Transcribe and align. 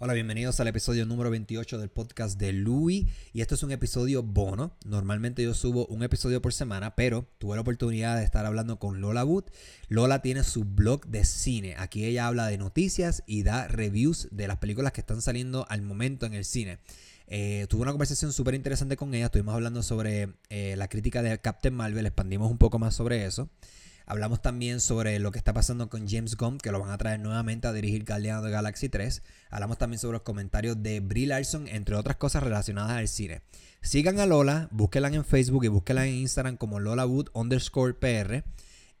Hola, 0.00 0.14
bienvenidos 0.14 0.60
al 0.60 0.68
episodio 0.68 1.06
número 1.06 1.28
28 1.28 1.76
del 1.76 1.88
podcast 1.88 2.38
de 2.38 2.52
Louis. 2.52 3.08
Y 3.32 3.40
esto 3.40 3.56
es 3.56 3.64
un 3.64 3.72
episodio 3.72 4.22
bono. 4.22 4.70
Normalmente 4.84 5.42
yo 5.42 5.54
subo 5.54 5.86
un 5.86 6.04
episodio 6.04 6.40
por 6.40 6.52
semana, 6.52 6.94
pero 6.94 7.26
tuve 7.38 7.56
la 7.56 7.62
oportunidad 7.62 8.16
de 8.16 8.22
estar 8.22 8.46
hablando 8.46 8.78
con 8.78 9.00
Lola 9.00 9.24
Wood. 9.24 9.46
Lola 9.88 10.22
tiene 10.22 10.44
su 10.44 10.62
blog 10.62 11.04
de 11.08 11.24
cine. 11.24 11.74
Aquí 11.78 12.04
ella 12.04 12.28
habla 12.28 12.46
de 12.46 12.58
noticias 12.58 13.24
y 13.26 13.42
da 13.42 13.66
reviews 13.66 14.28
de 14.30 14.46
las 14.46 14.58
películas 14.58 14.92
que 14.92 15.00
están 15.00 15.20
saliendo 15.20 15.66
al 15.68 15.82
momento 15.82 16.26
en 16.26 16.34
el 16.34 16.44
cine. 16.44 16.78
Eh, 17.26 17.66
tuve 17.68 17.82
una 17.82 17.90
conversación 17.90 18.32
súper 18.32 18.54
interesante 18.54 18.96
con 18.96 19.12
ella. 19.14 19.24
Estuvimos 19.24 19.56
hablando 19.56 19.82
sobre 19.82 20.28
eh, 20.48 20.76
la 20.76 20.86
crítica 20.86 21.22
de 21.22 21.36
Captain 21.40 21.74
Marvel. 21.74 22.06
Expandimos 22.06 22.52
un 22.52 22.58
poco 22.58 22.78
más 22.78 22.94
sobre 22.94 23.26
eso. 23.26 23.50
Hablamos 24.10 24.40
también 24.40 24.80
sobre 24.80 25.18
lo 25.18 25.32
que 25.32 25.38
está 25.38 25.52
pasando 25.52 25.90
con 25.90 26.08
James 26.08 26.34
Gunn, 26.34 26.56
que 26.56 26.72
lo 26.72 26.80
van 26.80 26.92
a 26.92 26.96
traer 26.96 27.20
nuevamente 27.20 27.68
a 27.68 27.74
dirigir 27.74 28.06
Guardians 28.06 28.42
de 28.42 28.50
Galaxy 28.50 28.88
3. 28.88 29.22
Hablamos 29.50 29.76
también 29.76 30.00
sobre 30.00 30.14
los 30.14 30.22
comentarios 30.22 30.82
de 30.82 31.00
Brie 31.00 31.26
Larson, 31.26 31.68
entre 31.68 31.94
otras 31.94 32.16
cosas 32.16 32.42
relacionadas 32.42 32.92
al 32.92 33.06
cine. 33.06 33.42
Sigan 33.82 34.18
a 34.18 34.24
Lola, 34.24 34.68
búsquenla 34.70 35.08
en 35.08 35.26
Facebook 35.26 35.66
y 35.66 35.68
búsquenla 35.68 36.06
en 36.06 36.14
Instagram 36.14 36.56
como 36.56 36.80
LolaWood 36.80 37.28
underscore 37.34 37.92
PR 37.92 38.44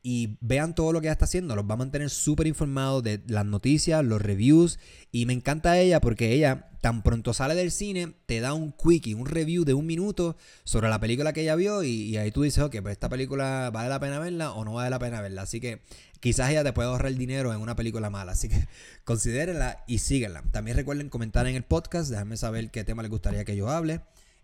y 0.02 0.38
vean 0.40 0.74
todo 0.74 0.92
lo 0.92 1.00
que 1.00 1.08
ella 1.08 1.12
está 1.12 1.24
haciendo. 1.24 1.56
Los 1.56 1.68
va 1.68 1.74
a 1.74 1.78
mantener 1.78 2.10
súper 2.10 2.46
informados 2.46 3.02
de 3.02 3.22
las 3.26 3.44
noticias, 3.44 4.04
los 4.04 4.22
reviews. 4.22 4.78
Y 5.10 5.26
me 5.26 5.32
encanta 5.32 5.78
ella 5.78 6.00
porque 6.00 6.32
ella, 6.32 6.70
tan 6.80 7.02
pronto 7.02 7.34
sale 7.34 7.54
del 7.54 7.70
cine, 7.72 8.14
te 8.26 8.40
da 8.40 8.54
un 8.54 8.72
quickie, 8.72 9.14
un 9.14 9.26
review 9.26 9.64
de 9.64 9.74
un 9.74 9.86
minuto 9.86 10.36
sobre 10.64 10.88
la 10.88 11.00
película 11.00 11.32
que 11.32 11.42
ella 11.42 11.56
vio. 11.56 11.82
Y, 11.82 12.16
ahí 12.16 12.30
tú 12.30 12.42
dices, 12.42 12.62
ok, 12.62 12.76
pues 12.80 12.92
esta 12.92 13.08
película 13.08 13.70
vale 13.72 13.88
la 13.88 14.00
pena 14.00 14.18
verla 14.18 14.52
o 14.52 14.64
no 14.64 14.74
vale 14.74 14.90
la 14.90 14.98
pena 14.98 15.20
verla. 15.20 15.42
Así 15.42 15.60
que 15.60 15.82
quizás 16.20 16.50
ella 16.50 16.64
te 16.64 16.72
puede 16.72 16.88
ahorrar 16.88 17.14
dinero 17.14 17.52
en 17.52 17.60
una 17.60 17.74
película 17.74 18.08
mala. 18.08 18.32
Así 18.32 18.48
que 18.48 18.66
considérenla 19.04 19.84
y 19.86 19.98
síguenla. 19.98 20.42
También 20.52 20.76
recuerden 20.76 21.10
comentar 21.10 21.46
en 21.46 21.56
el 21.56 21.64
podcast, 21.64 22.10
déjenme 22.10 22.36
saber 22.36 22.70
qué 22.70 22.84
tema 22.84 23.02
les 23.02 23.10
gustaría 23.10 23.44
que 23.44 23.56
yo 23.56 23.68
hable. 23.68 24.00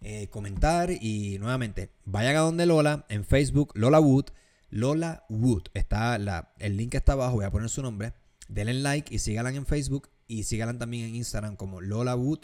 Eh, 0.06 0.28
comentar 0.28 0.91
y 0.91 1.38
nuevamente 1.38 1.88
vayan 2.05 2.36
a 2.36 2.41
donde 2.41 2.66
Lola 2.66 3.06
en 3.08 3.25
Facebook, 3.25 3.72
Lola 3.75 4.00
Wood 4.00 4.27
Lola 4.75 5.25
Wood. 5.28 5.69
Está 5.72 6.19
la, 6.19 6.53
el 6.58 6.77
link 6.77 6.97
está 6.97 7.12
abajo, 7.12 7.36
voy 7.36 7.44
a 7.44 7.50
poner 7.53 7.69
su 7.69 7.80
nombre. 7.80 8.12
Denle 8.48 8.75
like 8.75 9.14
y 9.14 9.20
síganla 9.20 9.50
en 9.50 9.66
Facebook 9.66 10.11
y 10.27 10.42
síganla 10.42 10.77
también 10.77 11.11
en 11.11 11.14
Instagram 11.14 11.55
como 11.55 11.81
Lola 11.81 12.16
Wood 12.16 12.41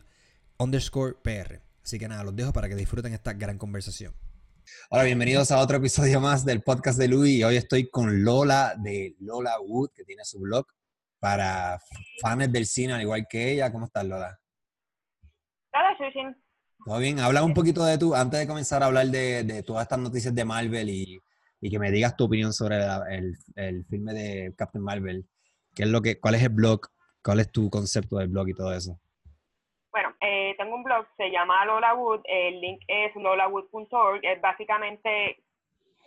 underscore 0.57 1.17
PR. 1.25 1.61
Así 1.83 1.99
que 1.99 2.07
nada, 2.07 2.23
los 2.23 2.37
dejo 2.37 2.53
para 2.53 2.69
que 2.69 2.77
disfruten 2.77 3.13
esta 3.15 3.33
gran 3.33 3.59
conversación. 3.59 4.15
Hola, 4.91 5.03
bienvenidos 5.03 5.51
a 5.51 5.59
otro 5.59 5.79
episodio 5.79 6.21
más 6.21 6.45
del 6.45 6.63
podcast 6.63 7.01
de 7.01 7.09
Luis. 7.09 7.41
Y 7.41 7.43
hoy 7.43 7.57
estoy 7.57 7.91
con 7.91 8.23
Lola 8.23 8.77
de 8.79 9.17
Lola 9.19 9.59
Wood, 9.61 9.91
que 9.93 10.05
tiene 10.05 10.25
su 10.25 10.39
blog 10.39 10.69
para 11.19 11.81
fans 12.23 12.53
del 12.53 12.67
cine, 12.67 12.93
al 12.93 13.03
igual 13.03 13.27
que 13.29 13.55
ella. 13.55 13.73
¿Cómo 13.73 13.87
estás, 13.87 14.05
Lola? 14.05 14.39
Hola, 15.73 15.97
Sushin. 15.99 16.37
¿Todo 16.85 16.99
bien? 16.99 17.19
Habla 17.19 17.43
un 17.43 17.55
poquito 17.55 17.85
de 17.85 17.99
tú, 17.99 18.15
antes 18.15 18.39
de 18.39 18.47
comenzar 18.47 18.85
a 18.85 18.87
hablar 18.87 19.09
de, 19.09 19.43
de 19.43 19.65
todas 19.65 19.83
estas 19.83 19.99
noticias 19.99 20.33
de 20.33 20.45
Marvel 20.45 20.89
y 20.89 21.21
y 21.61 21.71
que 21.71 21.79
me 21.79 21.91
digas 21.91 22.17
tu 22.17 22.25
opinión 22.25 22.53
sobre 22.53 22.77
el, 23.11 23.35
el, 23.57 23.85
filme 23.85 24.13
de 24.13 24.55
Captain 24.57 24.83
Marvel. 24.83 25.25
¿Qué 25.75 25.83
es 25.83 25.89
lo 25.89 26.01
que, 26.01 26.19
¿Cuál 26.19 26.35
es 26.37 26.43
el 26.43 26.51
blog? 26.51 26.81
¿Cuál 27.23 27.41
es 27.41 27.53
tu 27.53 27.69
concepto 27.69 28.17
del 28.17 28.29
blog 28.29 28.49
y 28.49 28.55
todo 28.55 28.73
eso? 28.75 28.99
Bueno, 29.91 30.15
eh, 30.21 30.55
tengo 30.57 30.75
un 30.75 30.85
blog, 30.85 31.07
se 31.17 31.31
llama 31.31 31.65
Lola 31.67 31.95
Wood, 31.95 32.23
el 32.25 32.61
link 32.61 32.81
es 32.87 33.15
lolawood.org, 33.15 34.21
es 34.23 34.41
básicamente 34.41 35.43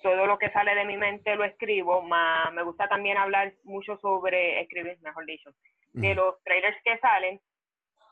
todo 0.02 0.26
lo 0.26 0.38
que 0.38 0.52
sale 0.52 0.74
de 0.76 0.86
mi 0.86 0.98
mente 0.98 1.36
lo 1.36 1.44
escribo, 1.44 2.02
más 2.02 2.52
me 2.54 2.64
gusta 2.64 2.88
también 2.88 3.18
hablar 3.18 3.54
mucho 3.64 3.98
sobre, 3.98 4.62
escribir, 4.62 4.98
mejor 5.02 5.26
dicho, 5.26 5.52
de 5.94 6.16
los 6.16 6.42
trailers 6.44 6.78
que 6.84 6.98
salen. 7.00 7.40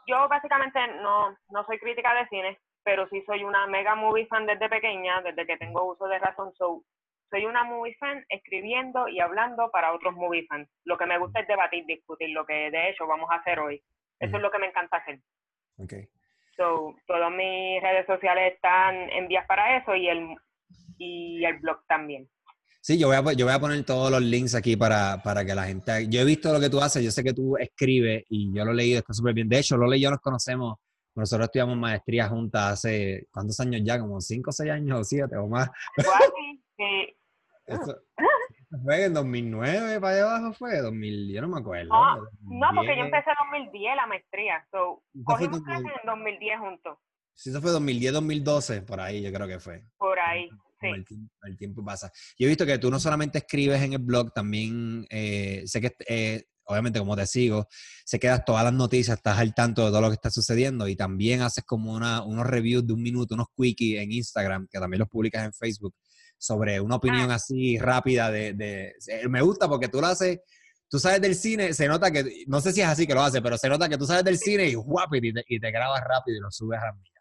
Yo 0.07 0.27
básicamente 0.29 0.79
no, 1.01 1.35
no 1.49 1.65
soy 1.65 1.79
crítica 1.79 2.13
de 2.15 2.27
cine, 2.27 2.59
pero 2.83 3.07
sí 3.09 3.21
soy 3.25 3.43
una 3.43 3.67
mega 3.67 3.95
movie 3.95 4.27
fan 4.27 4.45
desde 4.45 4.69
pequeña, 4.69 5.21
desde 5.21 5.45
que 5.45 5.57
tengo 5.57 5.91
uso 5.91 6.07
de 6.07 6.19
razón, 6.19 6.53
so 6.53 6.83
soy 7.31 7.45
una 7.45 7.63
movie 7.63 7.95
fan 7.95 8.23
escribiendo 8.29 9.07
y 9.07 9.19
hablando 9.21 9.71
para 9.71 9.93
otros 9.93 10.13
movie 10.13 10.45
fans. 10.47 10.69
Lo 10.83 10.97
que 10.97 11.05
me 11.05 11.17
gusta 11.17 11.39
es 11.39 11.47
debatir, 11.47 11.85
discutir, 11.85 12.29
lo 12.29 12.45
que 12.45 12.69
de 12.69 12.89
hecho 12.89 13.07
vamos 13.07 13.29
a 13.31 13.35
hacer 13.35 13.57
hoy. 13.59 13.81
Eso 14.19 14.35
es 14.35 14.41
lo 14.43 14.51
que 14.51 14.59
me 14.59 14.67
encanta 14.67 14.97
hacer. 14.97 15.19
Okay. 15.77 16.07
So, 16.57 16.93
todas 17.07 17.31
mis 17.31 17.81
redes 17.81 18.05
sociales 18.05 18.53
están 18.53 19.09
en 19.09 19.27
vías 19.27 19.47
para 19.47 19.77
eso 19.77 19.95
y 19.95 20.09
el, 20.09 20.35
y 20.97 21.43
el 21.43 21.57
blog 21.59 21.83
también. 21.87 22.29
Sí, 22.81 22.99
yo 22.99 23.07
voy, 23.07 23.15
a, 23.15 23.33
yo 23.33 23.45
voy 23.45 23.55
a 23.55 23.59
poner 23.59 23.83
todos 23.85 24.11
los 24.11 24.21
links 24.21 24.53
aquí 24.53 24.75
para, 24.75 25.21
para 25.23 25.45
que 25.45 25.55
la 25.55 25.63
gente... 25.63 26.07
Yo 26.09 26.21
he 26.21 26.25
visto 26.25 26.51
lo 26.51 26.59
que 26.59 26.69
tú 26.69 26.81
haces, 26.81 27.03
yo 27.03 27.11
sé 27.11 27.23
que 27.23 27.33
tú 27.33 27.55
escribes 27.57 28.25
y 28.27 28.53
yo 28.53 28.65
lo 28.65 28.71
he 28.71 28.75
leído, 28.75 28.99
está 28.99 29.13
súper 29.13 29.33
bien. 29.33 29.47
De 29.47 29.59
hecho, 29.59 29.77
Lola 29.77 29.95
y 29.95 30.01
yo 30.01 30.09
nos 30.09 30.19
conocemos, 30.19 30.77
nosotros 31.15 31.45
estudiamos 31.45 31.77
maestría 31.77 32.27
juntas 32.27 32.73
hace, 32.73 33.27
¿cuántos 33.31 33.59
años 33.59 33.81
ya? 33.83 33.99
Como 33.99 34.19
cinco 34.19 34.49
o 34.49 34.53
seis 34.53 34.71
años 34.71 34.99
o 34.99 35.03
siete 35.03 35.37
o 35.37 35.47
más. 35.47 35.69
sí. 36.77 37.15
Eso, 38.71 38.83
fue 38.83 39.05
en 39.05 39.13
2009 39.13 39.99
para 39.99 40.13
allá 40.13 40.23
abajo, 40.23 40.53
fue 40.53 40.79
2000, 40.79 41.33
yo 41.33 41.41
no 41.41 41.49
me 41.49 41.59
acuerdo. 41.59 41.89
No, 42.41 42.67
porque 42.73 42.95
yo 42.95 43.03
empecé 43.03 43.29
en 43.29 43.35
2010 43.51 43.95
la 43.95 44.07
maestría, 44.07 44.65
so, 44.71 45.03
cogimos 45.25 45.61
clases 45.61 45.91
en 46.01 46.07
2010 46.07 46.59
juntos. 46.59 46.97
Sí, 47.35 47.49
eso 47.49 47.61
fue 47.61 47.71
2010, 47.71 48.13
2012, 48.13 48.81
por 48.83 48.99
ahí 48.99 49.21
yo 49.21 49.31
creo 49.33 49.47
que 49.47 49.59
fue. 49.59 49.83
Por 49.97 50.19
ahí, 50.19 50.49
sí. 50.79 50.87
El 51.43 51.57
tiempo, 51.57 51.83
pasa. 51.83 52.11
Yo 52.37 52.45
he 52.45 52.49
visto 52.49 52.65
que 52.65 52.77
tú 52.77 52.89
no 52.89 52.99
solamente 52.99 53.39
escribes 53.39 53.81
en 53.81 53.93
el 53.93 53.99
blog, 53.99 54.33
también 54.33 55.05
eh, 55.09 55.63
sé 55.65 55.81
que, 55.81 55.95
eh, 56.07 56.43
obviamente 56.65 56.99
como 56.99 57.15
te 57.15 57.25
sigo, 57.25 57.67
sé 58.05 58.19
que 58.19 58.27
das 58.27 58.45
todas 58.45 58.63
las 58.63 58.73
noticias, 58.73 59.17
estás 59.17 59.37
al 59.37 59.53
tanto 59.53 59.83
de 59.83 59.91
todo 59.91 60.01
lo 60.01 60.09
que 60.09 60.15
está 60.15 60.29
sucediendo 60.29 60.87
y 60.87 60.95
también 60.95 61.41
haces 61.41 61.63
como 61.65 61.93
una, 61.93 62.23
unos 62.23 62.47
reviews 62.47 62.85
de 62.85 62.93
un 62.93 63.01
minuto, 63.01 63.35
unos 63.35 63.47
quickies 63.55 64.01
en 64.01 64.11
Instagram, 64.11 64.67
que 64.71 64.79
también 64.79 64.99
los 64.99 65.09
publicas 65.09 65.43
en 65.43 65.53
Facebook 65.53 65.93
sobre 66.41 66.81
una 66.81 66.95
opinión 66.95 67.29
ah. 67.29 67.35
así 67.35 67.77
rápida 67.77 68.31
de, 68.31 68.53
de, 68.53 68.95
Me 69.29 69.41
gusta 69.41 69.67
porque 69.69 69.89
tú 69.89 70.01
lo 70.01 70.07
haces, 70.07 70.41
tú 70.89 70.97
sabes 70.97 71.21
del 71.21 71.35
cine, 71.35 71.71
se 71.71 71.87
nota 71.87 72.11
que, 72.11 72.45
no 72.47 72.59
sé 72.59 72.73
si 72.73 72.81
es 72.81 72.87
así 72.87 73.05
que 73.05 73.13
lo 73.13 73.21
hace, 73.21 73.43
pero 73.43 73.57
se 73.57 73.69
nota 73.69 73.87
que 73.87 73.97
tú 73.97 74.05
sabes 74.05 74.23
del 74.23 74.37
cine 74.37 74.65
y 74.65 74.73
guapo, 74.73 75.15
y 75.15 75.33
te, 75.33 75.43
y 75.47 75.59
te 75.59 75.71
grabas 75.71 76.01
rápido 76.03 76.37
y 76.37 76.41
lo 76.41 76.49
subes 76.49 76.81
a 76.81 76.87
la 76.87 76.93
mía. 76.93 77.11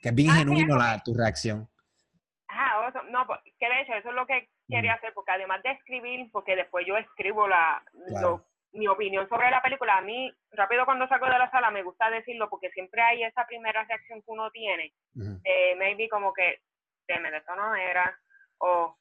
Que 0.00 0.08
es 0.08 0.14
bien 0.14 0.30
ah, 0.30 0.34
genuino 0.38 0.76
la, 0.76 1.00
tu 1.04 1.14
reacción. 1.14 1.68
Ah, 2.48 2.90
no, 3.08 3.24
pues, 3.28 3.38
que 3.44 3.68
de 3.68 3.82
hecho 3.82 3.94
eso 3.94 4.08
es 4.08 4.14
lo 4.16 4.26
que 4.26 4.48
quería 4.68 4.94
hacer, 4.94 5.12
porque 5.14 5.30
además 5.30 5.62
de 5.62 5.70
escribir, 5.70 6.28
porque 6.32 6.56
después 6.56 6.84
yo 6.88 6.96
escribo 6.96 7.46
la, 7.46 7.80
mi 8.72 8.88
opinión 8.88 9.28
sobre 9.28 9.48
la 9.48 9.62
película, 9.62 9.98
a 9.98 10.02
mí, 10.02 10.32
rápido 10.50 10.84
cuando 10.84 11.06
salgo 11.06 11.26
de 11.26 11.38
la 11.38 11.50
sala, 11.52 11.70
me 11.70 11.84
gusta 11.84 12.10
decirlo, 12.10 12.50
porque 12.50 12.70
siempre 12.70 13.00
hay 13.00 13.22
esa 13.22 13.46
primera 13.46 13.84
reacción 13.84 14.20
que 14.22 14.30
uno 14.32 14.50
tiene, 14.50 14.92
uh 15.14 15.38
maybe 15.78 16.08
como 16.08 16.32
que, 16.32 16.58
de 17.06 17.36
esto 17.36 17.54
no 17.54 17.76
era, 17.76 18.18
o 18.58 18.96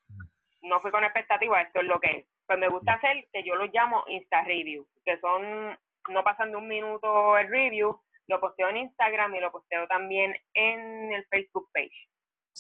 no 0.62 0.82
fui 0.82 0.92
con 0.92 1.04
expectativa, 1.04 1.62
esto 1.62 1.80
es 1.82 1.86
lo 1.86 2.00
que 2.00 2.18
es. 2.18 2.26
Pues 2.48 2.60
me 2.60 2.70
gusta 2.70 2.94
hacer 2.94 3.28
que 3.32 3.44
yo 3.44 3.56
lo 3.56 3.66
llamo 3.66 4.04
Insta 4.08 4.44
Review, 4.44 4.88
que 5.04 5.20
son, 5.20 5.78
no 6.10 6.24
pasan 6.24 6.52
de 6.52 6.58
un 6.58 6.68
minuto 6.68 7.38
el 7.38 7.50
review, 7.50 8.00
lo 8.28 8.40
posteo 8.40 8.70
en 8.70 8.78
Instagram 8.78 9.36
y 9.36 9.40
lo 9.40 9.52
posteo 9.52 9.88
también 9.88 10.36
en 10.54 11.12
el 11.12 11.26
Facebook 11.28 11.70
page. 11.74 12.10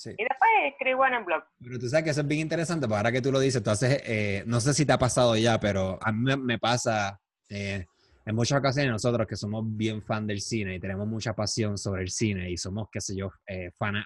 Y 0.05 0.23
después 0.23 0.51
escribo 0.65 1.05
en 1.05 1.13
el 1.13 1.23
blog. 1.23 1.43
Pero 1.63 1.79
tú 1.79 1.87
sabes 1.87 2.03
que 2.03 2.09
eso 2.09 2.21
es 2.21 2.27
bien 2.27 2.41
interesante, 2.41 2.85
porque 2.85 2.97
ahora 2.97 3.11
que 3.13 3.21
tú 3.21 3.31
lo 3.31 3.39
dices, 3.39 3.63
tú 3.63 3.69
haces, 3.69 4.01
eh, 4.05 4.43
no 4.45 4.59
sé 4.59 4.73
si 4.73 4.85
te 4.85 4.91
ha 4.91 4.97
pasado 4.97 5.37
ya, 5.37 5.57
pero 5.59 5.97
a 6.01 6.11
mí 6.11 6.35
me, 6.35 6.59
pasa 6.59 7.19
eh, 7.49 7.85
en 8.25 8.35
muchas 8.35 8.59
ocasiones 8.59 8.91
nosotros 8.91 9.25
que 9.25 9.37
somos 9.37 9.63
bien 9.65 10.03
fan 10.03 10.27
del 10.27 10.41
cine 10.41 10.75
y 10.75 10.79
tenemos 10.79 11.07
mucha 11.07 11.33
pasión 11.33 11.77
sobre 11.77 12.01
el 12.01 12.09
cine 12.09 12.49
y 12.49 12.57
somos, 12.57 12.89
qué 12.91 12.99
sé 12.99 13.15
yo, 13.15 13.31
eh, 13.47 13.71
fan, 13.77 14.03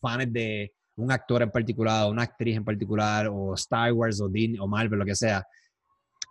fans 0.00 0.32
de 0.32 0.72
un 0.98 1.12
actor 1.12 1.42
en 1.42 1.50
particular, 1.50 2.04
o 2.04 2.10
una 2.10 2.22
actriz 2.22 2.56
en 2.56 2.64
particular, 2.64 3.28
o 3.28 3.54
Star 3.54 3.92
Wars, 3.92 4.20
o 4.20 4.28
Disney, 4.28 4.58
o 4.58 4.66
Marvel, 4.66 4.98
lo 4.98 5.04
que 5.04 5.14
sea, 5.14 5.44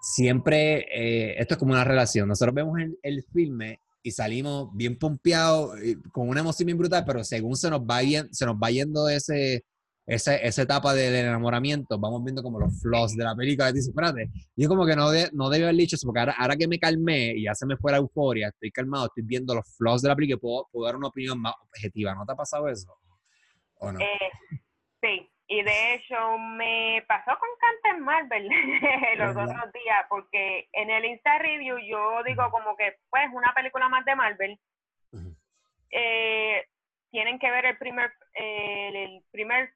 siempre 0.02 0.86
eh, 0.92 1.36
esto 1.40 1.56
es 1.56 1.58
como 1.58 1.74
una 1.74 1.84
relación. 1.84 2.28
Nosotros 2.28 2.54
vemos 2.56 2.80
el, 2.80 2.98
el 3.02 3.24
filme 3.34 3.80
y 4.04 4.12
salimos 4.12 4.70
bien 4.74 4.98
pompeados, 4.98 5.72
con 6.12 6.30
una 6.30 6.40
emoción 6.40 6.68
bien 6.68 6.78
brutal, 6.78 7.04
pero 7.06 7.24
según 7.24 7.56
se 7.58 7.70
nos 7.70 7.82
va, 7.82 8.00
se 8.32 8.46
nos 8.46 8.56
va 8.56 8.72
yendo 8.72 9.10
ese, 9.10 9.66
esa 10.06 10.62
etapa 10.62 10.94
del 10.94 11.14
enamoramiento, 11.14 12.00
vamos 12.00 12.24
viendo 12.24 12.42
como 12.42 12.60
los 12.60 12.82
flaws 12.82 13.16
de 13.18 13.26
la 13.26 13.36
película. 13.36 13.70
Y 13.70 13.74
dice, 13.74 13.90
espérate, 13.90 14.30
yo 14.56 14.70
como 14.70 14.86
que 14.86 14.96
no, 14.96 15.12
de, 15.12 15.30
no 15.34 15.50
debí 15.50 15.64
haber 15.64 15.76
dicho 15.76 15.98
eso, 15.98 16.08
porque 16.08 16.22
ahora, 16.22 16.56
que 16.56 16.68
me 16.70 16.80
calmé 16.80 17.34
y 17.36 17.44
ya 17.44 17.54
se 17.54 17.66
me 17.66 17.76
fue 17.76 17.92
la 17.92 17.98
euforia, 17.98 18.48
estoy 18.48 18.72
calmado, 18.72 19.08
estoy 19.08 19.24
viendo 19.24 19.54
los 19.54 19.66
flaws 19.76 20.02
de 20.02 20.08
la 20.08 20.16
película 20.16 20.38
y 20.38 20.40
puedo, 20.40 20.68
puedo 20.72 20.86
dar 20.86 20.96
una 20.96 21.08
opinión 21.08 21.42
más 21.42 21.54
objetiva. 21.62 22.16
¿No 22.16 22.26
te 22.26 22.32
ha 22.32 22.36
pasado 22.36 22.70
eso? 22.70 22.88
Eh, 24.00 24.32
sí, 25.02 25.30
y 25.48 25.64
de 25.64 25.94
hecho 25.94 26.38
me 26.38 27.04
pasó 27.08 27.38
con 27.40 27.50
Captain 27.60 28.04
Marvel 28.04 28.50
los 29.18 29.36
otros 29.36 29.72
días, 29.74 30.06
porque 30.10 30.68
en 30.74 30.90
el 30.90 31.06
Insta 31.06 31.38
Review 31.40 31.78
yo 31.80 32.24
digo 32.24 32.50
como 32.52 32.76
que, 32.76 32.96
pues, 33.10 33.26
una 33.32 33.54
película 33.54 33.88
más 33.90 34.04
de 34.06 34.16
Marvel. 34.16 34.60
Eh, 35.90 36.66
tienen 37.12 37.40
que 37.40 37.50
ver 37.50 37.66
el 37.66 37.78
primer, 37.78 38.12
el 38.34 39.24
primer 39.32 39.72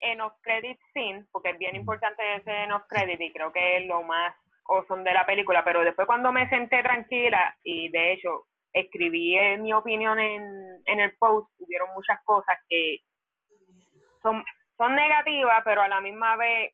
end 0.00 0.20
of 0.20 0.32
credit 0.42 0.78
scene, 0.92 1.24
porque 1.30 1.50
es 1.50 1.58
bien 1.58 1.76
importante 1.76 2.22
ese 2.36 2.50
end 2.50 2.72
of 2.72 2.82
credit 2.88 3.20
y 3.20 3.32
creo 3.32 3.52
que 3.52 3.78
es 3.78 3.86
lo 3.86 4.02
más 4.02 4.34
awesome 4.68 5.04
de 5.04 5.14
la 5.14 5.24
película, 5.24 5.62
pero 5.64 5.84
después 5.84 6.06
cuando 6.06 6.32
me 6.32 6.48
senté 6.48 6.82
tranquila 6.82 7.56
y 7.62 7.88
de 7.90 8.12
hecho 8.12 8.46
escribí 8.72 9.36
mi 9.58 9.72
opinión 9.72 10.18
en, 10.18 10.82
en 10.84 11.00
el 11.00 11.16
post, 11.16 11.48
hubieron 11.60 11.88
muchas 11.94 12.18
cosas 12.24 12.58
que 12.68 12.98
son, 14.26 14.42
son 14.76 14.94
negativas, 14.94 15.62
pero 15.64 15.82
a 15.82 15.88
la 15.88 16.00
misma 16.00 16.36
vez, 16.36 16.72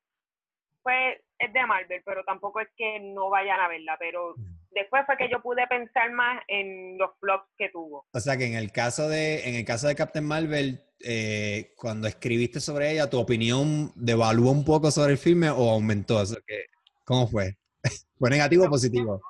pues 0.82 1.20
es 1.38 1.52
de 1.52 1.66
Marvel, 1.66 2.02
pero 2.04 2.24
tampoco 2.24 2.60
es 2.60 2.68
que 2.76 3.00
no 3.00 3.28
vayan 3.28 3.60
a 3.60 3.68
verla, 3.68 3.96
pero 3.98 4.34
después 4.70 5.02
fue 5.06 5.16
que 5.16 5.28
yo 5.30 5.42
pude 5.42 5.66
pensar 5.66 6.10
más 6.12 6.42
en 6.48 6.96
los 6.96 7.10
flops 7.20 7.48
que 7.58 7.68
tuvo. 7.68 8.06
O 8.12 8.20
sea 8.20 8.36
que 8.36 8.46
en 8.46 8.54
el 8.54 8.72
caso 8.72 9.08
de, 9.08 9.48
en 9.48 9.54
el 9.56 9.64
caso 9.64 9.86
de 9.86 9.94
Captain 9.94 10.24
Marvel, 10.24 10.82
eh, 11.04 11.74
cuando 11.76 12.08
escribiste 12.08 12.60
sobre 12.60 12.92
ella, 12.92 13.10
¿tu 13.10 13.18
opinión 13.18 13.92
devaluó 13.96 14.52
un 14.52 14.64
poco 14.64 14.90
sobre 14.90 15.12
el 15.12 15.18
filme 15.18 15.50
o 15.50 15.70
aumentó? 15.70 16.22
O 16.22 16.24
que, 16.46 16.66
¿Cómo 17.04 17.26
fue? 17.26 17.56
¿Fue 18.18 18.30
negativo 18.30 18.64
o 18.66 18.70
positivo? 18.70 19.20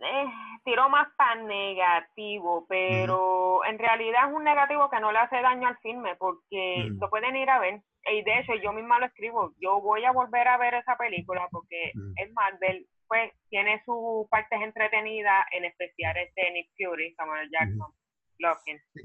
Eh, 0.00 0.24
tiró 0.66 0.90
más 0.90 1.06
para 1.16 1.40
negativo, 1.42 2.66
pero 2.68 3.64
en 3.64 3.78
realidad 3.78 4.28
es 4.28 4.34
un 4.34 4.42
negativo 4.42 4.90
que 4.90 4.98
no 4.98 5.12
le 5.12 5.18
hace 5.20 5.40
daño 5.40 5.68
al 5.68 5.78
filme 5.78 6.16
porque 6.16 6.88
lo 7.00 7.08
pueden 7.08 7.36
ir 7.36 7.48
a 7.48 7.60
ver. 7.60 7.80
Y 8.12 8.22
de 8.22 8.40
hecho, 8.40 8.52
yo 8.62 8.72
misma 8.72 8.98
lo 8.98 9.06
escribo. 9.06 9.54
Yo 9.60 9.80
voy 9.80 10.04
a 10.04 10.10
volver 10.10 10.46
a 10.48 10.58
ver 10.58 10.74
esa 10.74 10.96
película 10.96 11.48
porque 11.52 11.92
es 12.16 12.32
Marvel, 12.32 12.86
pues 13.06 13.32
tiene 13.48 13.80
sus 13.84 14.28
partes 14.28 14.60
entretenidas, 14.60 15.46
en 15.52 15.64
especial 15.64 16.16
este 16.16 16.50
Nick 16.50 16.68
Fury, 16.76 17.14
Samuel 17.14 17.48
Jackson. 17.50 17.92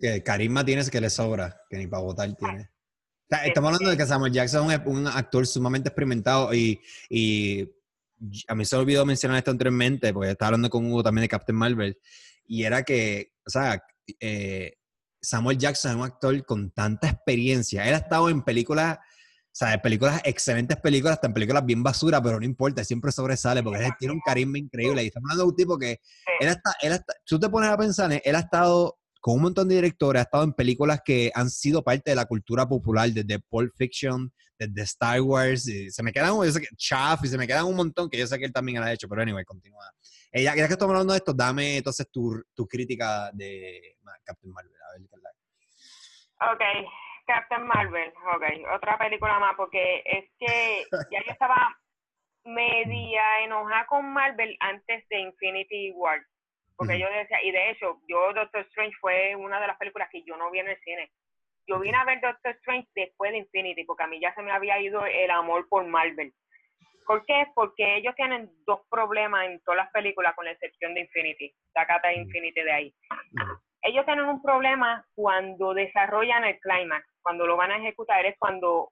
Que 0.02 0.24
carisma 0.24 0.66
tienes 0.66 0.90
que 0.90 1.00
le 1.00 1.12
sobra, 1.12 1.62
que 1.70 1.78
ni 1.78 1.86
para 1.86 2.04
votar 2.04 2.36
tiene. 2.36 2.70
estamos 3.46 3.70
hablando 3.70 3.92
de 3.92 3.98
que 3.98 4.06
Samuel 4.06 4.34
Jackson 4.34 4.72
es 4.72 4.82
un 4.86 5.08
actor 5.08 5.46
sumamente 5.46 5.90
experimentado 5.90 6.54
y, 6.54 6.82
y 7.08 7.70
a 8.48 8.56
mí 8.56 8.66
se 8.66 8.76
me 8.76 8.82
olvidó 8.82 9.06
mencionar 9.06 9.38
esto 9.38 9.52
anteriormente, 9.52 10.14
porque 10.14 10.32
estaba 10.32 10.50
hablando 10.50 10.70
con 10.70 10.86
Hugo 10.86 11.04
también 11.04 11.24
de 11.24 11.30
Captain 11.30 11.58
Marvel, 11.58 11.98
y 12.46 12.64
era 12.64 12.84
que, 12.84 13.32
o 13.46 13.50
sea, 13.50 13.82
eh, 14.20 14.74
Samuel 15.22 15.58
Jackson 15.58 15.92
es 15.92 15.98
un 15.98 16.04
actor 16.04 16.46
con 16.46 16.72
tanta 16.72 17.08
experiencia. 17.08 17.88
Él 17.88 17.94
ha 17.94 17.98
estado 17.98 18.30
en 18.30 18.42
películas, 18.42 18.98
o 18.98 19.54
sea, 19.54 19.74
en 19.74 19.82
películas, 19.82 20.22
excelentes 20.24 20.78
películas, 20.78 21.14
hasta 21.14 21.28
en 21.28 21.34
películas 21.34 21.66
bien 21.66 21.84
basura, 21.84 22.22
pero 22.22 22.40
no 22.40 22.46
importa, 22.46 22.84
siempre 22.84 23.12
sobresale 23.12 23.62
porque 23.62 23.86
él 23.86 23.92
tiene 24.00 24.14
un 24.14 24.22
carisma 24.26 24.58
increíble. 24.58 25.04
Y 25.04 25.08
estamos 25.08 25.30
hablando 25.30 25.44
de 25.44 25.50
un 25.50 25.56
tipo 25.56 25.78
que, 25.78 26.00
él 26.40 26.58
él 26.82 27.00
tú 27.26 27.40
te 27.40 27.50
pones 27.50 27.70
a 27.70 27.78
pensar, 27.78 28.22
él 28.24 28.36
ha 28.36 28.40
estado 28.40 28.98
con 29.22 29.36
un 29.36 29.44
montón 29.44 29.68
de 29.68 29.76
directores, 29.76 30.22
ha 30.22 30.24
estado 30.24 30.44
en 30.44 30.54
películas 30.54 31.02
que 31.06 31.32
han 31.36 31.50
sido 31.50 31.84
parte 31.84 32.10
de 32.12 32.16
la 32.16 32.26
cultura 32.26 32.68
popular, 32.68 33.12
desde 33.12 33.40
Pulp 33.40 33.72
Fiction, 33.78 34.34
desde 34.68 34.84
Star 34.84 35.22
Wars, 35.22 35.68
y 35.68 35.90
se 35.90 36.04
me 36.04 36.12
quedan, 36.12 36.36
yo 36.36 36.52
sé 36.52 36.62
que, 36.62 36.76
Chaff, 36.76 37.24
y 37.24 37.28
se 37.28 37.38
me 37.38 37.48
quedan 37.48 37.66
un 37.66 37.76
montón 37.76 38.10
que 38.10 38.18
yo 38.18 38.28
sé 38.28 38.38
que 38.38 38.46
él 38.46 38.54
también 38.54 38.80
lo 38.80 38.86
ha 38.86 38.94
hecho, 38.94 39.08
pero 39.08 39.22
anyway, 39.22 39.44
continúa. 39.46 39.86
Eh, 40.32 40.44
ya, 40.44 40.54
que 40.54 40.62
estamos 40.62 40.94
hablando 40.94 41.14
de 41.14 41.18
esto, 41.18 41.34
dame 41.34 41.78
entonces 41.78 42.10
tu, 42.12 42.42
tu 42.56 42.68
crítica 42.68 43.32
de 43.34 43.98
Captain 44.24 44.54
Marvel. 44.54 44.74
A 44.82 46.50
ver, 46.50 46.54
ok, 46.54 46.90
Captain 47.26 47.68
Marvel, 47.68 48.14
ok, 48.36 48.76
otra 48.76 48.98
película 48.98 49.40
más, 49.40 49.56
porque 49.56 50.04
es 50.06 50.26
que 50.40 50.86
ya 51.12 51.20
yo 51.26 51.32
estaba 51.32 51.76
media 52.44 53.44
enojada 53.44 53.86
con 53.88 54.12
Marvel 54.12 54.56
antes 54.60 55.08
de 55.10 55.20
Infinity 55.20 55.92
War 55.92 56.22
porque 56.82 56.98
yo 56.98 57.08
decía, 57.12 57.38
y 57.44 57.52
de 57.52 57.70
hecho, 57.70 58.02
yo 58.08 58.34
Doctor 58.34 58.62
Strange 58.70 58.98
fue 59.00 59.36
una 59.36 59.62
de 59.62 59.68
las 59.68 59.78
películas 59.78 60.10
que 60.12 60.24
yo 60.24 60.36
no 60.36 60.50
vi 60.50 60.60
en 60.60 60.70
el 60.70 60.80
cine. 60.82 61.12
Yo 61.72 61.80
vine 61.80 61.98
a 61.98 62.04
ver 62.04 62.20
Doctor 62.20 62.52
Strange 62.58 62.90
después 62.94 63.32
de 63.32 63.38
Infinity, 63.38 63.86
porque 63.86 64.04
a 64.04 64.08
mí 64.08 64.20
ya 64.20 64.34
se 64.36 64.42
me 64.42 64.52
había 64.52 64.78
ido 64.82 65.06
el 65.06 65.32
amor 65.32 65.70
por 65.70 65.86
Marvel. 65.88 66.34
¿Por 67.08 67.26
qué? 67.26 67.48
Porque 67.56 67.96
ellos 67.96 68.14
tienen 68.16 68.52
dos 68.66 68.82
problemas 68.90 69.46
en 69.46 69.62
todas 69.62 69.78
las 69.78 69.92
películas, 69.92 70.36
con 70.36 70.44
la 70.44 70.52
excepción 70.52 70.94
de 70.94 71.02
Infinity. 71.02 71.56
Sacata 71.74 72.12
Infinity 72.12 72.62
de 72.62 72.72
ahí. 72.74 72.96
Ellos 73.84 74.06
tienen 74.06 74.26
un 74.26 74.42
problema 74.42 75.06
cuando 75.16 75.74
desarrollan 75.74 76.44
el 76.44 76.60
climax, 76.60 77.08
cuando 77.22 77.48
lo 77.48 77.56
van 77.56 77.72
a 77.72 77.78
ejecutar, 77.78 78.26
es 78.26 78.38
cuando 78.38 78.92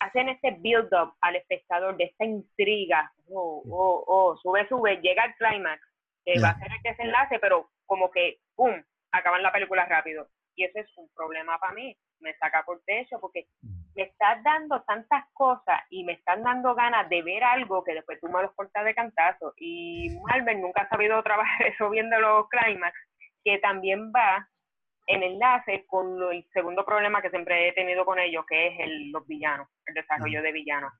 hacen 0.00 0.30
ese 0.30 0.56
build-up 0.58 1.14
al 1.20 1.36
espectador 1.36 1.96
de 1.96 2.04
esta 2.06 2.24
intriga. 2.24 3.12
Oh, 3.30 3.62
oh, 3.70 4.04
oh, 4.08 4.36
sube, 4.38 4.66
sube, 4.66 4.96
llega 4.96 5.24
el 5.24 5.34
climax 5.36 5.80
que 6.24 6.40
va 6.40 6.48
a 6.48 6.58
ser 6.58 6.72
el 6.72 6.82
desenlace, 6.82 7.38
pero 7.38 7.70
como 7.86 8.10
que, 8.10 8.38
¡pum!, 8.56 8.82
acaban 9.12 9.42
la 9.42 9.52
película 9.52 9.86
rápido. 9.86 10.26
Y 10.56 10.64
eso 10.64 10.78
es 10.78 10.98
un 10.98 11.08
problema 11.14 11.58
para 11.58 11.74
mí, 11.74 11.96
me 12.20 12.34
saca 12.36 12.62
por 12.64 12.82
techo, 12.84 13.18
porque 13.20 13.46
me 13.94 14.04
estás 14.04 14.42
dando 14.42 14.82
tantas 14.82 15.24
cosas 15.32 15.80
y 15.90 16.04
me 16.04 16.14
están 16.14 16.42
dando 16.42 16.74
ganas 16.74 17.08
de 17.08 17.22
ver 17.22 17.44
algo 17.44 17.84
que 17.84 17.94
después 17.94 18.20
tú 18.20 18.28
me 18.28 18.42
los 18.42 18.54
cortas 18.54 18.84
de 18.84 18.94
cantazo. 18.94 19.52
Y 19.56 20.08
Marvel 20.26 20.60
nunca 20.60 20.82
ha 20.82 20.88
sabido 20.88 21.22
trabajar 21.22 21.62
eso 21.66 21.90
viendo 21.90 22.18
los 22.20 22.48
climax, 22.48 22.96
que 23.44 23.58
también 23.58 24.12
va 24.12 24.48
en 25.06 25.22
enlace 25.22 25.84
con 25.86 26.20
el 26.32 26.46
segundo 26.52 26.84
problema 26.84 27.20
que 27.20 27.30
siempre 27.30 27.68
he 27.68 27.72
tenido 27.72 28.04
con 28.04 28.18
ellos, 28.18 28.44
que 28.46 28.68
es 28.68 28.80
el, 28.80 29.10
los 29.10 29.26
villanos, 29.26 29.68
el 29.86 29.94
desarrollo 29.94 30.42
de 30.42 30.52
villanos. 30.52 30.92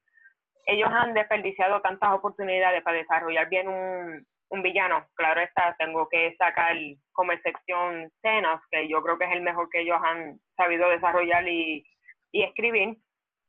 Ellos 0.66 0.88
han 0.90 1.14
desperdiciado 1.14 1.80
tantas 1.80 2.12
oportunidades 2.12 2.82
para 2.82 2.98
desarrollar 2.98 3.48
bien 3.48 3.68
un, 3.68 4.26
un 4.50 4.62
villano. 4.62 5.06
Claro 5.14 5.40
está, 5.40 5.74
tengo 5.78 6.08
que 6.08 6.34
sacar 6.36 6.76
como 7.12 7.32
excepción 7.32 8.10
Thanos, 8.22 8.60
que 8.70 8.88
yo 8.88 9.02
creo 9.02 9.18
que 9.18 9.24
es 9.24 9.32
el 9.32 9.42
mejor 9.42 9.68
que 9.70 9.80
ellos 9.80 9.98
han 10.02 10.38
sabido 10.56 10.88
desarrollar 10.88 11.46
y, 11.48 11.84
escribir. 12.32 12.96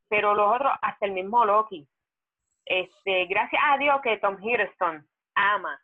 Pero 0.08 0.34
los 0.34 0.54
otros, 0.54 0.72
hasta 0.82 1.06
el 1.06 1.12
mismo 1.12 1.44
Loki. 1.44 1.88
Este, 2.64 3.26
gracias 3.26 3.62
a 3.64 3.78
Dios 3.78 4.00
que 4.02 4.18
Tom 4.18 4.38
Hiddleston 4.40 5.06
ama 5.34 5.80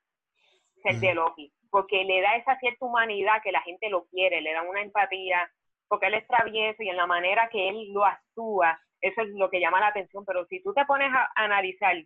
ser 0.82 0.96
de 0.96 1.14
Loki, 1.14 1.52
porque 1.70 2.04
le 2.04 2.20
da 2.20 2.36
esa 2.36 2.58
cierta 2.58 2.84
humanidad 2.84 3.42
que 3.42 3.52
la 3.52 3.60
gente 3.62 3.88
lo 3.88 4.04
quiere, 4.06 4.40
le 4.40 4.52
da 4.52 4.62
una 4.62 4.82
empatía, 4.82 5.48
porque 5.88 6.06
él 6.06 6.14
es 6.14 6.26
travieso 6.26 6.82
y 6.82 6.88
en 6.88 6.96
la 6.96 7.06
manera 7.06 7.48
que 7.50 7.68
él 7.68 7.92
lo 7.92 8.04
actúa, 8.04 8.80
eso 9.00 9.20
es 9.20 9.28
lo 9.34 9.50
que 9.50 9.60
llama 9.60 9.80
la 9.80 9.88
atención. 9.88 10.24
Pero 10.24 10.46
si 10.46 10.62
tú 10.62 10.72
te 10.72 10.84
pones 10.86 11.12
a 11.12 11.30
analizar 11.36 11.96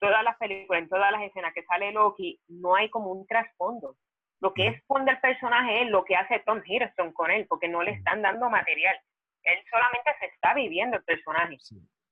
todas 0.00 0.24
las 0.24 0.36
películas, 0.38 0.82
en 0.82 0.88
todas 0.88 1.12
las 1.12 1.22
escenas 1.22 1.52
que 1.54 1.64
sale 1.64 1.92
Loki, 1.92 2.40
no 2.48 2.74
hay 2.74 2.90
como 2.90 3.12
un 3.12 3.26
trasfondo. 3.26 3.96
Lo 4.40 4.54
que 4.54 4.68
esconde 4.68 5.12
el 5.12 5.20
personaje 5.20 5.82
es 5.82 5.90
lo 5.90 6.04
que 6.04 6.16
hace 6.16 6.42
Tom 6.46 6.62
Hiddleston 6.64 7.12
con 7.12 7.30
él, 7.30 7.46
porque 7.48 7.68
no 7.68 7.82
le 7.82 7.92
están 7.92 8.22
dando 8.22 8.48
material. 8.48 8.96
Él 9.42 9.58
solamente 9.70 10.10
se 10.18 10.26
está 10.26 10.54
viviendo 10.54 10.96
el 10.96 11.04
personaje. 11.04 11.56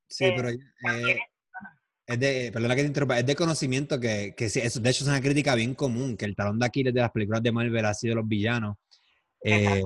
Sí, 0.07 0.25
eh, 0.27 0.35
pero 0.37 0.49
eh, 0.51 1.19
es 2.07 2.21
de, 2.21 2.51
perdona 2.53 2.75
que 2.75 2.83
te 2.83 2.89
interrumpa, 2.89 3.19
es 3.19 3.27
de 3.27 3.37
conocimiento 3.37 3.99
que, 3.99 4.35
que 4.37 4.49
sí, 4.49 4.61
eso, 4.61 4.81
de 4.81 4.91
hecho 4.91 5.05
es 5.05 5.11
una 5.11 5.21
crítica 5.21 5.55
bien 5.55 5.75
común, 5.75 6.17
que 6.17 6.25
el 6.25 6.37
talón 6.37 6.59
de 6.59 6.67
Aquiles 6.67 6.95
de 6.95 7.01
las 7.01 7.11
películas 7.11 7.43
de 7.43 7.53
Marvel 7.53 7.85
ha 7.85 7.95
sido 7.95 8.17
los 8.17 8.29
villanos. 8.29 8.77
Eh, 9.43 9.83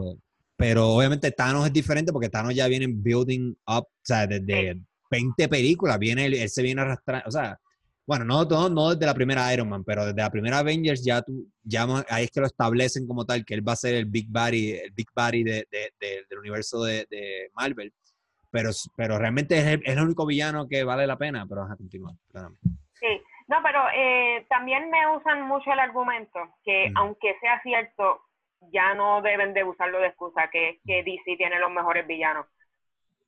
pero 0.56 0.90
obviamente 0.90 1.30
Thanos 1.32 1.66
es 1.66 1.72
diferente 1.72 2.12
porque 2.12 2.28
Thanos 2.28 2.54
ya 2.54 2.68
viene 2.68 2.86
building 2.88 3.54
up, 3.66 3.84
o 3.84 4.04
sea, 4.04 4.26
desde 4.26 4.80
20 5.10 5.48
películas, 5.48 5.98
viene, 5.98 6.26
él 6.26 6.48
se 6.48 6.62
viene 6.62 6.80
arrastrando, 6.80 7.28
o 7.28 7.30
sea, 7.32 7.58
bueno, 8.06 8.24
no, 8.24 8.44
no, 8.44 8.68
no 8.68 8.90
desde 8.90 9.06
la 9.06 9.14
primera 9.14 9.52
Iron 9.54 9.68
Man, 9.68 9.84
pero 9.84 10.04
desde 10.04 10.20
la 10.20 10.30
primera 10.30 10.58
Avengers 10.58 11.04
ya 11.04 11.22
tú, 11.22 11.46
ya 11.62 11.86
ahí 12.08 12.24
es 12.24 12.30
que 12.30 12.40
lo 12.40 12.46
establecen 12.46 13.06
como 13.06 13.24
tal, 13.24 13.44
que 13.44 13.54
él 13.54 13.66
va 13.66 13.72
a 13.72 13.76
ser 13.76 13.94
el 13.94 14.06
Big 14.06 14.26
Body, 14.28 14.72
el 14.72 14.90
Big 14.90 15.08
Body 15.14 15.44
de, 15.44 15.66
del 15.70 16.38
universo 16.38 16.82
de, 16.82 17.06
Marvel. 17.54 17.92
Pero, 18.50 18.70
pero 18.96 19.18
realmente 19.18 19.56
es 19.56 19.80
el, 19.84 20.00
único 20.00 20.26
villano 20.26 20.68
que 20.68 20.84
vale 20.84 21.06
la 21.06 21.16
pena, 21.16 21.46
pero 21.48 21.62
vamos 21.62 21.74
a 21.74 21.76
continuar. 21.76 22.14
Sí, 23.00 23.22
no, 23.48 23.62
pero 23.62 23.80
eh, 23.94 24.44
también 24.48 24.90
me 24.90 25.06
usan 25.16 25.42
mucho 25.42 25.72
el 25.72 25.78
argumento 25.78 26.38
que 26.64 26.92
aunque 26.96 27.38
sea 27.40 27.62
cierto, 27.62 28.20
ya 28.72 28.94
no 28.94 29.22
deben 29.22 29.54
de 29.54 29.64
usarlo 29.64 30.00
de 30.00 30.08
excusa, 30.08 30.50
que 30.50 30.80
que 30.84 31.02
DC 31.02 31.36
tiene 31.36 31.58
los 31.58 31.70
mejores 31.70 32.06
villanos. 32.06 32.46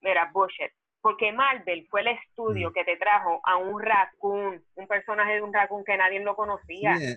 Mira, 0.02 0.31
bullshit 0.33 0.73
porque 1.04 1.32
Marvel 1.32 1.87
fue 1.90 2.00
el 2.00 2.06
estudio 2.06 2.73
que 2.73 2.82
te 2.82 2.96
trajo 2.96 3.38
a 3.44 3.58
un 3.58 3.78
raccoon, 3.78 4.64
un 4.75 4.87
personaje 4.87 5.34
de 5.34 5.42
un 5.42 5.52
raccoon 5.52 5.84
que 5.84 5.99
nadie 5.99 6.18
lo 6.20 6.34
conocía. 6.34 6.96
Sí, 6.96 7.16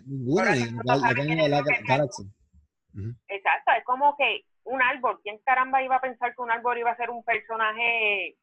Exacto, 3.29 3.71
es 3.77 3.85
como 3.85 4.13
que 4.17 4.41
un 4.65 4.81
árbol, 4.81 5.21
¿quién 5.23 5.39
caramba 5.45 5.81
iba 5.81 5.95
a 5.95 6.01
pensar 6.01 6.35
que 6.35 6.41
un 6.41 6.51
árbol 6.51 6.77
iba 6.77 6.91
a 6.91 6.97
ser 6.97 7.09
un 7.09 7.23
personaje 7.23 8.35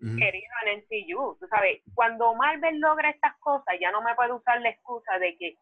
querido 0.00 0.52
en 0.66 0.80
MCU? 0.80 1.38
Tú 1.40 1.46
sabes, 1.48 1.80
cuando 1.94 2.34
Marvel 2.34 2.78
logra 2.78 3.08
estas 3.08 3.38
cosas, 3.38 3.76
ya 3.80 3.90
no 3.92 4.02
me 4.02 4.14
puede 4.14 4.34
usar 4.34 4.60
la 4.60 4.68
excusa 4.68 5.18
de 5.18 5.34
que 5.38 5.56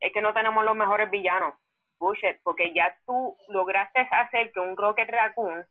es 0.00 0.12
que 0.12 0.20
no 0.20 0.34
tenemos 0.34 0.62
los 0.66 0.76
mejores 0.76 1.10
villanos. 1.10 1.54
Bullshit, 1.98 2.42
porque 2.42 2.74
ya 2.74 2.94
tú 3.06 3.34
lograste 3.48 4.06
hacer 4.10 4.52
que 4.52 4.60
un 4.60 4.76
Rocket 4.76 5.08
Raccoon 5.08 5.64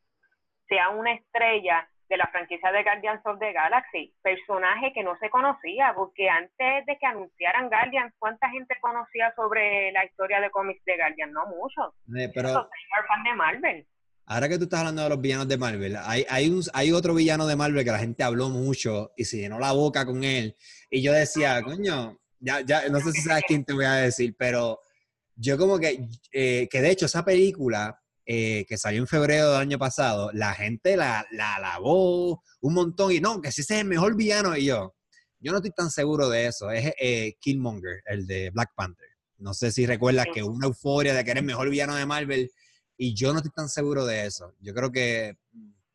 sea 0.67 0.89
una 0.89 1.13
estrella 1.13 1.87
de 2.09 2.17
la 2.17 2.27
franquicia 2.27 2.71
de 2.71 2.83
Guardians 2.83 3.21
of 3.25 3.39
the 3.39 3.51
Galaxy, 3.51 4.13
personaje 4.21 4.91
que 4.93 5.03
no 5.03 5.17
se 5.19 5.29
conocía, 5.29 5.93
porque 5.95 6.29
antes 6.29 6.85
de 6.85 6.97
que 6.99 7.05
anunciaran 7.05 7.69
Guardians, 7.69 8.13
¿cuánta 8.19 8.49
gente 8.49 8.75
conocía 8.79 9.33
sobre 9.35 9.91
la 9.91 10.05
historia 10.05 10.39
de 10.39 10.51
cómics 10.51 10.83
de 10.85 10.97
Guardians? 10.97 11.33
No 11.33 11.45
mucho. 11.47 11.93
Eh, 12.17 12.31
pero, 12.33 12.69
fan 13.07 13.23
de 13.23 13.33
Marvel. 13.33 13.87
Ahora 14.27 14.49
que 14.49 14.57
tú 14.57 14.63
estás 14.63 14.79
hablando 14.79 15.03
de 15.03 15.09
los 15.09 15.21
villanos 15.21 15.47
de 15.47 15.57
Marvel, 15.57 15.97
hay, 16.03 16.25
hay, 16.29 16.49
un, 16.49 16.61
hay 16.73 16.91
otro 16.91 17.13
villano 17.13 17.45
de 17.45 17.55
Marvel 17.55 17.83
que 17.83 17.91
la 17.91 17.99
gente 17.99 18.23
habló 18.23 18.49
mucho 18.49 19.11
y 19.15 19.25
se 19.25 19.37
llenó 19.37 19.59
la 19.59 19.71
boca 19.71 20.05
con 20.05 20.23
él. 20.23 20.55
Y 20.89 21.03
yo 21.03 21.11
decía, 21.11 21.61
coño, 21.61 22.17
ya, 22.39 22.61
ya, 22.61 22.89
no 22.89 22.99
sé 22.99 23.11
si 23.11 23.21
sabes 23.21 23.43
quién 23.47 23.63
te 23.63 23.73
voy 23.73 23.85
a 23.85 23.93
decir, 23.93 24.35
pero 24.37 24.79
yo 25.35 25.57
como 25.57 25.77
que, 25.77 26.07
eh, 26.31 26.67
que 26.69 26.81
de 26.81 26.89
hecho 26.89 27.05
esa 27.05 27.23
película 27.23 28.01
eh, 28.25 28.65
que 28.67 28.77
salió 28.77 29.01
en 29.01 29.07
febrero 29.07 29.51
del 29.51 29.61
año 29.61 29.77
pasado, 29.77 30.31
la 30.33 30.53
gente 30.53 30.97
la, 30.97 31.25
la 31.31 31.55
alabó 31.55 32.41
un 32.61 32.73
montón 32.73 33.11
y 33.11 33.19
no, 33.19 33.41
que 33.41 33.51
si 33.51 33.61
ese 33.61 33.75
es 33.75 33.81
el 33.81 33.87
mejor 33.87 34.15
villano 34.15 34.55
y 34.57 34.65
yo, 34.65 34.95
yo 35.39 35.51
no 35.51 35.57
estoy 35.57 35.71
tan 35.71 35.91
seguro 35.91 36.29
de 36.29 36.47
eso, 36.47 36.71
es 36.71 36.91
eh, 36.99 37.35
Killmonger, 37.39 38.01
el 38.05 38.25
de 38.25 38.49
Black 38.49 38.71
Panther. 38.75 39.07
No 39.37 39.53
sé 39.53 39.71
si 39.71 39.85
recuerdas 39.85 40.27
que 40.33 40.41
una 40.41 40.65
euforia 40.65 41.13
de 41.13 41.23
que 41.23 41.31
eres 41.31 41.41
el 41.41 41.47
mejor 41.47 41.69
villano 41.69 41.95
de 41.95 42.05
Marvel 42.05 42.49
y 42.97 43.13
yo 43.13 43.31
no 43.31 43.39
estoy 43.39 43.51
tan 43.51 43.69
seguro 43.69 44.05
de 44.05 44.25
eso. 44.25 44.53
Yo 44.59 44.73
creo 44.73 44.91
que, 44.91 45.37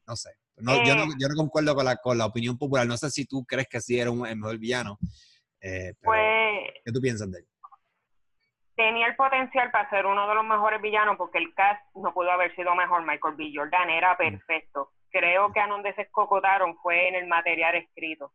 no 0.07 0.15
sé, 0.15 0.31
no, 0.57 0.85
yo, 0.87 0.95
no, 0.95 1.07
yo 1.19 1.29
no 1.29 1.35
concuerdo 1.35 1.75
con 1.75 1.85
la, 1.85 1.97
con 1.97 2.19
la 2.19 2.27
opinión 2.27 2.59
popular. 2.59 2.87
No 2.87 2.97
sé 2.97 3.11
si 3.11 3.25
tú 3.25 3.45
crees 3.45 3.67
que 3.69 3.81
sí 3.81 3.99
era 3.99 4.11
un, 4.11 4.27
el 4.27 4.37
mejor 4.37 4.59
villano. 4.59 4.99
Eh, 5.61 5.95
pues, 6.03 6.21
¿Qué 6.85 6.93
tú 6.93 7.01
piensas 7.01 7.31
de 7.31 7.39
él? 7.39 7.49
Tenía 8.81 9.09
el 9.09 9.17
potencial 9.17 9.71
para 9.71 9.91
ser 9.91 10.07
uno 10.07 10.27
de 10.27 10.35
los 10.35 10.45
mejores 10.45 10.81
villanos 10.81 11.17
porque 11.19 11.37
el 11.37 11.53
cast 11.55 11.83
no 11.95 12.15
pudo 12.15 12.31
haber 12.31 12.55
sido 12.57 12.75
mejor. 12.75 13.05
Michael 13.05 13.35
B. 13.37 13.53
Jordan 13.55 13.91
era 13.91 14.15
mm. 14.15 14.17
perfecto. 14.17 14.91
Creo 15.11 15.53
que 15.53 15.61
a 15.61 15.67
donde 15.67 15.93
se 15.95 16.03
escocotaron 16.03 16.79
fue 16.79 17.09
en 17.09 17.15
el 17.15 17.27
material 17.27 17.75
escrito. 17.75 18.33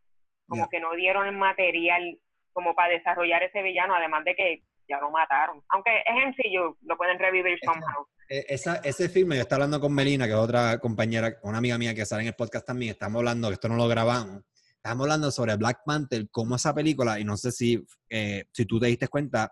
Como 0.48 0.70
que 0.70 0.80
no 0.80 0.94
dieron 0.94 1.26
el 1.26 1.36
material 1.36 2.20
como 2.54 2.76
para 2.76 2.94
desarrollar 2.94 3.42
ese 3.42 3.64
villano, 3.64 3.96
además 3.96 4.24
de 4.24 4.36
que 4.36 4.62
ya 4.88 5.00
lo 5.00 5.10
mataron. 5.10 5.64
Aunque 5.70 6.04
es 6.06 6.24
sencillo, 6.24 6.78
lo 6.82 6.96
pueden 6.96 7.18
revivir 7.18 7.58
somehow. 7.66 8.08
E, 8.30 8.46
esa, 8.48 8.76
ese 8.84 9.10
filme, 9.10 9.36
yo 9.36 9.42
estaba 9.42 9.64
hablando 9.64 9.82
con 9.82 9.96
Melina, 9.96 10.26
que 10.26 10.34
es 10.34 10.38
otra 10.38 10.78
compañera, 10.78 11.38
una 11.42 11.58
amiga 11.58 11.80
mía 11.80 11.96
que 11.96 12.06
sale 12.06 12.22
en 12.22 12.28
el 12.28 12.36
podcast 12.36 12.68
también, 12.68 12.92
estamos 12.92 13.20
hablando, 13.20 13.48
que 13.48 13.56
esto 13.56 13.68
no 13.68 13.76
lo 13.76 13.88
grabamos, 13.88 14.44
estamos 14.76 15.06
hablando 15.06 15.32
sobre 15.32 15.56
Black 15.56 15.80
Panther, 15.84 16.28
cómo 16.30 16.56
esa 16.56 16.74
película, 16.74 17.20
y 17.20 17.24
no 17.24 17.36
sé 17.36 17.52
si, 17.52 17.84
eh, 18.10 18.46
si 18.52 18.66
tú 18.66 18.80
te 18.80 18.88
diste 18.88 19.08
cuenta, 19.08 19.52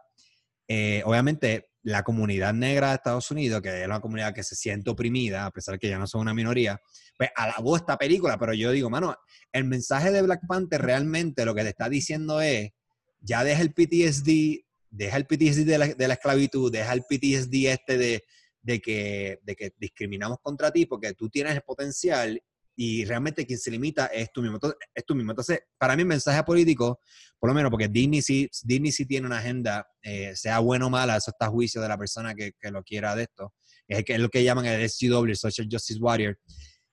eh, 0.68 1.02
obviamente 1.06 1.70
la 1.84 2.04
comunidad 2.04 2.54
negra 2.54 2.90
de 2.90 2.96
Estados 2.96 3.30
Unidos, 3.30 3.62
que 3.62 3.82
es 3.82 3.86
una 3.86 4.00
comunidad 4.00 4.34
que 4.34 4.44
se 4.44 4.56
siente 4.56 4.90
oprimida, 4.90 5.46
a 5.46 5.52
pesar 5.52 5.74
de 5.74 5.80
que 5.80 5.90
ya 5.90 6.00
no 6.00 6.08
son 6.08 6.22
una 6.22 6.34
minoría, 6.34 6.80
pues 7.18 7.30
alabó 7.36 7.76
esta 7.76 7.98
película, 7.98 8.38
pero 8.38 8.54
yo 8.54 8.72
digo, 8.72 8.90
mano, 8.90 9.16
el 9.52 9.66
mensaje 9.66 10.12
de 10.12 10.22
Black 10.22 10.42
Panther 10.48 10.82
realmente 10.82 11.46
lo 11.46 11.54
que 11.54 11.64
te 11.64 11.70
está 11.70 11.90
diciendo 11.90 12.40
es, 12.42 12.72
ya 13.20 13.44
deja 13.44 13.62
el 13.62 13.74
PTSD, 13.74 14.64
deja 14.90 15.18
el 15.18 15.26
PTSD 15.26 15.66
de 15.66 15.78
la, 15.78 15.88
de 15.88 16.08
la 16.08 16.14
esclavitud, 16.14 16.72
deja 16.72 16.94
el 16.94 17.02
PTSD 17.04 17.54
este 17.68 17.98
de, 17.98 18.24
de, 18.62 18.80
que, 18.80 19.40
de 19.44 19.56
que 19.56 19.74
discriminamos 19.78 20.40
contra 20.42 20.72
ti 20.72 20.86
porque 20.86 21.14
tú 21.14 21.30
tienes 21.30 21.56
el 21.56 21.62
potencial 21.62 22.42
y 22.76 23.06
realmente 23.06 23.46
quien 23.46 23.60
se 23.60 23.72
limita 23.72 24.08
es 24.08 24.32
tú 24.32 24.42
mismo. 24.42 24.58
Entonces, 24.58 24.80
es 24.94 25.06
tú 25.06 25.16
mismo. 25.16 25.32
Entonces, 25.32 25.60
para 25.78 25.96
mí 25.96 26.02
el 26.02 26.08
mensaje 26.08 26.44
político, 26.44 27.00
por 27.40 27.50
lo 27.50 27.54
menos 27.54 27.70
porque 27.70 27.88
Disney 27.88 28.22
sí, 28.22 28.50
Disney 28.64 28.92
sí 28.92 29.06
tiene 29.06 29.28
una 29.28 29.40
agenda, 29.40 29.88
eh, 30.02 30.36
sea 30.36 30.60
bueno 30.60 30.88
o 30.88 30.90
mala, 30.90 31.18
eso 31.18 31.32
está 31.32 31.48
a 31.48 31.50
juicio 31.50 31.82
de 31.82 31.88
la 31.88 31.98
persona 31.98 32.34
que, 32.34 32.54
que 32.60 32.72
lo 32.72 32.84
quiera 32.84 33.16
de 33.16 33.24
esto. 33.24 33.54
Es, 33.88 34.04
lo 34.20 34.30
que 34.30 34.44
llaman 34.44 34.66
el 34.66 34.82
el 34.82 35.36
Social 35.36 35.68
Justice 35.72 36.00
Warrior, 36.00 36.40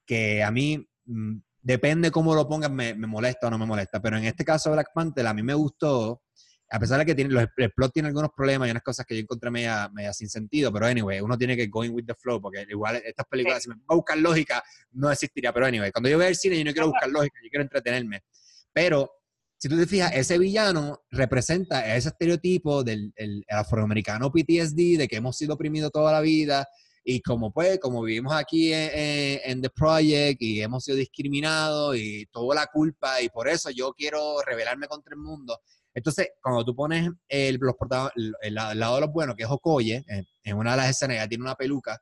que 0.04 0.42
a 0.42 0.50
mí, 0.50 0.86
mm, 1.06 1.38
depende 1.62 2.10
cómo 2.10 2.34
lo 2.34 2.48
pongan, 2.48 2.74
me, 2.74 2.94
me, 2.94 3.06
molesta 3.06 3.46
o 3.46 3.50
no 3.50 3.58
me 3.58 3.66
molesta. 3.66 4.00
Pero 4.00 4.18
en 4.18 4.24
este 4.24 4.44
caso 4.44 4.72
Black 4.72 4.90
Panther, 4.94 5.26
a 5.26 5.34
mí 5.34 5.42
me 5.42 5.54
gustó 5.54 6.22
a 6.72 6.78
pesar 6.78 7.00
de 7.00 7.06
que 7.06 7.14
tiene, 7.16 7.34
los, 7.34 7.44
el 7.56 7.72
plot 7.72 7.92
tiene 7.92 8.08
algunos 8.08 8.30
problemas 8.30 8.68
y 8.68 8.70
unas 8.70 8.84
cosas 8.84 9.04
que 9.04 9.16
yo 9.16 9.20
encontré 9.20 9.50
media, 9.50 9.90
media, 9.92 10.12
sin 10.12 10.28
sentido, 10.28 10.72
pero 10.72 10.86
anyway, 10.86 11.20
uno 11.20 11.36
tiene 11.36 11.56
que 11.56 11.66
go 11.66 11.84
in 11.84 11.92
with 11.92 12.04
the 12.06 12.14
flow, 12.14 12.40
porque 12.40 12.64
igual 12.68 13.02
estas 13.04 13.26
películas, 13.26 13.64
si 13.64 13.68
me 13.68 13.74
voy 13.74 13.84
a 13.88 13.94
buscar 13.96 14.18
lógica, 14.18 14.62
no 14.92 15.10
existiría, 15.10 15.52
pero 15.52 15.66
anyway, 15.66 15.90
cuando 15.90 16.08
yo 16.08 16.16
veo 16.16 16.28
el 16.28 16.36
cine 16.36 16.56
yo 16.56 16.64
no 16.64 16.72
quiero 16.72 16.86
buscar 16.86 17.10
lógica, 17.10 17.38
yo 17.42 17.50
quiero 17.50 17.64
entretenerme. 17.64 18.22
Pero, 18.72 19.10
si 19.58 19.68
tú 19.68 19.76
te 19.76 19.86
fijas, 19.86 20.12
ese 20.14 20.38
villano 20.38 21.02
representa 21.10 21.94
ese 21.94 22.10
estereotipo 22.10 22.84
del 22.84 23.12
el, 23.16 23.44
afroamericano 23.48 24.30
PTSD, 24.30 24.96
de 24.96 25.08
que 25.08 25.16
hemos 25.16 25.36
sido 25.36 25.54
oprimidos 25.54 25.90
toda 25.90 26.12
la 26.12 26.20
vida, 26.20 26.68
y 27.02 27.20
como 27.20 27.52
pues, 27.52 27.80
como 27.80 28.02
vivimos 28.02 28.32
aquí 28.32 28.72
en, 28.72 29.40
en, 29.44 29.60
The 29.60 29.70
Project 29.70 30.40
y 30.40 30.62
hemos 30.62 30.84
sido 30.84 30.98
discriminados 30.98 31.96
y 31.96 32.26
toda 32.26 32.54
la 32.54 32.66
culpa, 32.68 33.20
y 33.20 33.28
por 33.28 33.48
eso 33.48 33.70
yo 33.70 33.92
quiero 33.92 34.40
rebelarme 34.46 34.86
contra 34.86 35.14
el 35.14 35.20
mundo. 35.20 35.58
Entonces, 35.94 36.30
cuando 36.40 36.64
tú 36.64 36.74
pones 36.74 37.10
el, 37.28 37.58
los 37.60 37.74
el, 38.42 38.54
lado 38.54 38.94
de 38.94 39.00
los 39.00 39.12
buenos, 39.12 39.34
que 39.34 39.42
es 39.42 39.50
Okoye, 39.50 40.04
en, 40.44 40.56
una 40.56 40.72
de 40.72 40.76
las 40.76 40.90
escenas 40.90 41.16
ella 41.16 41.28
tiene 41.28 41.42
una 41.42 41.54
peluca, 41.54 42.00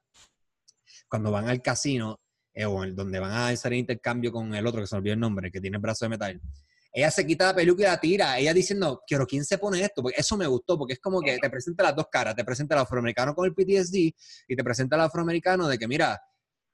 cuando 1.09 1.31
van 1.31 1.49
al 1.49 1.63
casino, 1.63 2.21
eh, 2.53 2.67
o 2.67 2.85
donde 2.93 3.19
van 3.19 3.31
a 3.31 3.49
hacer 3.49 3.73
intercambio 3.73 4.31
con 4.31 4.55
el 4.55 4.67
otro, 4.67 4.81
que 4.81 4.87
se 4.87 4.97
olvidó 4.97 5.15
el 5.15 5.21
nombre, 5.21 5.51
que 5.51 5.61
tiene 5.61 5.77
el 5.77 5.83
brazo 5.83 6.05
de 6.05 6.11
metal, 6.11 6.41
ella 6.93 7.11
se 7.11 7.27
quita 7.27 7.47
la 7.47 7.55
peluca 7.55 7.83
y 7.83 7.87
la 7.87 8.01
tira, 8.01 8.39
ella 8.39 8.53
diciendo, 8.53 9.03
quiero, 9.07 9.27
¿quién 9.27 9.45
se 9.45 9.59
pone 9.59 9.83
esto? 9.83 10.03
Porque 10.03 10.21
eso 10.21 10.37
me 10.37 10.47
gustó, 10.47 10.79
porque 10.79 10.95
es 10.95 11.01
como 11.01 11.21
que 11.21 11.39
te 11.39 11.51
presenta 11.51 11.85
las 11.85 11.97
dos 11.97 12.07
caras, 12.11 12.35
te 12.35 12.45
presenta 12.45 12.75
al 12.75 12.83
afroamericano 12.83 13.35
con 13.35 13.47
el 13.47 13.55
PTSD 13.55 13.95
y 14.49 14.57
te 14.57 14.65
presenta 14.65 14.97
al 14.97 15.03
afroamericano 15.03 15.69
de 15.69 15.79
que, 15.79 15.87
mira, 15.87 16.21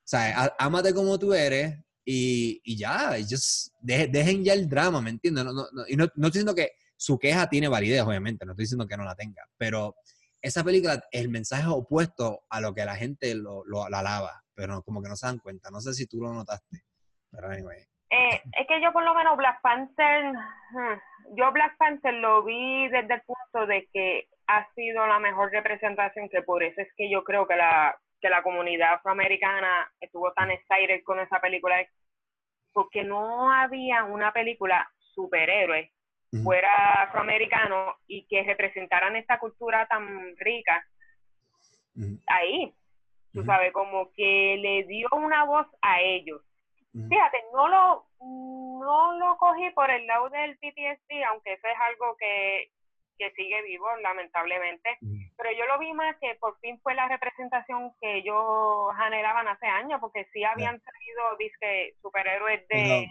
sea, 0.05 0.55
ámate 0.59 0.95
como 0.95 1.19
tú 1.19 1.35
eres 1.35 1.79
y, 2.05 2.61
y 2.65 2.77
ya, 2.77 3.17
just, 3.29 3.69
dejen 3.81 4.45
ya 4.45 4.53
el 4.53 4.69
drama, 4.69 5.01
¿me 5.01 5.11
entiendes? 5.11 5.45
No, 5.45 5.53
no, 5.53 5.67
no, 5.73 5.85
y 5.89 5.97
no, 5.97 6.05
no 6.15 6.29
estoy 6.29 6.41
diciendo 6.41 6.55
que 6.55 6.73
su 7.05 7.19
queja 7.19 7.49
tiene 7.51 7.69
validez, 7.69 8.01
obviamente, 8.01 8.47
no 8.47 8.53
estoy 8.53 8.63
diciendo 8.63 8.87
que 8.87 8.97
no 8.97 9.05
la 9.05 9.15
tenga, 9.15 9.43
pero 9.59 9.95
esa 10.41 10.65
película, 10.65 11.03
el 11.13 11.29
mensaje 11.29 11.63
es 11.63 11.69
opuesto 11.69 12.45
a 12.49 12.61
lo 12.63 12.75
que 12.75 12.85
la 12.85 12.97
gente 12.97 13.35
lo, 13.35 13.63
lo, 13.67 13.85
alaba, 13.85 14.43
pero 14.55 14.83
como 14.83 15.03
que 15.03 15.11
no 15.11 15.17
se 15.17 15.27
dan 15.27 15.39
cuenta. 15.39 15.71
No 15.71 15.81
sé 15.81 15.93
si 15.93 16.07
tú 16.07 16.21
lo 16.21 16.33
notaste, 16.33 16.81
pero 17.31 17.49
anyway. 17.49 17.79
Eh, 18.11 18.43
es 18.59 18.67
que 18.67 18.81
yo 18.83 18.93
por 18.93 19.05
lo 19.05 19.15
menos 19.15 19.37
Black 19.37 19.61
Panther, 19.61 20.33
hmm, 20.33 21.37
yo 21.37 21.53
Black 21.53 21.77
Panther 21.77 22.15
lo 22.15 22.43
vi 22.43 22.89
desde 22.89 23.15
el 23.15 23.23
punto 23.23 23.67
de 23.67 23.87
que 23.93 24.29
ha 24.47 24.67
sido 24.75 25.07
la 25.07 25.19
mejor 25.19 25.51
representación, 25.51 26.31
que 26.31 26.43
por 26.43 26.63
eso 26.63 26.81
es 26.81 26.89
que 26.97 27.11
yo 27.11 27.23
creo 27.23 27.47
que 27.47 27.57
la, 27.57 27.95
que 28.21 28.31
la 28.31 28.43
comunidad 28.43 28.95
afroamericana 28.95 29.91
estuvo 30.01 30.33
tan 30.33 30.51
excited 30.51 31.03
con 31.05 31.21
esa 31.21 31.39
película, 31.41 31.77
porque 32.73 33.05
no 33.05 33.53
había 33.53 34.05
una 34.05 34.33
película 34.33 34.91
superhéroe 35.15 35.94
fuera 36.43 37.03
afroamericano 37.03 37.97
y 38.07 38.27
que 38.27 38.43
representaran 38.43 39.17
esta 39.17 39.39
cultura 39.39 39.87
tan 39.87 40.37
rica 40.37 40.85
ahí. 42.27 42.75
Tú 43.33 43.45
sabes, 43.45 43.73
como 43.73 44.13
que 44.13 44.57
le 44.61 44.85
dio 44.85 45.09
una 45.13 45.45
voz 45.45 45.67
a 45.83 46.01
ellos. 46.01 46.41
Fíjate, 46.93 47.45
no 47.53 47.67
lo, 47.67 48.07
no 48.21 49.19
lo 49.19 49.37
cogí 49.39 49.69
por 49.71 49.91
el 49.91 50.07
lado 50.07 50.31
del 50.31 50.57
PTSD, 50.59 51.25
aunque 51.29 51.55
eso 51.55 51.67
es 51.67 51.77
algo 51.91 52.17
que, 52.17 52.71
que 53.19 53.33
sigue 53.33 53.63
vivo, 53.63 53.87
lamentablemente. 54.01 54.99
Pero 55.37 55.51
yo 55.59 55.67
lo 55.67 55.81
vi 55.81 55.93
más 55.93 56.17
que 56.21 56.37
por 56.37 56.57
fin 56.61 56.79
fue 56.81 56.95
la 56.95 57.09
representación 57.09 57.93
que 58.01 58.19
ellos 58.19 58.37
anhelaban 58.97 59.49
hace 59.49 59.67
años, 59.67 60.01
porque 60.01 60.29
sí 60.33 60.45
habían 60.45 60.81
salido, 60.81 61.37
dice, 61.37 61.97
superhéroes 62.01 62.67
de 62.69 63.09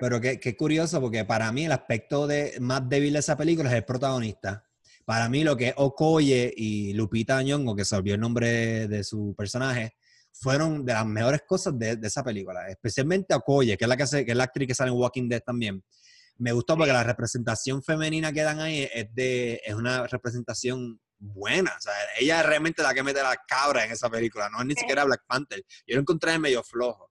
pero 0.00 0.20
qué, 0.20 0.38
qué, 0.38 0.56
curioso, 0.56 1.00
porque 1.00 1.24
para 1.24 1.50
mí 1.52 1.66
el 1.66 1.72
aspecto 1.72 2.26
de, 2.26 2.56
más 2.60 2.88
débil 2.88 3.14
de 3.14 3.18
esa 3.18 3.36
película 3.36 3.70
es 3.70 3.76
el 3.76 3.84
protagonista. 3.84 4.64
Para 5.04 5.28
mí 5.28 5.42
lo 5.42 5.56
que 5.56 5.68
es 5.68 5.74
Okoye 5.76 6.52
y 6.56 6.92
Lupita 6.92 7.42
Nyong'o, 7.42 7.74
que 7.74 7.84
se 7.84 7.96
olvidó 7.96 8.14
el 8.14 8.20
nombre 8.20 8.86
de 8.86 9.02
su 9.02 9.34
personaje, 9.36 9.96
fueron 10.32 10.84
de 10.84 10.92
las 10.92 11.06
mejores 11.06 11.42
cosas 11.46 11.78
de, 11.78 11.96
de 11.96 12.06
esa 12.06 12.22
película. 12.22 12.68
Especialmente 12.68 13.34
Okoye, 13.34 13.76
que 13.76 13.84
es 13.84 13.88
la 13.88 13.96
que, 13.96 14.02
hace, 14.04 14.24
que 14.24 14.30
es 14.30 14.36
la 14.36 14.44
actriz 14.44 14.68
que 14.68 14.74
sale 14.74 14.90
en 14.90 14.96
Walking 14.96 15.28
Dead 15.28 15.42
también. 15.42 15.82
Me 16.38 16.52
gustó 16.52 16.76
porque 16.76 16.92
la 16.92 17.04
representación 17.04 17.82
femenina 17.82 18.32
que 18.32 18.42
dan 18.42 18.60
ahí 18.60 18.88
es, 18.92 19.14
de, 19.14 19.60
es 19.64 19.74
una 19.74 20.06
representación 20.06 21.00
buena. 21.18 21.74
O 21.76 21.80
sea, 21.80 21.92
ella 22.18 22.40
es 22.40 22.46
realmente 22.46 22.82
la 22.82 22.94
que 22.94 23.02
mete 23.02 23.22
la 23.22 23.36
cabra 23.46 23.84
en 23.84 23.92
esa 23.92 24.08
película, 24.08 24.48
no 24.48 24.60
es 24.60 24.66
ni 24.66 24.74
siquiera 24.74 25.04
Black 25.04 25.24
Panther. 25.26 25.62
Yo 25.86 25.96
lo 25.96 26.00
encontré 26.00 26.38
medio 26.38 26.62
flojo. 26.62 27.09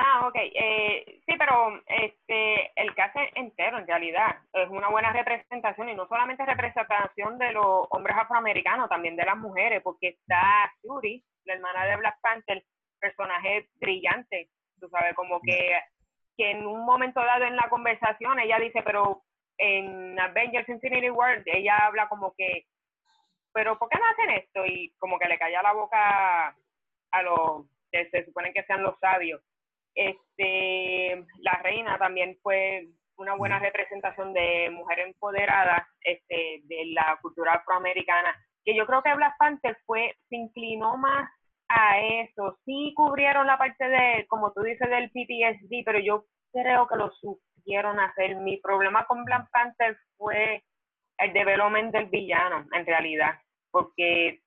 Ah, 0.00 0.28
ok. 0.28 0.36
Eh, 0.36 1.20
sí, 1.26 1.34
pero 1.36 1.82
este, 1.88 2.70
el 2.80 2.94
caso 2.94 3.18
entero, 3.34 3.78
en 3.78 3.86
realidad, 3.86 4.36
es 4.52 4.68
una 4.68 4.88
buena 4.90 5.12
representación 5.12 5.88
y 5.88 5.96
no 5.96 6.06
solamente 6.06 6.46
representación 6.46 7.36
de 7.36 7.50
los 7.50 7.88
hombres 7.90 8.16
afroamericanos, 8.16 8.88
también 8.88 9.16
de 9.16 9.24
las 9.24 9.36
mujeres, 9.36 9.82
porque 9.82 10.08
está 10.10 10.72
Shuri, 10.84 11.24
la 11.46 11.54
hermana 11.54 11.84
de 11.84 11.96
Black 11.96 12.16
Panther, 12.20 12.62
personaje 13.00 13.68
brillante, 13.80 14.50
tú 14.78 14.88
sabes, 14.88 15.14
como 15.14 15.40
que, 15.40 15.76
en 16.36 16.64
un 16.64 16.84
momento 16.84 17.20
dado 17.20 17.46
en 17.46 17.56
la 17.56 17.68
conversación 17.68 18.38
ella 18.38 18.60
dice, 18.60 18.82
pero 18.84 19.24
en 19.58 20.18
Avengers 20.20 20.68
Infinity 20.68 21.10
War, 21.10 21.42
ella 21.44 21.76
habla 21.78 22.08
como 22.08 22.32
que, 22.36 22.66
pero 23.52 23.76
¿por 23.76 23.88
qué 23.88 23.98
no 23.98 24.06
hacen 24.06 24.30
esto? 24.30 24.64
Y 24.64 24.94
como 25.00 25.18
que 25.18 25.26
le 25.26 25.38
calla 25.38 25.60
la 25.60 25.72
boca 25.72 26.54
a 27.10 27.22
los 27.22 27.66
que 27.90 28.08
se 28.10 28.24
supone 28.26 28.52
que 28.52 28.62
sean 28.62 28.84
los 28.84 28.96
sabios 29.00 29.42
este, 29.98 31.24
la 31.40 31.60
reina 31.62 31.98
también 31.98 32.38
fue 32.40 32.86
una 33.16 33.34
buena 33.34 33.58
representación 33.58 34.32
de 34.32 34.70
mujer 34.70 35.00
empoderada 35.00 35.88
este, 36.02 36.60
de 36.64 36.86
la 36.92 37.18
cultura 37.20 37.54
afroamericana, 37.54 38.32
que 38.64 38.76
yo 38.76 38.86
creo 38.86 39.02
que 39.02 39.14
Black 39.14 39.34
Panther 39.38 39.76
fue, 39.84 40.14
se 40.28 40.36
inclinó 40.36 40.96
más 40.96 41.28
a 41.68 42.00
eso. 42.00 42.58
Sí 42.64 42.92
cubrieron 42.96 43.48
la 43.48 43.58
parte 43.58 43.88
de, 43.88 44.24
como 44.28 44.52
tú 44.52 44.62
dices, 44.62 44.88
del 44.88 45.10
PTSD, 45.10 45.84
pero 45.84 45.98
yo 45.98 46.26
creo 46.52 46.86
que 46.86 46.96
lo 46.96 47.10
supieron 47.10 47.98
hacer. 47.98 48.36
Mi 48.36 48.58
problema 48.58 49.04
con 49.06 49.24
Black 49.24 49.48
Panther 49.50 49.98
fue 50.16 50.62
el 51.18 51.32
development 51.32 51.92
del 51.92 52.06
villano, 52.06 52.66
en 52.72 52.86
realidad, 52.86 53.40
porque 53.72 54.42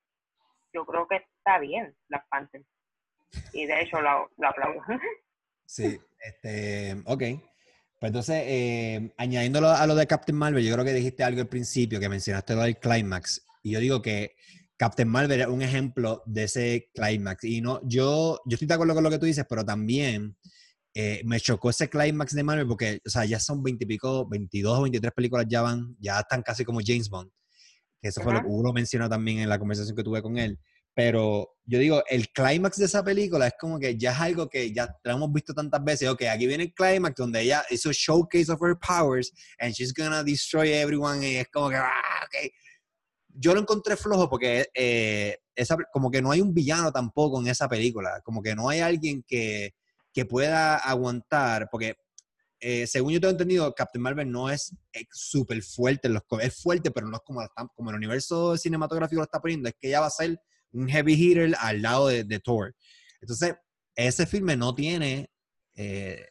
yo 0.73 0.85
creo 0.85 1.07
que 1.09 1.17
está 1.17 1.59
bien 1.59 1.93
Black 2.07 2.25
Panther. 2.29 2.61
Y 3.51 3.65
de 3.65 3.81
hecho 3.81 3.99
lo, 3.99 4.29
lo 4.37 4.47
aplaudo. 4.47 4.81
Sí, 5.71 5.97
este, 6.19 7.01
ok. 7.05 7.23
Pues 7.97 8.09
entonces, 8.09 8.43
eh, 8.45 9.13
añadiéndolo 9.15 9.69
a 9.69 9.87
lo 9.87 9.95
de 9.95 10.05
Captain 10.05 10.37
Marvel, 10.37 10.65
yo 10.65 10.73
creo 10.73 10.83
que 10.83 10.91
dijiste 10.91 11.23
algo 11.23 11.39
al 11.39 11.47
principio, 11.47 11.97
que 11.97 12.09
mencionaste 12.09 12.55
lo 12.55 12.63
del 12.63 12.77
climax. 12.77 13.45
Y 13.63 13.71
yo 13.71 13.79
digo 13.79 14.01
que 14.01 14.35
Captain 14.75 15.07
Marvel 15.07 15.39
es 15.39 15.47
un 15.47 15.61
ejemplo 15.61 16.23
de 16.25 16.43
ese 16.43 16.89
climax. 16.93 17.45
Y 17.45 17.61
no, 17.61 17.79
yo, 17.85 18.41
yo 18.45 18.55
estoy 18.55 18.67
de 18.67 18.73
acuerdo 18.73 18.95
con 18.95 19.03
lo 19.05 19.09
que 19.09 19.17
tú 19.17 19.25
dices, 19.25 19.45
pero 19.47 19.63
también 19.63 20.35
eh, 20.93 21.21
me 21.23 21.39
chocó 21.39 21.69
ese 21.69 21.89
climax 21.89 22.35
de 22.35 22.43
Marvel 22.43 22.67
porque, 22.67 22.99
o 23.05 23.09
sea, 23.09 23.23
ya 23.23 23.39
son 23.39 23.63
20 23.63 23.85
y 23.85 23.87
pico, 23.87 24.27
22 24.27 24.77
o 24.77 24.81
23 24.81 25.13
películas 25.13 25.45
ya 25.47 25.61
van, 25.61 25.95
ya 26.01 26.19
están 26.19 26.41
casi 26.41 26.65
como 26.65 26.81
James 26.85 27.07
Bond. 27.09 27.31
Eso 28.01 28.21
fue 28.21 28.33
lo 28.33 28.41
que 28.41 28.47
uno 28.49 28.73
mencionó 28.73 29.07
también 29.07 29.39
en 29.39 29.47
la 29.47 29.57
conversación 29.57 29.95
que 29.95 30.03
tuve 30.03 30.21
con 30.21 30.37
él. 30.37 30.59
Pero 30.93 31.51
yo 31.65 31.79
digo, 31.79 32.03
el 32.09 32.27
clímax 32.29 32.77
de 32.77 32.85
esa 32.85 33.03
película 33.03 33.47
es 33.47 33.53
como 33.59 33.79
que 33.79 33.97
ya 33.97 34.11
es 34.11 34.19
algo 34.19 34.49
que 34.49 34.73
ya 34.73 34.93
lo 35.03 35.11
hemos 35.13 35.31
visto 35.31 35.53
tantas 35.53 35.81
veces. 35.83 36.09
Ok, 36.09 36.23
aquí 36.23 36.45
viene 36.47 36.65
el 36.65 36.73
clímax 36.73 37.15
donde 37.15 37.41
ella 37.41 37.63
hizo 37.69 37.91
showcase 37.91 38.51
of 38.51 38.61
her 38.61 38.75
powers 38.77 39.31
and 39.59 39.73
she's 39.73 39.93
gonna 39.93 40.23
destroy 40.23 40.71
everyone. 40.73 41.25
Y 41.25 41.37
es 41.37 41.47
como 41.49 41.69
que, 41.69 41.77
ah. 41.77 42.27
Yo 43.33 43.53
lo 43.53 43.61
encontré 43.61 43.95
flojo 43.95 44.29
porque 44.29 44.67
eh, 44.73 45.37
esa, 45.55 45.77
como 45.93 46.11
que 46.11 46.21
no 46.21 46.31
hay 46.31 46.41
un 46.41 46.53
villano 46.53 46.91
tampoco 46.91 47.39
en 47.39 47.47
esa 47.47 47.69
película. 47.69 48.19
Como 48.25 48.41
que 48.41 48.53
no 48.55 48.67
hay 48.67 48.81
alguien 48.81 49.23
que, 49.25 49.73
que 50.11 50.25
pueda 50.25 50.75
aguantar. 50.75 51.69
Porque 51.71 51.95
eh, 52.59 52.85
según 52.87 53.13
yo 53.13 53.21
tengo 53.21 53.31
entendido, 53.31 53.73
Captain 53.73 54.01
Marvel 54.01 54.29
no 54.29 54.49
es 54.49 54.75
súper 55.11 55.63
fuerte. 55.63 56.09
los, 56.09 56.23
es 56.41 56.61
fuerte, 56.61 56.91
pero 56.91 57.07
no 57.07 57.15
es 57.15 57.23
como, 57.25 57.41
como 57.73 57.89
el 57.91 57.95
universo 57.95 58.57
cinematográfico 58.57 59.21
lo 59.21 59.25
está 59.25 59.39
poniendo. 59.39 59.69
Es 59.69 59.75
que 59.79 59.87
ella 59.87 60.01
va 60.01 60.07
a 60.07 60.09
ser 60.09 60.37
un 60.73 60.87
heavy 60.87 61.13
hitter 61.13 61.55
al 61.59 61.81
lado 61.81 62.07
de, 62.07 62.39
Thor. 62.39 62.75
Entonces, 63.21 63.55
ese 63.95 64.25
filme 64.25 64.55
no 64.55 64.73
tiene 64.73 65.29
eh, 65.75 66.27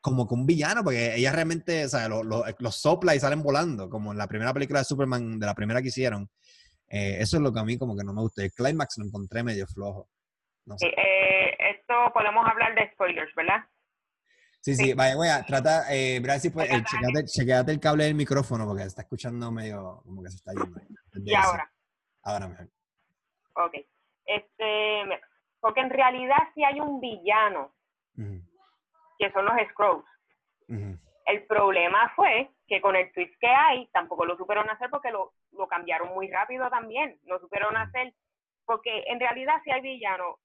como 0.00 0.26
que 0.26 0.34
un 0.34 0.46
villano, 0.46 0.84
porque 0.84 1.16
ella 1.16 1.32
realmente, 1.32 1.84
o 1.84 1.88
sea, 1.88 2.08
los 2.08 2.76
sopla 2.76 3.14
y 3.14 3.20
salen 3.20 3.42
volando, 3.42 3.90
como 3.90 4.12
en 4.12 4.18
la 4.18 4.28
primera 4.28 4.54
película 4.54 4.80
de 4.80 4.84
Superman, 4.84 5.38
de 5.38 5.46
la 5.46 5.54
primera 5.54 5.82
que 5.82 5.88
hicieron. 5.88 6.28
Eh, 6.88 7.16
eso 7.18 7.36
es 7.36 7.42
lo 7.42 7.52
que 7.52 7.60
a 7.60 7.64
mí 7.64 7.76
como 7.76 7.96
que 7.96 8.04
no 8.04 8.12
me 8.12 8.20
gusta. 8.20 8.42
El 8.42 8.52
climax 8.52 8.98
lo 8.98 9.06
encontré 9.06 9.42
medio 9.42 9.66
flojo. 9.66 10.08
Eh, 10.80 11.56
esto 11.58 11.94
podemos 12.12 12.46
hablar 12.48 12.74
de 12.74 12.90
spoilers, 12.92 13.34
¿verdad? 13.34 13.64
Sí, 14.60 14.74
sí, 14.74 14.94
vaya, 14.94 15.14
voy 15.14 15.28
a 15.28 15.44
tratar, 15.44 15.84
eh, 15.90 16.20
pues, 16.52 17.32
chequeate, 17.32 17.70
el 17.70 17.78
cable 17.78 18.04
del 18.04 18.16
micrófono 18.16 18.66
porque 18.66 18.82
se 18.82 18.88
está 18.88 19.02
escuchando 19.02 19.52
medio 19.52 20.02
como 20.04 20.22
que 20.24 20.30
se 20.30 20.36
está 20.36 20.52
yendo. 20.52 20.80
¿Y 21.24 21.34
ahora? 21.34 21.72
Ahora 22.22 22.48
mejor. 22.48 22.68
Ok. 23.56 23.74
Este, 24.24 25.20
porque 25.60 25.80
en 25.80 25.90
realidad 25.90 26.36
sí 26.54 26.64
hay 26.64 26.80
un 26.80 27.00
villano, 27.00 27.72
que 29.18 29.32
son 29.32 29.44
los 29.44 29.54
Scrolls. 29.70 30.04
El 31.26 31.44
problema 31.46 32.12
fue 32.14 32.50
que 32.68 32.80
con 32.80 32.94
el 32.94 33.12
twist 33.12 33.34
que 33.40 33.48
hay, 33.48 33.88
tampoco 33.88 34.24
lo 34.24 34.36
supieron 34.36 34.70
hacer 34.70 34.90
porque 34.90 35.10
lo, 35.10 35.32
lo 35.52 35.66
cambiaron 35.66 36.14
muy 36.14 36.30
rápido 36.30 36.68
también. 36.70 37.18
Lo 37.24 37.40
supieron 37.40 37.76
hacer 37.76 38.14
porque 38.64 39.04
en 39.06 39.18
realidad 39.18 39.60
sí 39.64 39.70
hay 39.70 39.80
villano. 39.80 40.38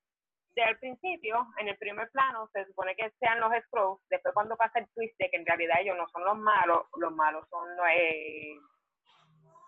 Desde 0.56 0.72
el 0.72 0.80
principio, 0.80 1.48
en 1.58 1.70
el 1.70 1.78
primer 1.78 2.10
plano, 2.12 2.50
se 2.52 2.66
supone 2.66 2.96
que 2.96 3.10
sean 3.20 3.40
los 3.40 3.52
Scrolls. 3.68 4.02
Después 4.10 4.34
cuando 4.34 4.58
pasa 4.58 4.80
el 4.80 4.88
twist 4.90 5.18
de 5.18 5.30
que 5.30 5.38
en 5.38 5.46
realidad 5.46 5.78
ellos 5.80 5.98
no 5.98 6.08
son 6.10 6.26
los 6.26 6.38
malos, 6.38 6.88
los 6.98 7.14
malos 7.14 7.48
son 7.50 7.76
los... 7.78 7.86
Eh, 7.94 8.58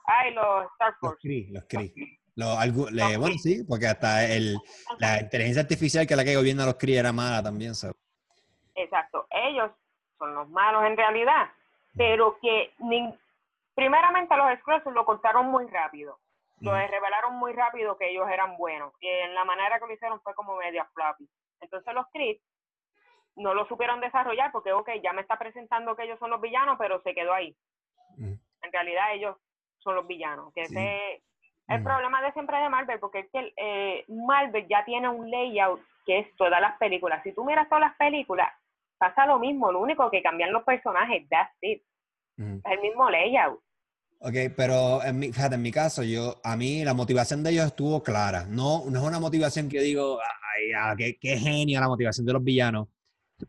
ay, 0.06 0.34
los 0.34 0.66
Star 0.74 0.96
Force. 1.00 1.16
Los 1.52 1.66
Kree, 1.68 1.94
los 1.94 2.23
lo, 2.36 2.58
algo, 2.58 2.90
le, 2.90 3.18
bueno, 3.18 3.36
sí, 3.38 3.63
porque 3.63 3.88
hasta 3.88 4.25
el, 4.25 4.58
la 5.00 5.22
inteligencia 5.22 5.62
artificial 5.62 6.08
que 6.08 6.16
la 6.16 6.24
que 6.24 6.36
gobierna 6.36 6.65
los 6.65 6.76
críos 6.76 7.00
era 7.00 7.12
mala 7.12 7.43
también. 7.43 7.76
¿sabes? 7.76 7.96
Exacto, 8.76 9.28
ellos 9.30 9.72
son 10.17 10.34
los 10.34 10.50
malos 10.50 10.84
en 10.86 10.98
realidad, 10.98 11.52
pero 11.96 12.38
que 12.41 12.74
primeramente 13.76 14.36
los 14.36 14.60
Skrulls 14.60 14.86
lo 14.86 15.06
cortaron 15.06 15.48
muy 15.48 15.67
rápido, 15.67 16.19
lo 16.60 16.72
revelaron 16.72 17.36
muy 17.36 17.54
rápido 17.54 17.98
que 17.98 18.10
ellos 18.10 18.28
eran 18.30 18.58
buenos, 18.58 18.93
y 19.00 19.08
en 19.08 19.36
la 19.36 19.46
manera 19.46 19.80
que 19.80 19.86
lo 19.86 19.93
hicieron 19.93 20.22
fue 20.22 20.34
como 20.34 20.58
media 20.58 20.88
floppy. 20.93 21.30
Entonces 21.62 21.93
los 21.93 22.06
Kree 22.12 22.41
no 23.36 23.54
lo 23.54 23.67
supieron 23.67 24.00
desarrollar 24.00 24.52
porque, 24.52 24.72
ok, 24.74 24.89
ya 25.04 25.13
me 25.13 25.22
está 25.22 25.38
presentando 25.38 25.96
que 25.96 26.04
ellos 26.04 26.19
son 26.19 26.30
los 26.30 26.41
villanos, 26.41 26.78
pero 26.80 27.02
se 27.02 27.13
quedó 27.13 27.34
ahí. 27.34 27.56
En 28.17 28.72
realidad 28.72 29.13
ellos 29.13 29.38
son 29.80 29.96
los 29.96 30.08
villanos, 30.08 30.54
que 30.54 30.62
ese 30.62 31.24
el 31.67 31.84
problema 31.84 32.21
de 32.21 32.32
siempre 32.34 32.58
de 32.58 32.69
Marvel, 32.69 32.99
porque 32.99 33.19
es 33.19 33.30
que 33.32 33.54
eh, 33.58 34.06
Marvel 34.08 34.67
ya 34.69 34.84
tiene 34.86 35.10
un 35.10 35.30
layout 35.30 35.82
que 36.06 36.19
es 36.19 36.36
todas 36.36 36.60
las 36.60 36.78
películas. 36.78 37.21
Si 37.23 37.34
tú 37.34 37.45
miras 37.45 37.67
todas 37.69 37.82
las 37.82 37.95
películas, 37.95 38.49
pasa 38.97 39.26
lo 39.26 39.39
mismo, 39.39 39.71
lo 39.71 39.82
único 39.82 40.10
que 40.12 40.21
cambian 40.21 40.52
los 40.52 40.63
personajes, 40.63 41.28
that's 41.30 41.56
it. 41.62 41.82
Es 42.38 42.71
el 42.71 42.82
mismo 42.82 43.10
layout. 43.10 43.60
Ok, 44.19 44.36
pero 44.56 45.04
en 45.04 45.19
mi, 45.19 45.32
fíjate, 45.32 45.56
en 45.56 45.62
mi 45.62 45.71
caso, 45.71 46.02
yo, 46.04 46.39
a 46.43 46.56
mí 46.56 46.84
la 46.84 46.93
motivación 46.93 47.43
de 47.43 47.52
ellos 47.52 47.65
estuvo 47.65 48.02
clara. 48.02 48.45
No, 48.47 48.84
no 48.89 48.99
es 48.99 49.06
una 49.06 49.19
motivación 49.19 49.67
que 49.67 49.82
digo, 49.82 50.17
ay, 50.56 50.95
qué, 50.97 51.17
qué 51.19 51.38
genio 51.38 51.80
la 51.82 51.89
motivación 51.89 52.26
de 52.26 52.34
los 52.34 52.43
villanos. 52.43 52.88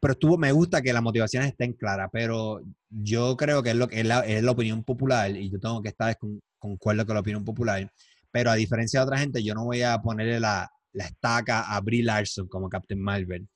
Pero 0.00 0.12
estuvo, 0.12 0.38
me 0.38 0.52
gusta 0.52 0.82
que 0.82 0.92
las 0.92 1.02
motivaciones 1.02 1.50
estén 1.50 1.72
claras, 1.74 2.08
pero 2.12 2.62
yo 2.88 3.36
creo 3.36 3.62
que 3.62 3.70
es, 3.70 3.76
lo, 3.76 3.88
es, 3.90 4.04
la, 4.04 4.20
es 4.20 4.42
la 4.42 4.50
opinión 4.50 4.82
popular 4.82 5.30
y 5.30 5.50
yo 5.50 5.60
tengo 5.60 5.82
que 5.82 5.90
estar 5.90 6.16
con, 6.18 6.40
concuerdo 6.58 7.06
con 7.06 7.14
la 7.14 7.20
opinión 7.20 7.44
popular, 7.44 7.88
pero 8.30 8.50
a 8.50 8.54
diferencia 8.54 9.00
de 9.00 9.04
otra 9.04 9.18
gente, 9.18 9.42
yo 9.42 9.54
no 9.54 9.64
voy 9.64 9.82
a 9.82 9.98
ponerle 9.98 10.40
la, 10.40 10.68
la 10.92 11.04
estaca 11.04 11.74
a 11.74 11.80
Brie 11.80 12.02
Larson 12.02 12.48
como 12.48 12.68
Captain 12.68 13.00
Marvel. 13.00 13.46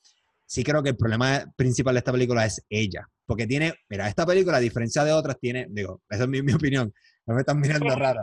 Sí 0.47 0.63
creo 0.63 0.83
que 0.83 0.91
el 0.91 0.97
problema 0.97 1.45
principal 1.57 1.95
de 1.95 1.99
esta 1.99 2.13
película 2.13 2.45
es 2.45 2.65
ella, 2.69 3.09
porque 3.27 3.47
tiene, 3.47 3.75
mira, 3.89 4.09
esta 4.09 4.25
película, 4.25 4.59
a 4.59 4.61
diferencia 4.61 5.05
de 5.05 5.13
otras, 5.13 5.39
tiene, 5.41 5.67
digo, 5.71 6.03
esa 6.09 6.25
es 6.25 6.29
mi, 6.29 6.43
mi 6.43 6.53
opinión, 6.53 6.93
no 7.27 7.35
me 7.35 7.41
están 7.41 7.61
mirando 7.61 7.89
raro. 7.97 8.21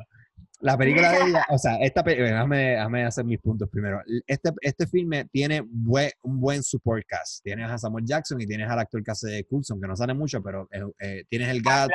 La 0.61 0.77
película 0.77 1.11
de 1.11 1.29
ella, 1.29 1.45
o 1.49 1.57
sea, 1.57 1.77
esta 1.77 2.01
déjame, 2.01 2.57
déjame 2.71 3.05
hacer 3.05 3.25
mis 3.25 3.39
puntos 3.39 3.69
primero. 3.69 4.01
Este, 4.25 4.51
este 4.61 4.87
filme 4.87 5.25
tiene 5.25 5.61
buen, 5.65 6.11
un 6.23 6.39
buen 6.39 6.63
support 6.63 7.05
cast. 7.07 7.43
Tienes 7.43 7.69
a 7.69 7.77
Samuel 7.77 8.05
Jackson 8.05 8.39
y 8.41 8.45
tienes 8.45 8.69
al 8.69 8.79
actor 8.79 9.03
que 9.03 9.11
hace 9.11 9.29
de 9.29 9.43
Coulson, 9.45 9.79
que 9.79 9.87
no 9.87 9.95
sale 9.95 10.13
mucho, 10.13 10.41
pero 10.41 10.67
eh, 10.71 10.81
eh, 10.99 11.23
tienes 11.29 11.49
el 11.49 11.61
gato, 11.61 11.93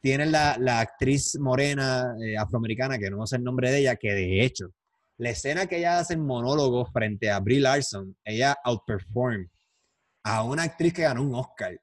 tienen 0.00 0.32
la, 0.32 0.56
la 0.58 0.80
actriz 0.80 1.38
morena 1.38 2.14
eh, 2.24 2.36
afroamericana, 2.36 2.98
que 2.98 3.10
no 3.10 3.26
sé 3.26 3.36
el 3.36 3.44
nombre 3.44 3.70
de 3.70 3.78
ella, 3.78 3.96
que 3.96 4.12
de 4.12 4.42
hecho, 4.42 4.72
la 5.18 5.30
escena 5.30 5.66
que 5.66 5.78
ella 5.78 5.98
hace 5.98 6.14
en 6.14 6.24
monólogo 6.24 6.86
frente 6.86 7.30
a 7.30 7.40
Brie 7.40 7.60
Larson, 7.60 8.16
ella 8.24 8.56
outperform 8.64 9.48
a 10.24 10.42
una 10.44 10.62
actriz 10.62 10.92
que 10.94 11.02
ganó 11.02 11.22
un 11.22 11.34
Oscar. 11.34 11.78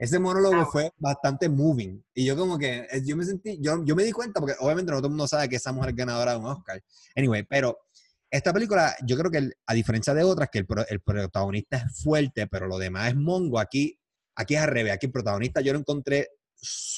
Ese 0.00 0.18
monólogo 0.18 0.64
fue 0.64 0.90
bastante 0.96 1.46
moving. 1.50 2.02
Y 2.14 2.24
yo 2.24 2.34
como 2.34 2.56
que, 2.56 2.86
eh, 2.90 3.02
yo 3.04 3.18
me 3.18 3.24
sentí, 3.26 3.58
yo, 3.60 3.84
yo 3.84 3.94
me 3.94 4.02
di 4.02 4.12
cuenta, 4.12 4.40
porque 4.40 4.56
obviamente 4.58 4.90
no 4.90 4.96
todo 4.96 5.08
el 5.08 5.10
mundo 5.10 5.28
sabe 5.28 5.46
que 5.46 5.56
esa 5.56 5.72
mujer 5.72 5.90
es 5.90 5.96
ganadora 5.96 6.32
de 6.32 6.38
un 6.38 6.46
Oscar. 6.46 6.82
Anyway, 7.14 7.42
pero 7.42 7.78
esta 8.30 8.50
película, 8.50 8.96
yo 9.06 9.18
creo 9.18 9.30
que 9.30 9.50
a 9.66 9.74
diferencia 9.74 10.14
de 10.14 10.24
otras, 10.24 10.48
que 10.50 10.60
el, 10.60 10.66
el, 10.88 11.00
protagonista 11.02 11.76
es 11.76 12.02
fuerte, 12.02 12.46
pero 12.46 12.66
lo 12.66 12.78
demás 12.78 13.10
es 13.10 13.16
mongo, 13.16 13.58
aquí, 13.58 14.00
aquí 14.36 14.54
es 14.54 14.62
al 14.62 14.70
revés. 14.70 14.94
Aquí 14.94 15.04
el 15.04 15.12
protagonista 15.12 15.60
yo 15.60 15.74
lo 15.74 15.78
encontré 15.80 16.30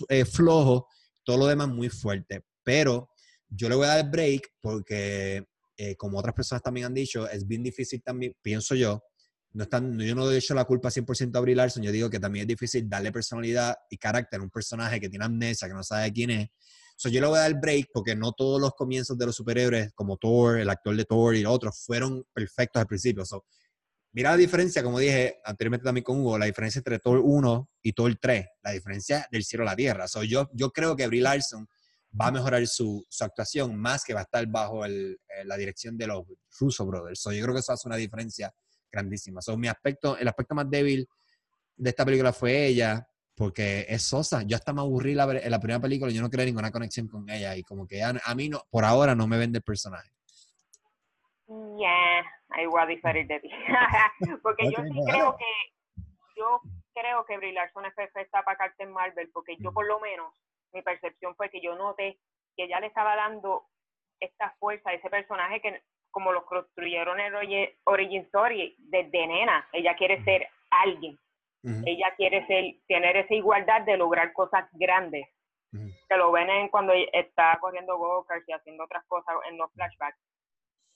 eh, 0.09 0.25
flojo, 0.25 0.87
todo 1.25 1.39
lo 1.39 1.47
demás 1.49 1.67
muy 1.67 1.89
fuerte. 1.89 2.45
Pero 2.63 3.11
yo 3.49 3.69
le 3.69 3.75
voy 3.75 3.87
a 3.87 3.97
dar 3.97 4.11
break 4.13 4.49
porque, 4.61 5.45
eh, 5.77 5.97
como 5.97 6.21
otras 6.21 6.37
personas 6.37 6.63
también 6.63 6.87
han 6.87 6.95
dicho, 6.95 7.29
es 7.29 7.49
bien 7.49 7.65
difícil 7.65 8.01
también, 8.01 8.33
pienso 8.41 8.77
yo, 8.77 9.03
no 9.55 9.65
están, 9.65 9.99
yo 9.99 10.15
no 10.15 10.31
he 10.31 10.39
hecho 10.39 10.55
la 10.55 10.65
culpa 10.65 10.91
100% 10.91 11.37
a 11.37 11.41
Brie 11.41 11.55
Larson, 11.55 11.83
yo 11.83 11.93
digo 11.93 12.09
que 12.09 12.19
también 12.19 12.45
es 12.45 12.49
difícil 12.49 12.89
darle 12.89 13.13
personalidad 13.13 13.77
y 13.91 13.99
carácter 13.99 14.41
a 14.41 14.43
un 14.43 14.51
personaje 14.51 15.01
que 15.01 15.09
tiene 15.09 15.25
amnesia, 15.25 15.69
que 15.69 15.75
no 15.75 15.83
sabe 15.83 16.13
quién 16.13 16.31
es. 16.31 16.49
So, 16.97 17.09
yo 17.09 17.21
le 17.21 17.27
voy 17.27 17.39
a 17.39 17.43
dar 17.43 17.61
break 17.61 17.89
porque 17.93 18.15
no 18.15 18.33
todos 18.33 18.61
los 18.61 18.73
comienzos 18.75 19.19
de 19.19 19.27
los 19.27 19.35
superhéroes, 19.35 19.93
como 19.95 20.17
Thor, 20.17 20.59
el 20.59 20.71
actor 20.71 20.95
de 20.95 21.05
Thor 21.05 21.35
y 21.35 21.45
otros, 21.45 21.83
fueron 21.85 22.25
perfectos 22.33 22.81
al 22.81 22.87
principio. 22.87 23.25
So, 23.25 23.45
Mira 24.15 24.33
la 24.33 24.37
diferencia, 24.37 24.83
como 24.83 24.99
dije 24.99 25.41
anteriormente 25.43 25.85
también 25.85 26.05
con 26.05 26.21
Hugo, 26.21 26.37
la 26.37 26.45
diferencia 26.45 26.81
entre 26.81 26.99
Thor 26.99 27.19
1 27.25 27.71
y 27.83 27.95
Thor 27.95 28.15
3, 28.21 28.47
la 28.63 28.73
diferencia 28.73 29.27
del 29.33 29.43
cielo 29.43 29.63
a 29.63 29.69
la 29.69 29.77
tierra. 29.77 30.07
So, 30.07 30.23
yo, 30.23 30.51
yo 30.53 30.71
creo 30.71 30.95
que 30.95 31.07
Brie 31.07 31.23
Larson 31.23 31.67
va 32.21 32.27
a 32.27 32.31
mejorar 32.31 32.67
su, 32.67 33.07
su 33.09 33.25
actuación 33.25 33.75
más 33.75 34.05
que 34.05 34.13
va 34.13 34.21
a 34.21 34.25
estar 34.25 34.47
bajo 34.47 34.85
el, 34.85 35.19
eh, 35.29 35.47
la 35.47 35.57
dirección 35.57 35.97
de 35.97 36.09
los 36.09 36.25
Russo 36.61 36.85
Brothers. 36.85 37.21
So, 37.21 37.33
yo 37.33 37.43
creo 37.43 37.55
que 37.55 37.61
eso 37.61 37.73
hace 37.73 37.89
una 37.89 37.97
diferencia 37.97 38.53
grandísima. 38.93 39.41
So, 39.41 39.57
mi 39.57 39.69
aspecto, 39.69 40.17
el 40.19 40.29
aspecto 40.29 40.55
más 40.55 40.69
débil 40.71 41.09
de 41.77 41.91
esta 41.91 42.05
película 42.05 42.33
fue 42.33 42.67
ella, 42.67 43.07
porque 43.35 43.87
es 43.89 44.03
sosa. 44.03 44.43
Yo 44.43 44.57
hasta 44.57 44.73
me 44.73 44.83
aburrí 44.83 45.15
la, 45.15 45.25
en 45.25 45.51
la 45.51 45.59
primera 45.59 45.81
película, 45.81 46.13
yo 46.13 46.23
no 46.23 46.31
creo 46.31 46.45
ninguna 46.45 46.71
conexión 46.71 47.09
con 47.09 47.29
ella 47.29 47.57
y 47.57 47.63
como 47.63 47.87
que 47.87 48.03
a, 48.03 48.13
a 48.25 48.35
mí 48.35 48.49
no, 48.49 48.63
por 48.71 48.85
ahora 48.85 49.15
no 49.15 49.27
me 49.27 49.39
vende 49.39 49.59
el 49.59 49.65
personaje. 49.65 50.11
Yeah, 51.49 52.25
ahí 52.51 52.67
voy 52.67 52.83
a 52.83 52.87
diferir 52.87 53.27
de 53.27 53.41
ti. 53.41 53.51
porque 54.43 54.71
yo 54.71 54.83
sí 54.83 55.01
creo 55.11 55.37
que, 55.37 56.03
yo 56.37 56.61
creo 56.95 57.25
que 57.27 57.37
Brie 57.37 57.53
Larson 57.53 57.87
es 57.87 57.95
perfecta 57.95 58.43
para 58.43 58.57
Captain 58.59 58.93
Marvel, 58.93 59.31
porque 59.33 59.57
yo 59.59 59.73
por 59.73 59.87
lo 59.87 60.01
menos 60.01 60.33
mi 60.73 60.83
percepción 60.83 61.35
fue 61.37 61.51
que 61.51 61.61
yo 61.61 61.75
noté 61.77 62.19
que 62.57 62.65
ella 62.65 62.81
le 62.81 62.87
estaba 62.87 63.17
dando 63.17 63.65
esta 64.21 64.55
fuerza 64.59 64.91
a 64.91 64.95
ese 64.95 65.11
personaje 65.11 65.61
que 65.61 65.83
como 66.13 66.31
lo 66.33 66.45
construyeron 66.45 67.19
en 67.19 67.35
Origin 67.85 68.23
Story 68.23 68.77
desde 68.79 69.27
nena, 69.27 69.67
ella 69.73 69.97
quiere 69.97 70.23
ser 70.23 70.47
alguien, 70.71 71.19
ella 71.65 72.15
quiere 72.17 72.47
ser, 72.47 72.75
tener 72.87 73.17
esa 73.17 73.35
igualdad 73.35 73.83
de 73.83 73.97
lograr 73.97 74.33
cosas 74.33 74.69
grandes, 74.73 75.27
que 75.71 76.17
lo 76.17 76.31
ven 76.31 76.51
en 76.51 76.69
cuando 76.69 76.93
está 77.13 77.59
corriendo 77.61 77.99
go 77.99 78.25
y 78.47 78.53
haciendo 78.53 78.85
otras 78.85 79.05
cosas 79.07 79.35
en 79.51 79.59
los 79.59 79.73
flashbacks. 79.73 80.19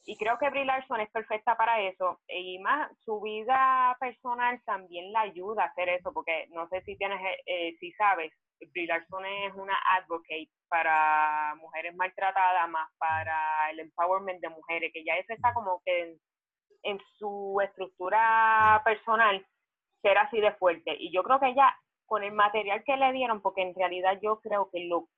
Y 0.09 0.16
creo 0.16 0.38
que 0.38 0.49
Brie 0.51 0.64
Larson 0.64 1.01
es 1.01 1.11
perfecta 1.11 1.57
para 1.57 1.81
eso. 1.81 2.21
Y 2.29 2.61
más, 2.61 2.88
su 3.05 3.21
vida 3.21 3.97
personal 3.99 4.62
también 4.64 5.12
la 5.12 5.23
ayuda 5.23 5.64
a 5.64 5.66
hacer 5.66 5.88
eso, 5.88 6.12
porque 6.12 6.47
no 6.51 6.69
sé 6.69 6.81
si 6.83 6.97
tienes, 6.97 7.21
eh, 7.45 7.75
si 7.81 7.90
sabes, 7.92 8.33
Brie 8.73 8.87
Larson 8.87 9.27
es 9.27 9.53
una 9.55 9.77
advocate 9.99 10.49
para 10.69 11.57
mujeres 11.57 11.95
maltratadas, 11.97 12.69
más 12.71 12.88
para 12.99 13.71
el 13.73 13.81
empowerment 13.81 14.40
de 14.40 14.49
mujeres, 14.49 14.92
que 14.92 15.05
ya 15.05 15.14
eso 15.14 15.35
está 15.35 15.53
como 15.53 15.83
que 15.85 16.16
en, 16.85 17.01
su 17.19 17.61
estructura 17.64 18.81
personal 18.85 19.45
ser 20.03 20.19
así 20.19 20.40
de 20.40 20.53
fuerte. 20.53 20.97
Y 21.01 21.12
yo 21.12 21.25
creo 21.25 21.40
que 21.40 21.49
ella, 21.49 21.77
con 22.07 22.23
el 22.23 22.33
material 22.33 22.85
que 22.85 22.97
le 22.97 23.12
dieron, 23.12 23.42
porque 23.42 23.62
en 23.62 23.75
realidad 23.75 24.21
yo 24.23 24.38
creo 24.38 24.71
que 24.71 24.85
lo 24.85 25.09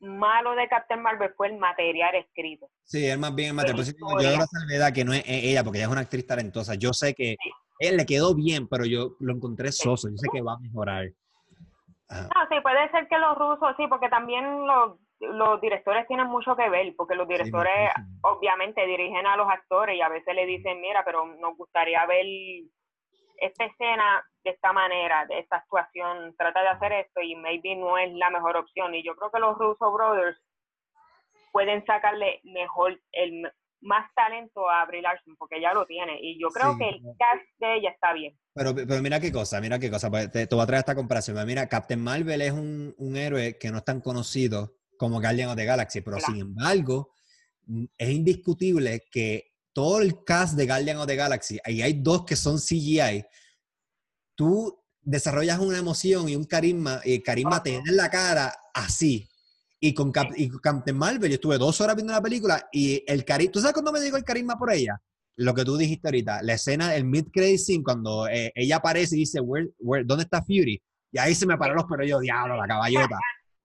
malo 0.00 0.54
de 0.54 0.68
Captain 0.68 1.00
Marvel 1.00 1.32
fue 1.36 1.48
el 1.48 1.58
material 1.58 2.14
escrito. 2.14 2.68
Sí, 2.84 3.06
es 3.06 3.18
más 3.18 3.34
bien 3.34 3.50
el 3.50 3.54
material. 3.54 3.84
yo 3.84 4.20
yo 4.20 4.30
la 4.30 4.46
salvedad 4.46 4.92
que 4.92 5.04
no 5.04 5.12
es 5.12 5.22
ella, 5.26 5.64
porque 5.64 5.78
ella 5.78 5.86
es 5.86 5.92
una 5.92 6.02
actriz 6.02 6.26
talentosa. 6.26 6.74
Yo 6.74 6.92
sé 6.92 7.14
que 7.14 7.36
él 7.78 7.96
le 7.96 8.06
quedó 8.06 8.34
bien, 8.34 8.68
pero 8.68 8.84
yo 8.84 9.16
lo 9.20 9.34
encontré 9.34 9.72
soso. 9.72 10.08
Yo 10.08 10.16
sé 10.16 10.28
que 10.32 10.42
va 10.42 10.54
a 10.54 10.58
mejorar. 10.58 11.08
Ah, 12.08 12.46
sí, 12.48 12.56
puede 12.62 12.90
ser 12.90 13.08
que 13.08 13.18
los 13.18 13.36
rusos, 13.36 13.74
sí, 13.76 13.86
porque 13.88 14.08
también 14.08 14.66
los, 14.66 14.96
los 15.20 15.60
directores 15.60 16.06
tienen 16.06 16.28
mucho 16.28 16.54
que 16.54 16.68
ver, 16.68 16.94
porque 16.96 17.16
los 17.16 17.26
directores 17.26 17.90
obviamente 18.22 18.86
dirigen 18.86 19.26
a 19.26 19.36
los 19.36 19.48
actores 19.48 19.96
y 19.96 20.02
a 20.02 20.08
veces 20.08 20.34
le 20.34 20.46
dicen, 20.46 20.80
mira, 20.80 21.04
pero 21.04 21.26
nos 21.26 21.56
gustaría 21.56 22.06
ver 22.06 22.26
esta 23.38 23.64
escena 23.64 24.24
de 24.46 24.52
esta 24.52 24.72
manera, 24.72 25.26
de 25.26 25.40
esta 25.40 25.56
actuación, 25.56 26.34
trata 26.38 26.62
de 26.62 26.68
hacer 26.68 26.92
esto 26.92 27.20
y 27.20 27.34
maybe 27.34 27.74
no 27.74 27.98
es 27.98 28.12
la 28.14 28.30
mejor 28.30 28.56
opción. 28.56 28.94
Y 28.94 29.02
yo 29.02 29.16
creo 29.16 29.30
que 29.32 29.40
los 29.40 29.58
Russo 29.58 29.92
Brothers 29.92 30.38
pueden 31.50 31.84
sacarle 31.84 32.40
mejor, 32.44 33.00
el 33.10 33.50
más 33.80 34.08
talento 34.14 34.70
a 34.70 34.84
Brie 34.86 35.02
Larson, 35.02 35.34
porque 35.36 35.56
ella 35.56 35.74
lo 35.74 35.84
tiene. 35.84 36.16
Y 36.22 36.40
yo 36.40 36.48
creo 36.48 36.78
que 36.78 36.88
el 36.88 37.02
cast 37.18 37.44
de 37.58 37.76
ella 37.76 37.90
está 37.90 38.12
bien. 38.12 38.38
Pero, 38.54 38.72
pero 38.72 39.02
mira 39.02 39.18
qué 39.18 39.32
cosa, 39.32 39.60
mira 39.60 39.80
qué 39.80 39.90
cosa. 39.90 40.10
Pues, 40.10 40.30
te, 40.30 40.46
voy 40.46 40.60
a 40.60 40.66
traer 40.66 40.80
esta 40.80 40.94
comparación. 40.94 41.44
Mira, 41.44 41.68
Captain 41.68 42.00
Marvel 42.00 42.40
es 42.40 42.52
un, 42.52 42.94
un 42.98 43.16
héroe 43.16 43.58
que 43.58 43.70
no 43.72 43.78
es 43.78 43.84
tan 43.84 44.00
conocido 44.00 44.76
como 44.96 45.20
Guardian 45.20 45.50
of 45.50 45.56
the 45.56 45.64
Galaxy, 45.64 46.02
pero 46.02 46.20
sin 46.20 46.36
embargo, 46.36 47.12
es 47.98 48.10
indiscutible 48.10 49.02
que 49.10 49.56
todo 49.72 50.00
el 50.00 50.22
cast 50.22 50.54
de 50.56 50.66
Guardian 50.66 50.98
of 50.98 51.06
the 51.06 51.16
Galaxy, 51.16 51.58
ahí 51.64 51.82
hay 51.82 51.94
dos 51.94 52.24
que 52.24 52.36
son 52.36 52.58
CGI, 52.58 53.24
tú 54.36 54.78
desarrollas 55.02 55.58
una 55.58 55.78
emoción 55.78 56.28
y 56.28 56.36
un 56.36 56.44
carisma, 56.44 57.00
y 57.04 57.20
carisma 57.20 57.62
te 57.62 57.76
en 57.76 57.96
la 57.96 58.10
cara 58.10 58.54
así. 58.74 59.28
Y 59.80 59.92
con, 59.92 60.10
Captain 60.10 60.96
Marvel, 60.96 61.30
yo 61.30 61.34
estuve 61.34 61.58
dos 61.58 61.80
horas 61.80 61.96
viendo 61.96 62.12
la 62.12 62.22
película 62.22 62.68
y 62.72 63.02
el 63.06 63.24
carisma, 63.24 63.52
¿tú 63.52 63.60
sabes 63.60 63.74
cuándo 63.74 63.92
me 63.92 64.00
digo 64.00 64.16
el 64.16 64.24
carisma 64.24 64.56
por 64.56 64.72
ella? 64.72 65.00
Lo 65.36 65.54
que 65.54 65.64
tú 65.64 65.76
dijiste 65.76 66.08
ahorita, 66.08 66.42
la 66.42 66.54
escena, 66.54 66.94
el 66.94 67.04
mid-credit 67.04 67.58
scene, 67.58 67.84
cuando 67.84 68.26
eh, 68.26 68.52
ella 68.54 68.76
aparece 68.76 69.16
y 69.16 69.20
dice, 69.20 69.40
¿dónde 70.04 70.24
está 70.24 70.42
Fury? 70.42 70.80
Y 71.12 71.18
ahí 71.18 71.34
se 71.34 71.46
me 71.46 71.58
pararon 71.58 71.82
los 71.82 71.86
pelos 71.86 72.08
yo, 72.08 72.20
diablo, 72.20 72.56
la 72.56 72.66
caballota. 72.66 73.18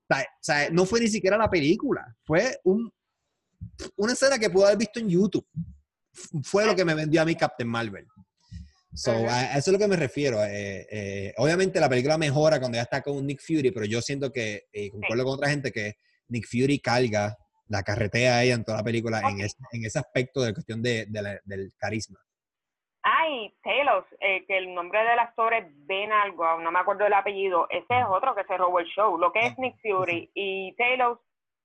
O 0.09 0.15
sea, 0.41 0.69
no 0.69 0.85
fue 0.85 0.99
ni 0.99 1.07
siquiera 1.07 1.37
la 1.37 1.49
película, 1.49 2.13
fue 2.25 2.59
un, 2.65 2.91
una 3.95 4.13
escena 4.13 4.37
que 4.37 4.49
pude 4.49 4.65
haber 4.65 4.77
visto 4.77 4.99
en 4.99 5.09
YouTube 5.09 5.47
fue 6.43 6.65
lo 6.65 6.75
que 6.75 6.85
me 6.85 6.93
vendió 6.93 7.21
a 7.21 7.25
mí 7.25 7.35
Captain 7.35 7.69
Marvel. 7.69 8.07
So, 8.93 9.11
a, 9.11 9.57
eso 9.57 9.71
es 9.71 9.73
lo 9.73 9.79
que 9.79 9.87
me 9.87 9.95
refiero. 9.95 10.43
Eh, 10.43 10.87
eh, 10.91 11.33
obviamente 11.37 11.79
la 11.79 11.89
película 11.89 12.17
mejora 12.17 12.59
cuando 12.59 12.75
ya 12.77 12.83
está 12.83 13.01
con 13.01 13.25
Nick 13.25 13.41
Fury, 13.41 13.71
pero 13.71 13.85
yo 13.85 14.01
siento 14.01 14.31
que, 14.31 14.63
y 14.73 14.89
concuerdo 14.89 15.23
con 15.23 15.33
otra 15.35 15.49
gente, 15.49 15.71
que 15.71 15.95
Nick 16.27 16.45
Fury 16.47 16.79
carga, 16.79 17.37
la 17.67 17.83
carretea 17.83 18.35
a 18.35 18.43
ella 18.43 18.55
en 18.55 18.65
toda 18.65 18.79
la 18.79 18.83
película 18.83 19.21
en, 19.29 19.39
ese, 19.39 19.55
en 19.71 19.85
ese 19.85 19.99
aspecto 19.99 20.41
de 20.41 20.53
cuestión 20.53 20.81
de, 20.81 21.05
del 21.45 21.71
carisma. 21.77 22.19
Ay, 23.03 23.51
Taylor, 23.63 24.05
eh, 24.19 24.45
que 24.45 24.57
el 24.57 24.75
nombre 24.75 24.99
del 24.99 25.17
actor 25.17 25.53
es 25.53 25.65
Ben 25.87 26.11
algo, 26.11 26.59
no 26.59 26.71
me 26.71 26.79
acuerdo 26.79 27.05
el 27.07 27.13
apellido, 27.13 27.65
ese 27.69 27.99
es 27.99 28.05
otro 28.07 28.35
que 28.35 28.43
se 28.43 28.57
robó 28.57 28.79
el 28.79 28.85
show. 28.87 29.17
Lo 29.17 29.31
que 29.31 29.39
es 29.39 29.53
ah, 29.53 29.55
Nick 29.57 29.75
Fury 29.81 30.29
y 30.35 30.75
Taylor 30.75 31.19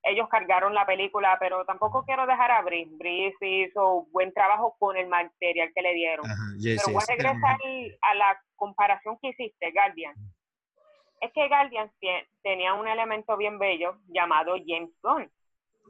ellos 0.07 0.27
cargaron 0.29 0.73
la 0.73 0.85
película, 0.85 1.37
pero 1.39 1.65
tampoco 1.65 2.03
quiero 2.05 2.25
dejar 2.25 2.51
a 2.51 2.61
Brice. 2.61 2.95
Brice 2.95 3.45
hizo 3.45 4.07
buen 4.11 4.33
trabajo 4.33 4.75
con 4.79 4.97
el 4.97 5.07
material 5.07 5.71
que 5.73 5.81
le 5.81 5.93
dieron. 5.93 6.25
pero 6.61 6.93
voy 6.93 7.03
a 7.03 7.13
regresar 7.13 7.57
a 8.01 8.15
la 8.15 8.41
comparación 8.55 9.17
que 9.21 9.29
hiciste, 9.29 9.71
Guardian. 9.71 10.15
Es 11.19 11.31
que 11.33 11.47
Guardian 11.47 11.91
tenía 12.43 12.73
un 12.73 12.87
elemento 12.87 13.35
bien 13.37 13.59
bello 13.59 13.97
llamado 14.07 14.55
James 14.65 14.91
Gunn. 15.01 15.29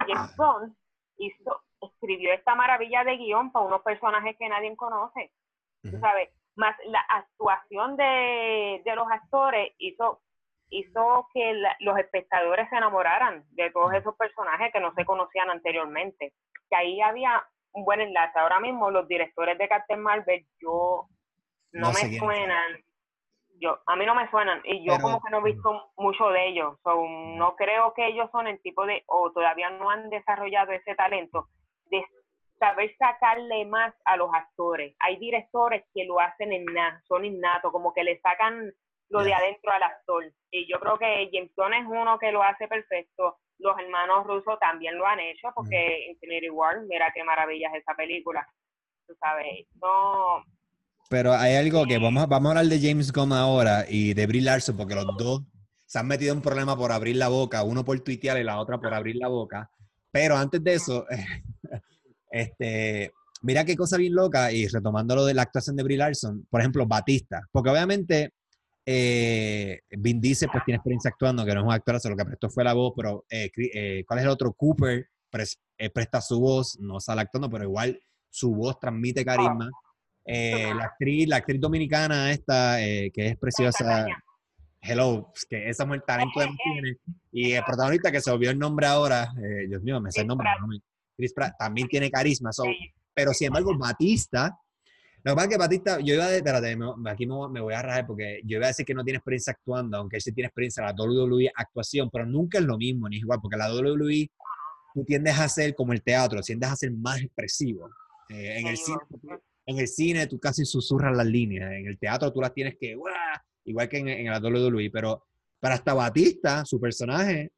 James 0.08 0.36
Gunn 0.38 0.76
hizo, 1.18 1.62
escribió 1.82 2.34
esta 2.34 2.56
maravilla 2.56 3.04
de 3.04 3.18
guion 3.18 3.52
para 3.52 3.66
unos 3.66 3.82
personajes 3.82 4.36
que 4.38 4.50
nadie 4.50 4.76
conoce. 4.76 5.32
¿Sabes? 6.02 6.30
Más 6.56 6.76
la 6.88 7.00
actuación 7.02 7.96
de, 7.98 8.82
de 8.84 8.96
los 8.96 9.08
actores 9.10 9.74
hizo 9.78 10.22
hizo 10.70 11.28
que 11.34 11.62
los 11.80 11.98
espectadores 11.98 12.70
se 12.70 12.78
enamoraran 12.78 13.44
de 13.52 13.72
todos 13.72 13.94
esos 13.94 14.16
personajes 14.16 14.72
que 14.72 14.80
no 14.80 14.94
se 14.94 15.06
conocían 15.06 15.50
anteriormente. 15.50 16.34
Que 16.70 16.76
ahí 16.76 17.02
había 17.02 17.44
un 17.72 17.86
buen 17.86 18.02
enlace. 18.02 18.38
Ahora 18.40 18.60
mismo 18.60 18.92
los 18.92 19.08
directores 19.08 19.58
de 19.58 19.68
Captain 19.68 20.02
Marvel, 20.02 20.46
yo 20.60 21.08
no, 21.72 21.92
me 21.92 22.18
suenan. 22.18 22.84
Yo, 23.60 23.80
a 23.88 23.96
mí 23.96 24.06
no 24.06 24.14
me 24.14 24.30
suenan 24.30 24.62
y 24.66 24.86
yo 24.86 25.00
como 25.00 25.22
que 25.22 25.32
no 25.32 25.40
he 25.40 25.52
visto 25.52 25.92
mucho 25.98 26.30
de 26.30 26.48
ellos. 26.48 26.78
no 26.86 27.56
creo 27.56 27.94
que 27.94 28.08
ellos 28.08 28.30
son 28.32 28.48
el 28.48 28.62
tipo 28.62 28.86
de, 28.86 29.04
o 29.08 29.32
todavía 29.32 29.70
no 29.72 29.90
han 29.90 30.10
desarrollado 30.10 30.74
ese 30.74 30.94
talento 30.96 31.48
de 31.90 32.06
saber 32.60 32.96
sacarle 32.98 33.66
más 33.66 33.94
a 34.06 34.18
los 34.18 34.30
actores. 34.34 34.96
Hay 35.00 35.18
directores 35.18 35.84
que 35.94 36.06
lo 36.06 36.20
hacen 36.20 36.52
en 36.54 36.66
son 37.08 37.26
innatos, 37.26 37.72
como 37.72 37.94
que 37.94 38.04
le 38.04 38.20
sacan 38.20 38.72
lo 39.10 39.24
de 39.24 39.34
adentro 39.34 39.72
al 39.72 39.84
actor. 39.84 40.34
Y 40.52 40.70
yo 40.72 40.80
creo 40.80 40.98
que 40.98 41.30
James 41.32 41.52
Gunn 41.56 41.74
es 41.74 41.86
uno 41.88 42.18
que 42.20 42.32
lo 42.32 42.44
hace 42.44 42.68
perfecto. 42.68 43.38
Los 43.60 43.78
hermanos 43.80 44.28
rusos 44.28 44.60
también 44.60 44.98
lo 44.98 45.06
han 45.08 45.20
hecho, 45.20 45.50
porque 45.56 46.10
Infinity 46.10 46.50
War, 46.50 46.82
mira 46.88 47.12
qué 47.14 47.24
maravilla 47.24 47.70
es 47.74 47.82
esa 47.82 47.96
película. 47.96 48.48
Tú 49.08 49.16
sabes, 49.20 49.66
no... 49.82 50.44
Pero 51.10 51.34
hay 51.34 51.56
algo 51.56 51.86
que 51.86 51.98
vamos, 51.98 52.24
a, 52.24 52.26
vamos 52.26 52.48
a 52.48 52.60
hablar 52.60 52.66
de 52.66 52.86
James 52.86 53.14
Gunn 53.14 53.32
ahora 53.32 53.86
y 53.88 54.14
de 54.14 54.28
Brie 54.28 54.42
Larson, 54.42 54.76
porque 54.76 54.96
los 54.96 55.06
dos 55.18 55.42
se 55.86 56.00
han 56.00 56.08
metido 56.08 56.34
en 56.34 56.40
un 56.40 56.44
problema 56.44 56.76
por 56.76 56.92
abrir 56.92 57.16
la 57.16 57.30
boca, 57.30 57.64
uno 57.64 57.86
por 57.86 57.98
tuitear 58.02 58.38
y 58.38 58.44
la 58.44 58.60
otra 58.60 58.78
por 58.78 58.94
abrir 58.94 59.16
la 59.16 59.30
boca. 59.30 59.72
Pero 60.12 60.36
antes 60.36 60.62
de 60.62 60.74
eso, 60.74 61.06
este, 62.30 63.14
mira 63.42 63.64
qué 63.64 63.78
cosa 63.78 63.96
bien 63.96 64.14
loca, 64.14 64.52
y 64.52 64.68
retomando 64.68 65.16
lo 65.16 65.26
de 65.26 65.34
la 65.34 65.44
actuación 65.44 65.78
de 65.78 65.84
Brie 65.84 65.98
Larson, 65.98 66.46
por 66.50 66.60
ejemplo, 66.60 66.86
Batista, 66.86 67.42
porque 67.54 67.70
obviamente 67.70 68.34
eh, 68.90 69.82
Vin 69.90 70.22
Diesel 70.22 70.48
pues 70.50 70.64
tiene 70.64 70.78
experiencia 70.78 71.10
actuando, 71.10 71.44
que 71.44 71.54
no 71.54 71.60
es 71.60 71.66
un 71.66 71.74
actor, 71.74 72.00
lo 72.10 72.16
que 72.16 72.24
prestó 72.26 72.50
fue 72.50 72.64
la 72.64 72.74
voz, 72.74 72.94
pero 72.96 73.26
eh, 73.30 73.52
eh, 73.74 74.06
¿cuál 74.08 74.20
es 74.20 74.26
el 74.26 74.32
otro? 74.32 74.54
Cooper 74.54 75.10
eh, 75.78 75.90
presta 75.90 76.22
su 76.22 76.40
voz, 76.40 76.80
no 76.80 77.02
sale 77.02 77.22
actuando, 77.22 77.50
pero 77.50 77.66
igual 77.66 78.00
su 78.30 78.56
voz 78.56 78.80
transmite 78.80 79.26
carisma. 79.26 79.70
la 80.26 80.86
actriz, 80.86 81.28
la 81.28 81.36
actriz 81.38 81.60
dominicana 81.60 82.32
esta, 82.32 82.78
que 82.78 83.12
es 83.14 83.38
preciosa, 83.38 84.06
Hello, 84.80 85.34
que 85.50 85.68
esa 85.68 85.86
mujer 85.86 86.04
talento 86.08 86.40
de 86.40 86.48
tiene. 86.64 86.98
Y 87.34 87.52
el 87.52 87.64
protagonista 87.66 88.10
que 88.10 88.22
se 88.22 88.32
olvidó 88.32 88.52
el 88.52 88.60
nombre 88.60 88.88
ahora, 88.88 89.34
Dios 89.68 89.84
mío, 89.84 90.00
me 90.00 90.14
sé 90.14 90.22
el 90.22 90.28
nombre. 90.28 90.48
Chris 91.18 91.34
Pratt, 91.34 91.56
también 91.60 91.90
tiene 91.90 92.10
carisma. 92.10 92.52
pero 93.14 93.34
sin 93.34 93.48
embargo, 93.48 93.78
Batista 93.78 94.58
lo 95.28 95.34
que 95.34 95.36
pasa 95.36 95.46
es 95.48 95.50
que 95.50 95.58
Batista, 95.58 96.00
yo 96.00 96.14
iba 96.14 96.24
a 96.24 96.28
decir, 96.28 96.48
espérate, 96.48 96.78
aquí 97.10 97.28
me, 97.28 97.60
voy 97.60 97.74
a 97.74 97.82
rajar 97.82 98.08
porque 98.08 98.40
yo 98.46 98.58
iba 98.58 98.68
a 98.68 98.70
decir 98.70 98.86
que 98.86 98.94
no 98.94 99.04
tiene 99.04 99.18
experiencia 99.18 99.52
actuando, 99.52 99.98
aunque 99.98 100.16
él 100.16 100.22
sí 100.22 100.32
tiene 100.32 100.48
experiencia 100.48 100.82
en 100.82 100.88
la 100.88 101.04
WWE 101.04 101.52
actuación, 101.54 102.10
pero 102.10 102.26
nunca 102.26 102.60
es 102.60 102.64
lo 102.64 102.78
mismo, 102.78 103.10
ni 103.10 103.18
igual, 103.18 103.40
porque 103.42 103.58
la 103.58 103.70
WWE 103.74 104.32
tú 104.94 105.04
tiendes 105.04 105.38
a 105.38 105.50
ser 105.50 105.76
como 105.76 105.92
el 105.92 106.02
teatro, 106.02 106.40
tiendes 106.40 106.70
a 106.70 106.78
ser 106.78 106.92
más 106.92 107.22
expresivo. 107.22 107.90
Eh, 108.30 108.60
en, 108.60 108.68
el 108.68 108.78
cine, 108.78 109.00
en 109.66 109.80
el 109.80 109.88
cine 109.90 110.28
tú 110.28 110.40
casi 110.40 110.64
susurras 110.64 111.16
las 111.16 111.26
líneas, 111.26 111.74
en 111.74 111.88
el 111.88 111.98
teatro 111.98 112.32
tú 112.32 112.40
las 112.40 112.54
tienes 112.54 112.78
que, 112.80 112.96
igual 113.66 113.90
que 113.90 113.98
en, 113.98 114.08
en 114.08 114.32
la 114.32 114.40
WWE, 114.40 114.90
pero 114.92 115.26
para 115.60 115.76
hasta 115.76 115.94
Batista, 115.94 116.64
su 116.64 116.80
personaje, 116.80 117.52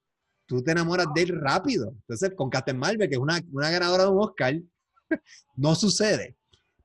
tú 0.47 0.63
te 0.63 0.71
enamoras 0.71 1.05
de 1.13 1.21
él 1.21 1.39
rápido. 1.39 1.91
Entonces, 1.91 2.31
con 2.35 2.49
Captain 2.49 2.79
Marvel, 2.79 3.07
que 3.07 3.15
es 3.15 3.21
una, 3.21 3.39
una 3.51 3.69
ganadora 3.69 4.05
de 4.05 4.09
un 4.09 4.23
Oscar, 4.23 4.55
no 5.55 5.75
sucede. 5.75 6.35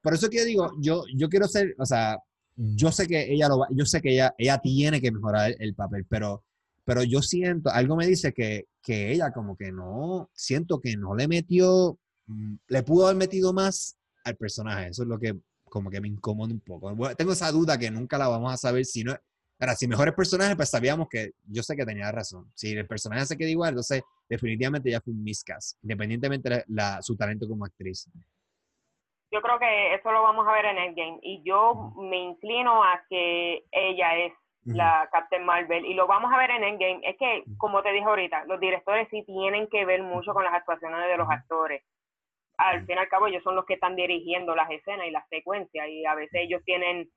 Por 0.05 0.13
eso 0.13 0.29
que 0.29 0.45
digo, 0.45 0.71
yo, 0.83 1.05
yo 1.17 1.31
quiero 1.31 1.49
ser, 1.49 1.75
o 1.79 1.87
sea, 1.87 2.19
yo 2.57 2.93
sé 2.93 3.07
que 3.07 3.33
ella 3.33 3.49
lo 3.49 3.61
va, 3.61 3.69
yo 3.71 3.87
sé 3.87 4.03
que 4.03 4.13
ella, 4.13 4.35
ella 4.37 4.59
tiene 4.59 5.01
que 5.01 5.11
mejorar 5.11 5.57
el, 5.59 5.75
papel, 5.75 6.05
pero 6.07 6.45
pero 6.85 7.03
yo 7.03 7.23
siento, 7.23 7.71
algo 7.71 7.97
me 7.97 8.07
dice 8.07 8.35
que, 8.35 8.67
que 8.83 9.13
ella 9.13 9.33
como 9.33 9.57
que 9.57 9.73
no, 9.73 10.29
siento 10.35 10.79
que 10.79 10.95
no 10.99 11.15
le 11.17 11.27
metió, 11.27 11.99
mm, 12.27 12.57
le 12.69 12.83
pudo 12.83 13.07
haber 13.07 13.17
metido 13.17 13.55
más 13.55 13.97
al 14.25 14.37
personaje. 14.37 14.89
Eso 14.89 15.05
es 15.05 15.09
lo 15.09 15.19
que 15.19 15.35
como 15.65 15.91
que 15.91 16.03
me 16.03 16.09
incomoda 16.09 16.53
un 16.53 16.61
poco. 16.61 16.95
tengo 17.17 17.33
esa 17.33 17.51
duda 17.51 17.79
que 17.79 17.91
nunca 17.91 18.19
la 18.19 18.29
vamos 18.29 18.53
a 18.53 18.59
saber 18.59 18.85
si 18.85 19.05
no... 19.05 19.17
Ahora, 19.59 19.75
si 19.75 19.89
mejores 19.89 20.13
personajes, 20.15 20.55
pues 20.57 20.69
sabíamos 20.69 21.09
que 21.09 21.33
yo 21.47 21.63
sé 21.63 21.75
que 21.77 21.87
tenía 21.87 22.13
razón. 22.13 22.53
Si 22.55 22.73
el 22.73 22.87
personaje 22.87 23.25
se 23.25 23.37
queda 23.39 23.49
igual, 23.49 23.71
entonces 23.71 24.03
definitivamente 24.29 24.91
ya 24.91 25.01
fue 25.01 25.15
un 25.15 25.23
miscast, 25.25 25.79
independientemente 25.83 26.65
de 26.67 26.83
su 27.01 27.17
talento 27.17 27.49
como 27.49 27.65
actriz. 27.65 28.07
Yo 29.35 29.43
creo 29.43 29.59
que 29.59 29.95
eso 29.95 30.13
lo 30.13 30.23
vamos 30.23 30.47
a 30.47 30.53
ver 30.53 30.65
en 30.65 30.79
Endgame. 30.79 31.19
Y 31.21 31.43
yo 31.43 31.93
me 31.97 32.19
inclino 32.19 32.85
a 32.85 33.03
que 33.11 33.65
ella 33.73 34.17
es 34.17 34.33
la 34.65 35.09
Captain 35.11 35.45
Marvel. 35.45 35.85
Y 35.85 35.95
lo 35.95 36.07
vamos 36.07 36.33
a 36.33 36.39
ver 36.39 36.53
en 36.53 36.63
Endgame. 36.63 37.01
Es 37.03 37.17
que, 37.19 37.43
como 37.59 37.83
te 37.83 37.91
dije 37.91 38.05
ahorita, 38.05 38.45
los 38.45 38.61
directores 38.61 39.09
sí 39.11 39.25
tienen 39.25 39.67
que 39.67 39.85
ver 39.85 40.05
mucho 40.05 40.35
con 40.35 40.45
las 40.45 40.55
actuaciones 40.55 41.05
de 41.09 41.17
los 41.17 41.29
actores. 41.29 41.83
Al 42.59 42.87
fin 42.87 42.95
y 42.95 42.99
al 43.01 43.09
cabo, 43.09 43.27
ellos 43.27 43.43
son 43.43 43.57
los 43.57 43.67
que 43.67 43.75
están 43.75 43.97
dirigiendo 43.97 44.55
las 44.55 44.71
escenas 44.71 45.09
y 45.09 45.11
las 45.11 45.29
secuencias. 45.29 45.89
Y 45.89 46.07
a 46.07 46.15
veces 46.15 46.43
ellos 46.43 46.63
tienen 46.65 47.09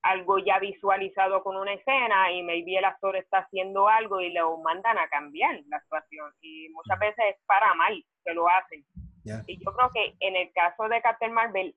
algo 0.00 0.38
ya 0.38 0.58
visualizado 0.60 1.42
con 1.42 1.54
una 1.58 1.74
escena 1.74 2.32
y 2.32 2.42
maybe 2.44 2.78
el 2.78 2.84
actor 2.86 3.14
está 3.16 3.40
haciendo 3.40 3.88
algo 3.88 4.22
y 4.22 4.32
lo 4.32 4.56
mandan 4.56 4.96
a 4.96 5.08
cambiar 5.08 5.60
la 5.68 5.76
actuación. 5.76 6.32
Y 6.40 6.70
muchas 6.70 6.98
veces 6.98 7.26
es 7.28 7.36
para 7.44 7.74
mal 7.74 8.02
que 8.24 8.32
lo 8.32 8.48
hacen. 8.48 8.82
Y 9.46 9.58
yo 9.64 9.72
creo 9.72 9.90
que 9.92 10.16
en 10.20 10.36
el 10.36 10.52
caso 10.52 10.88
de 10.88 11.00
Captain 11.02 11.32
Marvel, 11.32 11.74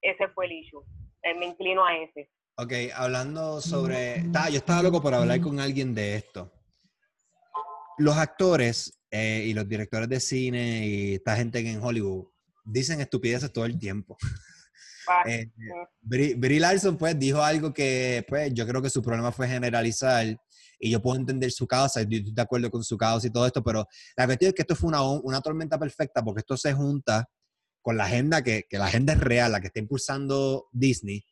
ese 0.00 0.28
fue 0.28 0.46
el 0.46 0.52
issue. 0.52 0.82
Eh, 1.22 1.34
me 1.34 1.46
inclino 1.46 1.84
a 1.84 1.96
ese. 1.96 2.30
Ok, 2.56 2.72
hablando 2.94 3.60
sobre... 3.60 4.22
yo 4.50 4.58
estaba 4.58 4.82
loco 4.82 5.02
por 5.02 5.14
hablar 5.14 5.40
con 5.40 5.58
alguien 5.58 5.94
de 5.94 6.16
esto. 6.16 6.52
Los 7.98 8.16
actores 8.16 9.00
eh, 9.10 9.44
y 9.46 9.54
los 9.54 9.68
directores 9.68 10.08
de 10.08 10.20
cine 10.20 10.86
y 10.86 11.14
esta 11.14 11.36
gente 11.36 11.58
en 11.58 11.82
Hollywood 11.82 12.26
dicen 12.64 13.00
estupideces 13.00 13.52
todo 13.52 13.64
el 13.64 13.78
tiempo. 13.78 14.16
Eh, 15.26 15.50
Brie, 16.00 16.60
Larson 16.60 16.96
pues 16.96 17.18
dijo 17.18 17.42
algo 17.42 17.74
que 17.74 18.24
pues 18.26 18.54
yo 18.54 18.66
creo 18.66 18.80
que 18.80 18.88
su 18.88 19.02
problema 19.02 19.32
fue 19.32 19.46
generalizar 19.46 20.24
y 20.84 20.90
yo 20.90 21.00
puedo 21.00 21.18
entender 21.18 21.50
su 21.50 21.66
causa, 21.66 22.02
yo 22.02 22.18
estoy 22.18 22.32
de 22.32 22.42
acuerdo 22.42 22.70
con 22.70 22.84
su 22.84 22.96
causa 22.96 23.26
y 23.26 23.30
todo 23.30 23.46
esto, 23.46 23.62
pero 23.62 23.86
la 24.16 24.26
cuestión 24.26 24.48
es 24.48 24.54
que 24.54 24.62
esto 24.62 24.76
fue 24.76 24.88
una, 24.88 25.02
una 25.02 25.40
tormenta 25.40 25.78
perfecta 25.78 26.22
porque 26.22 26.40
esto 26.40 26.56
se 26.56 26.72
junta 26.72 27.28
con 27.80 27.96
la 27.96 28.04
agenda 28.04 28.42
que, 28.42 28.64
que 28.68 28.78
la 28.78 28.86
agenda 28.86 29.12
es 29.12 29.20
real, 29.20 29.52
la 29.52 29.60
que 29.60 29.68
está 29.68 29.80
impulsando 29.80 30.68
Disney 30.72 31.24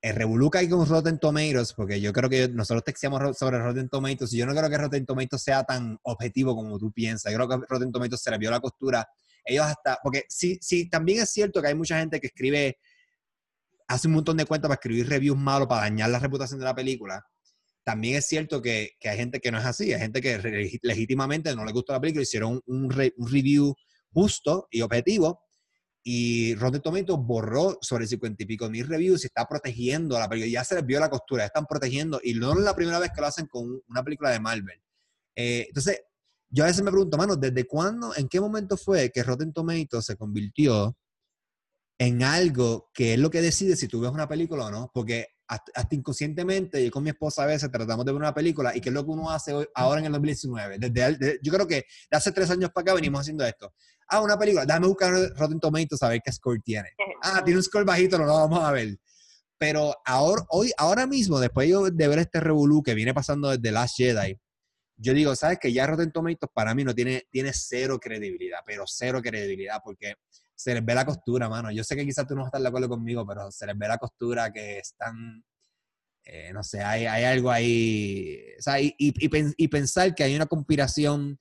el 0.00 0.14
revoluca 0.14 0.60
ahí 0.60 0.68
con 0.68 0.86
Rotten 0.86 1.18
Tomatoes, 1.18 1.72
porque 1.72 2.00
yo 2.00 2.12
creo 2.12 2.30
que 2.30 2.48
nosotros 2.48 2.84
texteamos 2.84 3.36
sobre 3.36 3.58
Rotten 3.58 3.88
Tomatoes 3.88 4.32
y 4.32 4.38
yo 4.38 4.46
no 4.46 4.54
creo 4.54 4.70
que 4.70 4.78
Rotten 4.78 5.04
Tomatoes 5.04 5.42
sea 5.42 5.64
tan 5.64 5.98
objetivo 6.02 6.54
como 6.54 6.78
tú 6.78 6.92
piensas. 6.92 7.32
Yo 7.32 7.38
creo 7.38 7.48
que 7.48 7.66
Rotten 7.68 7.90
Tomatoes 7.90 8.20
se 8.20 8.30
le 8.30 8.38
vio 8.38 8.50
la 8.50 8.60
costura. 8.60 9.08
Ellos 9.44 9.66
hasta, 9.66 9.98
porque 10.02 10.24
sí, 10.28 10.58
sí, 10.60 10.88
también 10.88 11.22
es 11.22 11.30
cierto 11.30 11.60
que 11.60 11.68
hay 11.68 11.74
mucha 11.74 11.98
gente 11.98 12.20
que 12.20 12.28
escribe, 12.28 12.78
hace 13.88 14.06
un 14.06 14.14
montón 14.14 14.36
de 14.36 14.44
cuentas 14.44 14.68
para 14.68 14.76
escribir 14.76 15.08
reviews 15.08 15.36
malos, 15.38 15.66
para 15.66 15.82
dañar 15.82 16.10
la 16.10 16.20
reputación 16.20 16.60
de 16.60 16.66
la 16.66 16.74
película. 16.74 17.24
También 17.84 18.16
es 18.16 18.26
cierto 18.26 18.60
que, 18.60 18.92
que 19.00 19.08
hay 19.08 19.16
gente 19.16 19.40
que 19.40 19.50
no 19.50 19.58
es 19.58 19.64
así, 19.64 19.92
hay 19.92 20.00
gente 20.00 20.20
que 20.20 20.38
legítimamente 20.82 21.54
no 21.56 21.64
le 21.64 21.72
gustó 21.72 21.92
la 21.92 22.00
película, 22.00 22.22
hicieron 22.22 22.60
un, 22.66 22.90
review 22.90 23.74
justo 24.12 24.68
y 24.70 24.82
objetivo, 24.82 25.42
y 26.02 26.54
Rotten 26.54 26.80
Tomatoes 26.80 27.18
borró 27.22 27.78
sobre 27.80 28.06
50 28.06 28.42
y 28.42 28.46
pico 28.46 28.70
mil 28.70 28.86
reviews 28.86 29.24
y 29.24 29.26
está 29.26 29.46
protegiendo 29.46 30.18
la 30.18 30.28
película. 30.28 30.50
Ya 30.50 30.64
se 30.64 30.74
les 30.74 30.86
vio 30.86 31.00
la 31.00 31.10
costura, 31.10 31.44
están 31.44 31.66
protegiendo 31.66 32.20
y 32.22 32.34
no 32.34 32.52
es 32.52 32.58
la 32.60 32.74
primera 32.74 32.98
vez 32.98 33.10
que 33.14 33.20
lo 33.20 33.26
hacen 33.26 33.46
con 33.46 33.82
una 33.88 34.02
película 34.02 34.30
de 34.30 34.40
Marvel. 34.40 34.80
Eh, 35.36 35.66
entonces, 35.68 36.00
yo 36.50 36.64
a 36.64 36.66
veces 36.66 36.82
me 36.82 36.90
pregunto, 36.90 37.18
mano, 37.18 37.36
¿desde 37.36 37.66
cuándo, 37.66 38.16
en 38.16 38.28
qué 38.28 38.40
momento 38.40 38.76
fue 38.76 39.10
que 39.10 39.22
Rotten 39.22 39.52
Tomatoes 39.52 40.06
se 40.06 40.16
convirtió 40.16 40.96
en 41.98 42.22
algo 42.22 42.90
que 42.94 43.14
es 43.14 43.18
lo 43.18 43.30
que 43.30 43.42
decide 43.42 43.76
si 43.76 43.88
tú 43.88 44.00
ves 44.00 44.10
una 44.10 44.28
película 44.28 44.66
o 44.66 44.70
no? 44.70 44.90
Porque 44.94 45.26
hasta, 45.48 45.94
inconscientemente, 45.94 46.84
yo 46.84 46.90
con 46.90 47.02
mi 47.02 47.10
esposa 47.10 47.42
a 47.42 47.46
veces 47.46 47.70
tratamos 47.70 48.04
de 48.04 48.12
ver 48.12 48.20
una 48.20 48.34
película 48.34 48.76
y 48.76 48.80
qué 48.80 48.90
es 48.90 48.94
lo 48.94 49.04
que 49.04 49.10
uno 49.10 49.30
hace 49.30 49.54
hoy, 49.54 49.66
ahora 49.74 50.00
en 50.00 50.06
el 50.06 50.12
2019. 50.12 50.78
Desde, 50.78 51.38
yo 51.42 51.52
creo 51.52 51.66
que 51.66 51.86
de 52.10 52.16
hace 52.16 52.32
tres 52.32 52.50
años 52.50 52.70
para 52.70 52.82
acá 52.82 52.94
venimos 52.94 53.20
haciendo 53.22 53.44
esto 53.44 53.72
ah, 54.08 54.20
una 54.20 54.38
película, 54.38 54.64
déjame 54.64 54.86
buscar 54.86 55.12
Rotten 55.36 55.60
Tomatoes 55.60 56.02
a 56.02 56.08
ver 56.08 56.20
qué 56.24 56.32
score 56.32 56.60
tiene. 56.62 56.90
Ah, 57.22 57.42
tiene 57.44 57.58
un 57.58 57.62
score 57.62 57.84
bajito, 57.84 58.18
no 58.18 58.24
lo 58.24 58.34
vamos 58.34 58.60
a 58.60 58.72
ver. 58.72 58.96
Pero 59.58 59.94
ahora, 60.04 60.44
hoy, 60.50 60.72
ahora 60.76 61.06
mismo, 61.06 61.40
después 61.40 61.68
de 61.92 62.08
ver 62.08 62.18
este 62.18 62.40
revolú 62.40 62.82
que 62.82 62.94
viene 62.94 63.12
pasando 63.12 63.50
desde 63.50 63.72
Last 63.72 63.96
Jedi, 63.96 64.38
yo 64.96 65.12
digo, 65.12 65.34
¿sabes 65.36 65.58
que 65.60 65.72
Ya 65.72 65.86
Rotten 65.86 66.10
Tomatoes 66.10 66.50
para 66.52 66.74
mí 66.74 66.84
no 66.84 66.94
tiene, 66.94 67.24
tiene 67.30 67.52
cero 67.52 67.98
credibilidad, 68.00 68.58
pero 68.64 68.84
cero 68.86 69.20
credibilidad, 69.22 69.80
porque 69.84 70.14
se 70.58 70.74
les 70.74 70.84
ve 70.84 70.94
la 70.94 71.06
costura, 71.06 71.48
mano. 71.48 71.70
Yo 71.70 71.84
sé 71.84 71.94
que 71.94 72.04
quizás 72.04 72.26
tú 72.26 72.34
no 72.34 72.44
estás 72.44 72.60
de 72.60 72.68
acuerdo 72.68 72.88
conmigo, 72.88 73.24
pero 73.26 73.50
se 73.50 73.64
les 73.64 73.78
ve 73.78 73.86
la 73.86 73.98
costura 73.98 74.52
que 74.52 74.78
están, 74.78 75.44
eh, 76.24 76.52
no 76.52 76.64
sé, 76.64 76.82
hay, 76.82 77.06
hay, 77.06 77.24
algo 77.24 77.50
ahí, 77.50 78.40
o 78.58 78.62
sea, 78.62 78.80
y, 78.80 78.94
y, 78.98 79.14
y, 79.56 79.68
pensar 79.68 80.14
que 80.14 80.24
hay 80.24 80.34
una 80.34 80.46
conspiración 80.46 81.38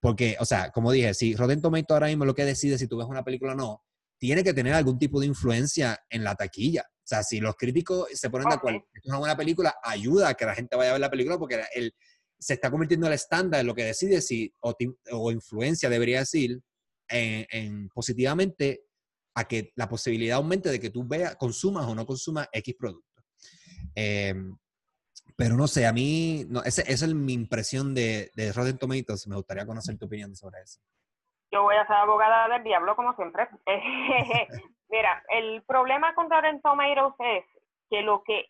porque, 0.00 0.36
o 0.38 0.44
sea, 0.44 0.70
como 0.70 0.92
dije, 0.92 1.12
si 1.14 1.34
Rotten 1.34 1.60
Tomatoes 1.60 1.90
ahora 1.90 2.06
mismo 2.06 2.24
lo 2.24 2.34
que 2.34 2.44
decide 2.44 2.78
si 2.78 2.86
tú 2.86 2.98
ves 2.98 3.06
una 3.06 3.24
película 3.24 3.52
o 3.52 3.56
no, 3.56 3.84
tiene 4.18 4.44
que 4.44 4.54
tener 4.54 4.74
algún 4.74 4.98
tipo 4.98 5.18
de 5.18 5.26
influencia 5.26 5.98
en 6.08 6.22
la 6.22 6.36
taquilla. 6.36 6.82
O 6.88 7.06
sea, 7.06 7.24
si 7.24 7.40
los 7.40 7.56
críticos 7.56 8.08
se 8.14 8.30
ponen 8.30 8.48
de 8.48 8.54
acuerdo 8.54 8.86
es 8.92 9.04
una 9.06 9.18
buena 9.18 9.36
película, 9.36 9.74
ayuda 9.82 10.28
a 10.28 10.34
que 10.34 10.46
la 10.46 10.54
gente 10.54 10.76
vaya 10.76 10.90
a 10.90 10.92
ver 10.94 11.00
la 11.00 11.10
película 11.10 11.38
porque 11.38 11.60
el, 11.74 11.92
se 12.38 12.54
está 12.54 12.70
convirtiendo 12.70 13.06
en 13.06 13.12
el 13.12 13.16
estándar 13.16 13.60
en 13.60 13.66
lo 13.66 13.74
que 13.74 13.84
decide 13.84 14.20
si, 14.20 14.52
o, 14.60 15.30
influencia 15.30 15.88
debería 15.88 16.20
decir, 16.20 16.60
en, 17.12 17.88
positivamente 17.90 18.84
a 19.34 19.44
que 19.44 19.72
la 19.76 19.88
posibilidad 19.88 20.36
aumente 20.36 20.70
de 20.70 20.80
que 20.80 20.90
tú 20.90 21.06
veas, 21.06 21.36
consumas 21.36 21.86
o 21.86 21.94
no 21.94 22.04
consumas 22.04 22.48
X 22.52 22.74
producto. 22.78 23.22
Eh, 23.94 24.34
pero 25.36 25.56
no 25.56 25.66
sé, 25.66 25.86
a 25.86 25.92
mí, 25.92 26.44
no, 26.48 26.62
esa, 26.62 26.82
es 26.82 27.14
mi 27.14 27.32
impresión 27.32 27.94
de, 27.94 28.30
de 28.36 28.52
Rotten 28.52 28.78
Tomatoes. 28.78 29.26
Me 29.26 29.36
gustaría 29.36 29.66
conocer 29.66 29.98
tu 29.98 30.06
opinión 30.06 30.34
sobre 30.36 30.60
eso. 30.60 30.80
Yo 31.50 31.62
voy 31.62 31.76
a 31.76 31.86
ser 31.86 31.96
abogada 31.96 32.48
del 32.48 32.64
diablo 32.64 32.96
como 32.96 33.14
siempre. 33.14 33.48
Mira, 34.88 35.22
el 35.30 35.62
problema 35.62 36.14
con 36.14 36.30
Rotten 36.30 36.60
Tomatoes 36.60 37.14
es 37.18 37.44
que 37.90 38.02
lo 38.02 38.22
que 38.22 38.46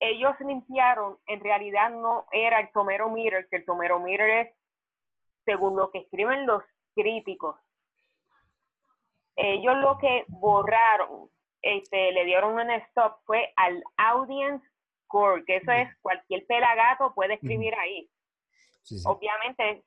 ellos 0.00 0.34
limpiaron 0.40 1.18
en 1.26 1.40
realidad 1.40 1.90
no 1.90 2.26
era 2.32 2.60
el 2.60 2.70
Tomero 2.72 3.10
Meter, 3.10 3.48
que 3.50 3.58
el 3.58 3.64
Tomero 3.64 4.00
Meter 4.00 4.30
es 4.30 4.54
según 5.44 5.76
lo 5.76 5.90
que 5.90 5.98
escriben 5.98 6.46
los 6.46 6.62
críticos. 6.94 7.56
Ellos 9.42 9.76
lo 9.78 9.98
que 9.98 10.24
borraron, 10.28 11.30
este, 11.62 12.12
le 12.12 12.24
dieron 12.24 12.54
un 12.54 12.70
stop 12.70 13.18
fue 13.24 13.52
al 13.56 13.82
audience 13.96 14.64
que 15.46 15.56
eso 15.56 15.72
es 15.72 15.88
cualquier 16.00 16.46
pelagato 16.46 17.12
puede 17.14 17.34
escribir 17.34 17.74
ahí. 17.74 18.08
Obviamente 19.04 19.82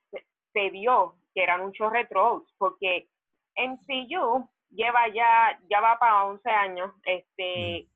se, 0.54 0.70
vio 0.70 1.16
que 1.34 1.44
eran 1.44 1.62
muchos 1.62 1.92
retros, 1.92 2.44
porque 2.58 3.08
MCU 3.56 4.50
lleva 4.70 5.08
ya, 5.14 5.60
ya 5.70 5.80
va 5.82 5.98
para 6.00 6.26
11 6.26 6.50
años, 6.50 6.92
este, 7.06 7.88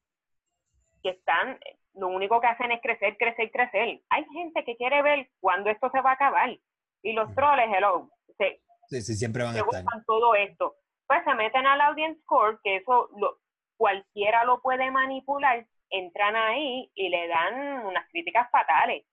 que 1.04 1.10
están, 1.10 1.60
lo 1.94 2.08
único 2.08 2.42
que 2.42 2.48
hacen 2.48 2.72
es 2.72 2.82
crecer, 2.82 3.18
crecer, 3.18 3.52
crecer. 3.52 4.02
Hay 4.10 4.26
gente 4.34 4.64
que 4.64 4.76
quiere 4.76 5.02
ver 5.02 5.30
cuándo 5.40 5.70
esto 5.70 5.90
se 5.92 6.02
va 6.02 6.12
a 6.12 6.14
acabar. 6.14 6.58
Y 7.04 7.14
los 7.14 7.34
troles, 7.36 7.68
hello, 7.74 8.10
se, 8.38 8.62
sí, 8.90 9.02
sí, 9.02 9.14
siempre 9.16 9.44
van 9.44 9.56
a 9.56 9.60
estar. 9.60 9.84
todo 10.06 10.36
esto. 10.36 10.76
Pues 11.08 11.24
se 11.24 11.34
meten 11.36 11.66
al 11.66 11.82
audience 11.82 12.22
score, 12.22 12.60
que 12.64 12.78
eso 12.78 13.10
lo, 13.18 13.38
cualquiera 13.78 14.44
lo 14.44 14.62
puede 14.62 14.92
manipular 14.92 15.66
entran 15.90 16.36
ahí 16.36 16.92
y 16.96 17.10
le 17.10 17.28
dan 17.28 17.86
unas 17.86 18.08
críticas 18.10 18.50
fatales. 18.52 19.06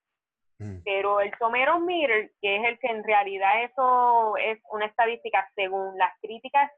Mm. 0.59 0.79
Pero 0.85 1.21
el 1.21 1.33
Tomero 1.39 1.79
Meter, 1.81 2.33
que 2.41 2.57
es 2.57 2.65
el 2.65 2.79
que 2.79 2.89
en 2.89 3.05
realidad 3.05 3.65
eso 3.65 4.37
es 4.37 4.61
una 4.71 4.87
estadística 4.87 5.49
según 5.55 5.97
las 5.99 6.13
críticas 6.21 6.71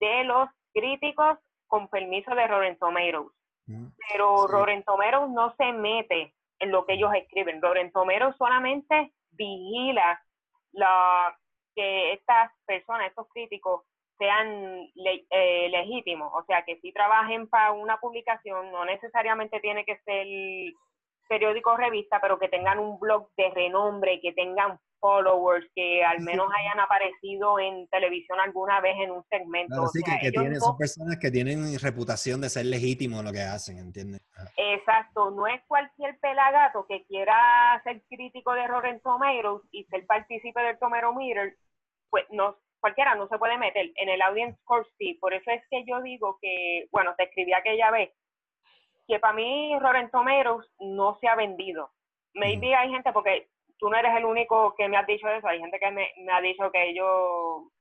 de 0.00 0.24
los 0.24 0.48
críticos 0.72 1.38
con 1.66 1.88
permiso 1.88 2.34
de 2.34 2.46
Rotten 2.46 2.78
Tomatoes. 2.78 3.32
Mm. 3.66 3.88
Pero 4.10 4.46
sí. 4.48 4.82
Tomatoes 4.84 5.30
no 5.30 5.54
se 5.56 5.72
mete 5.72 6.34
en 6.58 6.70
lo 6.70 6.86
que 6.86 6.94
ellos 6.94 7.12
escriben. 7.14 7.60
Rotten 7.62 7.92
Tomatoes 7.92 8.36
solamente 8.36 9.12
vigila 9.32 10.20
la, 10.72 11.36
que 11.74 12.14
estas 12.14 12.52
personas, 12.66 13.08
estos 13.08 13.28
críticos, 13.28 13.84
sean 14.18 14.88
eh, 15.30 15.68
legítimos, 15.70 16.32
o 16.34 16.44
sea, 16.44 16.64
que 16.64 16.78
si 16.80 16.92
trabajen 16.92 17.48
para 17.48 17.72
una 17.72 17.98
publicación, 17.98 18.70
no 18.70 18.84
necesariamente 18.84 19.60
tiene 19.60 19.84
que 19.84 19.98
ser 20.04 20.26
periódico 21.28 21.72
o 21.72 21.76
revista, 21.76 22.20
pero 22.20 22.38
que 22.38 22.48
tengan 22.48 22.78
un 22.78 22.98
blog 22.98 23.28
de 23.36 23.50
renombre, 23.50 24.20
que 24.20 24.32
tengan 24.32 24.78
followers, 25.00 25.66
que 25.74 26.02
al 26.02 26.20
menos 26.20 26.48
hayan 26.58 26.80
aparecido 26.80 27.58
en 27.58 27.86
televisión 27.88 28.40
alguna 28.40 28.80
vez 28.80 28.96
en 28.98 29.10
un 29.10 29.22
segmento. 29.28 29.86
sí, 29.88 30.00
que, 30.02 30.30
tienen, 30.30 30.60
son 30.60 30.78
personas 30.78 31.18
que 31.18 31.30
tienen 31.30 31.78
reputación 31.78 32.40
de 32.40 32.48
ser 32.48 32.66
legítimos 32.66 33.20
en 33.20 33.26
lo 33.26 33.32
que 33.32 33.42
hacen, 33.42 33.78
¿entiendes? 33.78 34.22
Exacto, 34.56 35.30
no 35.30 35.46
es 35.46 35.60
cualquier 35.66 36.18
pelagato 36.20 36.86
que 36.86 37.04
quiera 37.04 37.36
ser 37.84 38.02
crítico 38.08 38.52
de 38.54 38.66
Rotten 38.66 39.00
Tomatoes 39.00 39.62
y 39.72 39.84
ser 39.84 40.06
partícipe 40.06 40.60
del 40.62 40.78
Tomero 40.78 41.12
Meter, 41.12 41.54
pues 42.08 42.24
no, 42.30 42.56
cualquiera 42.84 43.14
no 43.14 43.26
se 43.28 43.38
puede 43.38 43.56
meter 43.56 43.92
en 43.96 44.10
el 44.10 44.20
audience 44.20 44.60
score 44.60 44.86
sí, 44.98 45.14
por 45.14 45.32
eso 45.32 45.50
es 45.50 45.62
que 45.70 45.86
yo 45.86 46.02
digo 46.02 46.36
que, 46.42 46.86
bueno, 46.92 47.14
te 47.16 47.24
escribí 47.24 47.54
aquella 47.54 47.90
vez, 47.90 48.12
que 49.08 49.18
para 49.18 49.32
mí 49.32 49.74
Rotten 49.78 50.10
Tomatoes 50.10 50.66
no 50.80 51.16
se 51.18 51.26
ha 51.26 51.34
vendido. 51.34 51.90
Maybe 52.34 52.74
hay 52.74 52.90
gente, 52.90 53.10
porque 53.14 53.48
tú 53.78 53.88
no 53.88 53.96
eres 53.96 54.14
el 54.14 54.26
único 54.26 54.74
que 54.76 54.86
me 54.86 54.98
has 54.98 55.06
dicho 55.06 55.26
eso, 55.28 55.48
hay 55.48 55.60
gente 55.60 55.78
que 55.78 55.90
me, 55.90 56.12
ha 56.30 56.42
dicho 56.42 56.70
que 56.70 56.90
ellos 56.90 57.72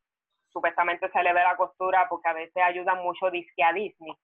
supuestamente 0.54 1.12
se 1.12 1.22
le 1.22 1.34
ve 1.34 1.42
la 1.44 1.58
costura 1.58 2.08
porque 2.08 2.30
a 2.30 2.34
veces 2.34 2.64
ayudan 2.64 3.04
mucho 3.04 3.30
disque 3.30 3.62
a 3.62 3.74
Disney. 3.74 4.16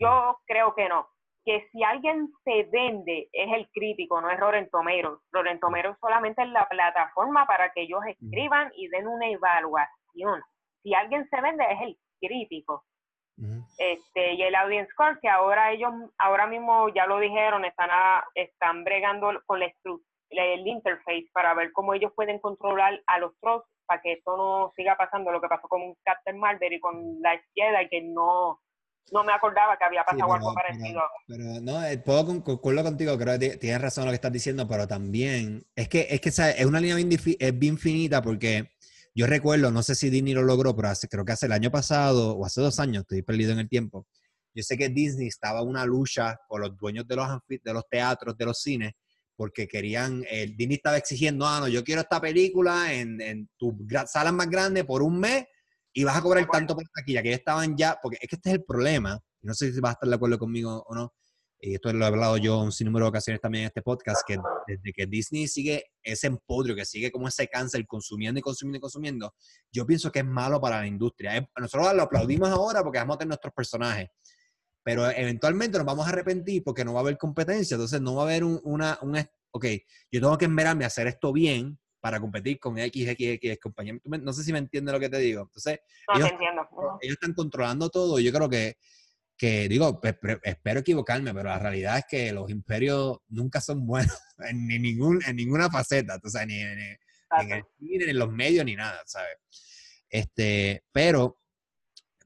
Yo 0.00 0.40
creo 0.46 0.74
que 0.74 0.88
no. 0.88 1.06
Que 1.44 1.68
si 1.70 1.84
alguien 1.84 2.28
se 2.42 2.64
vende 2.72 3.28
es 3.30 3.52
el 3.52 3.68
crítico, 3.70 4.20
no 4.20 4.30
es 4.30 4.40
Rotten 4.40 4.68
Tomatoes. 4.68 5.20
Rotten 5.30 5.60
Tomatoes 5.60 5.96
solamente 6.00 6.42
es 6.42 6.48
la 6.48 6.66
plataforma 6.68 7.46
para 7.46 7.70
que 7.72 7.82
ellos 7.82 8.00
escriban 8.04 8.72
y 8.74 8.88
den 8.88 9.06
una 9.06 9.28
evaluación. 9.28 10.03
Si 10.82 10.94
alguien 10.94 11.28
se 11.28 11.40
vende 11.40 11.64
es 11.70 11.80
el 11.82 11.98
crítico. 12.20 12.84
Este, 13.78 14.34
y 14.34 14.42
el 14.42 14.54
audience 14.54 14.90
score, 14.92 15.18
que 15.20 15.28
ahora 15.28 15.72
ellos, 15.72 15.92
ahora 16.18 16.46
mismo 16.46 16.88
ya 16.94 17.06
lo 17.06 17.18
dijeron, 17.18 17.64
están, 17.64 17.90
están 18.34 18.84
bregando 18.84 19.32
con 19.46 19.58
la 19.58 19.66
el 20.30 20.66
interface 20.66 21.28
para 21.32 21.54
ver 21.54 21.72
cómo 21.72 21.94
ellos 21.94 22.12
pueden 22.14 22.38
controlar 22.38 23.00
a 23.06 23.18
los 23.18 23.32
trolls 23.40 23.64
para 23.86 24.00
que 24.00 24.14
esto 24.14 24.36
no 24.36 24.72
siga 24.76 24.96
pasando 24.96 25.30
lo 25.30 25.40
que 25.40 25.48
pasó 25.48 25.68
con 25.68 25.94
Captain 26.04 26.38
Marvel 26.38 26.72
y 26.72 26.80
con 26.80 27.20
la 27.20 27.34
izquierda 27.34 27.82
y 27.82 27.88
que 27.88 28.02
no, 28.02 28.60
no 29.12 29.24
me 29.24 29.32
acordaba 29.32 29.76
que 29.76 29.84
había 29.84 30.04
pasado 30.04 30.32
algo 30.32 30.54
parecido. 30.54 31.02
Pero, 31.26 31.60
no, 31.60 31.84
eh, 31.84 31.98
puedo 31.98 32.42
concuerdo 32.42 32.82
contigo, 32.82 33.18
creo 33.18 33.38
que 33.38 33.56
tienes 33.58 33.80
razón 33.80 34.06
lo 34.06 34.10
que 34.10 34.16
estás 34.16 34.32
diciendo, 34.32 34.66
pero 34.66 34.88
también 34.88 35.64
es 35.76 35.88
que 35.88 36.06
es 36.10 36.20
que 36.20 36.30
es 36.30 36.66
una 36.66 36.80
línea 36.80 36.96
bien, 36.96 37.10
es 37.12 37.58
bien 37.58 37.78
finita 37.78 38.22
porque 38.22 38.73
yo 39.14 39.26
recuerdo, 39.26 39.70
no 39.70 39.82
sé 39.82 39.94
si 39.94 40.10
Disney 40.10 40.34
lo 40.34 40.42
logró, 40.42 40.74
pero 40.74 40.88
hace, 40.88 41.08
creo 41.08 41.24
que 41.24 41.32
hace 41.32 41.46
el 41.46 41.52
año 41.52 41.70
pasado 41.70 42.36
o 42.36 42.44
hace 42.44 42.60
dos 42.60 42.80
años, 42.80 43.02
estoy 43.02 43.22
perdido 43.22 43.52
en 43.52 43.60
el 43.60 43.68
tiempo. 43.68 44.06
Yo 44.54 44.62
sé 44.62 44.76
que 44.76 44.88
Disney 44.88 45.28
estaba 45.28 45.62
una 45.62 45.84
lucha 45.84 46.38
por 46.48 46.60
los 46.60 46.76
dueños 46.76 47.06
de 47.06 47.16
los, 47.16 47.28
de 47.48 47.72
los 47.72 47.88
teatros, 47.88 48.36
de 48.36 48.44
los 48.44 48.60
cines, 48.60 48.92
porque 49.36 49.68
querían, 49.68 50.24
el 50.28 50.56
Disney 50.56 50.76
estaba 50.76 50.96
exigiendo, 50.96 51.46
ah, 51.46 51.60
no, 51.60 51.68
yo 51.68 51.82
quiero 51.84 52.00
esta 52.00 52.20
película 52.20 52.92
en, 52.92 53.20
en 53.20 53.48
tu 53.56 53.76
sala 54.06 54.32
más 54.32 54.48
grande 54.48 54.84
por 54.84 55.02
un 55.02 55.18
mes 55.18 55.44
y 55.92 56.04
vas 56.04 56.16
a 56.16 56.22
cobrar 56.22 56.46
tanto 56.50 56.74
por 56.74 56.84
taquilla, 56.92 57.22
que 57.22 57.30
ya 57.30 57.36
estaban 57.36 57.76
ya, 57.76 57.98
porque 58.02 58.18
es 58.20 58.28
que 58.28 58.36
este 58.36 58.50
es 58.50 58.54
el 58.56 58.64
problema, 58.64 59.20
no 59.42 59.54
sé 59.54 59.72
si 59.72 59.80
vas 59.80 59.90
a 59.90 59.92
estar 59.94 60.08
de 60.08 60.14
acuerdo 60.14 60.38
conmigo 60.38 60.84
o 60.88 60.94
no, 60.94 61.14
y 61.66 61.74
esto 61.74 61.90
lo 61.94 62.04
he 62.04 62.08
hablado 62.08 62.36
yo 62.36 62.60
un 62.60 62.72
sinnúmero 62.72 63.06
de 63.06 63.08
ocasiones 63.08 63.40
también 63.40 63.62
en 63.62 63.68
este 63.68 63.80
podcast, 63.80 64.20
que 64.26 64.36
desde 64.66 64.92
que 64.92 65.06
Disney 65.06 65.48
sigue 65.48 65.92
ese 66.02 66.26
empodrio, 66.26 66.76
que 66.76 66.84
sigue 66.84 67.10
como 67.10 67.26
ese 67.26 67.48
cáncer 67.48 67.86
consumiendo 67.86 68.38
y 68.38 68.42
consumiendo 68.42 68.76
y 68.76 68.80
consumiendo, 68.80 69.34
yo 69.72 69.86
pienso 69.86 70.12
que 70.12 70.18
es 70.18 70.26
malo 70.26 70.60
para 70.60 70.80
la 70.80 70.86
industria. 70.86 71.48
Nosotros 71.58 71.94
lo 71.94 72.02
aplaudimos 72.02 72.50
ahora 72.50 72.82
porque 72.82 72.98
vamos 72.98 73.14
a 73.14 73.18
tener 73.18 73.28
nuestros 73.28 73.54
personajes, 73.54 74.10
pero 74.82 75.08
eventualmente 75.10 75.78
nos 75.78 75.86
vamos 75.86 76.06
a 76.06 76.10
arrepentir 76.10 76.62
porque 76.62 76.84
no 76.84 76.92
va 76.92 77.00
a 77.00 77.02
haber 77.02 77.16
competencia, 77.16 77.76
entonces 77.76 77.98
no 77.98 78.14
va 78.14 78.22
a 78.22 78.26
haber 78.26 78.44
una, 78.44 78.98
un, 79.00 79.16
ok, 79.52 79.64
yo 80.12 80.20
tengo 80.20 80.36
que 80.36 80.44
esperarme 80.44 80.84
a 80.84 80.88
hacer 80.88 81.06
esto 81.06 81.32
bien 81.32 81.78
para 81.98 82.20
competir 82.20 82.60
con 82.60 82.76
X, 82.76 83.08
X, 83.08 83.28
X 83.40 83.58
compañía. 83.58 83.98
No 84.04 84.34
sé 84.34 84.44
si 84.44 84.52
me 84.52 84.58
entiendes 84.58 84.92
lo 84.92 85.00
que 85.00 85.08
te 85.08 85.16
digo. 85.16 85.40
Entonces, 85.40 85.80
ellos, 86.14 86.28
ellos 87.00 87.14
están 87.14 87.32
controlando 87.32 87.88
todo 87.88 88.18
y 88.18 88.24
yo 88.24 88.32
creo 88.34 88.50
que 88.50 88.76
que 89.36 89.68
digo, 89.68 90.00
espero 90.42 90.80
equivocarme, 90.80 91.34
pero 91.34 91.48
la 91.48 91.58
realidad 91.58 91.98
es 91.98 92.04
que 92.08 92.32
los 92.32 92.50
imperios 92.50 93.18
nunca 93.28 93.60
son 93.60 93.86
buenos 93.86 94.16
en, 94.38 94.66
ningún, 94.66 95.20
en 95.26 95.36
ninguna 95.36 95.70
faceta, 95.70 96.20
o 96.22 96.28
sea, 96.28 96.46
ni, 96.46 96.60
en 96.60 96.78
el 96.78 97.64
cine, 97.78 98.04
ni 98.04 98.10
en 98.10 98.18
los 98.18 98.30
medios, 98.30 98.64
ni 98.64 98.76
nada, 98.76 99.02
¿sabes? 99.06 99.36
Este, 100.08 100.84
pero, 100.92 101.40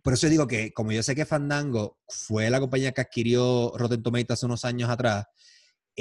por 0.03 0.13
eso 0.13 0.29
digo 0.29 0.47
que, 0.47 0.73
como 0.73 0.93
yo 0.93 1.03
sé 1.03 1.15
que 1.15 1.25
Fandango 1.25 1.99
fue 2.07 2.51
la 2.51 2.61
compañía 2.61 2.93
que 2.93 3.01
adquirió 3.01 3.73
Rotten 3.77 4.03
Tomatoes 4.03 4.39
hace 4.39 4.47
unos 4.47 4.65
años 4.65 4.91
atrás, 4.91 5.25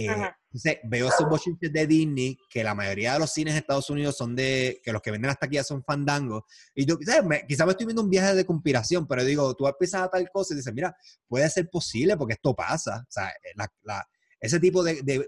eh, 0.05 0.31
entonces, 0.57 0.79
veo 0.85 1.07
esos 1.07 1.27
bochinches 1.29 1.71
de 1.71 1.85
Disney, 1.85 2.37
que 2.49 2.63
la 2.63 2.73
mayoría 2.73 3.13
de 3.13 3.19
los 3.19 3.31
cines 3.31 3.53
de 3.53 3.59
Estados 3.59 3.89
Unidos 3.89 4.15
son 4.15 4.35
de, 4.35 4.81
que 4.83 4.91
los 4.91 5.01
que 5.01 5.11
venden 5.11 5.29
hasta 5.29 5.45
aquí 5.45 5.55
ya 5.55 5.63
son 5.63 5.83
fandangos. 5.83 6.43
Y 6.73 6.85
yo, 6.85 6.97
quizás 6.97 7.23
me, 7.23 7.45
me 7.47 7.71
estoy 7.71 7.85
viendo 7.85 8.01
un 8.01 8.09
viaje 8.09 8.33
de 8.33 8.45
conspiración, 8.45 9.07
pero 9.07 9.23
digo, 9.23 9.53
tú 9.55 9.67
empiezas 9.67 10.01
a 10.03 10.09
tal 10.09 10.29
cosa 10.31 10.53
y 10.53 10.57
dices, 10.57 10.73
mira, 10.73 10.95
puede 11.27 11.49
ser 11.49 11.69
posible 11.69 12.15
porque 12.17 12.33
esto 12.33 12.55
pasa. 12.55 13.03
O 13.07 13.11
sea, 13.11 13.29
eh, 13.29 13.53
la, 13.83 14.07
ese 14.39 14.59
tipo 14.59 14.83
de, 14.83 15.01
de, 15.03 15.25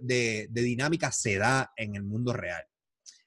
de, 0.49 0.61
dinámica 0.61 1.11
se 1.11 1.37
da 1.37 1.71
en 1.75 1.95
el 1.95 2.03
mundo 2.03 2.33
real. 2.33 2.63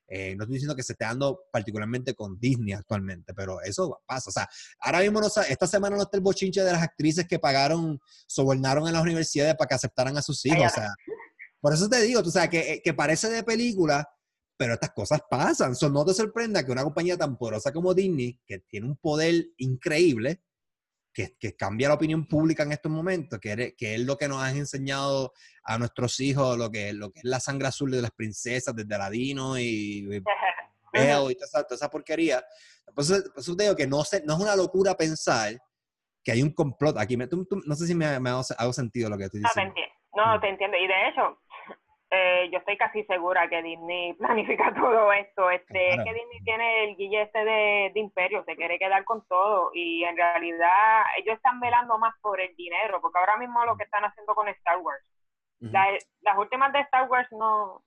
Eh, 0.09 0.35
no 0.37 0.45
estoy 0.45 0.55
diciendo 0.55 0.77
que 0.77 0.83
se 0.83 0.93
esté 0.93 1.05
dando 1.05 1.45
particularmente 1.51 2.15
con 2.15 2.39
Disney 2.39 2.75
actualmente, 2.75 3.33
pero 3.33 3.63
eso 3.63 4.03
pasa. 4.07 4.29
O 4.29 4.33
sea, 4.33 4.49
ahora 4.81 5.01
mismo 5.01 5.21
no, 5.21 5.27
esta 5.27 5.67
semana 5.67 5.97
no 5.97 6.03
está 6.03 6.19
el 6.19 6.23
bochinche 6.23 6.63
de 6.63 6.73
las 6.73 6.83
actrices 6.83 7.27
que 7.27 7.39
pagaron, 7.39 7.99
sobornaron 8.27 8.87
en 8.87 8.93
las 8.93 9.03
universidades 9.03 9.55
para 9.55 9.69
que 9.69 9.75
aceptaran 9.75 10.17
a 10.19 10.23
sus 10.23 10.45
hijos. 10.45 10.67
O 10.67 10.75
sea, 10.75 10.95
por 11.63 11.73
eso 11.73 11.89
te 11.89 12.03
digo, 12.03 12.25
tú 12.25 12.31
sabes, 12.31 12.51
que, 12.51 12.73
eh, 12.73 12.83
que 12.83 12.93
parece 12.93 13.31
de 13.31 13.45
película, 13.45 14.05
pero 14.57 14.75
estas 14.75 14.91
cosas 14.91 15.23
pasan. 15.31 15.77
So, 15.77 15.89
no 15.89 16.05
te 16.05 16.13
sorprenda 16.13 16.67
que 16.67 16.73
una 16.73 16.83
compañía 16.83 17.17
tan 17.17 17.39
poderosa 17.39 17.73
como 17.73 17.95
Disney, 17.95 18.41
que 18.45 18.59
tiene 18.59 18.89
un 18.89 18.97
poder 18.97 19.45
increíble, 19.59 20.43
que, 21.15 21.37
que 21.39 21.55
cambia 21.55 21.87
la 21.87 21.95
opinión 21.95 22.27
pública 22.27 22.65
en 22.65 22.73
estos 22.73 22.91
momentos, 22.91 23.39
que, 23.39 23.77
que, 23.79 23.95
es 23.95 24.01
lo 24.01 24.17
que 24.17 24.27
nos 24.27 24.43
han 24.43 24.57
enseñado 24.57 25.33
a 25.63 25.79
nuestros 25.79 26.19
hijos, 26.19 26.59
lo 26.59 26.69
que, 26.69 26.93
lo 26.93 27.13
que 27.13 27.21
es 27.21 27.25
la 27.25 27.39
sangre 27.39 27.69
azul 27.69 27.93
de 27.93 28.03
las 28.03 28.11
princesas, 28.11 28.75
desde 28.75 28.93
Aladino 28.93 29.57
y, 29.57 29.63
y, 29.63 30.17
y 30.95 31.37
toda, 31.37 31.67
esa, 31.71 31.89
porquería. 31.89 32.43
Por 32.93 33.05
eso, 33.05 33.23
te 33.57 33.63
digo 33.63 33.77
que 33.77 33.87
no, 33.87 33.99
no 33.99 34.35
es 34.35 34.41
una 34.41 34.57
locura 34.57 34.97
pensar 34.97 35.57
que 36.25 36.33
hay 36.33 36.43
un 36.43 36.53
complot 36.53 36.99
aquí. 36.99 37.17
no 37.17 37.75
sé 37.77 37.87
si 37.87 37.95
me, 37.95 38.19
me 38.19 38.31
hago, 38.31 38.73
sentido 38.73 39.09
lo 39.09 39.17
que 39.17 39.25
estoy 39.25 39.43
diciendo. 39.43 39.75
No, 40.15 40.39
te 40.41 40.49
entiendo. 40.49 40.77
Y 40.77 40.87
de 40.87 41.09
hecho, 41.09 41.39
eh, 42.15 42.51
yo 42.53 42.59
estoy 42.59 42.77
casi 42.77 43.05
segura 43.05 43.49
que 43.49 43.63
Disney 43.63 44.13
planifica 44.19 44.75
todo 44.75 45.11
esto. 45.15 45.49
Este, 45.51 45.95
Es 45.95 46.05
que 46.05 46.13
Disney 46.13 46.45
tiene 46.45 46.85
el 46.85 46.97
guille 46.97 47.23
este 47.23 47.43
de, 47.43 47.93
imperio, 47.95 48.45
se 48.45 48.55
quiere 48.55 48.79
quedar 48.79 49.03
con 49.05 49.27
todo 49.27 49.71
y 49.73 50.05
en 50.05 50.15
realidad 50.17 51.05
ellos 51.19 51.37
están 51.37 51.59
velando 51.59 51.99
más 51.99 52.15
por 52.21 52.39
el 52.39 52.55
dinero, 52.55 53.01
porque 53.01 53.19
ahora 53.19 53.39
mismo 53.39 53.65
lo 53.65 53.77
que 53.77 53.85
están 53.85 54.05
haciendo 54.05 54.35
con 54.35 54.47
Star 54.49 54.79
Wars. 54.79 55.03
las 55.61 56.39
últimas 56.39 56.73
de 56.75 56.81
Star 56.81 57.09
Wars 57.09 57.29
no... 57.33 57.83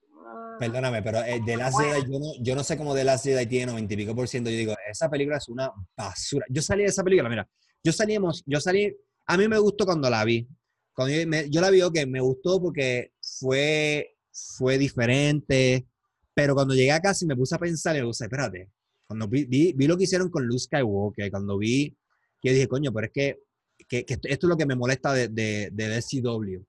Perdóname, 0.59 1.03
pero 1.03 1.19
eh, 1.19 1.39
de 1.45 1.57
Last 1.57 1.79
Jedi, 1.79 2.11
yo 2.11 2.19
no, 2.19 2.25
yo 2.41 2.55
no 2.55 2.63
sé 2.63 2.77
cómo 2.77 2.95
de 2.95 3.03
Last 3.03 3.25
Jedi 3.25 3.45
tiene 3.45 3.73
90 3.73 3.93
y 3.93 3.97
pico 3.97 4.15
por 4.15 4.27
ciento. 4.27 4.49
Yo 4.49 4.55
digo, 4.55 4.73
esa 4.89 5.07
película 5.09 5.37
es 5.37 5.49
una 5.49 5.71
basura. 5.95 6.45
Yo 6.49 6.63
salí 6.63 6.81
de 6.81 6.89
esa 6.89 7.03
película, 7.03 7.29
mira, 7.29 7.47
yo 7.83 7.91
salíamos, 7.91 8.41
yo 8.47 8.59
salí, 8.59 8.95
a 9.27 9.37
mí 9.37 9.47
me 9.47 9.59
gustó 9.59 9.85
cuando 9.85 10.09
la 10.09 10.23
vi. 10.23 10.47
Cuando 10.95 11.13
yo, 11.13 11.41
yo 11.49 11.61
la 11.61 11.69
vi, 11.69 11.81
que 11.93 12.07
me 12.07 12.21
gustó 12.21 12.59
porque 12.61 13.11
fue 13.21 14.14
fue 14.35 14.77
diferente, 14.77 15.87
pero 16.33 16.53
cuando 16.53 16.75
llegué 16.75 16.91
a 16.91 17.01
casa 17.01 17.23
y 17.23 17.27
me 17.27 17.35
puse 17.35 17.55
a 17.55 17.59
pensar, 17.59 17.95
y 17.95 17.99
me 17.99 18.07
puse, 18.07 18.25
espérate, 18.25 18.69
cuando 19.07 19.27
vi, 19.27 19.45
vi, 19.45 19.87
lo 19.87 19.97
que 19.97 20.03
hicieron 20.03 20.29
con 20.29 20.45
Luke 20.45 20.59
Skywalker, 20.59 21.31
cuando 21.31 21.57
vi, 21.57 21.95
que 22.41 22.51
dije, 22.51 22.67
coño, 22.67 22.91
pero 22.91 23.07
es 23.07 23.13
que, 23.13 23.39
que, 23.87 24.05
esto, 24.07 24.27
es 24.27 24.43
lo 24.43 24.57
que 24.57 24.65
me 24.65 24.75
molesta 24.75 25.13
de, 25.13 25.29
de, 25.29 25.69
de 25.71 25.87
DCW. 25.87 26.63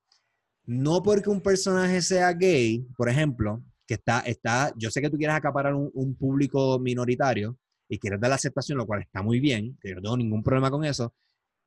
No 0.67 1.03
porque 1.03 1.31
un 1.31 1.41
personaje 1.41 2.03
sea 2.03 2.33
gay, 2.33 2.87
por 2.97 3.09
ejemplo, 3.09 3.63
que 3.87 3.95
está, 3.95 4.21
está 4.21 4.73
yo 4.77 4.91
sé 4.91 5.01
que 5.01 5.11
tú 5.11 5.17
quieres 5.17 5.37
acaparar 5.37 5.75
un, 5.75 5.91
un 5.95 6.15
público 6.17 6.79
minoritario 6.79 7.57
y 7.89 7.99
quieres 7.99 8.21
dar 8.21 8.31
la 8.31 8.37
aceptación, 8.37 8.79
lo 8.79 8.87
cual 8.87 9.03
está 9.03 9.23
muy 9.23 9.41
bien, 9.41 9.79
que 9.81 9.95
no 9.95 10.03
tengo 10.03 10.17
ningún 10.17 10.43
problema 10.43 10.71
con 10.71 10.85
eso, 10.85 11.15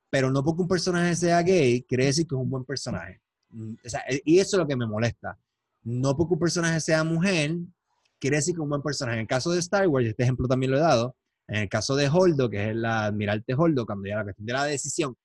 pero 0.10 0.32
no 0.32 0.44
porque 0.44 0.62
un 0.62 0.68
personaje 0.68 1.16
sea 1.16 1.42
gay, 1.42 1.84
quiere 1.84 2.06
decir 2.06 2.28
que 2.28 2.36
es 2.36 2.42
un 2.42 2.50
buen 2.50 2.66
personaje. 2.66 3.22
Mm, 3.50 3.74
o 3.86 3.90
sea, 3.90 4.04
y 4.26 4.40
eso 4.40 4.58
es 4.58 4.60
lo 4.60 4.68
que 4.68 4.76
me 4.76 4.86
molesta 4.86 5.38
no 5.84 6.16
porque 6.16 6.34
un 6.34 6.40
personaje 6.40 6.80
sea 6.80 7.04
mujer, 7.04 7.56
quiere 8.20 8.38
decir 8.38 8.56
que 8.56 8.62
un 8.62 8.70
buen 8.70 8.82
personaje. 8.82 9.18
En 9.18 9.22
el 9.22 9.28
caso 9.28 9.52
de 9.52 9.60
Star 9.60 9.88
Wars, 9.88 10.08
este 10.08 10.24
ejemplo 10.24 10.48
también 10.48 10.72
lo 10.72 10.78
he 10.78 10.82
dado, 10.82 11.16
en 11.48 11.64
el 11.64 11.70
caso 11.70 11.96
de 11.96 12.10
Holdo, 12.10 12.50
que 12.50 12.64
es 12.64 12.70
el 12.70 12.86
admirante 12.86 13.54
Holdo, 13.56 13.86
cuando 13.86 14.08
ya 14.08 14.18
la 14.18 14.24
cuestión 14.24 14.46
de 14.46 14.54
la 14.54 14.66
decisión, 14.66 15.16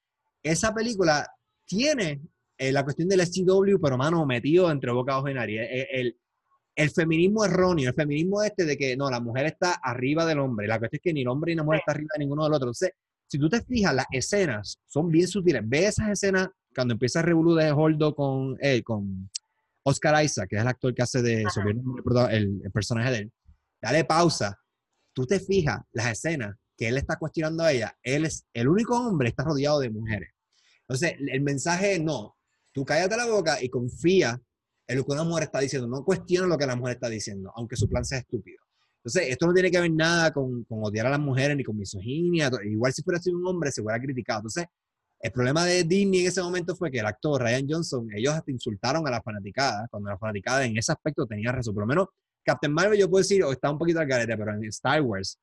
esa 0.43 0.73
película 0.73 1.29
tiene 1.67 2.23
eh, 2.57 2.73
la 2.73 2.85
cuestión 2.85 3.09
del 3.09 3.27
SGW, 3.27 3.79
pero 3.83 3.99
mano, 3.99 4.25
metido 4.25 4.71
entre 4.71 4.93
boca 4.93 5.21
y 5.29 5.35
nariz. 5.35 5.61
Eh, 5.61 5.89
el, 5.93 6.17
el, 6.77 6.91
feminismo 6.91 7.45
erróneo, 7.45 7.89
el 7.91 7.95
feminismo 7.95 8.43
este 8.43 8.65
de 8.65 8.77
que 8.77 8.97
no, 8.97 9.11
la 9.11 9.21
mujer 9.21 9.47
está 9.47 9.73
arriba 9.83 10.25
del 10.25 10.39
hombre. 10.39 10.67
La 10.67 10.79
cuestión 10.79 10.99
es 10.99 11.03
que 11.03 11.13
ni 11.13 11.23
el 11.23 11.29
hombre 11.29 11.53
ni 11.53 11.57
la 11.57 11.65
mujer 11.65 11.81
está 11.81 11.93
arriba 11.93 12.11
de 12.15 12.21
ninguno 12.21 12.45
del 12.45 12.55
otro. 12.55 12.69
Entonces, 12.69 12.93
si 13.27 13.39
tú 13.39 13.49
te 13.49 13.63
fijas, 13.63 13.95
las 13.95 14.07
escenas 14.13 14.79
son 14.87 15.11
bien 15.11 15.27
sutiles. 15.27 15.63
Ve 15.65 15.87
esas 15.87 16.11
escenas 16.11 16.49
cuando 16.75 16.93
empieza 16.93 17.23
revolucionar 17.23 17.67
de 17.67 17.73
Holdo 17.73 18.15
con 18.15 18.57
él, 18.61 18.85
con 18.85 19.31
Oscar 19.85 20.24
Isaac, 20.24 20.49
que 20.49 20.57
es 20.57 20.62
el 20.62 20.68
actor 20.68 20.95
que 20.95 21.03
hace 21.03 21.22
de 21.22 21.43
el, 21.43 22.61
el, 22.64 22.72
personaje 22.72 23.11
de 23.11 23.18
él, 23.18 23.32
dale 23.80 24.05
pausa. 24.05 24.59
Tú 25.12 25.26
te 25.26 25.39
fijas 25.39 25.80
las 25.93 26.11
escenas 26.12 26.57
que 26.76 26.89
él 26.89 26.97
está 26.97 27.16
cuestionando 27.16 27.62
a 27.62 27.72
ella. 27.72 27.97
Él 28.03 28.24
es 28.24 28.47
el 28.53 28.68
único 28.68 28.99
hombre, 28.99 29.28
está 29.28 29.45
rodeado 29.45 29.80
de 29.80 29.91
mujeres. 29.91 30.30
Entonces, 30.80 31.14
el 31.18 31.41
mensaje 31.43 31.95
es 31.95 32.03
no. 32.03 32.37
Tú 32.72 32.85
cállate 32.85 33.16
la 33.16 33.26
boca 33.26 33.62
y 33.62 33.68
confía 33.68 34.41
en 34.87 34.99
lo 34.99 35.05
que 35.05 35.12
una 35.12 35.24
mujer 35.24 35.45
está 35.45 35.61
diciendo. 35.61 35.87
No 35.87 36.05
cuestiona 36.05 36.47
lo 36.47 36.59
que 36.59 36.66
la 36.66 36.76
mujer 36.76 36.95
está 36.95 37.09
diciendo, 37.09 37.53
aunque 37.55 37.76
su 37.76 37.89
plan 37.89 38.05
sea 38.05 38.18
estúpido. 38.18 38.59
Entonces, 38.99 39.30
esto 39.30 39.47
no 39.47 39.53
tiene 39.53 39.70
que 39.70 39.80
ver 39.80 39.93
nada 39.93 40.32
con, 40.32 40.64
con 40.64 40.82
odiar 40.82 41.07
a 41.07 41.11
las 41.11 41.20
mujeres 41.20 41.57
ni 41.57 41.62
con 41.62 41.76
misoginia. 41.76 42.51
Igual 42.64 42.93
si 42.93 43.03
fuera 43.03 43.20
un 43.26 43.47
hombre, 43.47 43.70
se 43.70 43.82
hubiera 43.82 44.01
criticado. 44.01 44.41
Entonces, 44.41 44.66
el 45.25 45.33
problema 45.33 45.64
de 45.64 45.85
Disney 45.85 46.20
en 46.20 46.27
ese 46.27 46.43
momento 46.43 46.77
fue 46.77 46.91
que 46.91 46.99
el 46.99 47.07
actor 47.07 47.41
Ryan 47.41 47.66
Johnson, 47.66 48.07
ellos 48.14 48.35
hasta 48.35 48.51
insultaron 48.51 49.09
a 49.09 49.11
la 49.11 49.22
fanaticada, 49.22 49.89
cuando 49.89 50.11
la 50.11 50.18
fanaticada 50.18 50.66
en 50.66 50.77
ese 50.77 50.93
aspecto 50.93 51.27
tenía 51.27 51.51
razón. 51.51 51.72
Por 51.72 51.85
lo 51.85 51.87
menos 51.87 52.09
Captain 52.45 52.70
Marvel 52.70 52.99
yo 52.99 53.09
puedo 53.09 53.22
decir, 53.22 53.43
o 53.43 53.51
está 53.51 53.70
un 53.70 53.79
poquito 53.79 54.01
al 54.01 54.07
garete, 54.07 54.37
pero 54.37 54.53
en 54.53 54.62
Star 54.64 55.01
Wars, 55.01 55.39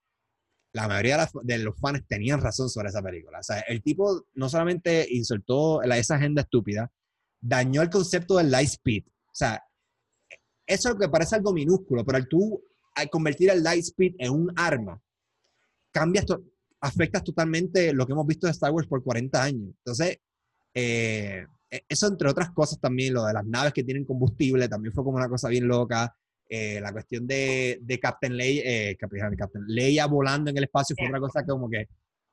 la 0.73 0.88
mayoría 0.88 1.27
de, 1.41 1.57
los 1.57 1.79
fans 1.79 2.03
tenían 2.07 2.39
razón 2.39 2.69
sobre 2.69 2.89
esa 2.89 3.01
película. 3.01 3.39
O 3.39 3.43
sea, 3.43 3.61
el 3.61 3.82
tipo 3.82 4.27
no 4.36 4.49
solamente 4.49 5.07
insultó 5.09 5.82
esa 5.82 6.13
agenda 6.13 6.43
estúpida, 6.43 6.91
dañó 7.39 7.82
el 7.82 7.89
concepto 7.89 8.38
del 8.38 8.51
light 8.51 8.69
speed. 8.69 9.05
O 9.07 9.34
sea, 9.34 9.63
eso 10.67 10.89
es 10.89 10.93
lo 10.93 10.99
que 10.99 11.09
parece 11.09 11.38
algo 11.38 11.53
minúsculo, 11.53 12.05
pero 12.05 12.19
al 12.19 12.27
tú 12.27 12.63
al 12.93 13.09
convertir 13.09 13.49
el 13.49 13.63
light 13.63 13.84
speed 13.84 14.13
en 14.19 14.32
un 14.32 14.53
arma, 14.55 15.01
cambias, 15.91 16.27
afectas 16.82 17.23
totalmente 17.23 17.93
lo 17.93 18.05
que 18.05 18.13
hemos 18.13 18.25
visto 18.25 18.47
de 18.47 18.51
Star 18.51 18.71
Wars 18.71 18.88
por 18.88 19.03
40 19.03 19.41
años. 19.41 19.69
Entonces, 19.77 20.17
eh, 20.73 21.45
e, 21.69 21.84
eso 21.88 22.07
entre 22.07 22.29
otras 22.29 22.51
cosas 22.51 22.79
también, 22.79 23.13
lo 23.13 23.25
de 23.25 23.34
las 23.34 23.45
naves 23.45 23.73
que 23.73 23.84
tienen 23.84 24.05
combustible, 24.05 24.67
también 24.67 24.93
fue 24.93 25.03
como 25.03 25.17
una 25.17 25.29
cosa 25.29 25.47
bien 25.49 25.67
loca. 25.67 26.15
Eh, 26.49 26.82
la 26.82 26.91
cuestión 26.91 27.25
de, 27.25 27.79
de 27.82 27.99
Captain, 27.99 28.36
Leia, 28.36 28.61
eh, 28.65 28.97
Captain 28.99 29.63
Leia 29.67 30.05
volando 30.05 30.51
en 30.51 30.57
el 30.57 30.65
espacio 30.65 30.95
fue 30.97 31.07
otra 31.07 31.21
cosa 31.21 31.43
que 31.43 31.47
como 31.47 31.69
que 31.69 31.88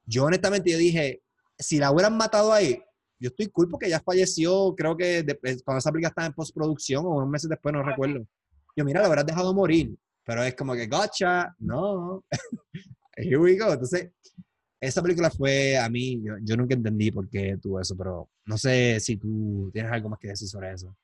yo 0.04 0.24
honestamente 0.24 0.72
yo 0.72 0.78
dije, 0.78 1.22
si 1.56 1.78
la 1.78 1.92
hubieran 1.92 2.16
matado 2.16 2.52
ahí, 2.52 2.82
yo 3.20 3.28
estoy 3.28 3.46
cool 3.48 3.68
porque 3.68 3.88
ya 3.88 4.00
falleció, 4.00 4.74
creo 4.76 4.96
que 4.96 5.24
cuando 5.64 5.78
esa 5.78 5.92
película 5.92 6.08
estaba 6.08 6.26
en 6.26 6.32
postproducción 6.32 7.04
o 7.04 7.10
unos 7.10 7.28
meses 7.28 7.48
después, 7.48 7.72
no 7.72 7.82
recuerdo. 7.82 8.26
Yo, 8.74 8.84
mira, 8.84 9.00
la 9.00 9.06
habrás 9.06 9.26
dejado 9.26 9.52
morir, 9.54 9.94
pero 10.24 10.42
es 10.42 10.54
como 10.54 10.74
que, 10.74 10.86
gotcha, 10.86 11.54
no, 11.58 12.24
here 13.22 13.38
we 13.38 13.56
go. 13.56 13.72
Entonces, 13.72 14.12
esa 14.80 15.02
película 15.02 15.30
fue 15.30 15.76
a 15.76 15.88
mí, 15.88 16.22
yo, 16.42 16.56
nunca 16.56 16.74
entendí 16.74 17.10
por 17.10 17.28
qué 17.28 17.56
tuvo 17.60 17.80
eso, 17.80 17.96
pero 17.96 18.28
no 18.46 18.56
sé 18.56 19.00
si 19.00 19.16
tú 19.16 19.70
tienes 19.72 19.90
algo 19.90 20.08
más 20.08 20.18
que 20.18 20.28
decir 20.28 20.48
sobre 20.48 20.72
eso. 20.72 20.94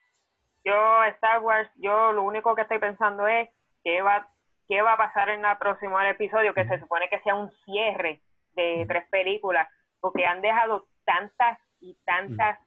Yo, 0.65 1.05
Star 1.17 1.41
Wars, 1.41 1.69
yo 1.77 2.13
lo 2.13 2.23
único 2.23 2.55
que 2.55 2.63
estoy 2.63 2.79
pensando 2.79 3.27
es 3.27 3.49
qué 3.83 4.01
va, 4.01 4.29
qué 4.69 4.81
va 4.81 4.95
a 4.95 4.97
pasar 4.97 5.29
en 5.29 5.45
el 5.45 5.59
próximo 5.59 6.01
episodio, 6.01 6.55
que 6.55 6.67
se 6.67 6.79
supone 6.79 7.09
que 7.11 7.21
sea 7.21 7.35
un 7.35 7.51
cierre 7.65 8.23
de 8.55 8.85
tres 8.89 9.05
películas, 9.11 9.69
porque 10.01 10.25
han 10.25 10.41
dejado 10.41 10.87
tantas 11.05 11.59
y 11.81 11.97
tantas 12.05 12.59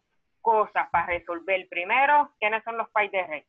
cosas 0.41 0.89
para 0.91 1.07
resolver. 1.07 1.67
Primero, 1.69 2.31
¿quiénes 2.39 2.63
son 2.63 2.77
los 2.77 2.89
pais 2.89 3.11
de 3.11 3.25
Rey? 3.25 3.45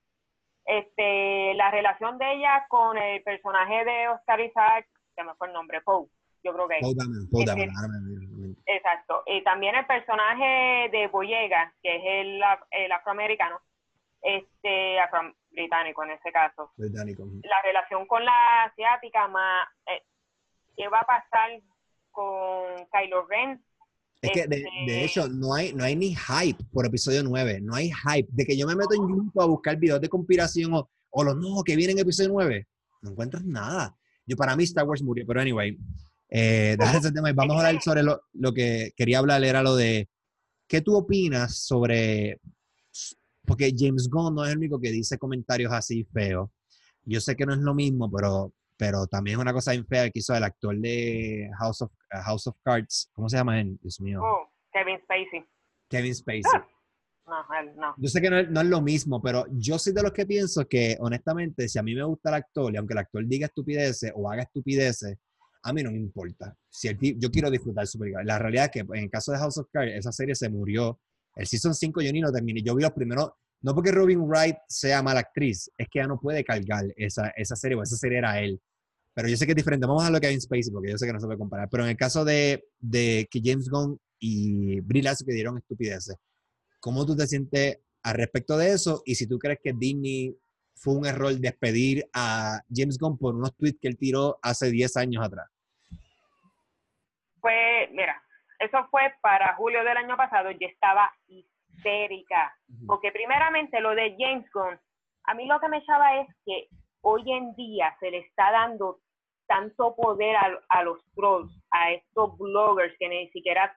Este, 0.64 1.54
la 1.54 1.70
relación 1.70 2.18
de 2.18 2.34
ella 2.34 2.66
con 2.68 2.96
el 2.96 3.22
personaje 3.22 3.84
de 3.84 4.08
Oscar 4.08 4.40
Isaac, 4.40 4.86
se 5.18 5.24
me 5.24 5.34
fue 5.34 5.48
el 5.48 5.52
nombre, 5.52 5.80
Poe 5.80 6.06
yo 6.44 6.52
creo 6.52 6.68
que 6.68 6.78
Exacto. 8.66 9.22
Y 9.26 9.42
también 9.42 9.74
el 9.74 9.86
personaje 9.86 10.88
de 10.90 11.08
Boyega, 11.08 11.74
que 11.82 11.96
es 11.96 12.02
el, 12.04 12.40
el 12.70 12.92
afroamericano, 12.92 13.60
este 14.22 15.00
afro 15.00 15.34
británico 15.50 16.04
en 16.04 16.10
ese 16.10 16.30
caso. 16.32 16.70
Británico. 16.76 17.24
La 17.42 17.62
relación 17.62 18.06
con 18.06 18.24
la 18.24 18.64
asiática, 18.64 19.26
más, 19.28 19.68
eh, 19.86 20.02
¿qué 20.76 20.88
va 20.88 21.00
a 21.00 21.06
pasar 21.06 21.60
con 22.10 22.86
Kylo 22.92 23.26
Ren? 23.26 23.62
Es 24.20 24.32
que 24.32 24.46
de, 24.46 24.58
este 24.58 25.04
hecho 25.04 25.28
no 25.28 25.54
hay, 25.54 25.72
no 25.72 25.84
hay 25.84 25.94
ni 25.94 26.14
hype 26.14 26.62
por 26.72 26.86
episodio 26.86 27.22
9, 27.22 27.60
no 27.62 27.74
hay 27.74 27.90
hype. 27.90 28.28
De 28.32 28.44
que 28.44 28.56
yo 28.56 28.66
me 28.66 28.74
meto 28.74 28.94
en 28.94 29.08
YouTube 29.08 29.40
a 29.40 29.46
buscar 29.46 29.76
videos 29.76 30.00
de 30.00 30.08
conspiración 30.08 30.74
o, 30.74 30.88
o 31.10 31.24
los 31.24 31.36
no 31.36 31.62
que 31.64 31.76
vienen 31.76 31.98
en 31.98 32.02
episodio 32.02 32.30
9, 32.30 32.66
no 33.02 33.10
encuentras 33.10 33.44
nada. 33.44 33.97
Yo 34.28 34.36
para 34.36 34.54
mí 34.54 34.64
Star 34.64 34.86
Wars 34.86 35.02
murió, 35.02 35.24
pero 35.26 35.40
anyway, 35.40 35.76
eh, 36.28 36.76
ese 36.94 37.10
tema 37.10 37.30
y 37.30 37.32
vamos 37.32 37.56
a 37.56 37.66
hablar 37.66 37.80
sobre 37.82 38.02
lo, 38.02 38.20
lo, 38.34 38.52
que 38.52 38.92
quería 38.94 39.18
hablar, 39.18 39.42
era 39.42 39.62
lo 39.62 39.74
de, 39.74 40.08
¿qué 40.68 40.82
tú 40.82 40.94
opinas 40.94 41.64
sobre, 41.64 42.40
porque 43.46 43.72
James 43.74 44.08
Gunn 44.10 44.34
no 44.34 44.44
es 44.44 44.52
el 44.52 44.58
único 44.58 44.78
que 44.78 44.90
dice 44.90 45.16
comentarios 45.16 45.72
así 45.72 46.04
feos. 46.04 46.50
Yo 47.04 47.20
sé 47.22 47.34
que 47.34 47.46
no 47.46 47.54
es 47.54 47.60
lo 47.60 47.74
mismo, 47.74 48.10
pero, 48.10 48.52
pero 48.76 49.06
también 49.06 49.38
es 49.38 49.42
una 49.42 49.54
cosa 49.54 49.72
bien 49.72 49.86
fea 49.86 50.10
que 50.10 50.18
hizo 50.18 50.34
el 50.34 50.44
actor 50.44 50.76
de 50.76 51.48
House 51.58 51.80
of, 51.80 51.90
House 52.10 52.46
of 52.46 52.56
Cards, 52.62 53.10
¿cómo 53.14 53.30
se 53.30 53.38
llama 53.38 53.58
él? 53.58 53.78
Dios 53.80 53.98
mío. 54.00 54.20
Oh, 54.22 54.50
Kevin 54.70 54.98
Spacey. 55.04 55.46
Kevin 55.88 56.14
Spacey. 56.14 56.60
No. 57.76 57.94
Yo 57.98 58.08
sé 58.08 58.20
que 58.20 58.30
no, 58.30 58.42
no, 58.42 58.60
es 58.60 58.66
lo 58.66 58.80
mismo, 58.80 59.20
pero 59.20 59.46
yo 59.50 59.78
soy 59.78 59.92
de 59.92 60.02
los 60.02 60.12
que 60.12 60.26
pienso 60.26 60.66
que, 60.66 60.96
honestamente, 61.00 61.68
si 61.68 61.78
a 61.78 61.82
mí 61.82 61.94
me 61.94 62.02
gusta 62.04 62.30
el 62.30 62.36
actor 62.36 62.72
y 62.72 62.76
aunque 62.76 62.94
el 62.94 62.98
actor 62.98 63.26
diga 63.26 63.46
estupideces 63.46 64.12
o 64.14 64.30
haga 64.30 64.42
estupideces, 64.42 65.16
a 65.62 65.72
mí 65.72 65.82
no 65.82 65.90
me 65.90 65.98
importa. 65.98 66.56
Si 66.68 66.88
el 66.88 66.98
yo 67.18 67.30
quiero 67.30 67.50
disfrutar 67.50 67.86
su 67.86 67.98
película. 67.98 68.24
La 68.24 68.38
realidad 68.38 68.66
es 68.66 68.70
que 68.70 68.80
en 68.80 69.04
el 69.04 69.10
caso 69.10 69.32
de 69.32 69.38
House 69.38 69.58
of 69.58 69.68
Cards, 69.72 69.92
esa 69.94 70.12
serie 70.12 70.34
se 70.34 70.48
murió. 70.48 71.00
El 71.34 71.46
Season 71.46 71.74
5 71.74 72.00
yo 72.00 72.12
ni 72.12 72.20
lo 72.20 72.32
terminé. 72.32 72.62
Yo 72.62 72.74
vi 72.74 72.82
los 72.82 72.92
primeros, 72.92 73.30
no 73.62 73.74
porque 73.74 73.92
Robin 73.92 74.20
Wright 74.20 74.56
sea 74.68 75.02
mala 75.02 75.20
actriz, 75.20 75.70
es 75.76 75.88
que 75.88 75.98
ella 75.98 76.08
no 76.08 76.20
puede 76.20 76.44
cargar 76.44 76.84
esa, 76.96 77.28
esa 77.36 77.56
serie, 77.56 77.76
o 77.76 77.82
esa 77.82 77.96
serie 77.96 78.18
era 78.18 78.40
él. 78.40 78.60
Pero 79.14 79.28
yo 79.28 79.36
sé 79.36 79.46
que 79.46 79.52
es 79.52 79.56
diferente. 79.56 79.86
Vamos 79.86 80.04
a 80.04 80.10
lo 80.10 80.20
que 80.20 80.28
hay 80.28 80.34
en 80.34 80.40
Spacey, 80.40 80.72
porque 80.72 80.92
yo 80.92 80.98
sé 80.98 81.06
que 81.06 81.12
no 81.12 81.20
se 81.20 81.26
puede 81.26 81.38
comparar. 81.38 81.68
Pero 81.68 81.82
en 81.82 81.90
el 81.90 81.96
caso 81.96 82.24
de, 82.24 82.64
de 82.78 83.28
que 83.30 83.40
James 83.42 83.68
Gunn 83.68 83.98
y 84.20 84.80
Brie 84.80 85.02
Larson 85.02 85.26
que 85.26 85.34
dieron 85.34 85.58
estupideces, 85.58 86.16
¿cómo 86.80 87.04
tú 87.06 87.16
te 87.16 87.26
sientes 87.26 87.80
al 88.02 88.14
respecto 88.14 88.56
de 88.56 88.72
eso? 88.72 89.02
Y 89.04 89.14
si 89.14 89.28
tú 89.28 89.38
crees 89.38 89.58
que 89.62 89.72
Disney 89.72 90.36
fue 90.74 90.94
un 90.94 91.06
error 91.06 91.32
despedir 91.34 92.08
a 92.14 92.60
James 92.72 92.98
Gunn 92.98 93.18
por 93.18 93.34
unos 93.34 93.56
tweets 93.56 93.78
que 93.80 93.88
él 93.88 93.98
tiró 93.98 94.38
hace 94.42 94.70
10 94.70 94.96
años 94.96 95.24
atrás? 95.24 95.48
Pues, 97.40 97.90
mira, 97.90 98.22
eso 98.58 98.86
fue 98.90 99.14
para 99.20 99.54
julio 99.56 99.84
del 99.84 99.96
año 99.96 100.16
pasado, 100.16 100.50
yo 100.50 100.66
estaba 100.66 101.10
histérica, 101.26 102.56
porque 102.86 103.12
primeramente 103.12 103.80
lo 103.80 103.94
de 103.94 104.16
James 104.18 104.50
Gunn, 104.52 104.78
a 105.24 105.34
mí 105.34 105.46
lo 105.46 105.60
que 105.60 105.68
me 105.68 105.78
echaba 105.78 106.20
es 106.20 106.28
que 106.44 106.68
hoy 107.02 107.30
en 107.30 107.54
día 107.54 107.94
se 108.00 108.10
le 108.10 108.18
está 108.18 108.50
dando 108.50 109.00
tanto 109.46 109.94
poder 109.96 110.36
a, 110.36 110.60
a 110.68 110.82
los 110.82 110.98
trolls, 111.14 111.52
a 111.70 111.92
estos 111.92 112.36
bloggers 112.38 112.94
que 112.98 113.08
ni 113.08 113.30
siquiera 113.30 113.74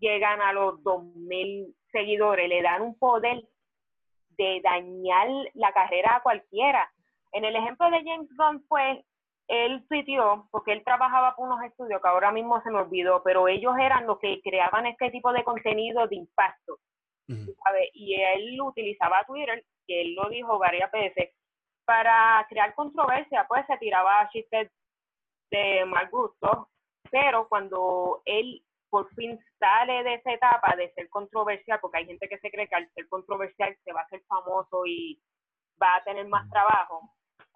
llegan 0.00 0.40
a 0.40 0.52
los 0.52 0.80
2.000 0.82 1.74
seguidores, 1.96 2.48
le 2.48 2.60
dan 2.60 2.82
un 2.82 2.98
poder 2.98 3.42
de 4.36 4.60
dañar 4.62 5.28
la 5.54 5.72
carrera 5.72 6.16
a 6.16 6.22
cualquiera. 6.22 6.92
En 7.32 7.44
el 7.44 7.56
ejemplo 7.56 7.90
de 7.90 8.04
James 8.04 8.28
Gunn 8.36 8.62
fue, 8.68 9.02
él 9.48 9.86
tuiteó, 9.88 10.46
porque 10.50 10.72
él 10.72 10.84
trabajaba 10.84 11.34
por 11.34 11.48
unos 11.48 11.62
estudios 11.64 12.02
que 12.02 12.08
ahora 12.08 12.32
mismo 12.32 12.60
se 12.62 12.70
me 12.70 12.80
olvidó, 12.80 13.22
pero 13.22 13.48
ellos 13.48 13.74
eran 13.78 14.06
los 14.06 14.18
que 14.18 14.42
creaban 14.42 14.86
este 14.86 15.10
tipo 15.10 15.32
de 15.32 15.44
contenido 15.44 16.06
de 16.06 16.16
impacto. 16.16 16.78
Y 17.94 18.14
él 18.14 18.60
utilizaba 18.60 19.24
Twitter, 19.24 19.64
que 19.86 20.02
él 20.02 20.14
lo 20.14 20.28
dijo 20.28 20.58
varias 20.58 20.90
veces, 20.90 21.32
para 21.84 22.44
crear 22.48 22.74
controversia, 22.74 23.46
pues 23.48 23.64
se 23.66 23.78
tiraba 23.78 24.28
chistes 24.30 24.70
de 25.50 25.84
mal 25.86 26.08
gusto, 26.10 26.68
pero 27.10 27.48
cuando 27.48 28.20
él 28.24 28.62
por 28.96 29.14
fin 29.14 29.38
sale 29.58 30.02
de 30.04 30.14
esa 30.14 30.32
etapa 30.32 30.74
de 30.74 30.90
ser 30.94 31.10
controversial, 31.10 31.78
porque 31.82 31.98
hay 31.98 32.06
gente 32.06 32.30
que 32.30 32.38
se 32.38 32.50
cree 32.50 32.66
que 32.66 32.76
al 32.76 32.90
ser 32.94 33.06
controversial 33.10 33.76
se 33.84 33.92
va 33.92 34.00
a 34.00 34.04
hacer 34.04 34.22
famoso 34.26 34.86
y 34.86 35.20
va 35.82 35.96
a 35.96 36.04
tener 36.04 36.26
más 36.28 36.48
trabajo. 36.48 37.02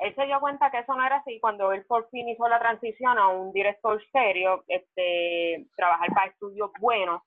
Él 0.01 0.15
se 0.15 0.27
dio 0.27 0.39
cuenta 0.39 0.71
que 0.71 0.81
eso 0.81 0.95
no 0.95 1.03
era 1.03 1.17
así 1.17 1.41
cuando 1.41 1.73
él 1.73 1.87
por 1.87 2.11
fin 2.11 2.29
hizo 2.29 2.47
la 2.47 2.59
transición 2.59 3.17
a 3.17 3.29
un 3.29 3.55
director 3.55 4.03
serio, 4.13 4.65
este, 4.69 5.67
trabajar 5.77 6.09
para 6.13 6.31
estudios 6.31 6.71
buenos. 6.79 7.23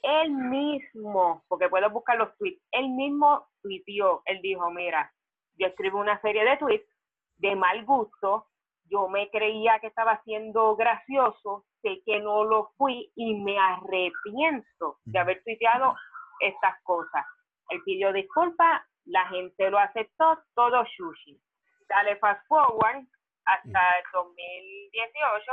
Él 0.00 0.30
mismo, 0.30 1.44
porque 1.48 1.68
puedes 1.68 1.92
buscar 1.92 2.16
los 2.16 2.34
tweets, 2.38 2.62
él 2.70 2.88
mismo 2.88 3.46
tuiteó, 3.60 4.22
él 4.24 4.40
dijo, 4.40 4.70
mira, 4.70 5.12
yo 5.56 5.66
escribo 5.66 6.00
una 6.00 6.18
serie 6.22 6.46
de 6.46 6.56
tweets 6.56 6.88
de 7.36 7.54
mal 7.56 7.84
gusto, 7.84 8.46
yo 8.90 9.08
me 9.08 9.30
creía 9.30 9.78
que 9.80 9.88
estaba 9.88 10.20
siendo 10.24 10.76
gracioso, 10.76 11.64
sé 11.82 12.00
que 12.04 12.20
no 12.20 12.44
lo 12.44 12.70
fui 12.76 13.10
y 13.14 13.34
me 13.34 13.58
arrepiento 13.58 14.98
de 15.04 15.18
haber 15.18 15.42
tuiteado 15.44 15.94
estas 16.40 16.82
cosas. 16.82 17.24
Él 17.70 17.80
pidió 17.84 18.12
disculpas, 18.12 18.82
la 19.04 19.26
gente 19.28 19.70
lo 19.70 19.78
aceptó, 19.78 20.38
todo 20.54 20.84
sushi. 20.96 21.40
Dale 21.88 22.16
fast 22.16 22.46
forward 22.46 23.04
hasta 23.44 23.98
el 23.98 24.04
2018, 24.12 25.52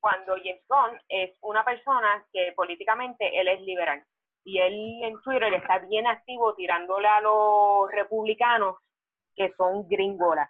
cuando 0.00 0.34
James 0.36 0.62
Gunn 0.68 0.98
es 1.08 1.36
una 1.42 1.64
persona 1.64 2.24
que 2.32 2.52
políticamente 2.56 3.38
él 3.38 3.48
es 3.48 3.60
liberal. 3.62 4.02
y 4.48 4.60
él 4.60 5.02
en 5.02 5.20
Twitter 5.22 5.52
está 5.54 5.80
bien 5.80 6.06
activo 6.06 6.54
tirándole 6.54 7.08
a 7.08 7.20
los 7.20 7.90
republicanos 7.90 8.76
que 9.34 9.52
son 9.56 9.88
gringolas. 9.88 10.48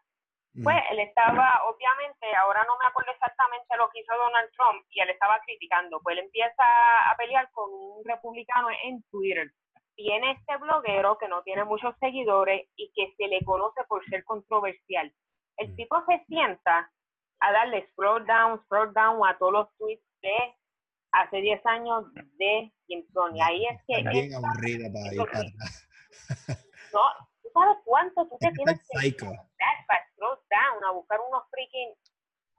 Mm. 0.57 0.63
Pues 0.65 0.77
él 0.91 1.01
estaba, 1.01 1.61
obviamente, 1.69 2.35
ahora 2.35 2.65
no 2.65 2.79
me 2.79 2.87
acuerdo 2.87 3.13
exactamente 3.13 3.77
lo 3.77 3.91
que 3.91 4.01
hizo 4.01 4.17
Donald 4.17 4.51
Trump 4.57 4.85
y 4.91 5.01
él 5.01 5.11
estaba 5.11 5.39
criticando, 5.45 6.01
pues 6.01 6.17
él 6.17 6.25
empieza 6.25 6.65
a 7.11 7.17
pelear 7.17 7.51
con 7.53 7.69
un 7.71 8.05
republicano 8.05 8.69
en 8.85 9.03
Twitter. 9.11 9.53
Tiene 9.95 10.33
este 10.33 10.57
bloguero 10.57 11.19
que 11.19 11.29
no 11.29 11.43
tiene 11.43 11.65
muchos 11.65 11.95
seguidores 12.01 12.69
y 12.77 12.91
que 12.95 13.15
se 13.17 13.29
le 13.29 13.45
conoce 13.45 13.85
por 13.89 14.05
ser 14.07 14.25
controversial. 14.25 15.13
El 15.59 15.73
mm. 15.73 15.77
tipo 15.77 16.03
se 16.07 16.25
sienta 16.27 16.91
a 17.41 17.53
darle 17.53 17.87
scroll 17.93 18.25
down, 18.27 18.59
scroll 18.65 18.95
down 18.95 19.27
a 19.29 19.37
todos 19.37 19.53
los 19.53 19.77
tweets 19.77 20.03
de 20.23 20.55
hace 21.13 21.37
10 21.37 21.67
años 21.67 22.05
de 22.15 22.73
James 22.89 23.07
Y 23.35 23.41
ahí 23.43 23.67
es 23.67 23.81
que... 23.87 24.09
Bien 24.09 24.35
aburrida 24.35 24.89
para 24.93 25.15
ir 25.15 25.53
No, 26.93 27.01
¿tú 27.36 27.36
sabes 27.61 27.79
cuánto 27.85 28.27
tú 28.29 28.37
te 28.39 28.51
tienes 28.53 28.81
que... 28.89 29.25
Para 29.87 30.07
scroll 30.13 30.39
down, 30.51 30.85
a 30.85 30.93
buscar 30.93 31.19
unos 31.29 31.43
freaking... 31.51 31.95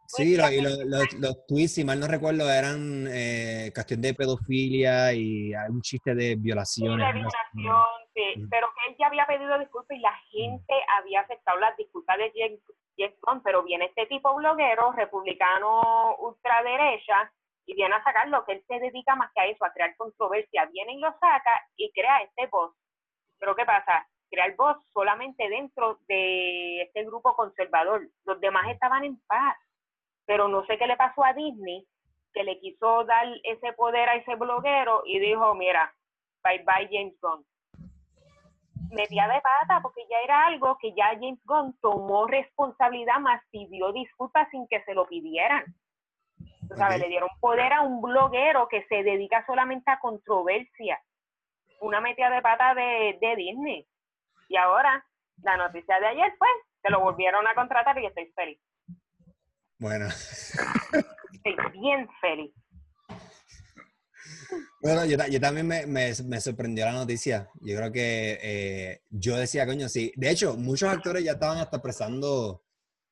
Sí, 0.10 0.36
y 0.36 0.62
los, 0.62 1.46
tweets, 1.48 1.74
si 1.74 1.84
mal 1.84 2.00
no 2.00 2.08
recuerdo, 2.08 2.50
eran 2.50 3.08
eh, 3.12 3.72
cuestión 3.74 4.02
de 4.02 4.14
pedofilia 4.14 5.12
y 5.12 5.52
un 5.70 5.82
chiste 5.82 6.16
de 6.16 6.38
violaciones. 6.38 7.06
Sí, 7.06 7.14
de 7.14 7.20
violación, 7.20 7.84
sí. 8.16 8.48
Pero 8.50 8.68
que 8.74 8.90
él 8.90 8.96
ya 8.98 9.08
había 9.08 9.28
pedido 9.28 9.60
disculpas 9.60 9.98
y 9.98 10.00
la 10.00 10.16
gente 10.32 10.74
había 10.98 11.20
aceptado 11.22 11.60
las 11.60 11.76
disculpas 11.76 12.18
de 12.20 12.32
James 12.34 12.62
pero 13.44 13.64
viene 13.64 13.86
este 13.86 14.06
tipo 14.08 14.34
bloguero, 14.36 14.92
republicano 14.92 16.16
ultraderecha, 16.18 17.32
y 17.66 17.76
viene 17.76 17.96
a 17.96 18.04
sacar 18.04 18.28
lo 18.30 18.46
que 18.46 18.54
él 18.54 18.64
se 18.68 18.80
dedica 18.80 19.16
más 19.16 19.32
que 19.34 19.42
a 19.42 19.46
eso, 19.46 19.66
a 19.66 19.74
crear 19.74 19.96
controversia. 19.98 20.66
Viene 20.72 20.94
y 20.94 21.00
lo 21.00 21.12
saca 21.20 21.68
y 21.76 21.92
crea 21.92 22.22
este 22.22 22.48
voz. 22.48 22.74
Pero 23.40 23.56
¿qué 23.56 23.66
pasa? 23.66 24.08
Crea 24.30 24.46
el 24.46 24.56
voz 24.56 24.78
solamente 24.94 25.48
dentro 25.50 26.00
de 26.08 26.82
este 26.82 27.04
grupo 27.06 27.36
conservador. 27.36 28.08
Los 28.26 28.40
demás 28.40 28.68
estaban 28.70 29.04
en 29.04 29.20
paz. 29.28 29.58
Pero 30.26 30.48
no 30.48 30.66
sé 30.66 30.78
qué 30.78 30.88
le 30.88 30.98
pasó 30.98 31.24
a 31.24 31.34
Disney, 31.34 31.88
que 32.34 32.44
le 32.44 32.60
quiso 32.60 33.06
dar 33.06 33.26
ese 33.44 33.72
poder 33.74 34.10
a 34.10 34.16
ese 34.16 34.36
bloguero 34.36 35.04
y 35.06 35.20
dijo, 35.20 35.56
mira, 35.56 35.94
bye 36.44 36.64
bye 36.66 36.90
James 36.92 37.16
Gunn 37.22 37.46
metía 38.92 39.28
de 39.28 39.42
pata 39.42 39.82
porque 39.82 40.02
ya 40.10 40.18
era 40.24 40.48
algo 40.48 40.78
que 40.78 40.94
ya 40.94 41.10
James 41.20 41.40
Gunn 41.46 41.76
tomó 41.82 42.28
responsabilidad 42.28 43.20
más 43.20 43.42
pidió 43.52 43.92
disculpas 43.92 44.50
sin 44.52 44.68
que 44.68 44.82
se 44.84 44.94
lo 44.94 45.06
pidieran. 45.08 45.66
sabes, 46.76 47.00
le 47.00 47.08
dieron 47.08 47.30
poder 47.40 47.74
a 47.74 47.82
un 47.82 48.02
bloguero 48.02 48.68
que 48.68 48.84
se 48.88 49.04
dedica 49.04 49.46
solamente 49.46 49.90
a 49.92 50.00
controversia. 50.00 51.00
Una 51.82 52.02
metida 52.02 52.30
de 52.30 52.42
pata 52.42 52.74
de, 52.74 53.18
de 53.22 53.36
Disney. 53.36 53.88
Y 54.48 54.58
ahora, 54.58 55.06
la 55.44 55.58
noticia 55.58 56.00
de 56.00 56.08
ayer 56.08 56.34
fue, 56.38 56.48
se 56.82 56.90
lo 56.90 57.02
volvieron 57.02 57.46
a 57.48 57.56
contratar 57.56 57.98
y 58.00 58.06
estoy 58.06 58.32
feliz. 58.36 58.60
Bueno. 59.80 60.08
Estoy 60.08 61.56
bien 61.74 62.10
feliz. 62.22 62.54
Bueno, 64.82 65.06
yo, 65.06 65.40
también 65.40 65.68
me, 65.68 66.40
sorprendió 66.40 66.86
la 66.86 66.94
noticia. 66.94 67.50
Yo 67.62 67.76
creo 67.78 67.92
que 67.92 68.40
eh, 68.42 69.02
yo 69.10 69.36
decía, 69.38 69.66
coño, 69.66 69.90
sí. 69.90 70.12
De 70.16 70.30
hecho, 70.30 70.56
muchos 70.56 70.90
actores 70.90 71.24
ya 71.24 71.34
estaban 71.34 71.58
hasta 71.58 71.78
expresando 71.78 72.64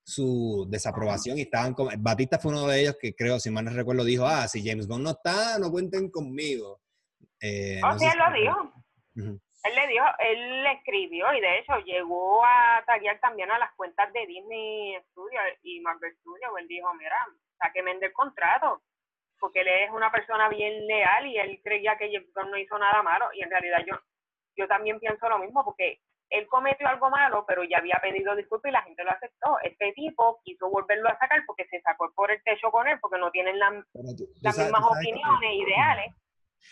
su 0.04 0.68
desaprobación 0.70 1.38
y 1.38 1.42
estaban 1.42 1.74
como... 1.74 1.90
Batista 1.98 2.38
fue 2.40 2.52
uno 2.52 2.68
de 2.68 2.82
ellos 2.82 2.96
que 3.00 3.16
creo, 3.16 3.40
si 3.40 3.50
mal 3.50 3.66
no 3.66 3.72
recuerdo, 3.72 4.04
dijo, 4.04 4.26
ah, 4.26 4.48
si 4.48 4.66
James 4.66 4.88
Bond 4.88 5.04
no 5.04 5.10
está, 5.12 5.58
no 5.60 5.72
cuenten 5.72 6.10
conmigo. 6.10 6.82
Eh, 7.42 7.82
oh, 7.84 7.98
sí, 7.98 8.06
él 8.06 8.20
lo 8.20 8.32
dijo. 8.40 9.42
Él 9.66 9.76
le 9.76 9.88
dijo, 9.88 10.06
él 10.20 10.64
le 10.64 10.72
escribió 10.74 11.34
y 11.34 11.42
de 11.42 11.60
hecho 11.60 11.78
llegó 11.80 12.46
a 12.46 12.84
taguear 12.86 13.20
también 13.20 13.50
a 13.50 13.58
las 13.58 13.74
cuentas 13.74 14.12
de 14.14 14.26
Disney 14.28 14.96
Studios 15.12 15.44
y 15.64 15.80
Marvel 15.82 16.16
Studios. 16.18 16.52
Él 16.60 16.68
dijo, 16.68 16.94
mira, 16.94 17.18
sáqueme 17.58 17.98
del 17.98 18.14
contrato 18.14 18.84
porque 19.40 19.62
él 19.62 19.68
es 19.68 19.92
una 19.92 20.12
persona 20.12 20.50
bien 20.50 20.86
leal 20.88 21.28
y 21.28 21.38
él 21.38 21.60
creía 21.64 21.98
que 21.98 22.12
James 22.12 22.30
no 22.50 22.58
hizo 22.58 22.78
nada 22.78 23.02
malo 23.04 23.28
y 23.34 23.42
en 23.42 23.50
realidad 23.50 23.80
yo, 23.86 23.96
yo 24.56 24.68
también 24.68 25.00
pienso 25.00 25.28
lo 25.30 25.40
mismo 25.40 25.64
porque 25.66 26.00
él 26.30 26.48
cometió 26.48 26.88
algo 26.88 27.10
malo, 27.10 27.46
pero 27.48 27.64
ya 27.64 27.78
había 27.78 28.00
pedido 28.02 28.36
disculpas 28.36 28.70
y 28.70 28.74
la 28.74 28.82
gente 28.84 29.04
lo 29.04 29.12
aceptó. 29.12 29.60
Este 29.64 29.94
tipo 29.94 30.42
quiso 30.44 30.70
volverlo 30.70 31.10
a 31.10 31.18
sacar 31.18 31.44
porque 31.46 31.66
se 31.68 31.80
sacó 31.82 32.12
por 32.16 32.32
el 32.32 32.42
techo 32.44 32.72
con 32.72 32.88
él, 32.88 33.00
porque 33.00 33.20
no 33.20 33.30
tienen 33.32 33.60
las 33.60 33.72
mismas 34.58 34.84
opiniones, 34.84 35.54
ideales. 35.54 36.14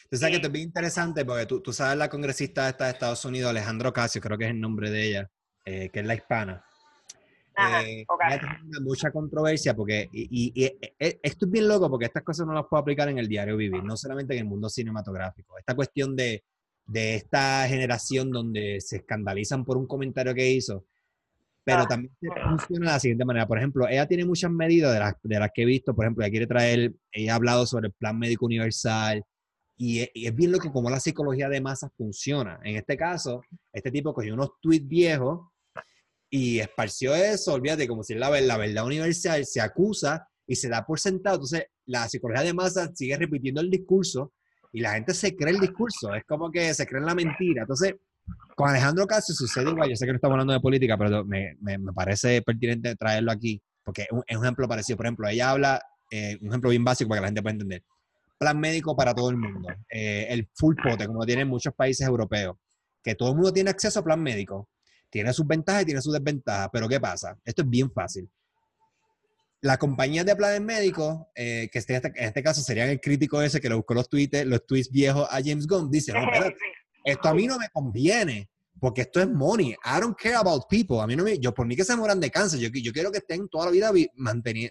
Tú 0.10 0.18
sabes 0.18 0.32
que 0.32 0.36
esto 0.38 0.48
es 0.48 0.54
bien 0.54 0.66
interesante 0.66 1.26
porque 1.26 1.46
tú, 1.46 1.62
tú 1.62 1.74
sabes 1.74 1.98
la 1.98 2.10
congresista 2.10 2.70
esta 2.70 2.86
de 2.86 2.91
Estados 2.91 3.24
Unidos, 3.26 3.50
Alejandro 3.50 3.91
Casio, 3.91 4.22
creo 4.22 4.38
que 4.38 4.46
es 4.46 4.52
el 4.52 4.60
nombre 4.60 4.91
de 4.91 5.08
ella, 5.08 5.30
eh, 5.66 5.89
que 5.89 6.00
es 6.00 6.06
la 6.06 6.16
hispana. 6.16 6.64
Eh, 7.56 8.06
mucha 8.82 9.12
controversia 9.12 9.76
porque, 9.76 10.10
y, 10.12 10.52
e, 10.64 10.96
e, 11.00 11.20
esto 11.22 11.46
es 11.46 11.52
bien 11.52 11.68
loco 11.68 11.88
porque 11.88 12.06
estas 12.06 12.24
cosas 12.24 12.48
no 12.48 12.54
las 12.54 12.66
puedo 12.68 12.82
aplicar 12.82 13.10
en 13.10 13.20
el 13.20 13.28
diario 13.28 13.56
vivir, 13.56 13.84
no 13.84 13.96
solamente 13.96 14.34
en 14.34 14.39
el 14.39 14.46
mundo 14.46 14.70
cinematográfico. 14.70 15.58
Esta 15.58 15.76
cuestión 15.76 16.16
de, 16.16 16.44
de 16.86 17.16
esta 17.16 17.68
generación 17.68 18.32
donde 18.32 18.82
se 18.82 18.98
escandalizan 18.98 19.64
por 19.64 19.78
un 19.78 19.86
comentario 19.86 20.34
que 20.34 20.50
hizo, 20.50 20.86
pero 21.64 21.86
también 21.86 22.14
funciona 22.22 22.88
de 22.88 22.94
la 22.94 23.00
siguiente 23.00 23.26
manera. 23.26 23.48
Por 23.48 23.58
ejemplo, 23.58 23.88
ella 23.88 24.08
tiene 24.08 24.26
muchas 24.26 24.52
medidas 24.52 24.94
de 24.94 25.00
las, 25.00 25.16
de 25.24 25.39
las 25.39 25.50
que 25.54 25.62
he 25.62 25.66
visto, 25.66 25.96
por 25.96 26.06
ejemplo, 26.06 26.24
ella 26.24 26.32
quiere 26.32 26.48
traer, 26.48 26.94
ella 27.12 27.34
ha 27.34 27.36
hablado 27.36 27.66
sobre 27.66 27.88
el 27.88 27.94
plan 27.94 28.18
médico 28.18 28.46
universal, 28.46 29.24
y 29.78 30.01
es, 30.01 30.09
y 30.13 30.28
es, 30.28 30.36
bien 30.36 30.51
loco 30.51 30.71
cómo 30.71 30.89
la 30.89 30.99
psicología 30.99 31.49
de 31.49 31.61
masas 31.61 31.91
funciona. 31.97 32.59
En 32.63 32.76
este 32.76 32.95
caso, 32.97 33.41
este 33.71 33.91
tipo 33.91 34.13
cogió 34.13 34.34
unos 34.34 34.51
tweets 34.61 34.88
viejos 34.88 35.47
y 36.30 36.59
esparció 36.59 37.13
eso, 37.13 37.53
olvídate, 37.53 37.88
como 37.88 38.03
si 38.03 38.15
la, 38.15 38.30
la 38.41 38.57
verdad 38.57 38.86
universal 38.86 39.45
se 39.45 39.61
acusa 39.61 40.28
y 40.47 40.55
se 40.55 40.69
da 40.69 40.86
por 40.86 40.99
sentado. 40.99 41.36
Entonces, 41.36 41.65
la 41.86 42.07
psicología 42.07 42.43
de 42.43 42.53
masa 42.53 42.91
sigue 42.93 43.17
repitiendo 43.17 43.61
el 43.61 43.69
discurso 43.69 44.34
y 44.71 44.82
la 44.82 44.93
gente 44.93 45.13
se 45.13 45.36
cree 45.36 45.53
el 45.53 45.59
discurso. 45.59 46.13
Es 46.13 46.24
como 46.26 46.51
que 46.51 46.74
se 46.74 46.86
cree 46.88 47.01
la 47.01 47.15
mentira. 47.15 47.61
Entonces, 47.61 47.95
con 48.55 48.69
Alejandro 48.69 49.05
Casio 49.05 49.36
sucede 49.36 49.69
igual. 49.69 49.89
Yo 49.89 49.95
sé 49.95 50.05
que 50.05 50.11
no 50.11 50.15
estamos 50.15 50.34
hablando 50.34 50.53
de 50.53 50.59
política, 50.59 50.97
pero 50.97 51.24
me, 51.26 51.55
me, 51.61 51.78
me 51.78 51.93
parece 51.93 52.41
pertinente 52.41 52.95
traerlo 52.95 53.32
aquí, 53.32 53.61
porque 53.84 54.03
es 54.03 54.11
un, 54.11 54.24
ejemplo 54.28 54.67
parecido. 54.67 54.97
Por 54.97 55.05
ejemplo, 55.05 55.28
ella 55.28 55.51
habla, 55.51 55.82
eh, 56.09 56.38
un 56.41 56.47
ejemplo 56.47 56.69
bien 56.69 56.84
básico 56.84 57.09
para 57.09 57.19
que 57.19 57.21
la 57.21 57.28
gente 57.28 57.41
pueda 57.41 57.53
entender. 57.53 57.84
Plan 58.44 58.60
médico 58.60 58.96
para 58.96 59.14
todo 59.16 59.30
el 59.30 59.38
mundo. 59.38 59.70
Eh, 59.89 60.28
el 60.30 60.50
full 60.54 60.76
pote, 60.76 61.08
como 61.08 61.26
tienen 61.26 61.48
muchos 61.48 61.74
países 61.74 62.06
europeos. 62.06 62.58
Que 63.02 63.16
todo 63.16 63.30
el 63.30 63.36
mundo 63.36 63.54
tiene 63.54 63.70
acceso 63.70 64.00
a 64.00 64.04
plan 64.04 64.22
médico 64.22 64.68
tiene 65.14 65.32
sus 65.32 65.46
ventajas 65.46 65.84
y 65.84 65.86
tiene 65.86 66.02
sus 66.02 66.12
desventajas, 66.12 66.70
pero 66.74 66.89
¿qué 66.89 67.00
pasa? 67.00 67.38
Esto 67.46 67.62
es 67.62 67.70
bien 67.70 67.91
fácil. 67.91 68.28
La 69.62 69.78
compañía 69.78 70.24
de 70.24 70.36
planes 70.36 70.60
médicos, 70.60 71.20
eh, 71.36 71.70
que 71.72 71.78
este, 71.78 71.98
en 71.98 72.12
este 72.16 72.41
caso 72.41 72.62
serían 72.62 72.89
el 72.89 73.00
crítico 73.00 73.39
ese 73.39 73.62
que 73.62 73.70
le 73.70 73.76
buscó 73.76 73.94
los 73.94 74.10
tweets, 74.10 74.44
los 74.48 74.66
tweets 74.66 74.89
viejos 74.89 75.28
a 75.30 75.36
James 75.36 75.68
Gunn, 75.68 75.91
dice, 75.91 76.14
no, 76.14 76.22
esto 77.06 77.30
a 77.30 77.34
mí 77.36 77.46
no 77.46 77.60
me 77.60 77.70
conviene, 77.70 78.50
porque 78.84 79.03
esto 79.03 79.21
es 79.21 79.29
money. 79.29 79.71
I 79.71 80.01
don't 80.01 80.17
care 80.21 80.36
about 80.36 80.63
people. 80.69 80.99
A 80.99 81.07
mí 81.07 81.15
no 81.15 81.23
me, 81.23 81.39
yo 81.39 81.53
por 81.53 81.65
mí 81.65 81.73
que 81.73 81.86
se 81.86 81.95
mueran 81.95 82.19
de 82.19 82.29
cáncer, 82.29 82.59
yo, 82.59 82.67
yo 82.67 82.91
quiero 82.91 83.13
que 83.13 83.19
estén 83.19 83.47
toda 83.47 83.67
la 83.67 83.71
vida 83.71 83.93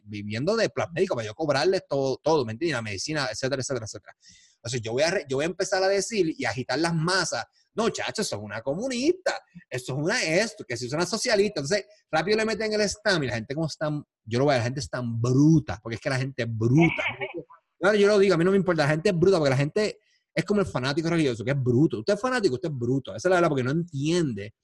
viviendo 0.05 0.55
de 0.55 0.69
plan 0.69 0.93
médico 0.93 1.15
para 1.15 1.29
yo 1.29 1.35
cobrarles 1.35 1.85
todo, 1.89 2.19
todo, 2.23 2.45
¿me 2.45 2.53
entiendes? 2.53 2.77
La 2.77 2.83
medicina, 2.83 3.29
etcétera, 3.33 3.63
etcétera, 3.63 3.87
etcétera. 3.87 4.15
Entonces 4.57 4.83
yo 4.83 4.93
voy 4.93 5.03
a, 5.05 5.27
yo 5.27 5.39
voy 5.39 5.45
a 5.45 5.47
empezar 5.47 5.83
a 5.83 5.89
decir 5.89 6.35
y 6.37 6.45
agitar 6.45 6.79
las 6.79 6.95
masas 6.95 7.47
no, 7.75 7.89
chacho, 7.89 8.21
eso 8.21 8.37
es 8.37 8.43
una 8.43 8.61
comunista, 8.61 9.35
eso 9.71 9.95
es 9.95 9.99
una 9.99 10.23
esto, 10.23 10.63
que 10.69 10.77
si 10.77 10.89
es 10.89 10.93
una 10.93 11.07
socialista. 11.07 11.61
Entonces, 11.61 11.87
rápido 12.11 12.37
le 12.37 12.45
meten 12.45 12.71
el 12.75 12.87
stam 12.87 13.23
y 13.23 13.29
la 13.29 13.37
gente 13.37 13.55
como 13.55 13.67
está, 13.67 13.89
yo 14.27 14.39
lo 14.39 14.45
veo, 14.45 14.59
la 14.59 14.65
gente 14.65 14.81
es 14.81 14.91
tan 14.91 15.23
bruta, 15.23 15.81
porque 15.83 15.95
es 15.95 16.01
que 16.03 16.11
la 16.11 16.19
gente 16.19 16.43
es 16.43 16.49
bruta. 16.51 17.03
yo 17.99 18.07
lo 18.09 18.19
digo, 18.19 18.35
a 18.35 18.37
mí 18.37 18.45
no 18.45 18.51
me 18.51 18.59
importa, 18.59 18.83
la 18.83 18.91
gente 18.91 19.09
es 19.09 19.19
bruta, 19.19 19.39
porque 19.39 19.51
la 19.51 19.57
gente 19.57 20.01
es 20.35 20.45
como 20.45 20.61
el 20.61 20.67
fanático 20.67 21.11
religioso, 21.11 21.45
que 21.45 21.51
es 21.51 21.63
bruto. 21.63 21.99
Usted 21.99 22.15
es 22.15 22.21
fanático, 22.21 22.55
usted 22.55 22.71
es 22.71 22.77
bruto. 22.77 23.15
Esa 23.15 23.29
es 23.29 23.31
la 23.31 23.37
verdad, 23.37 23.49
porque 23.49 23.65
no 23.65 23.71
entiende 23.71 24.55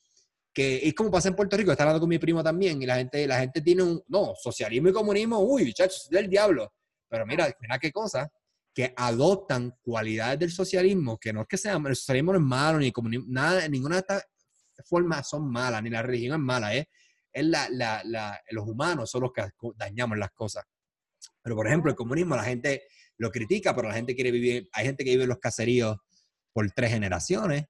que 0.52 0.88
es 0.88 0.94
como 0.94 1.10
pasa 1.10 1.28
en 1.28 1.36
Puerto 1.36 1.56
Rico, 1.56 1.70
está 1.70 1.84
hablando 1.84 2.00
con 2.00 2.08
mi 2.08 2.18
primo 2.18 2.42
también, 2.42 2.82
y 2.82 2.86
la 2.86 2.96
gente, 2.96 3.26
la 3.26 3.38
gente 3.38 3.60
tiene 3.60 3.82
un, 3.82 4.02
no, 4.08 4.32
socialismo 4.34 4.88
y 4.88 4.92
comunismo, 4.92 5.38
uy, 5.38 5.72
chacho, 5.72 5.96
es 5.96 6.08
del 6.10 6.28
diablo. 6.28 6.72
Pero 7.08 7.24
mira, 7.26 7.54
mira 7.60 7.78
qué 7.78 7.92
cosa, 7.92 8.28
que 8.74 8.92
adoptan 8.96 9.74
cualidades 9.80 10.38
del 10.38 10.50
socialismo, 10.50 11.18
que 11.18 11.32
no 11.32 11.42
es 11.42 11.46
que 11.48 11.56
sea, 11.56 11.76
el 11.76 11.96
socialismo 11.96 12.32
no 12.32 12.38
es 12.38 12.44
malo, 12.44 12.78
ni 12.78 12.90
comunismo, 12.90 13.26
nada, 13.28 13.68
ninguna 13.68 13.96
de 13.96 14.00
estas 14.00 14.24
formas 14.84 15.28
son 15.28 15.50
malas, 15.50 15.82
ni 15.82 15.90
la 15.90 16.02
religión 16.02 16.40
es 16.40 16.44
mala, 16.44 16.74
¿eh? 16.74 16.88
es 17.32 17.44
la, 17.44 17.68
la, 17.70 18.02
la, 18.04 18.40
los 18.50 18.66
humanos 18.66 19.10
son 19.10 19.22
los 19.22 19.32
que 19.32 19.44
dañamos 19.76 20.18
las 20.18 20.30
cosas. 20.30 20.64
Pero, 21.42 21.56
por 21.56 21.66
ejemplo, 21.66 21.90
el 21.90 21.96
comunismo, 21.96 22.36
la 22.36 22.44
gente 22.44 22.82
lo 23.18 23.30
critica, 23.30 23.74
pero 23.74 23.88
la 23.88 23.94
gente 23.94 24.14
quiere 24.14 24.30
vivir, 24.30 24.68
hay 24.72 24.86
gente 24.86 25.04
que 25.04 25.10
vive 25.10 25.24
en 25.24 25.28
los 25.28 25.38
caseríos 25.38 25.96
por 26.52 26.70
tres 26.72 26.90
generaciones, 26.90 27.64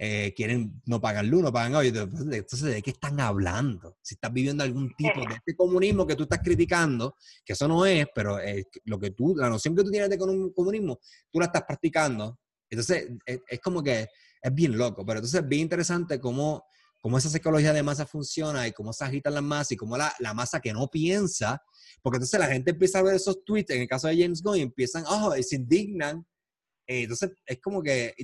eh, 0.00 0.32
quieren, 0.36 0.80
no 0.86 1.00
pagan 1.00 1.28
luz, 1.28 1.42
no 1.42 1.52
pagan 1.52 1.74
hoy. 1.74 1.88
Entonces, 1.88 2.62
¿de 2.62 2.82
qué 2.82 2.90
están 2.90 3.18
hablando? 3.20 3.96
Si 4.00 4.14
estás 4.14 4.32
viviendo 4.32 4.62
algún 4.62 4.94
tipo 4.96 5.20
de 5.28 5.34
este 5.34 5.56
comunismo 5.56 6.06
que 6.06 6.14
tú 6.14 6.22
estás 6.22 6.40
criticando, 6.42 7.16
que 7.44 7.54
eso 7.54 7.66
no 7.66 7.84
es, 7.84 8.06
pero 8.14 8.38
lo 8.84 8.98
que 8.98 9.10
tú, 9.10 9.34
la 9.36 9.48
noción 9.48 9.74
que 9.74 9.82
tú 9.82 9.90
tienes 9.90 10.08
de 10.08 10.18
comunismo, 10.18 11.00
tú 11.30 11.40
la 11.40 11.46
estás 11.46 11.64
practicando 11.64 12.38
Entonces, 12.70 13.10
es, 13.26 13.40
es, 13.48 13.60
como 13.60 13.82
que 13.82 14.06
es 14.40 14.54
bien 14.54 14.78
loco, 14.78 15.04
pero 15.04 15.18
entonces 15.18 15.42
es 15.42 15.48
bien 15.48 15.62
interesante 15.62 16.20
cómo, 16.20 16.64
cómo 17.00 17.18
esa 17.18 17.28
psicología 17.28 17.72
de 17.72 17.82
masa 17.82 18.06
funciona 18.06 18.66
y 18.66 18.72
cómo 18.72 18.92
se 18.92 19.04
agitan 19.04 19.34
las 19.34 19.42
masas 19.42 19.72
y 19.72 19.76
cómo 19.76 19.96
la, 19.96 20.12
la, 20.18 20.34
masa 20.34 20.60
que 20.60 20.72
no 20.72 20.88
piensa, 20.88 21.62
porque 22.02 22.16
entonces 22.16 22.38
la 22.40 22.46
gente 22.46 22.72
empieza 22.72 22.98
a 22.98 23.02
ver 23.02 23.14
esos 23.14 23.44
tweets, 23.44 23.70
en 23.70 23.82
el 23.82 23.88
caso 23.88 24.08
de 24.08 24.20
James 24.20 24.42
Gunn, 24.42 24.56
y 24.56 24.62
empiezan, 24.62 25.04
oh, 25.06 25.36
y 25.36 25.42
se 25.42 25.56
indignan. 25.56 26.26
Eh, 26.86 27.02
entonces, 27.02 27.32
es 27.46 27.60
como 27.60 27.82
que 27.82 28.14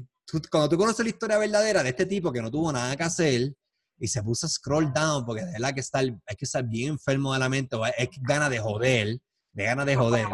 cuando 0.50 0.68
tú 0.68 0.76
conoces 0.78 1.04
la 1.04 1.10
historia 1.10 1.38
verdadera 1.38 1.82
de 1.82 1.90
este 1.90 2.06
tipo 2.06 2.32
que 2.32 2.42
no 2.42 2.50
tuvo 2.50 2.72
nada 2.72 2.96
que 2.96 3.02
hacer 3.02 3.54
y 3.98 4.08
se 4.08 4.22
puso 4.22 4.46
a 4.46 4.48
scroll 4.48 4.92
down, 4.92 5.24
porque 5.24 5.44
de 5.44 5.52
verdad 5.52 5.74
que 5.74 5.80
está, 5.80 5.98
hay 6.00 6.36
que 6.36 6.44
estar 6.44 6.64
bien 6.64 6.90
enfermo 6.90 7.32
de 7.32 7.38
la 7.38 7.48
mente, 7.48 7.76
es 7.98 8.08
que 8.08 8.20
gana 8.22 8.48
de 8.48 8.58
joder, 8.58 9.18
de 9.52 9.64
gana 9.64 9.84
de 9.84 9.96
joder. 9.96 10.26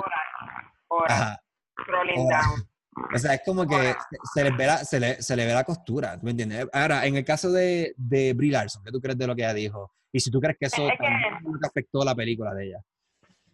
Scrolling 1.82 2.28
down. 2.28 2.69
O 3.14 3.18
sea, 3.18 3.34
es 3.34 3.42
como 3.44 3.66
que 3.66 3.94
se 4.34 4.44
le, 4.44 4.50
ve 4.50 4.66
la, 4.66 4.78
se, 4.78 5.00
le, 5.00 5.22
se 5.22 5.36
le 5.36 5.46
ve 5.46 5.52
la 5.52 5.64
costura, 5.64 6.18
¿me 6.22 6.30
entiendes? 6.30 6.68
Ahora, 6.72 7.06
en 7.06 7.16
el 7.16 7.24
caso 7.24 7.50
de, 7.50 7.92
de 7.96 8.32
Brie 8.34 8.52
Larson, 8.52 8.82
¿qué 8.84 8.92
tú 8.92 9.00
crees 9.00 9.18
de 9.18 9.26
lo 9.26 9.34
que 9.34 9.42
ella 9.42 9.54
dijo? 9.54 9.92
Y 10.12 10.20
si 10.20 10.30
tú 10.30 10.40
crees 10.40 10.56
que 10.58 10.66
eso 10.66 10.88
es 10.88 10.98
que, 10.98 11.66
afectó 11.66 12.04
la 12.04 12.14
película 12.14 12.52
de 12.54 12.66
ella. 12.66 12.78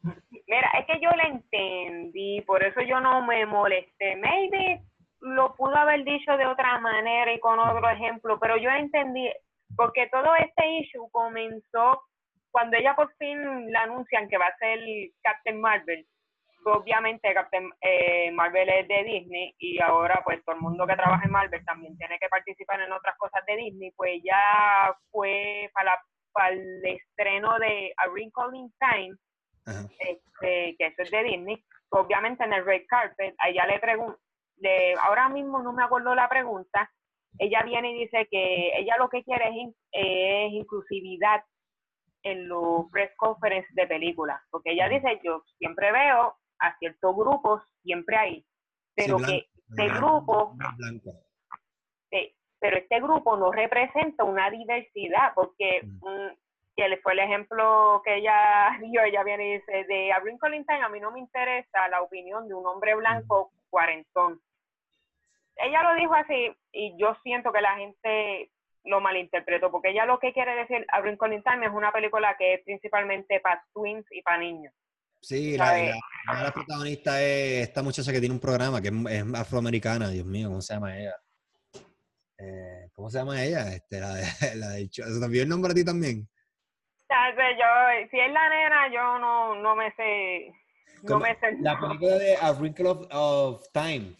Mira, 0.03 0.71
es 0.79 0.87
que 0.87 1.01
yo 1.01 1.11
la 1.11 1.25
entendí, 1.25 2.41
por 2.43 2.63
eso 2.63 2.81
yo 2.83 3.01
no 3.01 3.27
me 3.27 3.45
molesté. 3.47 4.17
Maybe 4.17 4.83
lo 5.21 5.55
pudo 5.55 5.77
haber 5.77 6.05
dicho 6.05 6.37
de 6.37 6.47
otra 6.47 6.79
manera 6.79 7.33
y 7.33 7.41
con 7.41 7.59
otro 7.59 7.89
ejemplo, 7.91 8.39
pero 8.39 8.57
yo 8.57 8.71
entendí, 8.71 9.29
porque 9.77 10.09
todo 10.11 10.35
este 10.37 10.79
issue 10.79 11.09
comenzó 11.11 12.01
cuando 12.51 12.77
ella 12.77 12.95
por 12.95 13.13
fin 13.17 13.71
la 13.73 13.83
anuncian 13.83 14.29
que 14.29 14.39
va 14.39 14.47
a 14.47 14.57
ser 14.57 14.79
Captain 15.23 15.61
Marvel 15.61 16.07
obviamente 16.73 17.33
Captain 17.33 17.71
eh, 17.81 18.31
Marvel 18.33 18.69
es 18.69 18.89
de 18.89 19.05
Disney 19.05 19.55
y 19.59 19.81
ahora 19.81 20.21
pues 20.25 20.45
todo 20.45 20.57
el 20.57 20.63
mundo 20.63 20.87
que 20.87 20.97
trabaja 20.97 21.25
en 21.25 21.31
Marvel 21.31 21.65
también 21.65 21.97
tiene 21.97 22.19
que 22.19 22.29
participar 22.29 22.81
en 22.81 22.93
otras 22.93 23.17
cosas 23.19 23.45
de 23.47 23.57
Disney, 23.57 23.93
pues 23.93 24.21
ya 24.25 24.95
fue 25.11 25.71
para, 25.73 26.01
para 26.33 26.51
el 26.51 26.85
estreno 26.85 27.59
de 27.59 27.93
A 27.97 28.09
Wrinkle 28.09 28.59
in 28.59 28.73
Time, 28.79 29.17
este, 29.99 30.77
que 30.79 30.87
eso 30.87 31.03
es 31.03 31.11
de 31.11 31.23
Disney, 31.25 31.65
obviamente 31.91 32.45
en 32.45 32.53
el 32.53 32.65
red 32.65 32.83
carpet, 32.89 33.35
ella 33.47 33.67
le 33.67 33.79
pregunta, 33.79 34.19
ahora 35.03 35.29
mismo 35.29 35.63
no 35.63 35.73
me 35.73 35.85
acuerdo 35.85 36.15
la 36.15 36.29
pregunta, 36.29 36.91
ella 37.39 37.63
viene 37.63 37.93
y 37.93 38.05
dice 38.05 38.27
que 38.31 38.73
ella 38.79 38.97
lo 38.99 39.09
que 39.09 39.23
quiere 39.23 39.49
es, 39.49 39.75
es 39.93 40.53
inclusividad 40.53 41.43
en 42.23 42.49
los 42.49 42.91
press 42.91 43.13
conferences 43.17 43.73
de 43.75 43.87
películas, 43.87 44.41
porque 44.51 44.73
ella 44.73 44.89
dice, 44.89 45.21
yo 45.23 45.43
siempre 45.59 45.93
veo 45.93 46.37
a 46.59 46.77
ciertos 46.79 47.15
grupos 47.15 47.63
siempre 47.83 48.17
hay, 48.17 48.47
pero 48.95 49.19
que 49.19 49.47
este 49.69 49.89
grupo, 49.89 50.57
pero 52.59 52.77
este 52.79 53.01
grupo 53.01 53.37
no 53.37 53.53
representa 53.53 54.25
una 54.25 54.51
diversidad, 54.51 55.33
porque 55.35 55.83
mm. 55.83 57.03
fue 57.03 57.13
el 57.13 57.19
ejemplo 57.19 58.03
que 58.05 58.17
ella 58.17 58.79
dio, 58.81 59.03
ella 59.03 59.23
viene 59.25 59.49
y 59.49 59.53
dice, 59.59 59.85
de 59.85 60.13
A 60.13 60.21
Wrinkle 60.21 60.65
a 60.69 60.89
mí 60.89 61.01
no 61.01 61.11
me 61.11 61.21
interesa 61.21 61.89
la 61.89 62.03
opinión 62.03 62.49
de 62.49 62.55
un 62.55 62.67
hombre 62.67 62.95
blanco 62.95 63.53
cuarentón. 63.71 64.41
Ella 65.57 65.83
lo 65.83 65.95
dijo 65.95 66.15
así 66.15 66.55
y 66.73 66.97
yo 66.99 67.15
siento 67.23 67.51
que 67.53 67.61
la 67.63 67.77
gente 67.77 68.51
lo 68.85 69.01
malinterpretó, 69.01 69.71
porque 69.71 69.91
ella 69.91 70.07
lo 70.07 70.19
que 70.19 70.33
quiere 70.33 70.55
decir 70.55 70.85
A 70.91 71.01
Wrinkle 71.01 71.35
in 71.35 71.43
Time 71.43 71.67
es 71.67 71.73
una 71.73 71.93
película 71.93 72.37
que 72.37 72.55
es 72.55 72.63
principalmente 72.65 73.41
para 73.41 73.65
twins 73.73 74.07
y 74.11 74.23
para 74.23 74.39
niños. 74.39 74.73
Sí, 75.21 75.57
la, 75.57 75.95
la, 76.27 76.53
protagonista 76.53 77.21
es 77.21 77.69
esta 77.69 77.83
muchacha 77.83 78.13
que 78.13 78.21
tiene 78.21 78.35
un 78.35 78.41
programa 78.41 78.81
que 78.81 78.89
es, 78.89 79.25
afroamericana, 79.35 80.09
Dios 80.09 80.27
mío, 80.27 80.49
¿cómo 80.49 80.61
se 80.61 80.75
llama 80.75 80.97
ella? 80.97 81.17
Eh, 82.39 82.89
¿Cómo 82.93 83.11
se 83.11 83.19
llama 83.19 83.43
ella? 83.43 83.73
Este, 83.73 84.01
la 84.01 84.15
de, 84.15 84.25
la 84.57 84.69
de 84.71 84.89
¿Se 84.91 85.03
te 85.03 85.41
el 85.41 85.49
nombre 85.49 85.73
a 85.73 85.75
ti 85.75 85.85
también? 85.85 86.29
Yo, 87.09 88.09
si 88.11 88.19
es 88.19 88.33
la 88.33 88.49
nena, 88.49 88.89
yo 88.93 89.19
no, 89.19 89.55
no 89.57 89.77
me 89.77 89.93
sé. 89.93 90.53
No 91.03 91.19
me 91.19 91.39
sé 91.39 91.57
la 91.61 91.79
película 91.79 92.17
de 92.17 92.37
A 92.37 92.53
Wrinkle 92.53 92.89
of, 92.89 93.07
of 93.11 93.67
Time. 93.73 94.15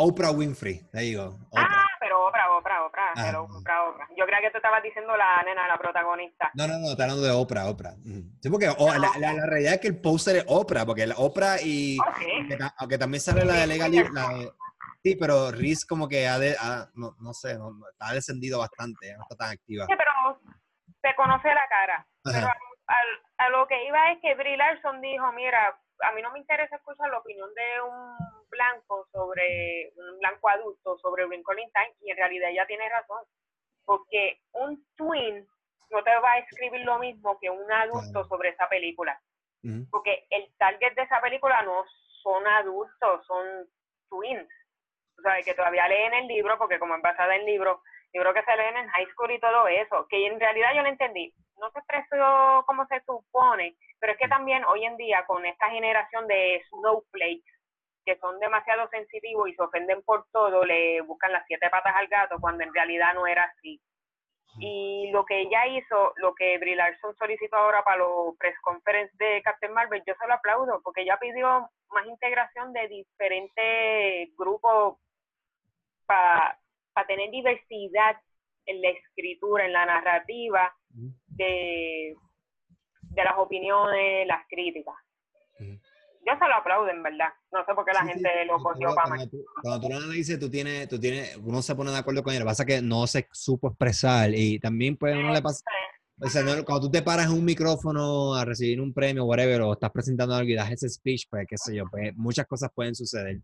Oprah 0.00 0.30
Winfrey, 0.30 0.80
te 0.92 1.00
digo. 1.00 1.36
Ah, 1.56 1.86
pero 1.98 2.28
Oprah, 2.28 2.56
Oprah, 2.56 2.86
Oprah, 2.86 3.12
ah, 3.16 3.22
pero 3.26 3.42
Oprah, 3.42 3.88
Oprah. 3.88 4.06
Yo 4.16 4.24
creía 4.26 4.42
que 4.42 4.50
tú 4.52 4.58
estabas 4.58 4.80
diciendo 4.80 5.16
la 5.16 5.42
nena, 5.42 5.66
la 5.66 5.76
protagonista. 5.76 6.52
No, 6.54 6.68
no, 6.68 6.78
no, 6.78 6.92
está 6.92 7.02
hablando 7.02 7.24
de 7.24 7.32
Oprah, 7.32 7.68
Oprah. 7.68 7.94
Sí, 8.40 8.48
porque 8.48 8.66
la, 8.66 9.32
la, 9.32 9.46
realidad 9.46 9.74
es 9.74 9.80
que 9.80 9.88
el 9.88 10.00
póster 10.00 10.36
es 10.36 10.44
Oprah, 10.46 10.86
porque 10.86 11.04
la 11.04 11.16
Oprah 11.16 11.60
y... 11.60 11.98
Aunque, 12.78 12.96
también 12.96 13.20
sale 13.20 13.44
la 13.44 13.54
de 13.54 13.66
Legal... 13.66 13.90
La 14.12 14.28
sí, 15.02 15.16
pero 15.16 15.50
Riz 15.50 15.84
como 15.84 16.08
que 16.08 16.28
ha, 16.28 16.38
de, 16.38 16.54
no, 16.94 17.16
no, 17.18 17.34
sé, 17.34 17.58
no, 17.58 17.72
ha 17.98 18.14
descendido 18.14 18.60
bastante, 18.60 19.16
no 19.16 19.22
está 19.22 19.34
tan 19.34 19.50
activa. 19.50 19.86
Sí, 19.86 19.94
pero 19.98 20.40
se 21.02 21.14
conoce 21.16 21.48
la 21.48 21.68
cara. 21.68 22.06
Pero 22.22 22.46
a, 22.46 23.44
a, 23.44 23.48
lo 23.48 23.66
que 23.66 23.84
iba 23.84 24.12
es 24.12 24.20
que 24.22 24.36
Brie 24.36 24.56
Larson 24.56 25.00
dijo, 25.00 25.32
mira, 25.32 25.76
a 26.02 26.12
mí 26.12 26.22
no 26.22 26.30
me 26.30 26.38
interesa 26.38 26.76
escuchar 26.76 27.10
la 27.10 27.18
opinión 27.18 27.48
de 27.52 27.82
un 27.82 28.37
blanco 28.50 29.06
sobre, 29.12 29.92
un 29.96 30.18
blanco 30.18 30.48
adulto 30.48 30.98
sobre 30.98 31.26
Lincoln 31.28 31.56
Time, 31.56 31.94
y 32.00 32.10
en 32.10 32.16
realidad 32.16 32.50
ella 32.50 32.66
tiene 32.66 32.88
razón, 32.88 33.22
porque 33.84 34.40
un 34.52 34.84
twin 34.96 35.46
no 35.90 36.02
te 36.02 36.18
va 36.18 36.32
a 36.32 36.38
escribir 36.38 36.80
lo 36.80 36.98
mismo 36.98 37.38
que 37.40 37.50
un 37.50 37.70
adulto 37.70 38.24
sobre 38.26 38.50
esa 38.50 38.68
película, 38.68 39.20
porque 39.90 40.26
el 40.30 40.50
target 40.56 40.94
de 40.94 41.02
esa 41.02 41.20
película 41.20 41.62
no 41.62 41.84
son 42.22 42.46
adultos, 42.46 43.26
son 43.26 43.68
twins, 44.08 44.48
o 45.18 45.22
sea, 45.22 45.42
que 45.42 45.54
todavía 45.54 45.88
leen 45.88 46.14
el 46.14 46.26
libro, 46.26 46.56
porque 46.58 46.78
como 46.78 46.94
es 46.94 47.02
basada 47.02 47.34
en 47.36 47.44
libro, 47.44 47.82
libro 48.12 48.32
que 48.34 48.42
se 48.42 48.56
leen 48.56 48.76
en 48.76 48.88
high 48.88 49.06
school 49.12 49.30
y 49.30 49.40
todo 49.40 49.66
eso, 49.68 50.06
que 50.08 50.26
en 50.26 50.38
realidad 50.38 50.74
yo 50.74 50.82
no 50.82 50.88
entendí, 50.88 51.34
no 51.58 51.70
se 51.70 51.78
expresó 51.80 52.64
como 52.66 52.86
se 52.86 53.00
supone, 53.00 53.76
pero 53.98 54.12
es 54.12 54.18
que 54.18 54.28
también 54.28 54.64
hoy 54.64 54.84
en 54.84 54.96
día 54.96 55.24
con 55.26 55.44
esta 55.44 55.68
generación 55.70 56.26
de 56.26 56.62
snowflakes 56.70 57.57
que 58.08 58.18
son 58.20 58.40
demasiado 58.40 58.88
sensitivos 58.88 59.50
y 59.50 59.54
se 59.54 59.62
ofenden 59.62 60.02
por 60.02 60.24
todo, 60.32 60.64
le 60.64 61.02
buscan 61.02 61.30
las 61.30 61.44
siete 61.46 61.68
patas 61.68 61.94
al 61.94 62.06
gato 62.08 62.38
cuando 62.40 62.64
en 62.64 62.72
realidad 62.72 63.12
no 63.12 63.26
era 63.26 63.44
así. 63.44 63.78
Y 64.58 65.10
lo 65.12 65.26
que 65.26 65.42
ella 65.42 65.66
hizo, 65.66 66.14
lo 66.16 66.34
que 66.34 66.56
Brie 66.56 66.74
Larson 66.74 67.14
solicitó 67.16 67.56
ahora 67.56 67.84
para 67.84 67.98
los 67.98 68.34
press 68.38 68.58
conference 68.62 69.14
de 69.18 69.42
Captain 69.42 69.74
Marvel, 69.74 70.02
yo 70.06 70.14
se 70.18 70.26
lo 70.26 70.32
aplaudo, 70.32 70.80
porque 70.82 71.02
ella 71.02 71.18
pidió 71.20 71.68
más 71.90 72.06
integración 72.06 72.72
de 72.72 72.88
diferentes 72.88 74.34
grupos 74.34 74.96
para 76.06 76.58
tener 77.06 77.30
diversidad 77.30 78.16
en 78.64 78.80
la 78.80 78.88
escritura, 78.88 79.66
en 79.66 79.74
la 79.74 79.84
narrativa, 79.84 80.74
de, 80.88 82.16
de 83.02 83.24
las 83.24 83.36
opiniones, 83.36 84.26
las 84.26 84.46
críticas. 84.48 84.94
Yo 86.28 86.38
se 86.38 86.46
lo 86.46 86.54
aplaudo, 86.56 86.90
en 86.90 87.02
verdad. 87.02 87.28
No 87.50 87.64
sé 87.64 87.74
por 87.74 87.86
qué 87.86 87.92
la 87.92 88.04
gente 88.04 88.28
lo 88.46 88.58
cogió 88.58 88.94
para 88.94 89.08
cuando, 89.08 89.28
tú, 89.28 89.44
cuando 89.62 89.80
tú 89.80 89.88
lo 89.88 89.96
analices, 89.96 90.38
tú 90.38 90.50
tienes, 90.50 90.86
tú 90.86 91.00
tienes, 91.00 91.36
uno 91.38 91.62
se 91.62 91.74
pone 91.74 91.90
de 91.90 91.96
acuerdo 91.96 92.22
con 92.22 92.34
él. 92.34 92.40
Lo 92.40 92.44
que 92.44 92.50
pasa 92.50 92.64
es 92.64 92.66
que 92.66 92.82
no 92.82 93.06
se 93.06 93.26
supo 93.32 93.68
expresar 93.68 94.34
y 94.34 94.58
también 94.58 94.96
pues 94.96 95.16
uno 95.16 95.32
le 95.32 95.40
pasa... 95.40 95.64
O 96.20 96.28
sea, 96.28 96.42
cuando 96.64 96.80
tú 96.80 96.90
te 96.90 97.00
paras 97.00 97.26
en 97.26 97.32
un 97.32 97.44
micrófono 97.44 98.34
a 98.34 98.44
recibir 98.44 98.80
un 98.80 98.92
premio, 98.92 99.24
whatever, 99.24 99.62
o 99.62 99.72
estás 99.72 99.90
presentando 99.90 100.34
algo 100.34 100.50
y 100.50 100.54
das 100.54 100.70
ese 100.72 100.88
speech, 100.88 101.28
pues 101.30 101.46
qué 101.48 101.56
sé 101.56 101.76
yo, 101.76 101.84
pues 101.90 102.14
muchas 102.16 102.46
cosas 102.46 102.70
pueden 102.74 102.94
suceder. 102.94 103.40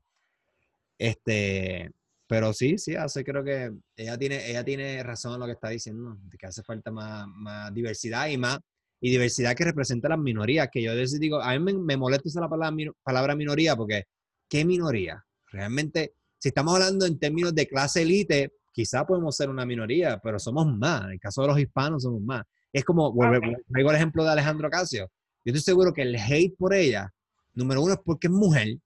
Este, 0.98 1.90
pero 2.26 2.52
sí, 2.52 2.76
sí, 2.76 2.96
hace 2.96 3.24
creo 3.24 3.44
que 3.44 3.72
ella 3.96 4.18
tiene, 4.18 4.50
ella 4.50 4.64
tiene 4.64 5.02
razón 5.02 5.34
en 5.34 5.40
lo 5.40 5.46
que 5.46 5.52
está 5.52 5.68
diciendo, 5.68 6.16
de 6.20 6.36
que 6.36 6.46
hace 6.46 6.62
falta 6.64 6.90
más, 6.90 7.28
más 7.28 7.72
diversidad 7.72 8.26
y 8.26 8.36
más, 8.36 8.58
y 9.04 9.10
diversidad 9.10 9.54
que 9.54 9.64
representa 9.64 10.08
a 10.08 10.12
las 10.12 10.18
minorías, 10.18 10.70
que 10.72 10.82
yo 10.82 10.94
digo, 10.96 11.38
a 11.38 11.52
mí 11.52 11.58
me, 11.58 11.74
me 11.74 11.94
molesta 11.94 12.26
esa 12.26 12.40
la 12.40 12.48
palabra, 12.48 12.90
palabra 13.02 13.36
minoría, 13.36 13.76
porque 13.76 14.04
¿qué 14.48 14.64
minoría? 14.64 15.22
Realmente, 15.52 16.14
si 16.38 16.48
estamos 16.48 16.72
hablando 16.72 17.04
en 17.04 17.18
términos 17.18 17.54
de 17.54 17.68
clase 17.68 18.00
elite, 18.00 18.54
quizá 18.72 19.04
podemos 19.04 19.36
ser 19.36 19.50
una 19.50 19.66
minoría, 19.66 20.18
pero 20.22 20.38
somos 20.38 20.74
más. 20.74 21.04
En 21.04 21.10
el 21.10 21.20
caso 21.20 21.42
de 21.42 21.48
los 21.48 21.58
hispanos, 21.58 22.02
somos 22.02 22.22
más. 22.22 22.44
Es 22.72 22.82
como, 22.82 23.08
okay. 23.08 23.54
el 23.74 23.94
ejemplo 23.94 24.24
de 24.24 24.30
Alejandro 24.30 24.70
Casio. 24.70 25.10
Yo 25.44 25.52
estoy 25.52 25.60
seguro 25.60 25.92
que 25.92 26.00
el 26.00 26.16
hate 26.16 26.56
por 26.56 26.72
ella, 26.72 27.12
número 27.52 27.82
uno, 27.82 27.92
es 27.92 28.00
porque 28.02 28.28
es 28.28 28.32
mujer, 28.32 28.78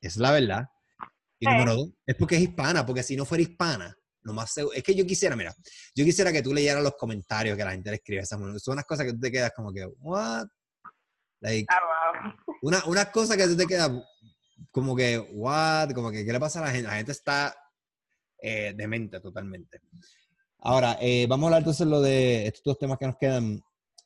es 0.00 0.16
la 0.16 0.32
verdad. 0.32 0.64
Y 1.38 1.46
número 1.46 1.76
dos, 1.76 1.90
es 2.06 2.16
porque 2.16 2.34
es 2.34 2.42
hispana, 2.42 2.84
porque 2.84 3.04
si 3.04 3.14
no 3.14 3.24
fuera 3.24 3.42
hispana, 3.42 3.96
más 4.32 4.54
es 4.56 4.82
que 4.82 4.94
yo 4.94 5.06
quisiera, 5.06 5.36
mira, 5.36 5.54
yo 5.94 6.04
quisiera 6.04 6.32
que 6.32 6.42
tú 6.42 6.52
leyeras 6.52 6.82
los 6.82 6.96
comentarios 6.96 7.56
que 7.56 7.64
la 7.64 7.72
gente 7.72 7.90
le 7.90 7.96
escribe. 7.96 8.26
Son 8.26 8.42
unas 8.42 8.84
cosas 8.84 9.06
que 9.06 9.12
tú 9.12 9.20
te 9.20 9.30
quedas 9.30 9.52
como 9.54 9.72
que, 9.72 9.86
what? 10.00 10.46
Like, 11.40 11.66
ah, 11.70 12.36
una, 12.62 12.84
unas 12.86 13.06
cosas 13.06 13.36
que 13.36 13.46
tú 13.46 13.56
te 13.56 13.66
quedas 13.66 13.90
como 14.70 14.94
que, 14.94 15.18
what? 15.18 15.92
Como 15.92 16.10
que, 16.10 16.24
¿qué 16.24 16.32
le 16.32 16.40
pasa 16.40 16.60
a 16.60 16.66
la 16.66 16.70
gente? 16.70 16.88
La 16.88 16.96
gente 16.96 17.12
está 17.12 17.56
eh, 18.38 18.74
demente 18.76 19.20
totalmente. 19.20 19.80
Ahora, 20.58 20.98
eh, 21.00 21.26
vamos 21.28 21.44
a 21.44 21.46
hablar 21.48 21.60
entonces 21.60 21.86
lo 21.86 22.02
de 22.02 22.46
estos 22.46 22.62
dos 22.64 22.78
temas 22.78 22.98
que 22.98 23.06
nos 23.06 23.16
quedan. 23.16 23.62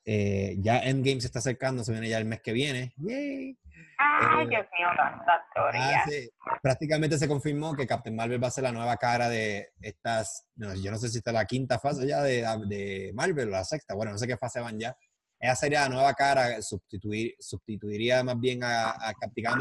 Eh, 0.07 0.57
ya 0.61 0.81
Endgame 0.81 1.21
se 1.21 1.29
está 1.29 1.39
acercando, 1.39 1.83
se 1.83 1.93
viene 1.93 2.09
ya 2.09 2.19
el 2.19 2.27
mes 2.27 2.41
que 2.43 2.53
viene. 2.53 2.93
¡Yay! 2.99 3.59
Ay, 4.07 4.47
Dios 4.49 4.67
mío, 4.79 4.89
tanta 4.97 5.47
teoría. 5.55 6.01
Ah, 6.01 6.05
sí. 6.07 6.29
Prácticamente 6.63 7.19
se 7.19 7.29
confirmó 7.29 7.75
que 7.75 7.87
Captain 7.87 8.15
Marvel 8.15 8.43
va 8.43 8.49
a 8.49 8.51
ser 8.51 8.65
la 8.65 8.73
nueva 8.73 8.97
cara 8.97 9.29
de 9.29 9.71
estas, 9.81 10.47
no, 10.57 10.75
yo 10.75 10.91
no 10.91 10.99
sé 10.99 11.09
si 11.09 11.19
está 11.19 11.33
la 11.33 11.47
quinta 11.47 11.79
fase 11.79 12.07
ya 12.07 12.23
de, 12.23 12.45
de 12.67 13.13
Marvel 13.15 13.49
o 13.49 13.53
la 13.53 13.65
sexta, 13.65 13.95
bueno, 13.95 14.13
no 14.13 14.19
sé 14.19 14.27
qué 14.27 14.37
fase 14.37 14.61
van 14.61 14.79
ya. 14.79 14.97
Ella 15.41 15.55
sería 15.57 15.83
la 15.83 15.89
nueva 15.89 16.15
cara, 16.15 16.61
sustituir, 16.63 17.35
sustituiría 17.39 18.23
más 18.23 18.39
bien 18.39 18.63
a, 18.63 18.91
a 18.91 19.15
Capitán, 19.15 19.59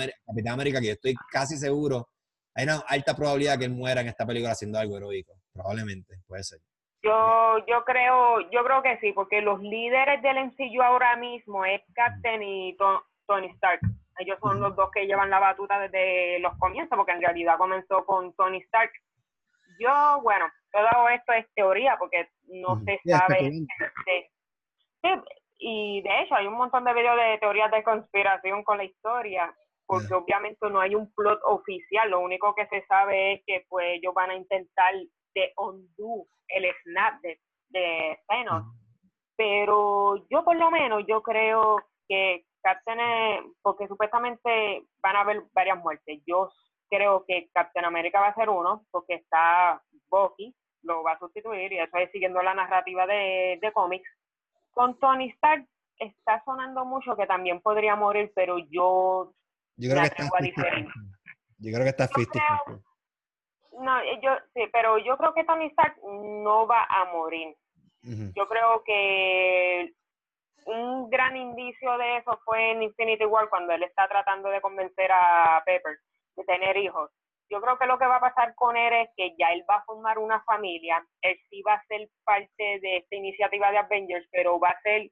América, 0.47 0.79
que 0.79 0.87
yo 0.87 0.93
estoy 0.93 1.15
casi 1.31 1.57
seguro, 1.57 2.09
hay 2.55 2.65
una 2.65 2.83
alta 2.87 3.15
probabilidad 3.15 3.57
que 3.57 3.65
él 3.65 3.71
muera 3.71 4.01
en 4.01 4.07
esta 4.07 4.25
película 4.25 4.51
haciendo 4.51 4.77
algo 4.77 4.97
heroico, 4.97 5.33
probablemente, 5.53 6.19
puede 6.27 6.43
ser. 6.43 6.59
Yo, 7.01 7.57
yo 7.67 7.83
creo, 7.83 8.49
yo 8.51 8.63
creo 8.63 8.81
que 8.81 8.97
sí, 8.99 9.11
porque 9.13 9.41
los 9.41 9.61
líderes 9.61 10.21
del 10.21 10.37
MCU 10.45 10.81
ahora 10.81 11.17
mismo 11.17 11.65
es 11.65 11.81
Captain 11.93 12.41
y 12.41 12.77
Tony 13.27 13.47
Stark. 13.55 13.81
Ellos 14.19 14.37
son 14.41 14.59
los 14.59 14.75
dos 14.75 14.91
que 14.91 15.05
llevan 15.05 15.29
la 15.29 15.39
batuta 15.39 15.79
desde 15.79 16.39
los 16.39 16.55
comienzos, 16.57 16.95
porque 16.95 17.13
en 17.13 17.21
realidad 17.21 17.57
comenzó 17.57 18.05
con 18.05 18.33
Tony 18.35 18.59
Stark. 18.59 18.91
Yo, 19.79 20.21
bueno, 20.21 20.45
todo 20.71 21.09
esto 21.09 21.33
es 21.33 21.45
teoría, 21.55 21.97
porque 21.97 22.29
no 22.47 22.79
se 22.85 22.99
sabe. 23.05 23.51
sí, 25.01 25.09
y 25.57 26.01
de 26.01 26.21
hecho 26.21 26.35
hay 26.35 26.47
un 26.47 26.55
montón 26.55 26.83
de 26.83 26.93
videos 26.93 27.17
de 27.17 27.37
teorías 27.39 27.71
de 27.71 27.83
conspiración 27.83 28.63
con 28.63 28.77
la 28.77 28.83
historia, 28.83 29.53
porque 29.85 30.13
obviamente 30.13 30.69
no 30.69 30.79
hay 30.79 30.95
un 30.95 31.11
plot 31.13 31.39
oficial. 31.43 32.09
Lo 32.09 32.19
único 32.19 32.53
que 32.53 32.67
se 32.67 32.85
sabe 32.85 33.33
es 33.33 33.41
que 33.45 33.65
pues 33.69 33.85
ellos 33.93 34.13
van 34.13 34.29
a 34.29 34.35
intentar 34.35 34.93
de 35.33 35.53
undo 35.57 36.27
el 36.49 36.65
snap 36.83 37.21
de, 37.21 37.39
de 37.69 38.19
Thanos. 38.27 38.65
Pero 39.35 40.27
yo 40.29 40.43
por 40.43 40.55
lo 40.55 40.69
menos, 40.69 41.03
yo 41.07 41.23
creo 41.23 41.77
que 42.07 42.45
Captain, 42.63 43.53
porque 43.61 43.87
supuestamente 43.87 44.85
van 45.01 45.15
a 45.15 45.21
haber 45.21 45.43
varias 45.53 45.77
muertes. 45.77 46.21
Yo 46.25 46.51
creo 46.89 47.25
que 47.27 47.49
Captain 47.53 47.85
América 47.85 48.19
va 48.19 48.29
a 48.29 48.35
ser 48.35 48.49
uno, 48.49 48.85
porque 48.91 49.15
está 49.15 49.81
Bucky, 50.09 50.55
lo 50.83 51.03
va 51.03 51.13
a 51.13 51.19
sustituir, 51.19 51.71
y 51.73 51.79
eso 51.79 51.97
es 51.97 52.11
siguiendo 52.11 52.41
la 52.41 52.53
narrativa 52.53 53.05
de, 53.05 53.59
de 53.61 53.71
cómics. 53.73 54.09
Con 54.71 54.97
Tony 54.99 55.29
Stark 55.31 55.67
está 55.99 56.41
sonando 56.45 56.85
mucho 56.85 57.15
que 57.15 57.27
también 57.27 57.61
podría 57.61 57.95
morir, 57.95 58.31
pero 58.35 58.57
yo, 58.57 59.33
yo 59.77 59.89
creo 59.89 60.01
que 60.01 60.07
está 60.07 60.23
Yo 61.59 61.71
creo 61.71 61.83
que 61.83 61.89
está 61.89 62.07
no, 63.79 63.99
eh, 64.01 64.19
yo 64.21 64.31
sí, 64.53 64.61
pero 64.71 64.97
yo 64.97 65.17
creo 65.17 65.33
que 65.33 65.43
Tony 65.43 65.65
Stark 65.67 65.97
no 66.03 66.67
va 66.67 66.83
a 66.83 67.05
morir. 67.11 67.55
Yo 68.35 68.47
creo 68.49 68.83
que 68.83 69.93
un 70.65 71.09
gran 71.09 71.35
indicio 71.35 71.97
de 71.97 72.17
eso 72.17 72.39
fue 72.45 72.71
en 72.71 72.83
Infinity 72.83 73.25
War 73.25 73.49
cuando 73.49 73.73
él 73.73 73.83
está 73.83 74.07
tratando 74.07 74.49
de 74.49 74.61
convencer 74.61 75.11
a 75.11 75.61
Pepper 75.65 75.97
de 76.35 76.43
tener 76.43 76.77
hijos. 76.77 77.11
Yo 77.49 77.61
creo 77.61 77.77
que 77.77 77.85
lo 77.85 77.99
que 77.99 78.07
va 78.07 78.15
a 78.15 78.21
pasar 78.21 78.55
con 78.55 78.75
él 78.75 78.93
es 78.93 79.09
que 79.15 79.35
ya 79.37 79.49
él 79.49 79.63
va 79.69 79.75
a 79.75 79.83
formar 79.83 80.17
una 80.17 80.41
familia, 80.43 81.05
él 81.21 81.37
sí 81.49 81.61
va 81.61 81.75
a 81.75 81.85
ser 81.85 82.09
parte 82.23 82.79
de 82.81 82.97
esta 82.97 83.15
iniciativa 83.15 83.71
de 83.71 83.77
Avengers, 83.77 84.27
pero 84.31 84.59
va 84.59 84.69
a 84.69 84.81
ser 84.81 85.09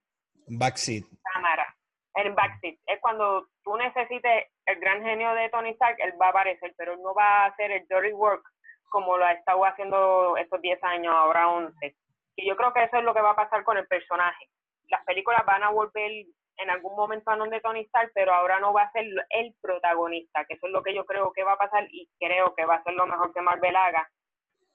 backseat. 0.48 1.04
Cámara, 1.34 1.76
en 2.16 2.34
backseat. 2.34 2.76
Es 2.88 3.00
cuando 3.02 3.48
tú 3.64 3.78
necesites 3.78 4.48
el 4.66 4.80
gran 4.80 5.04
genio 5.04 5.34
de 5.36 5.50
Tony 5.50 5.70
Stark, 5.72 5.98
él 6.00 6.14
va 6.20 6.28
a 6.28 6.30
aparecer, 6.30 6.74
pero 6.78 6.98
no 6.98 7.14
va 7.14 7.44
a 7.44 7.46
hacer 7.48 7.72
el 7.72 7.88
dirty 7.88 8.14
work 8.14 8.44
como 8.90 9.18
lo 9.18 9.26
ha 9.26 9.34
estado 9.34 9.64
haciendo 9.64 10.36
estos 10.38 10.62
10 10.62 10.84
años, 10.84 11.14
ahora 11.16 11.48
11. 11.48 11.96
Y 12.36 12.48
yo 12.48 12.58
creo 12.58 12.74
que 12.74 12.84
eso 12.84 12.98
es 12.98 13.04
lo 13.04 13.14
que 13.14 13.22
va 13.22 13.32
a 13.32 13.36
pasar 13.36 13.64
con 13.64 13.78
el 13.78 13.88
personaje 13.88 14.50
las 14.92 15.04
películas 15.06 15.44
van 15.46 15.64
a 15.64 15.72
volver 15.72 16.12
en 16.58 16.70
algún 16.70 16.96
momento 16.96 17.32
a 17.32 17.38
donde 17.38 17.62
Tony 17.62 17.82
Stark, 17.82 18.12
pero 18.14 18.34
ahora 18.34 18.60
no 18.60 18.74
va 18.74 18.84
a 18.84 18.92
ser 18.92 19.06
el 19.30 19.56
protagonista, 19.62 20.46
que 20.46 20.56
eso 20.56 20.68
es 20.68 20.74
lo 20.74 20.84
que 20.84 20.94
yo 20.94 21.06
creo 21.06 21.32
que 21.34 21.44
va 21.44 21.54
a 21.54 21.58
pasar 21.58 21.88
y 21.92 22.08
creo 22.20 22.54
que 22.56 22.66
va 22.66 22.76
a 22.76 22.84
ser 22.84 22.94
lo 22.94 23.08
mejor 23.08 23.34
que 23.34 23.42
Marvel 23.42 23.76
haga, 23.76 24.08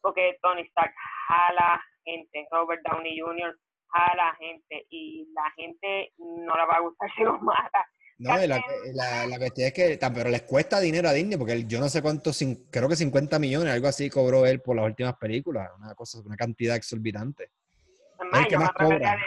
porque 0.01 0.39
Tony 0.43 0.63
Stark 0.63 0.95
jala 1.29 1.83
gente, 2.05 2.49
Robert 2.51 2.83
Downey 2.83 3.21
Jr. 3.21 3.57
jala 3.89 4.35
gente 4.39 4.87
y 4.91 5.29
la 5.33 5.51
gente 5.53 6.13
no 6.19 6.57
la 6.57 6.65
va 6.67 6.77
a 6.77 6.81
gustar 6.81 7.11
si 7.17 7.23
lo 7.23 7.39
mata. 7.39 7.87
No, 8.19 8.35
la, 8.35 8.47
la, 8.95 9.27
la, 9.27 9.39
cuestión 9.39 9.67
es 9.67 9.75
que, 9.75 9.99
pero 10.15 10.31
les 10.31 10.43
cuesta 10.43 10.81
dinero 10.81 11.07
a 11.07 11.13
Disney, 11.13 11.37
porque 11.37 11.67
yo 11.67 11.79
no 11.79 11.89
sé 11.91 12.01
cuánto, 12.01 12.31
creo 12.71 12.89
que 12.89 12.97
50 12.97 13.39
millones, 13.39 13.75
algo 13.75 13.89
así 13.89 14.09
cobró 14.09 14.47
él 14.47 14.63
por 14.63 14.75
las 14.75 14.87
últimas 14.87 15.19
películas, 15.19 15.71
una 15.79 15.95
cosa, 15.95 16.21
una 16.25 16.35
cantidad 16.35 16.77
exorbitante. 16.77 17.51
más 18.33 18.73
cobra? 18.73 19.19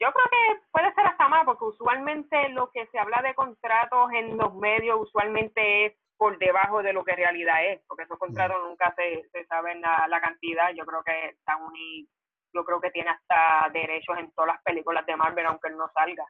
Yo 0.00 0.08
creo 0.12 0.26
que 0.30 0.60
puede 0.70 0.94
ser 0.94 1.06
hasta 1.06 1.28
más, 1.28 1.44
porque 1.44 1.64
usualmente 1.64 2.48
lo 2.50 2.70
que 2.70 2.86
se 2.86 2.98
habla 2.98 3.20
de 3.20 3.34
contratos 3.34 4.10
en 4.12 4.36
los 4.36 4.54
medios 4.54 5.00
usualmente 5.00 5.86
es 5.86 5.92
por 6.16 6.38
debajo 6.38 6.82
de 6.82 6.92
lo 6.92 7.04
que 7.04 7.12
en 7.12 7.18
realidad 7.18 7.66
es, 7.66 7.80
porque 7.86 8.04
esos 8.04 8.18
contratos 8.18 8.56
nunca 8.62 8.94
se, 8.96 9.28
se 9.32 9.44
saben 9.46 9.80
la, 9.80 10.20
cantidad. 10.20 10.70
Yo 10.76 10.84
creo 10.86 11.02
que 11.02 11.36
Downey, 11.46 12.08
yo 12.52 12.64
creo 12.64 12.80
que 12.80 12.90
tiene 12.90 13.10
hasta 13.10 13.70
derechos 13.72 14.18
en 14.18 14.30
todas 14.32 14.54
las 14.54 14.62
películas 14.62 15.04
de 15.06 15.16
Marvel, 15.16 15.46
aunque 15.46 15.68
él 15.68 15.76
no 15.76 15.90
salga 15.92 16.24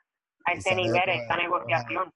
a 0.44 0.52
ese 0.52 0.74
nivel, 0.74 1.08
esta 1.08 1.36
negociación. 1.36 2.12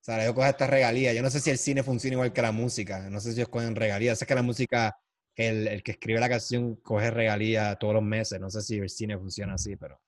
Sea, 0.00 0.24
yo 0.24 0.34
cojo 0.34 0.46
esta 0.46 0.66
regalía. 0.66 1.12
Yo 1.12 1.22
no 1.22 1.30
sé 1.30 1.40
si 1.40 1.50
el 1.50 1.58
cine 1.58 1.82
funciona 1.82 2.14
igual 2.14 2.32
que 2.32 2.42
la 2.42 2.52
música. 2.52 3.08
No 3.10 3.20
sé 3.20 3.32
si 3.32 3.40
ellos 3.40 3.50
cogen 3.50 3.76
regalías. 3.76 4.18
Sé 4.18 4.26
que 4.26 4.34
la 4.34 4.42
música, 4.42 4.96
el, 5.36 5.68
el 5.68 5.82
que 5.82 5.92
escribe 5.92 6.18
la 6.18 6.28
canción 6.28 6.76
coge 6.76 7.10
regalía 7.10 7.76
todos 7.76 7.94
los 7.94 8.02
meses. 8.02 8.40
No 8.40 8.50
sé 8.50 8.62
si 8.62 8.78
el 8.78 8.88
cine 8.88 9.16
funciona 9.16 9.54
así, 9.54 9.76
pero 9.76 10.00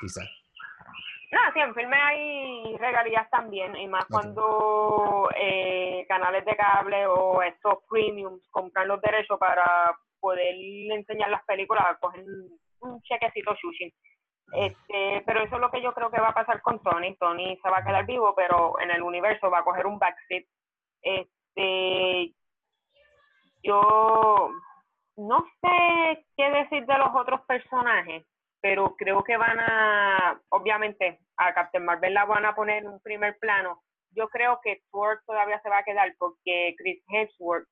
quizás. 0.00 0.28
No, 1.30 1.38
sí, 1.52 1.60
en 1.60 1.74
filme 1.74 1.96
hay 1.96 2.76
regalías 2.78 3.28
también, 3.30 3.76
y 3.76 3.86
más 3.86 4.06
cuando 4.06 5.28
eh, 5.36 6.06
canales 6.08 6.44
de 6.44 6.56
cable 6.56 7.06
o 7.06 7.42
estos 7.42 7.80
premiums 7.88 8.42
compran 8.50 8.88
los 8.88 9.00
derechos 9.02 9.38
para 9.38 9.94
poder 10.20 10.54
enseñar 10.90 11.28
las 11.28 11.44
películas, 11.44 11.98
cogen 12.00 12.24
un 12.80 13.02
chequecito 13.02 13.54
sushi. 13.56 13.92
Este, 14.52 15.22
pero 15.26 15.42
eso 15.42 15.56
es 15.56 15.60
lo 15.60 15.70
que 15.70 15.82
yo 15.82 15.92
creo 15.92 16.10
que 16.10 16.20
va 16.20 16.28
a 16.28 16.34
pasar 16.34 16.62
con 16.62 16.82
Tony. 16.82 17.14
Tony 17.16 17.58
se 17.62 17.68
va 17.68 17.78
a 17.78 17.84
quedar 17.84 18.06
vivo, 18.06 18.34
pero 18.34 18.80
en 18.80 18.90
el 18.90 19.02
universo 19.02 19.50
va 19.50 19.58
a 19.58 19.64
coger 19.64 19.86
un 19.86 19.98
backseat. 19.98 20.44
Este, 21.02 22.32
yo 23.62 24.50
no 25.16 25.46
sé 25.60 26.26
qué 26.36 26.50
decir 26.50 26.86
de 26.86 26.98
los 26.98 27.14
otros 27.14 27.42
personajes 27.42 28.24
pero 28.60 28.96
creo 28.96 29.22
que 29.22 29.36
van 29.36 29.58
a, 29.60 30.40
obviamente, 30.50 31.20
a 31.36 31.54
Captain 31.54 31.84
Marvel 31.84 32.14
la 32.14 32.24
van 32.24 32.44
a 32.44 32.54
poner 32.54 32.78
en 32.82 32.88
un 32.88 33.00
primer 33.00 33.38
plano. 33.38 33.82
Yo 34.10 34.28
creo 34.28 34.60
que 34.62 34.82
Thor 34.90 35.20
todavía 35.26 35.60
se 35.60 35.68
va 35.68 35.78
a 35.78 35.84
quedar 35.84 36.12
porque 36.18 36.74
Chris 36.76 37.02
Hemsworth 37.08 37.68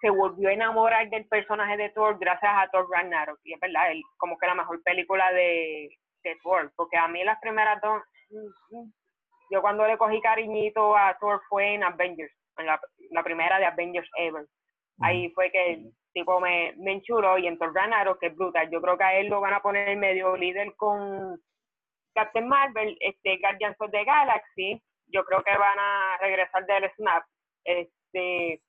se 0.00 0.10
volvió 0.10 0.48
a 0.48 0.52
enamorar 0.52 1.08
del 1.10 1.26
personaje 1.26 1.76
de 1.76 1.90
Thor 1.90 2.18
gracias 2.18 2.52
a 2.54 2.68
Thor 2.70 2.86
Ragnarok. 2.90 3.40
Y 3.42 3.54
es 3.54 3.60
verdad, 3.60 3.90
él, 3.90 4.02
como 4.16 4.38
que 4.38 4.46
la 4.46 4.54
mejor 4.54 4.80
película 4.82 5.32
de, 5.32 5.88
de 6.22 6.36
Thor, 6.42 6.72
porque 6.76 6.96
a 6.96 7.08
mí 7.08 7.24
las 7.24 7.40
primeras 7.40 7.80
dos, 7.80 8.02
mm, 8.30 8.76
mm, 8.76 8.92
yo 9.50 9.60
cuando 9.60 9.86
le 9.86 9.98
cogí 9.98 10.20
cariñito 10.20 10.96
a 10.96 11.16
Thor 11.18 11.40
fue 11.48 11.74
en 11.74 11.82
Avengers, 11.82 12.32
en 12.58 12.66
la, 12.66 12.80
la 13.10 13.22
primera 13.24 13.58
de 13.58 13.66
Avengers 13.66 14.08
Ever. 14.16 14.46
Ahí 15.00 15.30
fue 15.30 15.50
que 15.50 15.90
tipo 16.12 16.40
me, 16.40 16.74
me 16.78 16.92
enchuró 16.92 17.38
y 17.38 17.46
en 17.46 17.58
Thor 17.58 17.72
que 18.20 18.26
es 18.26 18.36
brutal. 18.36 18.68
Yo 18.70 18.80
creo 18.80 18.98
que 18.98 19.04
a 19.04 19.18
él 19.18 19.28
lo 19.28 19.40
van 19.40 19.54
a 19.54 19.62
poner 19.62 19.96
medio 19.96 20.36
líder 20.36 20.74
con 20.76 21.40
Captain 22.14 22.48
Marvel, 22.48 22.96
este 23.00 23.38
Guardians 23.38 23.76
of 23.80 23.90
the 23.90 24.04
Galaxy. 24.04 24.82
Yo 25.06 25.24
creo 25.24 25.42
que 25.42 25.56
van 25.56 25.78
a 25.78 26.16
regresar 26.20 26.66
del 26.66 26.90
Snap. 26.96 27.24
Este, 27.64 28.60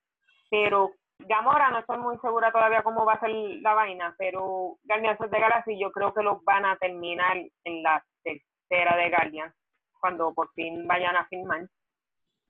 pero 0.49 0.91
Gamora 1.19 1.69
no 1.69 1.79
estoy 1.79 1.97
muy 1.97 2.17
segura 2.19 2.51
todavía 2.51 2.83
cómo 2.83 3.05
va 3.05 3.13
a 3.13 3.19
ser 3.19 3.29
la 3.29 3.73
vaina, 3.73 4.15
pero 4.17 4.77
Guardians 4.83 5.19
of 5.19 5.31
the 5.31 5.39
Galaxy 5.39 5.79
yo 5.79 5.91
creo 5.91 6.13
que 6.13 6.23
los 6.23 6.43
van 6.43 6.65
a 6.65 6.77
terminar 6.77 7.37
en 7.63 7.83
la 7.83 8.03
tercera 8.23 8.95
de 8.95 9.09
Guardians, 9.09 9.53
cuando 9.99 10.33
por 10.33 10.51
fin 10.53 10.87
vayan 10.87 11.15
a 11.17 11.25
filmar. 11.27 11.67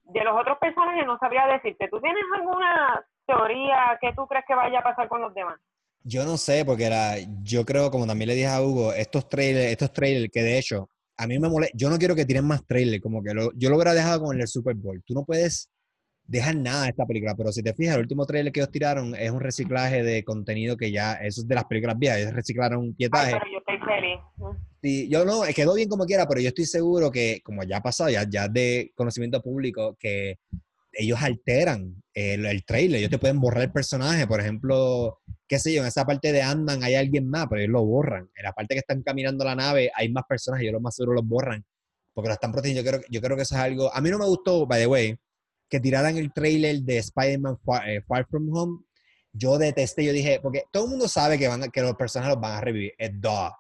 De 0.04 0.24
los 0.24 0.40
otros 0.40 0.58
personajes 0.60 1.06
no 1.06 1.18
sabría 1.18 1.48
decirte, 1.48 1.88
¿tú 1.88 2.00
tienes 2.00 2.24
alguna 2.36 3.04
teoría, 3.30 3.98
¿qué 4.02 4.12
tú 4.16 4.26
crees 4.28 4.46
que 4.48 4.56
vaya 4.56 4.80
a 4.80 4.84
pasar 4.84 5.08
con 5.08 5.22
los 5.22 5.34
demás? 5.34 5.60
Yo 6.04 6.26
no 6.26 6.38
sé, 6.38 6.66
porque 6.66 6.86
era, 6.86 7.16
yo 7.44 7.66
creo, 7.66 7.92
como 7.92 8.08
también 8.08 8.30
le 8.30 8.36
dije 8.36 8.48
a 8.48 8.62
Hugo, 8.62 8.94
estos 8.94 9.30
trailers, 9.30 9.72
estos 9.72 9.94
trailers 9.94 10.32
que 10.32 10.42
de 10.42 10.58
hecho, 10.58 10.90
a 11.18 11.28
mí 11.28 11.38
me 11.38 11.50
molesta, 11.50 11.76
yo 11.78 11.90
no 11.90 11.98
quiero 11.98 12.16
que 12.16 12.26
tiren 12.26 12.46
más 12.46 12.66
trailers, 12.66 13.04
como 13.04 13.22
que 13.22 13.32
yo 13.56 13.70
lo 13.70 13.76
hubiera 13.76 13.94
dejado 13.94 14.24
con 14.24 14.40
el 14.40 14.48
Super 14.48 14.76
Bowl. 14.76 15.04
Tú 15.06 15.14
no 15.14 15.26
puedes 15.26 15.70
dejar 16.24 16.56
nada 16.56 16.84
de 16.84 16.90
esta 16.90 17.06
película, 17.06 17.36
pero 17.36 17.52
si 17.52 17.62
te 17.62 17.74
fijas, 17.74 17.96
el 17.96 18.02
último 18.02 18.26
trailer 18.26 18.54
que 18.54 18.62
ellos 18.62 18.72
tiraron 18.72 19.16
es 19.16 19.30
un 19.32 19.42
reciclaje 19.42 20.04
de 20.04 20.24
contenido 20.24 20.78
que 20.78 20.92
ya, 20.92 21.14
eso 21.14 21.42
es 21.42 21.48
de 21.48 21.56
las 21.56 21.66
películas 21.66 21.98
viejas, 21.98 22.20
ellos 22.20 22.34
reciclaron 22.34 22.94
pietaje. 22.94 23.32
pero 23.32 23.52
yo 23.52 23.58
estoy 23.58 23.78
feliz. 23.80 24.20
Sí, 24.82 25.10
yo 25.10 25.26
no, 25.26 25.42
quedó 25.54 25.74
bien 25.74 25.90
como 25.90 26.06
quiera, 26.06 26.28
pero 26.28 26.40
yo 26.40 26.48
estoy 26.48 26.66
seguro 26.66 27.12
que, 27.12 27.42
como 27.44 27.64
ya 27.64 27.78
ha 27.78 27.82
pasado, 27.82 28.10
ya, 28.10 28.26
ya 28.30 28.48
de 28.48 28.92
conocimiento 28.96 29.42
público, 29.42 29.98
que 30.00 30.38
ellos 30.92 31.22
alteran 31.22 32.02
el, 32.14 32.46
el, 32.46 32.66
trailer, 32.66 33.00
ellos 33.00 33.10
te 33.10 33.20
pueden 33.20 33.40
borrar 33.40 33.64
el 33.64 33.72
personaje, 33.72 34.28
por 34.28 34.42
ejemplo, 34.42 35.20
qué 35.48 35.60
sé 35.60 35.74
yo, 35.74 35.82
en 35.82 35.88
esa 35.88 36.06
parte 36.06 36.32
de 36.32 36.42
andan 36.42 36.84
hay 36.84 36.96
alguien 36.96 37.28
más, 37.28 37.48
pero 37.50 37.62
ellos 37.62 37.74
lo 37.74 37.86
borran. 37.86 38.30
En 38.36 38.44
la 38.44 38.54
parte 38.54 38.76
que 38.76 38.80
están 38.80 39.02
caminando 39.04 39.44
la 39.46 39.56
nave 39.56 39.92
hay 39.96 40.10
más 40.10 40.24
personas 40.28 40.62
y 40.62 40.64
ellos 40.64 40.74
lo 40.74 40.82
más 40.82 40.96
seguro 40.96 41.16
los 41.16 41.28
borran. 41.28 41.66
porque 42.14 42.28
lo 42.28 42.34
están 42.34 42.52
protegiendo. 42.52 42.84
Yo 42.84 42.90
creo, 42.90 43.02
yo 43.10 43.22
creo 43.22 43.38
que 43.38 43.44
eso 43.44 43.56
es 43.56 43.62
algo. 43.62 43.94
A 43.94 44.02
mí 44.02 44.10
no 44.10 44.20
me 44.20 44.26
gustó, 44.26 44.66
by 44.66 44.82
the 44.82 44.88
way, 44.88 45.18
que 45.70 45.80
tiraran 45.80 46.18
el 46.18 46.34
trailer 46.34 46.82
de 46.82 46.98
Spider-Man 46.98 47.58
eh, 47.86 48.02
Far, 48.08 48.28
From 48.30 48.50
Home. 48.56 48.84
Yo 49.32 49.58
detesté, 49.58 50.04
yo 50.04 50.12
dije, 50.12 50.40
porque 50.42 50.64
todo 50.72 50.86
el 50.86 50.90
mundo 50.90 51.08
sabe 51.08 51.38
que, 51.38 51.48
van 51.48 51.70
que 51.72 51.82
los 51.82 51.96
personajes 51.96 52.34
los 52.36 52.42
van 52.42 52.58
a 52.58 52.62
revivir. 52.62 52.94
Es 52.98 53.12
dog. 53.22 53.54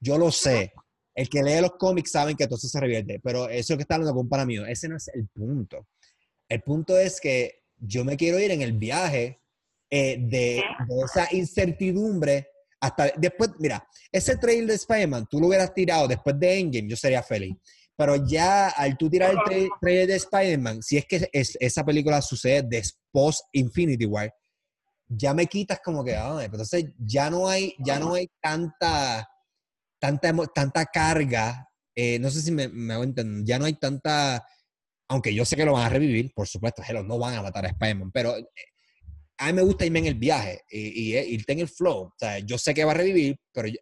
Yo 0.00 0.18
lo 0.18 0.30
sé. 0.30 0.72
El 1.14 1.28
que 1.30 1.42
lee 1.42 1.60
los 1.62 1.72
cómics 1.78 2.10
saben 2.10 2.36
que 2.36 2.46
todo 2.46 2.56
eso 2.56 2.68
se 2.68 2.78
revierte, 2.78 3.18
pero 3.20 3.48
eso 3.48 3.74
que 3.76 3.82
está 3.82 3.94
hablando 3.94 4.14
con 4.14 4.28
para 4.28 4.44
mí, 4.44 4.56
ese 4.68 4.86
no 4.86 4.96
es 4.96 5.08
el 5.08 5.26
punto. 5.28 5.86
El 6.48 6.62
punto 6.62 6.98
es 6.98 7.20
que 7.20 7.64
yo 7.78 8.04
me 8.04 8.16
quiero 8.16 8.38
ir 8.38 8.50
en 8.50 8.62
el 8.62 8.72
viaje 8.72 9.40
eh, 9.90 10.18
de, 10.18 10.62
esa 11.04 11.28
incertidumbre 11.32 12.48
hasta 12.80 13.12
después, 13.16 13.50
mira, 13.58 13.86
ese 14.12 14.36
trailer 14.36 14.66
de 14.66 14.74
Spider-Man, 14.74 15.26
tú 15.30 15.40
lo 15.40 15.46
hubieras 15.48 15.72
tirado 15.72 16.06
después 16.06 16.38
de 16.38 16.58
Endgame, 16.58 16.88
yo 16.88 16.96
sería 16.96 17.22
feliz. 17.22 17.56
Pero 17.96 18.16
ya 18.26 18.68
al 18.68 18.98
tú 18.98 19.08
tirar 19.08 19.30
el 19.50 19.68
trailer 19.80 20.08
de 20.08 20.16
Spider-Man, 20.16 20.82
si 20.82 20.98
es 20.98 21.06
que 21.06 21.28
esa 21.32 21.84
película 21.84 22.20
sucede 22.20 22.62
después 22.62 23.42
Infinity 23.52 24.04
War, 24.04 24.32
ya 25.08 25.32
me 25.32 25.46
quitas 25.46 25.80
como 25.82 26.04
que, 26.04 26.14
ah, 26.14 26.38
entonces 26.42 26.86
ya 26.98 27.30
no 27.30 27.48
hay, 27.48 27.74
ya 27.78 27.98
no 27.98 28.14
hay 28.14 28.28
tanta, 28.40 29.26
tanta, 29.98 30.34
tanta 30.54 30.84
carga, 30.86 31.68
eh, 31.94 32.18
no 32.18 32.30
sé 32.30 32.42
si 32.42 32.52
me, 32.52 32.68
me 32.68 32.92
hago 32.92 33.04
entender, 33.04 33.44
ya 33.46 33.58
no 33.58 33.64
hay 33.64 33.74
tanta, 33.74 34.46
aunque 35.08 35.34
yo 35.34 35.44
sé 35.44 35.56
que 35.56 35.64
lo 35.64 35.72
van 35.72 35.86
a 35.86 35.88
revivir, 35.88 36.32
por 36.34 36.46
supuesto, 36.46 36.82
no 37.04 37.18
van 37.18 37.34
a 37.34 37.42
matar 37.42 37.64
a 37.64 37.68
Spider-Man, 37.68 38.10
pero 38.12 38.36
eh, 38.36 38.46
a 39.38 39.46
mí 39.46 39.52
me 39.52 39.62
gusta 39.62 39.84
irme 39.84 39.98
en 40.00 40.06
el 40.06 40.14
viaje 40.14 40.62
y, 40.70 41.14
y, 41.14 41.18
irte 41.34 41.52
en 41.52 41.60
el 41.60 41.68
flow. 41.68 42.04
O 42.04 42.14
sea, 42.18 42.38
yo 42.38 42.58
sé 42.58 42.74
que 42.74 42.84
va 42.84 42.92
a 42.92 42.96
revivir, 42.96 43.38
pero 43.52 43.68
yo, 43.68 43.76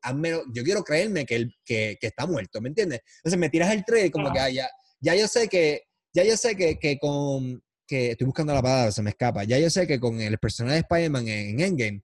yo 0.53 0.65
quiero 0.65 0.83
creerme 0.83 1.25
que, 1.25 1.37
él, 1.37 1.55
que, 1.65 1.97
que, 2.01 2.09
está 2.09 2.27
muerto, 2.27 2.61
¿me 2.61 2.69
entiendes? 2.69 3.01
Entonces 3.19 3.39
me 3.39 3.49
tiras 3.49 3.73
el 3.73 3.85
trailer 3.85 4.11
como 4.11 4.33
que 4.33 4.41
ah, 4.41 4.51
ya, 4.51 4.69
ya 5.01 5.15
yo 5.15 5.29
sé 5.29 5.49
que, 5.49 5.83
ya 6.13 6.25
yo 6.25 6.37
sé 6.37 6.57
que, 6.57 6.79
que 6.79 6.99
con, 6.99 7.63
que 7.87 8.13
estoy 8.13 8.27
buscando 8.27 8.55
la 8.55 8.63
palabra, 8.63 8.91
se 8.91 9.03
me 9.03 9.11
escapa, 9.11 9.45
ya 9.45 9.59
yo 9.59 9.71
sé 9.71 9.87
que 9.87 10.01
con 10.01 10.21
el 10.21 10.39
personaje 10.39 10.75
de 10.77 10.81
Spider-Man 10.81 11.29
en, 11.29 11.61
Endgame, 11.61 12.03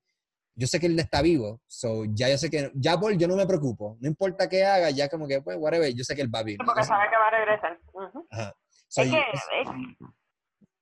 yo 0.55 0.67
sé 0.67 0.79
que 0.79 0.87
él 0.87 0.99
está 0.99 1.23
vivo, 1.23 1.63
so 1.67 2.05
ya 2.13 2.29
yo 2.29 2.37
sé 2.37 2.51
que, 2.51 2.71
ya 2.75 2.99
por 2.99 3.17
yo 3.17 3.27
no 3.27 3.37
me 3.37 3.47
preocupo, 3.47 3.97
no 4.01 4.09
importa 4.09 4.49
qué 4.49 4.65
haga, 4.65 4.91
ya 4.91 5.09
como 5.09 5.27
que, 5.27 5.41
pues, 5.41 5.57
whatever, 5.59 5.93
yo 5.95 6.05
sé 6.05 6.15
que 6.15 6.23
él 6.23 6.35
va 6.35 6.43
vivo. 6.43 6.63
Porque 6.65 6.85
sabe 6.85 7.09
que 7.09 7.17
va 7.17 7.29
a 7.29 7.31
regresar. 7.31 7.79
Es 8.97 9.11
que, 9.11 9.25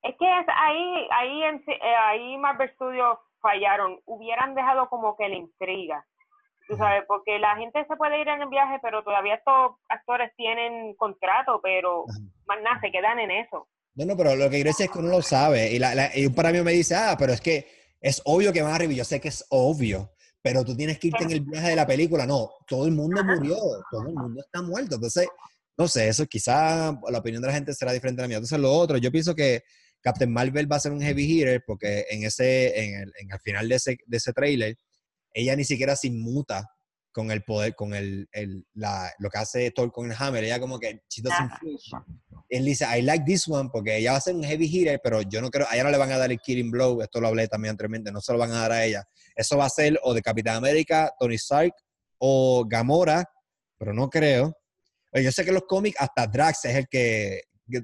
es 0.03 0.17
que 0.17 0.27
ahí, 0.27 1.09
ahí, 1.11 1.43
en, 1.45 1.57
eh, 1.67 1.97
ahí 2.07 2.39
Marvel 2.39 2.71
Studios 2.75 3.19
fallaron. 3.41 4.01
Hubieran 4.07 4.55
dejado 4.55 4.89
como 4.89 5.17
que 5.17 5.29
la 5.29 5.37
intriga. 5.37 6.05
Tú 6.69 6.77
sabes, 6.77 7.05
porque 7.09 7.39
la 7.39 7.57
gente 7.57 7.85
se 7.87 7.97
puede 7.97 8.21
ir 8.21 8.29
en 8.29 8.43
el 8.43 8.49
viaje, 8.49 8.79
pero 8.83 9.03
todavía 9.03 9.37
estos 9.37 9.77
actores 9.89 10.31
tienen 10.37 10.95
contrato, 10.97 11.61
pero 11.63 12.05
más 12.47 12.61
nada, 12.63 12.79
se 12.81 12.91
quedan 12.91 13.19
en 13.19 13.31
eso. 13.31 13.67
No, 13.95 14.05
no, 14.05 14.17
pero 14.17 14.37
lo 14.37 14.45
que 14.45 14.57
quiero 14.57 14.69
decir 14.69 14.87
es 14.87 14.93
que 14.93 14.99
uno 14.99 15.09
lo 15.09 15.23
sabe. 15.23 15.73
Y, 15.73 15.79
la, 15.79 16.15
y 16.15 16.27
un 16.27 16.35
para 16.35 16.53
mí 16.53 16.61
me 16.61 16.73
dice, 16.73 16.95
ah, 16.95 17.17
pero 17.19 17.33
es 17.33 17.41
que 17.41 17.67
es 18.01 18.21
obvio 18.25 18.53
que 18.53 18.63
van 18.63 18.75
a 18.75 18.79
revivir. 18.79 18.99
Yo 18.99 19.05
sé 19.05 19.21
que 19.21 19.29
es 19.29 19.47
obvio, 19.51 20.11
pero 20.43 20.63
tú 20.65 20.77
tienes 20.77 20.99
que 20.99 21.09
irte 21.09 21.25
en 21.25 21.31
el 21.33 21.41
viaje 21.41 21.71
de 21.71 21.77
la 21.77 21.87
película. 21.87 22.27
No, 22.27 22.51
todo 22.67 22.87
el 22.87 22.93
mundo 22.93 23.25
murió, 23.25 23.57
todo 23.91 24.07
el 24.07 24.15
mundo 24.15 24.41
está 24.41 24.63
muerto. 24.63 24.97
Entonces, 24.97 25.27
no 25.79 25.87
sé, 25.87 26.09
eso 26.09 26.26
quizá 26.26 26.99
la 27.09 27.18
opinión 27.18 27.41
de 27.41 27.49
la 27.49 27.55
gente 27.55 27.72
será 27.72 27.93
diferente 27.93 28.20
a 28.20 28.24
la 28.24 28.29
mía. 28.29 28.39
Entonces, 28.39 28.59
lo 28.59 28.72
otro, 28.72 28.99
yo 28.99 29.12
pienso 29.12 29.35
que 29.35 29.62
Captain 30.01 30.33
Marvel 30.33 30.70
va 30.70 30.76
a 30.76 30.81
ser 30.81 30.93
un 30.93 31.01
heavy 31.01 31.24
hitter 31.24 31.62
porque 31.64 32.05
en 32.11 32.24
ese, 32.24 32.85
en 32.85 33.03
el, 33.03 33.12
en 33.18 33.33
el 33.33 33.41
final 33.41 33.68
de 33.68 33.76
ese, 33.76 33.97
de 34.05 34.16
ese 34.16 34.33
trailer, 34.33 34.76
ella 35.33 35.55
ni 35.55 35.64
siquiera 35.64 35.95
se 35.95 36.09
inmuta 36.09 36.68
con 37.12 37.31
el 37.31 37.43
poder, 37.43 37.74
con 37.74 37.95
el, 37.95 38.29
el 38.33 38.66
la, 38.74 39.12
lo 39.18 39.31
que 39.31 39.39
hace 39.39 39.70
Thor 39.70 39.91
con 39.93 40.11
el 40.11 40.16
hammer. 40.18 40.45
Ella 40.45 40.61
como 40.61 40.79
que, 40.79 41.03
she 41.09 41.22
doesn't 41.22 41.53
fish. 41.61 41.91
Él 42.49 42.64
dice, 42.64 42.87
I 42.97 43.03
like 43.03 43.24
this 43.24 43.47
one 43.47 43.70
porque 43.72 43.99
ella 43.99 44.12
va 44.12 44.18
a 44.18 44.20
ser 44.20 44.35
un 44.35 44.45
heavy 44.45 44.66
hitter, 44.66 45.01
pero 45.03 45.22
yo 45.22 45.41
no 45.41 45.51
creo, 45.51 45.66
a 45.68 45.74
ella 45.74 45.85
no 45.85 45.91
le 45.91 45.99
van 45.99 46.11
a 46.12 46.18
dar 46.18 46.31
el 46.31 46.39
killing 46.39 46.70
blow, 46.70 47.03
esto 47.03 47.20
lo 47.20 47.29
hablé 47.29 47.47
también 47.47 47.70
anteriormente, 47.70 48.11
no 48.11 48.20
se 48.20 48.33
lo 48.33 48.39
van 48.39 48.51
a 48.53 48.61
dar 48.61 48.72
a 48.72 48.85
ella. 48.85 49.05
Eso 49.35 49.57
va 49.57 49.66
a 49.66 49.70
ser 49.70 49.99
o 50.03 50.14
de 50.14 50.22
Capitán 50.22 50.57
América, 50.57 51.12
Tony 51.18 51.37
Stark 51.37 51.72
o 52.18 52.64
Gamora, 52.66 53.24
pero 53.79 53.93
no 53.93 54.09
creo. 54.11 54.58
Yo 55.13 55.33
sé 55.33 55.45
que 55.45 55.53
los 55.53 55.65
cómics, 55.67 55.97
hasta 55.99 56.27
Drax 56.27 56.65
es 56.67 56.77
el 56.77 56.89
que 56.89 57.43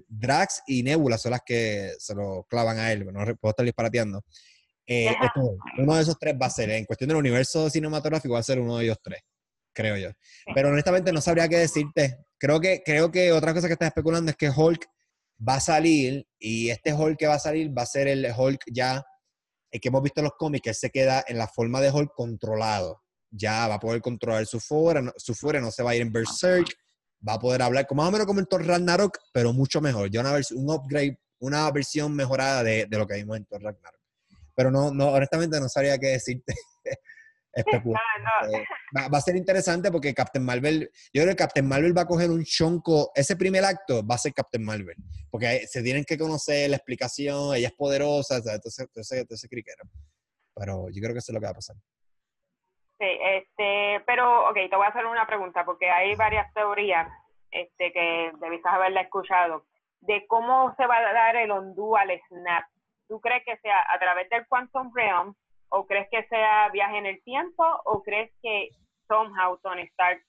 Drax 0.09 0.63
y 0.67 0.83
Nebula 0.83 1.19
son 1.19 1.33
las 1.33 1.43
que 1.45 1.93
se 1.99 2.15
lo 2.15 2.47
clavan 2.49 2.79
a 2.79 2.93
él, 2.93 3.05
no 3.07 3.25
puedo 3.37 3.51
estar 3.51 3.65
disparateando. 3.65 4.23
Eh, 4.87 5.15
uno 5.79 5.95
de 5.97 6.03
esos 6.03 6.19
tres 6.19 6.35
va 6.41 6.47
a 6.47 6.51
ser, 6.51 6.71
en 6.71 6.85
cuestión 6.85 7.09
del 7.09 7.17
universo 7.17 7.71
cinematográfico, 7.71 8.35
va 8.35 8.41
a 8.41 8.45
ser 8.45 8.59
uno 8.59 8.79
de 8.79 8.85
ellos 8.85 8.99
tres, 9.03 9.21
creo 9.73 9.97
yo. 9.97 10.11
Pero 10.55 10.69
honestamente 10.69 11.13
no 11.13 11.21
sabría 11.21 11.49
qué 11.49 11.59
decirte. 11.59 12.19
Creo 12.39 12.61
que, 12.61 12.83
creo 12.85 13.11
que 13.11 13.33
otra 13.33 13.55
cosa 13.55 13.67
que 13.67 13.75
estás 13.75 13.89
especulando 13.89 14.31
es 14.31 14.37
que 14.37 14.51
Hulk 14.51 14.87
va 15.47 15.57
a 15.57 15.61
salir 15.61 16.27
y 16.39 16.71
este 16.71 16.93
Hulk 16.93 17.19
que 17.19 17.27
va 17.27 17.35
a 17.35 17.39
salir 17.39 17.77
va 17.77 17.83
a 17.83 17.87
ser 17.87 18.09
el 18.09 18.27
Hulk 18.37 18.65
ya, 18.73 19.03
el 19.71 19.81
que 19.81 19.89
hemos 19.89 20.03
visto 20.03 20.21
en 20.21 20.25
los 20.25 20.35
cómics, 20.39 20.63
que 20.63 20.75
se 20.75 20.91
queda 20.91 21.25
en 21.27 21.39
la 21.39 21.49
forma 21.49 21.81
de 21.81 21.91
Hulk 21.91 22.13
controlado. 22.15 23.03
Ya 23.31 23.67
va 23.67 23.75
a 23.75 23.81
poder 23.81 24.01
controlar 24.01 24.47
su 24.47 24.61
fuera, 24.61 25.03
su 25.17 25.35
fuera 25.35 25.61
no 25.61 25.71
se 25.71 25.83
va 25.83 25.91
a 25.91 25.97
ir 25.97 26.03
en 26.03 26.13
Berserk 26.13 26.69
va 27.27 27.35
a 27.35 27.39
poder 27.39 27.63
hablar 27.63 27.87
como 27.87 28.03
más 28.03 28.09
o 28.09 28.13
menos 28.13 28.27
como 28.27 28.41
en 28.41 28.47
Thor 28.47 28.67
Ragnarok, 28.67 29.19
pero 29.33 29.53
mucho 29.53 29.81
mejor. 29.81 30.11
Ya 30.11 30.21
una 30.21 30.33
un 30.33 30.71
upgrade, 30.71 31.19
una 31.39 31.71
versión 31.71 32.15
mejorada 32.15 32.63
de, 32.63 32.87
de, 32.87 32.99
lo 32.99 33.07
que 33.07 33.15
vimos 33.15 33.37
en 33.37 33.45
Thor 33.47 33.63
Ragnarok. 33.63 34.01
Pero 34.55 34.71
no, 34.71 34.93
no 34.93 35.09
honestamente 35.09 35.59
no 35.61 35.69
sabría 35.69 35.99
qué 35.99 36.09
decirte. 36.09 36.55
Especular. 37.55 38.03
Eh, 38.53 38.65
va, 38.97 39.09
va, 39.09 39.19
a 39.19 39.21
ser 39.21 39.37
interesante 39.37 39.91
porque 39.91 40.13
Captain 40.13 40.45
Marvel, 40.45 40.91
yo 41.13 41.23
creo 41.23 41.29
que 41.29 41.37
Captain 41.37 41.67
Marvel 41.67 41.97
va 41.97 42.03
a 42.03 42.07
coger 42.07 42.29
un 42.31 42.45
chonco, 42.45 43.13
ese 43.15 43.37
primer 43.37 43.65
acto 43.65 44.05
va 44.05 44.17
a 44.17 44.19
ser 44.19 44.35
Captain 44.35 44.65
Marvel, 44.65 44.97
porque 45.31 45.65
se 45.69 45.83
tienen 45.83 46.05
que 46.05 46.19
conocer 46.19 46.69
la 46.69 46.77
explicación, 46.77 47.55
ella 47.55 47.69
es 47.69 47.75
poderosa, 47.75 48.39
entonces, 48.39 48.81
entonces, 48.81 49.21
entonces 49.21 49.49
criquero. 49.49 49.89
Pero 50.57 50.89
yo 50.91 51.01
creo 51.01 51.13
que 51.13 51.19
eso 51.19 51.31
es 51.31 51.35
lo 51.35 51.41
que 51.41 51.47
va 51.47 51.53
a 51.53 51.55
pasar. 51.55 51.77
Sí, 52.99 53.07
este, 53.07 54.03
pero, 54.07 54.49
ok, 54.51 54.55
te 54.55 54.77
voy 54.77 54.87
a 54.87 54.91
hacer 54.91 55.07
una 55.07 55.27
pregunta, 55.27 55.65
porque 55.65 55.91
hay 55.91 56.15
varias 56.15 56.53
teorías 56.55 57.09
este, 57.51 57.93
que 57.93 58.33
debiste 58.41 58.69
haberla 58.69 59.03
escuchado, 59.03 59.65
de 60.01 60.27
cómo 60.27 60.75
se 60.77 60.87
va 60.87 60.99
a 60.99 61.13
dar 61.13 61.37
el 61.37 61.51
ondú 61.51 61.97
al 61.97 62.11
snap. 62.29 62.65
¿Tú 63.09 63.21
crees 63.21 63.45
que 63.45 63.57
sea 63.59 63.85
a 63.93 63.99
través 63.99 64.29
del 64.31 64.47
Quantum 64.47 64.93
Realm, 64.95 65.35
o 65.71 65.87
crees 65.87 66.09
que 66.11 66.25
sea 66.29 66.69
viaje 66.71 66.99
en 66.99 67.07
el 67.07 67.23
tiempo, 67.25 67.65
o 67.85 68.03
crees 68.03 68.31
que 68.43 68.71
somehow 69.09 69.59
Tony 69.63 69.83
Stark, 69.83 70.23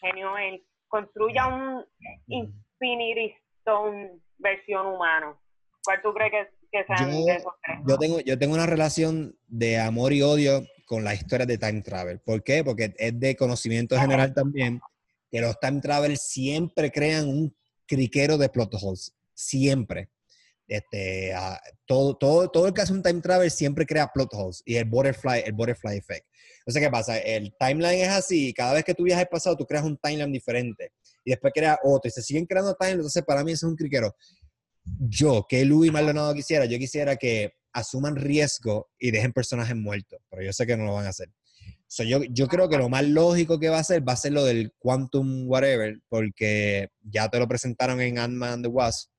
genio 0.00 0.38
él, 0.38 0.64
construya 0.88 1.46
un 1.48 1.84
Infinity 2.28 3.36
Stone 3.58 4.20
versión 4.38 4.86
humano? 4.86 5.38
¿Cuál 5.84 6.02
tú 6.02 6.14
crees 6.14 6.30
que, 6.30 6.48
que 6.72 6.84
sean 6.84 7.10
yo, 7.10 7.32
esos 7.32 7.54
tres? 7.62 7.78
Yo 7.86 7.98
tengo, 7.98 8.20
yo 8.20 8.38
tengo 8.38 8.54
una 8.54 8.66
relación 8.66 9.34
de 9.46 9.78
amor 9.78 10.12
y 10.12 10.22
odio 10.22 10.60
con 10.90 11.04
la 11.04 11.14
historia 11.14 11.46
de 11.46 11.56
time 11.56 11.82
travel. 11.82 12.18
¿Por 12.18 12.42
qué? 12.42 12.64
Porque 12.64 12.92
es 12.98 13.20
de 13.20 13.36
conocimiento 13.36 13.96
general 13.96 14.34
también 14.34 14.80
que 15.30 15.40
los 15.40 15.60
time 15.60 15.80
travel 15.80 16.18
siempre 16.18 16.90
crean 16.90 17.28
un 17.28 17.56
criquero 17.86 18.36
de 18.36 18.48
plot 18.48 18.74
holes. 18.82 19.14
Siempre. 19.32 20.10
Este, 20.66 21.32
uh, 21.32 21.54
todo, 21.86 22.16
todo, 22.16 22.50
todo 22.50 22.66
el 22.66 22.74
que 22.74 22.80
hace 22.80 22.92
un 22.92 23.04
time 23.04 23.20
travel 23.20 23.52
siempre 23.52 23.86
crea 23.86 24.10
plot 24.12 24.34
holes 24.34 24.64
y 24.66 24.74
el 24.74 24.84
butterfly, 24.86 25.44
el 25.46 25.52
butterfly 25.52 25.96
effect. 25.96 26.26
Entonces, 26.58 26.82
¿qué 26.82 26.90
pasa? 26.90 27.18
El 27.18 27.54
timeline 27.56 28.00
es 28.00 28.08
así, 28.08 28.48
y 28.48 28.52
cada 28.52 28.72
vez 28.72 28.82
que 28.82 28.94
tú 28.94 29.04
viajas 29.04 29.22
al 29.22 29.28
pasado, 29.28 29.56
tú 29.56 29.66
creas 29.66 29.84
un 29.84 29.96
timeline 29.96 30.32
diferente 30.32 30.90
y 31.24 31.30
después 31.30 31.52
creas 31.54 31.78
otro 31.84 32.08
y 32.08 32.10
se 32.10 32.20
siguen 32.20 32.46
creando 32.46 32.74
timelines. 32.74 33.02
Entonces, 33.02 33.22
para 33.24 33.44
mí 33.44 33.52
eso 33.52 33.66
es 33.66 33.70
un 33.70 33.76
criquero. 33.76 34.16
Yo, 34.82 35.46
que 35.48 35.64
Louis 35.64 35.92
Maldonado 35.92 36.34
quisiera, 36.34 36.64
yo 36.64 36.78
quisiera 36.78 37.14
que 37.14 37.59
asuman 37.72 38.16
riesgo 38.16 38.90
y 38.98 39.10
dejen 39.10 39.32
personajes 39.32 39.76
muertos, 39.76 40.20
pero 40.28 40.42
yo 40.42 40.52
sé 40.52 40.66
que 40.66 40.76
no 40.76 40.84
lo 40.84 40.94
van 40.94 41.06
a 41.06 41.10
hacer. 41.10 41.30
yo, 42.06 42.22
yo 42.24 42.48
creo 42.48 42.68
que 42.68 42.78
lo 42.78 42.88
más 42.88 43.04
lógico 43.04 43.58
que 43.58 43.68
va 43.68 43.78
a 43.78 43.84
ser 43.84 44.06
va 44.06 44.14
a 44.14 44.16
ser 44.16 44.32
lo 44.32 44.44
del 44.44 44.72
Quantum 44.78 45.48
Whatever, 45.48 45.98
porque 46.08 46.88
ya 47.02 47.28
te 47.28 47.38
lo 47.38 47.48
presentaron 47.48 48.00
en 48.00 48.18
Ant-Man 48.18 48.52
and 48.52 48.64
the 48.64 48.68
Wasp. 48.68 49.10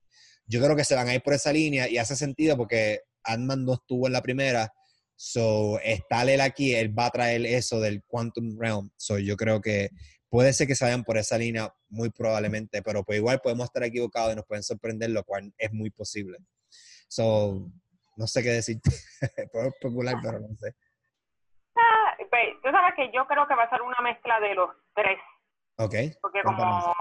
Yo 0.46 0.60
creo 0.60 0.76
que 0.76 0.84
se 0.84 0.94
van 0.94 1.08
a 1.08 1.14
ir 1.14 1.22
por 1.22 1.34
esa 1.34 1.52
línea 1.52 1.88
y 1.88 1.98
hace 1.98 2.16
sentido 2.16 2.56
porque 2.56 3.00
Ant-Man 3.24 3.64
no 3.64 3.74
estuvo 3.74 4.06
en 4.06 4.12
la 4.12 4.22
primera. 4.22 4.72
So, 5.16 5.78
está 5.80 6.22
él 6.24 6.40
aquí, 6.40 6.74
él 6.74 6.98
va 6.98 7.06
a 7.06 7.10
traer 7.10 7.46
eso 7.46 7.80
del 7.80 8.02
Quantum 8.04 8.58
Realm. 8.58 8.90
So, 8.96 9.18
yo 9.18 9.36
creo 9.36 9.60
que 9.60 9.90
puede 10.28 10.52
ser 10.52 10.66
que 10.66 10.74
se 10.74 10.84
vayan 10.84 11.04
por 11.04 11.18
esa 11.18 11.38
línea, 11.38 11.72
muy 11.90 12.10
probablemente, 12.10 12.82
pero 12.82 13.04
pues 13.04 13.18
igual 13.18 13.40
podemos 13.40 13.66
estar 13.66 13.84
equivocados 13.84 14.32
y 14.32 14.36
nos 14.36 14.46
pueden 14.46 14.62
sorprender, 14.62 15.10
lo 15.10 15.22
cual 15.24 15.52
es 15.58 15.72
muy 15.72 15.90
posible. 15.90 16.38
So, 17.06 17.70
no 18.16 18.26
sé 18.26 18.42
qué 18.42 18.50
decir. 18.50 18.76
Puedo 19.52 19.68
especular, 19.68 20.16
pero 20.22 20.40
no 20.40 20.54
sé. 20.56 20.74
Ah, 21.76 22.16
tú 22.62 22.70
sabes 22.70 22.94
que 22.94 23.10
yo 23.12 23.26
creo 23.26 23.46
que 23.46 23.54
va 23.54 23.64
a 23.64 23.70
ser 23.70 23.82
una 23.82 24.00
mezcla 24.02 24.40
de 24.40 24.54
los 24.54 24.70
tres. 24.94 25.18
Ok. 25.78 25.94
Porque 26.20 26.42
como, 26.42 26.94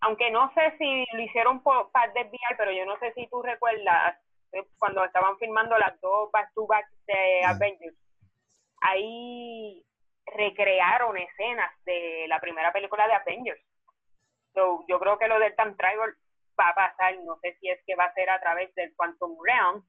aunque, 0.00 0.30
no 0.30 0.52
sé 0.54 0.76
si 0.78 1.04
lo 1.12 1.22
hicieron 1.22 1.62
para 1.62 2.12
desviar, 2.12 2.56
pero 2.56 2.72
yo 2.72 2.86
no 2.86 2.98
sé 2.98 3.12
si 3.14 3.26
tú 3.28 3.42
recuerdas 3.42 4.16
eh, 4.52 4.64
cuando 4.78 5.04
estaban 5.04 5.36
filmando 5.38 5.76
las 5.78 6.00
dos 6.00 6.30
back-to-back 6.32 6.86
de 7.06 7.44
Avengers, 7.44 7.96
ahí 8.80 9.84
recrearon 10.26 11.16
escenas 11.16 11.72
de 11.84 12.26
la 12.28 12.40
primera 12.40 12.72
película 12.72 13.06
de 13.06 13.14
Avengers. 13.14 13.62
yo 14.54 14.98
creo 14.98 15.18
que 15.18 15.28
lo 15.28 15.38
del 15.38 15.54
Time 15.56 15.74
Travel 15.74 16.14
va 16.58 16.70
a 16.70 16.74
pasar, 16.74 17.16
no 17.24 17.38
sé 17.40 17.56
si 17.60 17.68
es 17.68 17.80
que 17.86 17.94
va 17.94 18.04
a 18.04 18.14
ser 18.14 18.28
a 18.30 18.40
través 18.40 18.74
del 18.74 18.94
Quantum 18.96 19.36
Realm, 19.44 19.84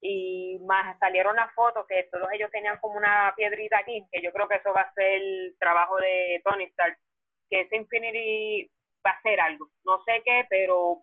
y 0.00 0.58
más 0.66 0.98
salieron 0.98 1.36
las 1.36 1.52
fotos 1.54 1.84
que 1.88 2.08
todos 2.10 2.28
ellos 2.32 2.50
tenían 2.50 2.78
como 2.80 2.96
una 2.96 3.32
piedrita 3.36 3.78
aquí, 3.78 4.04
que 4.10 4.22
yo 4.22 4.32
creo 4.32 4.48
que 4.48 4.56
eso 4.56 4.72
va 4.72 4.82
a 4.82 4.94
ser 4.94 5.20
el 5.20 5.56
trabajo 5.58 5.96
de 5.98 6.40
Tony 6.44 6.64
Stark, 6.64 6.98
que 7.48 7.62
ese 7.62 7.76
Infinity 7.76 8.70
va 9.06 9.10
a 9.10 9.22
ser 9.22 9.40
algo, 9.40 9.70
no 9.84 10.02
sé 10.04 10.22
qué, 10.24 10.44
pero 10.48 11.02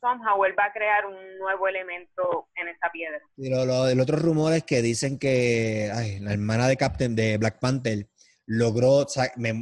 somehow 0.00 0.44
él 0.44 0.54
va 0.56 0.66
a 0.66 0.72
crear 0.72 1.06
un 1.06 1.38
nuevo 1.38 1.66
elemento 1.68 2.48
en 2.54 2.68
esa 2.68 2.90
piedra. 2.92 3.20
Y 3.36 3.50
lo, 3.50 3.64
lo, 3.64 3.88
el 3.88 4.00
otro 4.00 4.16
rumor 4.16 4.52
es 4.52 4.62
que 4.62 4.82
dicen 4.82 5.18
que 5.18 5.90
la 6.20 6.32
hermana 6.32 6.68
de 6.68 6.76
Captain 6.76 7.16
de 7.16 7.38
Black 7.38 7.58
Panther 7.58 8.06
logró 8.46 9.06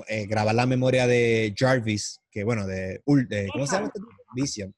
eh, 0.08 0.26
grabar 0.26 0.54
la 0.54 0.66
memoria 0.66 1.06
de 1.06 1.54
Jarvis, 1.56 2.22
que 2.30 2.44
bueno, 2.44 2.66
de, 2.66 3.00
de 3.04 3.48
¿cómo 3.52 3.66
se 3.66 3.76
llama? 3.76 3.90
Este 4.36 4.72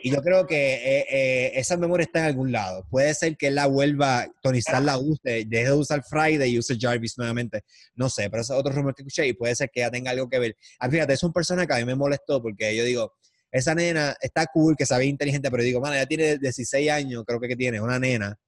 Y 0.00 0.10
yo 0.10 0.22
creo 0.22 0.46
que 0.46 0.74
eh, 0.74 1.06
eh, 1.10 1.52
esa 1.54 1.76
memoria 1.76 2.04
está 2.04 2.20
en 2.20 2.24
algún 2.26 2.50
lado. 2.50 2.86
Puede 2.88 3.12
ser 3.14 3.36
que 3.36 3.48
él 3.48 3.56
la 3.56 3.66
vuelva, 3.66 4.26
Tony 4.40 4.58
Stark 4.58 4.84
la 4.84 4.96
use, 4.98 5.44
deje 5.46 5.64
de 5.64 5.72
usar 5.72 6.02
Friday 6.02 6.50
y 6.50 6.58
use 6.58 6.78
Jarvis 6.80 7.18
nuevamente. 7.18 7.64
No 7.94 8.08
sé, 8.08 8.30
pero 8.30 8.42
ese 8.42 8.54
es 8.54 8.58
otro 8.58 8.72
rumor 8.72 8.94
que 8.94 9.02
escuché 9.02 9.26
y 9.26 9.34
puede 9.34 9.54
ser 9.54 9.70
que 9.70 9.80
ya 9.80 9.90
tenga 9.90 10.10
algo 10.12 10.28
que 10.28 10.38
ver. 10.38 10.56
Ah, 10.78 10.88
fíjate, 10.88 11.12
es 11.12 11.22
un 11.22 11.32
personaje 11.32 11.66
que 11.66 11.74
a 11.74 11.78
mí 11.78 11.84
me 11.84 11.94
molestó 11.94 12.40
porque 12.40 12.74
yo 12.74 12.84
digo, 12.84 13.12
esa 13.50 13.74
nena 13.74 14.16
está 14.20 14.46
cool, 14.46 14.76
que 14.76 14.86
sabe 14.86 15.04
inteligente, 15.04 15.50
pero 15.50 15.62
digo, 15.62 15.80
mano, 15.80 15.94
ya 15.94 16.06
tiene 16.06 16.38
16 16.38 16.90
años, 16.90 17.24
creo 17.26 17.38
que 17.38 17.54
tiene, 17.54 17.80
una 17.80 17.98
nena. 17.98 18.38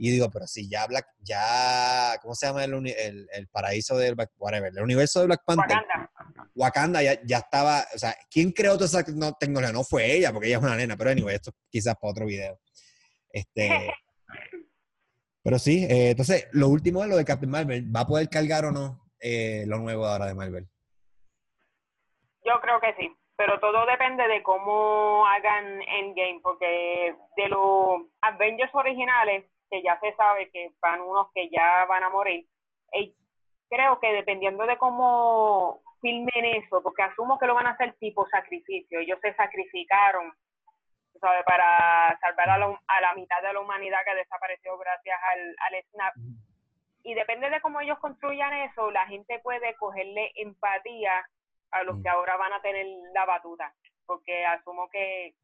Y 0.00 0.10
digo, 0.12 0.30
pero 0.30 0.46
si 0.46 0.68
ya 0.68 0.86
Black, 0.86 1.06
ya, 1.20 2.16
¿cómo 2.22 2.34
se 2.34 2.46
llama 2.46 2.64
el, 2.64 2.72
el, 2.72 3.28
el 3.32 3.48
paraíso 3.48 3.98
del 3.98 4.16
whatever, 4.38 4.72
el 4.74 4.82
universo 4.82 5.20
de 5.20 5.26
Black 5.26 5.42
Panther? 5.44 5.76
Wakanda. 5.76 6.10
Wakanda 6.58 7.02
ya, 7.02 7.18
ya 7.24 7.38
estaba, 7.38 7.84
o 7.94 7.98
sea, 7.98 8.14
¿quién 8.30 8.52
creó 8.52 8.74
toda 8.74 8.86
esa 8.86 9.04
tecnología? 9.38 9.72
No 9.72 9.84
fue 9.84 10.12
ella, 10.12 10.32
porque 10.32 10.48
ella 10.48 10.58
es 10.58 10.62
una 10.62 10.76
nena, 10.76 10.96
pero 10.96 11.10
anyway, 11.10 11.36
esto 11.36 11.52
quizás 11.70 11.94
para 11.96 12.10
otro 12.10 12.26
video. 12.26 12.58
Este, 13.30 13.94
pero 15.42 15.58
sí, 15.58 15.84
eh, 15.84 16.10
entonces, 16.10 16.48
lo 16.52 16.68
último 16.68 17.02
es 17.02 17.08
lo 17.08 17.16
de 17.16 17.24
Captain 17.24 17.50
Marvel, 17.50 17.94
¿va 17.94 18.00
a 18.00 18.06
poder 18.06 18.28
cargar 18.28 18.64
o 18.64 18.72
no 18.72 19.04
eh, 19.20 19.64
lo 19.66 19.78
nuevo 19.78 20.06
ahora 20.06 20.26
de 20.26 20.34
Marvel? 20.34 20.66
Yo 22.44 22.60
creo 22.60 22.80
que 22.80 22.94
sí 22.98 23.14
pero 23.38 23.60
todo 23.60 23.86
depende 23.86 24.26
de 24.26 24.42
cómo 24.42 25.24
hagan 25.24 25.80
Endgame, 25.80 26.40
porque 26.42 27.14
de 27.36 27.48
los 27.48 28.02
Avengers 28.20 28.74
originales, 28.74 29.48
que 29.70 29.80
ya 29.80 29.96
se 30.00 30.12
sabe 30.16 30.50
que 30.50 30.72
van 30.82 31.00
unos 31.00 31.28
que 31.32 31.48
ya 31.48 31.84
van 31.84 32.02
a 32.02 32.10
morir, 32.10 32.48
eh, 32.92 33.14
creo 33.70 34.00
que 34.00 34.12
dependiendo 34.12 34.66
de 34.66 34.76
cómo 34.76 35.82
filmen 36.00 36.44
eso, 36.44 36.82
porque 36.82 37.02
asumo 37.02 37.38
que 37.38 37.46
lo 37.46 37.54
van 37.54 37.66
a 37.66 37.70
hacer 37.70 37.94
tipo 37.98 38.26
sacrificio, 38.28 39.00
ellos 39.00 39.18
se 39.22 39.34
sacrificaron, 39.34 40.32
¿sabes? 41.20 41.44
Para 41.44 42.18
salvar 42.20 42.50
a, 42.50 42.58
la 43.00 43.14
mitad 43.14 43.42
de 43.42 43.52
la 43.52 43.60
humanidad 43.60 43.98
que 44.04 44.14
desapareció 44.14 44.78
gracias 44.78 45.18
al, 45.32 45.56
al 45.60 45.84
snap. 45.90 46.14
Y 47.02 47.14
depende 47.14 47.50
de 47.50 47.60
cómo 47.60 47.80
ellos 47.80 47.98
construyan 47.98 48.52
eso, 48.52 48.90
la 48.90 49.06
gente 49.06 49.38
puede 49.40 49.74
cogerle 49.76 50.32
empatía 50.36 51.24
a 51.70 51.82
los 51.82 52.02
que 52.02 52.08
ahora 52.08 52.36
van 52.36 52.52
a 52.52 52.62
tener 52.62 52.86
la 53.14 53.24
batuta, 53.24 53.72
porque 54.06 54.44
asumo 54.46 54.88
que 54.90 55.34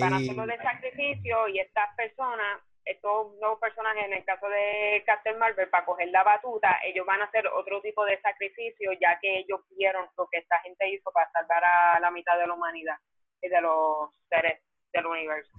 van 0.00 0.12
a 0.12 0.16
hacerlo 0.16 0.46
de 0.46 0.56
sacrificio 0.58 1.48
y 1.48 1.58
estas 1.58 1.94
personas, 1.96 2.60
estos 2.86 3.34
nuevos 3.40 3.58
personajes, 3.58 4.04
en 4.06 4.12
el 4.14 4.24
caso 4.24 4.48
de 4.48 5.02
Captain 5.04 5.38
Marvel, 5.38 5.68
para 5.68 5.84
coger 5.84 6.08
la 6.08 6.22
batuta, 6.22 6.78
ellos 6.84 7.04
van 7.04 7.20
a 7.20 7.24
hacer 7.24 7.46
otro 7.48 7.82
tipo 7.82 8.04
de 8.04 8.20
sacrificio, 8.20 8.92
ya 9.00 9.18
que 9.20 9.40
ellos 9.40 9.60
vieron 9.76 10.06
lo 10.16 10.28
que 10.30 10.38
esta 10.38 10.58
gente 10.60 10.88
hizo 10.90 11.10
para 11.12 11.30
salvar 11.32 11.62
a 11.64 12.00
la 12.00 12.10
mitad 12.10 12.38
de 12.38 12.46
la 12.46 12.54
humanidad 12.54 12.96
y 13.42 13.48
de 13.48 13.60
los 13.60 14.10
seres 14.28 14.60
del 14.92 15.06
universo. 15.06 15.52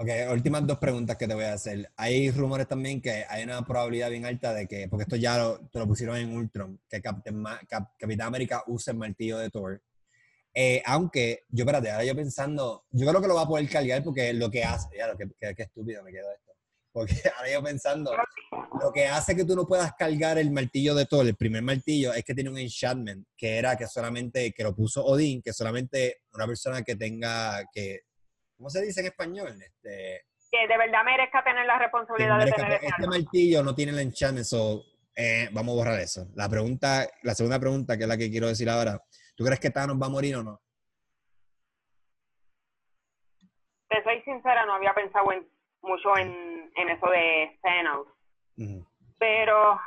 Ok, 0.00 0.08
últimas 0.30 0.64
dos 0.64 0.78
preguntas 0.78 1.16
que 1.16 1.26
te 1.26 1.34
voy 1.34 1.44
a 1.44 1.54
hacer. 1.54 1.90
Hay 1.96 2.30
rumores 2.30 2.68
también 2.68 3.02
que 3.02 3.24
hay 3.28 3.42
una 3.42 3.62
probabilidad 3.62 4.10
bien 4.10 4.26
alta 4.26 4.54
de 4.54 4.68
que, 4.68 4.86
porque 4.88 5.02
esto 5.02 5.16
ya 5.16 5.36
lo, 5.38 5.68
te 5.70 5.78
lo 5.78 5.88
pusieron 5.88 6.16
en 6.16 6.36
Ultron, 6.36 6.78
que 6.88 7.02
Captain 7.02 7.42
Capitán 7.98 8.28
América 8.28 8.62
use 8.68 8.92
el 8.92 8.96
martillo 8.98 9.38
de 9.38 9.50
Thor. 9.50 9.82
Eh, 10.54 10.82
aunque, 10.86 11.44
yo 11.48 11.64
espérate, 11.64 11.90
ahora 11.90 12.04
yo 12.04 12.14
pensando, 12.14 12.84
yo 12.90 13.08
creo 13.08 13.20
que 13.20 13.28
lo 13.28 13.34
va 13.34 13.42
a 13.42 13.48
poder 13.48 13.68
cargar 13.68 14.02
porque 14.04 14.32
lo 14.32 14.50
que 14.50 14.62
hace, 14.62 14.96
ya, 14.96 15.08
lo 15.08 15.16
que, 15.16 15.28
que, 15.54 15.62
estúpido 15.62 16.02
me 16.04 16.12
quedo. 16.12 16.28
Porque 16.92 17.14
ahora 17.36 17.50
yo 17.50 17.62
pensando, 17.62 18.12
lo 18.82 18.92
que 18.92 19.06
hace 19.06 19.36
que 19.36 19.44
tú 19.44 19.54
no 19.54 19.66
puedas 19.66 19.92
cargar 19.94 20.38
el 20.38 20.50
martillo 20.50 20.94
de 20.94 21.06
Thor, 21.06 21.26
el 21.26 21.36
primer 21.36 21.62
martillo, 21.62 22.12
es 22.12 22.24
que 22.24 22.34
tiene 22.34 22.50
un 22.50 22.58
enchantment, 22.58 23.26
que 23.36 23.58
era 23.58 23.76
que 23.76 23.86
solamente, 23.86 24.52
que 24.52 24.62
lo 24.62 24.74
puso 24.74 25.04
Odín, 25.04 25.42
que 25.42 25.52
solamente 25.52 26.22
una 26.32 26.46
persona 26.46 26.82
que 26.82 26.96
tenga, 26.96 27.64
que 27.72 28.00
¿cómo 28.56 28.70
se 28.70 28.82
dice 28.82 29.00
en 29.00 29.06
español? 29.06 29.56
Este, 29.62 30.24
que 30.50 30.66
de 30.66 30.78
verdad 30.78 31.04
merezca 31.04 31.44
tener 31.44 31.66
la 31.66 31.78
responsabilidad 31.78 32.38
de 32.38 32.52
tener 32.52 32.80
Este 32.82 33.06
martillo 33.06 33.62
no 33.62 33.74
tiene 33.74 33.92
el 33.92 33.98
enchantment, 33.98 34.46
so, 34.46 34.82
eh, 35.14 35.48
vamos 35.52 35.74
a 35.74 35.76
borrar 35.76 36.00
eso. 36.00 36.28
La 36.34 36.48
pregunta, 36.48 37.06
la 37.22 37.34
segunda 37.34 37.58
pregunta, 37.58 37.96
que 37.96 38.04
es 38.04 38.08
la 38.08 38.16
que 38.16 38.30
quiero 38.30 38.48
decir 38.48 38.68
ahora, 38.70 39.02
¿tú 39.36 39.44
crees 39.44 39.60
que 39.60 39.70
Thanos 39.70 40.00
va 40.00 40.06
a 40.06 40.10
morir 40.10 40.36
o 40.36 40.42
no? 40.42 40.60
Te 43.88 44.02
soy 44.02 44.22
sincera, 44.22 44.64
no 44.66 44.74
había 44.74 44.94
pensado 44.94 45.26
mucho 45.82 46.16
en, 46.16 46.70
eso 46.74 47.06
de 47.10 47.58
Thanos. 47.62 48.06
Pero 49.18 49.80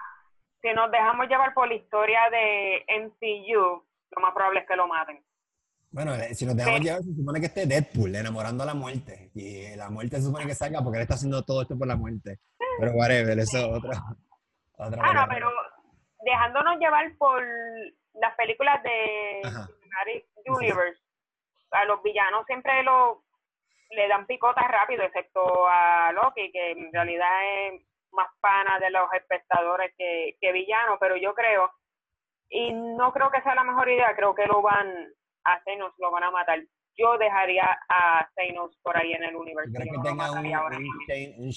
si 0.61 0.73
nos 0.73 0.91
dejamos 0.91 1.27
llevar 1.27 1.53
por 1.53 1.67
la 1.67 1.75
historia 1.75 2.21
de 2.29 2.85
MCU, 3.01 3.83
lo 4.11 4.21
más 4.21 4.33
probable 4.33 4.61
es 4.61 4.67
que 4.67 4.75
lo 4.75 4.87
maten. 4.87 5.23
Bueno, 5.89 6.15
eh, 6.15 6.33
si 6.33 6.45
nos 6.45 6.55
dejamos 6.55 6.81
llevar, 6.81 7.01
se 7.01 7.13
supone 7.13 7.39
que 7.39 7.47
esté 7.47 7.65
Deadpool 7.65 8.15
enamorando 8.15 8.63
a 8.63 8.67
la 8.67 8.73
muerte. 8.73 9.31
Y 9.33 9.75
la 9.75 9.89
muerte 9.89 10.17
se 10.17 10.23
supone 10.23 10.45
que 10.45 10.55
salga 10.55 10.81
porque 10.81 10.97
él 10.97 11.03
está 11.03 11.15
haciendo 11.15 11.43
todo 11.43 11.63
esto 11.63 11.77
por 11.77 11.87
la 11.87 11.97
muerte. 11.97 12.39
Pero 12.79 12.93
whatever, 12.93 13.37
eso 13.39 13.57
es 13.57 13.65
otra. 13.65 14.01
otra 14.77 15.01
ah, 15.03 15.13
no, 15.13 15.25
pero 15.27 15.49
dejándonos 16.23 16.77
llevar 16.79 17.13
por 17.17 17.43
las 18.13 18.35
películas 18.35 18.81
de 18.83 19.41
Universe, 20.45 21.01
a 21.71 21.85
los 21.85 22.01
villanos 22.03 22.45
siempre 22.45 22.83
lo, 22.83 23.23
le 23.91 24.07
dan 24.07 24.25
picotas 24.25 24.67
rápido, 24.67 25.03
excepto 25.03 25.67
a 25.67 26.11
Loki, 26.13 26.51
que 26.51 26.71
en 26.71 26.91
realidad 26.91 27.29
es 27.67 27.81
más 28.11 28.27
pana 28.39 28.79
de 28.79 28.89
los 28.89 29.11
espectadores 29.13 29.93
que, 29.97 30.35
que 30.39 30.51
villano, 30.51 30.97
pero 30.99 31.15
yo 31.15 31.33
creo, 31.33 31.71
y 32.49 32.73
no 32.73 33.13
creo 33.13 33.31
que 33.31 33.41
sea 33.41 33.55
la 33.55 33.63
mejor 33.63 33.89
idea, 33.89 34.13
creo 34.15 34.35
que 34.35 34.45
lo 34.45 34.61
van 34.61 34.87
a 35.43 35.61
Thanos 35.63 35.93
lo 35.97 36.11
van 36.11 36.23
a 36.23 36.31
matar. 36.31 36.59
Yo 36.97 37.17
dejaría 37.17 37.65
a 37.89 38.29
Thanos 38.35 38.77
por 38.83 38.97
ahí 38.97 39.13
en 39.13 39.23
el 39.23 39.35
universo. 39.35 39.71
¿Crees 39.73 39.89
que 39.91 40.01
tenga 40.03 40.31
un, 40.31 41.51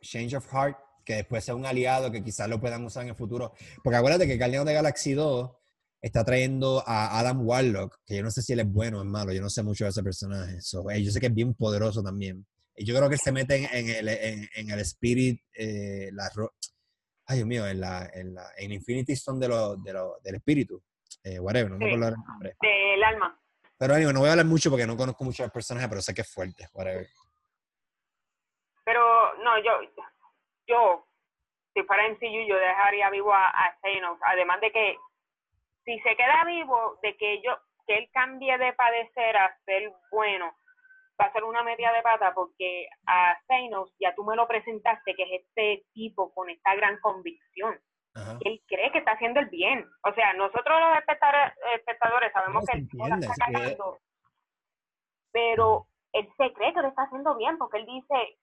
change, 0.00 0.36
of, 0.36 0.46
heart? 0.52 0.78
Que 1.04 1.16
después 1.16 1.44
sea 1.44 1.54
un 1.54 1.66
aliado 1.66 2.10
que 2.10 2.22
quizás 2.22 2.48
lo 2.48 2.60
puedan 2.60 2.84
usar 2.84 3.02
en 3.02 3.10
el 3.10 3.14
futuro. 3.14 3.52
Porque 3.82 3.96
acuérdate 3.96 4.26
que 4.26 4.38
Guardians 4.38 4.66
de 4.66 4.74
Galaxy 4.74 5.14
2 5.14 5.50
está 6.00 6.24
trayendo 6.24 6.82
a 6.86 7.18
Adam 7.18 7.46
Warlock, 7.46 7.98
que 8.06 8.16
yo 8.16 8.22
no 8.22 8.30
sé 8.30 8.42
si 8.42 8.52
él 8.52 8.60
es 8.60 8.72
bueno 8.72 8.98
o 8.98 9.02
es 9.02 9.08
malo, 9.08 9.32
yo 9.32 9.40
no 9.40 9.50
sé 9.50 9.62
mucho 9.62 9.84
de 9.84 9.90
ese 9.90 10.02
personaje. 10.02 10.58
Eh, 10.58 11.02
yo 11.02 11.10
sé 11.10 11.20
que 11.20 11.26
es 11.26 11.34
bien 11.34 11.54
poderoso 11.54 12.02
también. 12.02 12.46
Y 12.76 12.84
yo 12.84 12.94
creo 12.94 13.08
que 13.08 13.16
se 13.16 13.32
mete 13.32 13.56
en 13.56 13.88
el, 13.88 14.08
en, 14.08 14.70
el 14.70 14.80
spirit, 14.80 15.40
eh, 15.54 16.10
la, 16.12 16.30
ay 17.26 17.36
Dios 17.38 17.48
mío, 17.48 17.66
en, 17.66 17.80
la, 17.80 18.10
en, 18.12 18.34
la, 18.34 18.50
en 18.56 18.72
Infinity 18.72 19.14
Stone 19.14 19.40
de 19.40 19.48
lo, 19.48 19.76
de 19.76 19.92
lo, 19.92 20.18
del 20.22 20.34
espíritu. 20.36 20.82
Eh, 21.24 21.40
whatever, 21.40 21.72
no 21.72 21.78
me 21.78 21.86
acuerdo 21.86 22.08
el 22.08 22.14
nombre. 22.14 22.56
Del 22.60 23.02
alma. 23.02 23.40
Pero 23.78 23.94
anyway, 23.94 24.14
no 24.14 24.20
voy 24.20 24.28
a 24.28 24.32
hablar 24.32 24.46
mucho 24.46 24.70
porque 24.70 24.86
no 24.86 24.96
conozco 24.96 25.24
mucho 25.24 25.42
al 25.42 25.50
personaje, 25.50 25.88
pero 25.88 26.00
sé 26.00 26.14
que 26.14 26.20
es 26.20 26.32
fuerte, 26.32 26.68
whatever. 26.72 27.06
Pero 28.84 29.34
no, 29.42 29.58
yo, 29.58 29.72
yo, 30.68 31.06
si 31.74 31.82
fuera 31.82 32.06
en 32.06 32.16
CU, 32.16 32.46
yo 32.48 32.56
dejaría 32.56 33.10
vivo 33.10 33.32
a, 33.32 33.48
a 33.48 33.78
Thanos. 33.82 34.18
Además 34.22 34.60
de 34.60 34.70
que 34.70 34.96
si 35.86 35.98
se 36.00 36.16
queda 36.16 36.44
vivo, 36.44 36.98
de 37.02 37.16
que 37.16 37.40
yo, 37.40 37.56
que 37.86 37.96
él 37.96 38.10
cambie 38.12 38.58
de 38.58 38.74
padecer 38.74 39.36
a 39.38 39.56
ser 39.64 39.90
bueno, 40.10 40.52
va 41.18 41.26
a 41.26 41.32
ser 41.32 41.44
una 41.44 41.62
media 41.62 41.90
de 41.92 42.02
pata 42.02 42.34
porque 42.34 42.86
a 43.06 43.38
Thanos 43.48 43.94
ya 43.98 44.14
tú 44.14 44.24
me 44.24 44.36
lo 44.36 44.46
presentaste 44.46 45.14
que 45.14 45.22
es 45.22 45.42
este 45.42 45.86
tipo 45.94 46.34
con 46.34 46.50
esta 46.50 46.74
gran 46.74 47.00
convicción 47.00 47.80
él 48.44 48.62
cree 48.66 48.92
que 48.92 48.98
está 48.98 49.12
haciendo 49.12 49.40
el 49.40 49.46
bien. 49.46 49.86
O 50.04 50.12
sea, 50.14 50.32
nosotros 50.34 50.80
los 50.80 50.98
espectadores, 50.98 52.32
sabemos 52.32 52.64
que 52.66 52.78
él 52.78 52.88
está 53.20 53.34
cagando, 53.46 53.98
pero 55.32 55.86
él 56.12 56.28
se 56.36 56.52
cree 56.52 56.72
que 56.72 56.82
lo 56.82 56.88
está 56.88 57.02
haciendo 57.02 57.36
bien 57.36 57.58
porque 57.58 57.78
él 57.78 57.86
dice, 57.86 58.38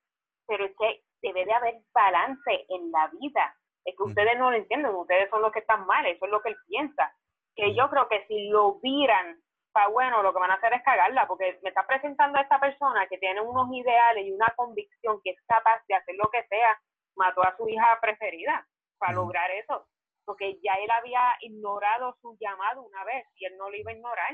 pero 0.48 0.66
es 0.66 0.76
que 0.78 1.04
debe 1.22 1.46
de 1.46 1.54
haber 1.54 1.76
balance 1.94 2.66
en 2.70 2.92
la 2.92 3.08
vida. 3.20 3.56
Es 3.86 3.96
que 3.98 4.04
ustedes 4.04 4.38
no 4.38 4.52
lo 4.52 4.58
entienden, 4.58 4.96
ustedes 4.96 5.30
son 5.30 5.42
los 5.42 5.52
que 5.52 5.60
están 5.60 5.86
mal, 5.86 6.06
eso 6.06 6.26
es 6.26 6.32
lo 6.32 6.42
que 6.42 6.50
él 6.50 6.58
piensa. 6.68 7.14
Que 7.56 7.76
yo 7.76 7.90
creo 7.90 8.08
que 8.08 8.26
si 8.28 8.50
lo 8.50 8.80
viran 8.80 9.40
para 9.74 9.88
bueno, 9.88 10.22
lo 10.22 10.32
que 10.32 10.40
van 10.40 10.52
a 10.52 10.56
hacer 10.56 10.72
es 10.74 10.84
cagarla, 10.84 11.28
porque 11.28 11.60
me 11.64 11.70
está 11.70 11.86
presentando 11.86 12.38
a 12.38 12.42
esta 12.42 12.60
persona 12.60 13.08
que 13.08 13.18
tiene 13.18 13.42
unos 13.42 13.68
ideales 13.74 14.26
y 14.26 14.32
una 14.32 14.54
convicción 14.56 15.20
que 15.24 15.32
es 15.32 15.42
capaz 15.48 15.82
de 15.88 15.96
hacer 15.96 16.16
lo 16.16 16.30
que 16.30 16.46
sea, 16.48 16.80
mató 17.16 17.44
a 17.44 17.58
su 17.58 17.68
hija 17.68 17.98
preferida 18.00 18.66
para 19.00 19.14
lograr 19.14 19.50
eso, 19.52 19.88
porque 20.26 20.60
ya 20.64 20.74
él 20.76 20.90
había 20.92 21.36
ignorado 21.42 22.16
su 22.22 22.38
llamado 22.40 22.84
una 22.84 23.04
vez 23.04 23.26
y 23.36 23.46
él 23.46 23.58
no 23.58 23.70
lo 23.70 23.76
iba 23.76 23.92
a 23.92 23.96
ignorar. 23.96 24.34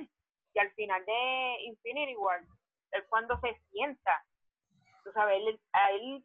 que 0.54 0.60
al 0.60 0.72
final 0.74 1.06
de 1.06 1.58
Infinity 1.64 2.16
War, 2.16 2.42
él 2.92 3.06
cuando 3.08 3.40
se 3.40 3.56
sienta, 3.72 4.24
tú 5.04 5.12
sabes, 5.14 5.42
a 5.72 5.92
él 5.92 6.24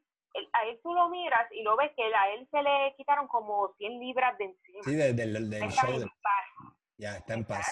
a 0.53 0.65
él 0.67 0.81
tú 0.83 0.93
lo 0.93 1.09
miras 1.09 1.47
y 1.53 1.63
lo 1.63 1.77
ves 1.77 1.93
que 1.97 2.03
a 2.03 2.35
él 2.35 2.49
se 2.51 2.61
le 2.63 2.95
quitaron 2.97 3.29
como 3.29 3.73
100 3.79 4.01
libras 4.01 4.37
de 4.39 4.47
encima. 4.47 4.83
Sí, 4.83 4.97
del, 4.97 5.15
del, 5.15 5.71
show. 5.71 6.11
Ya, 6.97 7.17
está 7.17 7.35
en 7.35 7.45
paz. 7.45 7.67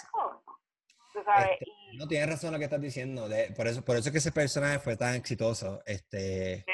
Este, 1.14 1.66
no 1.97 2.09
tienes 2.09 2.29
razón 2.29 2.53
lo 2.53 2.59
que 2.59 2.64
estás 2.64 2.81
diciendo. 2.81 3.29
por 3.57 3.66
eso, 3.66 3.85
por 3.85 3.97
eso 3.97 4.09
es 4.09 4.12
que 4.12 4.18
ese 4.18 4.33
personaje 4.33 4.79
fue 4.79 4.97
tan 4.97 5.14
exitoso. 5.14 5.83
Este, 5.87 6.64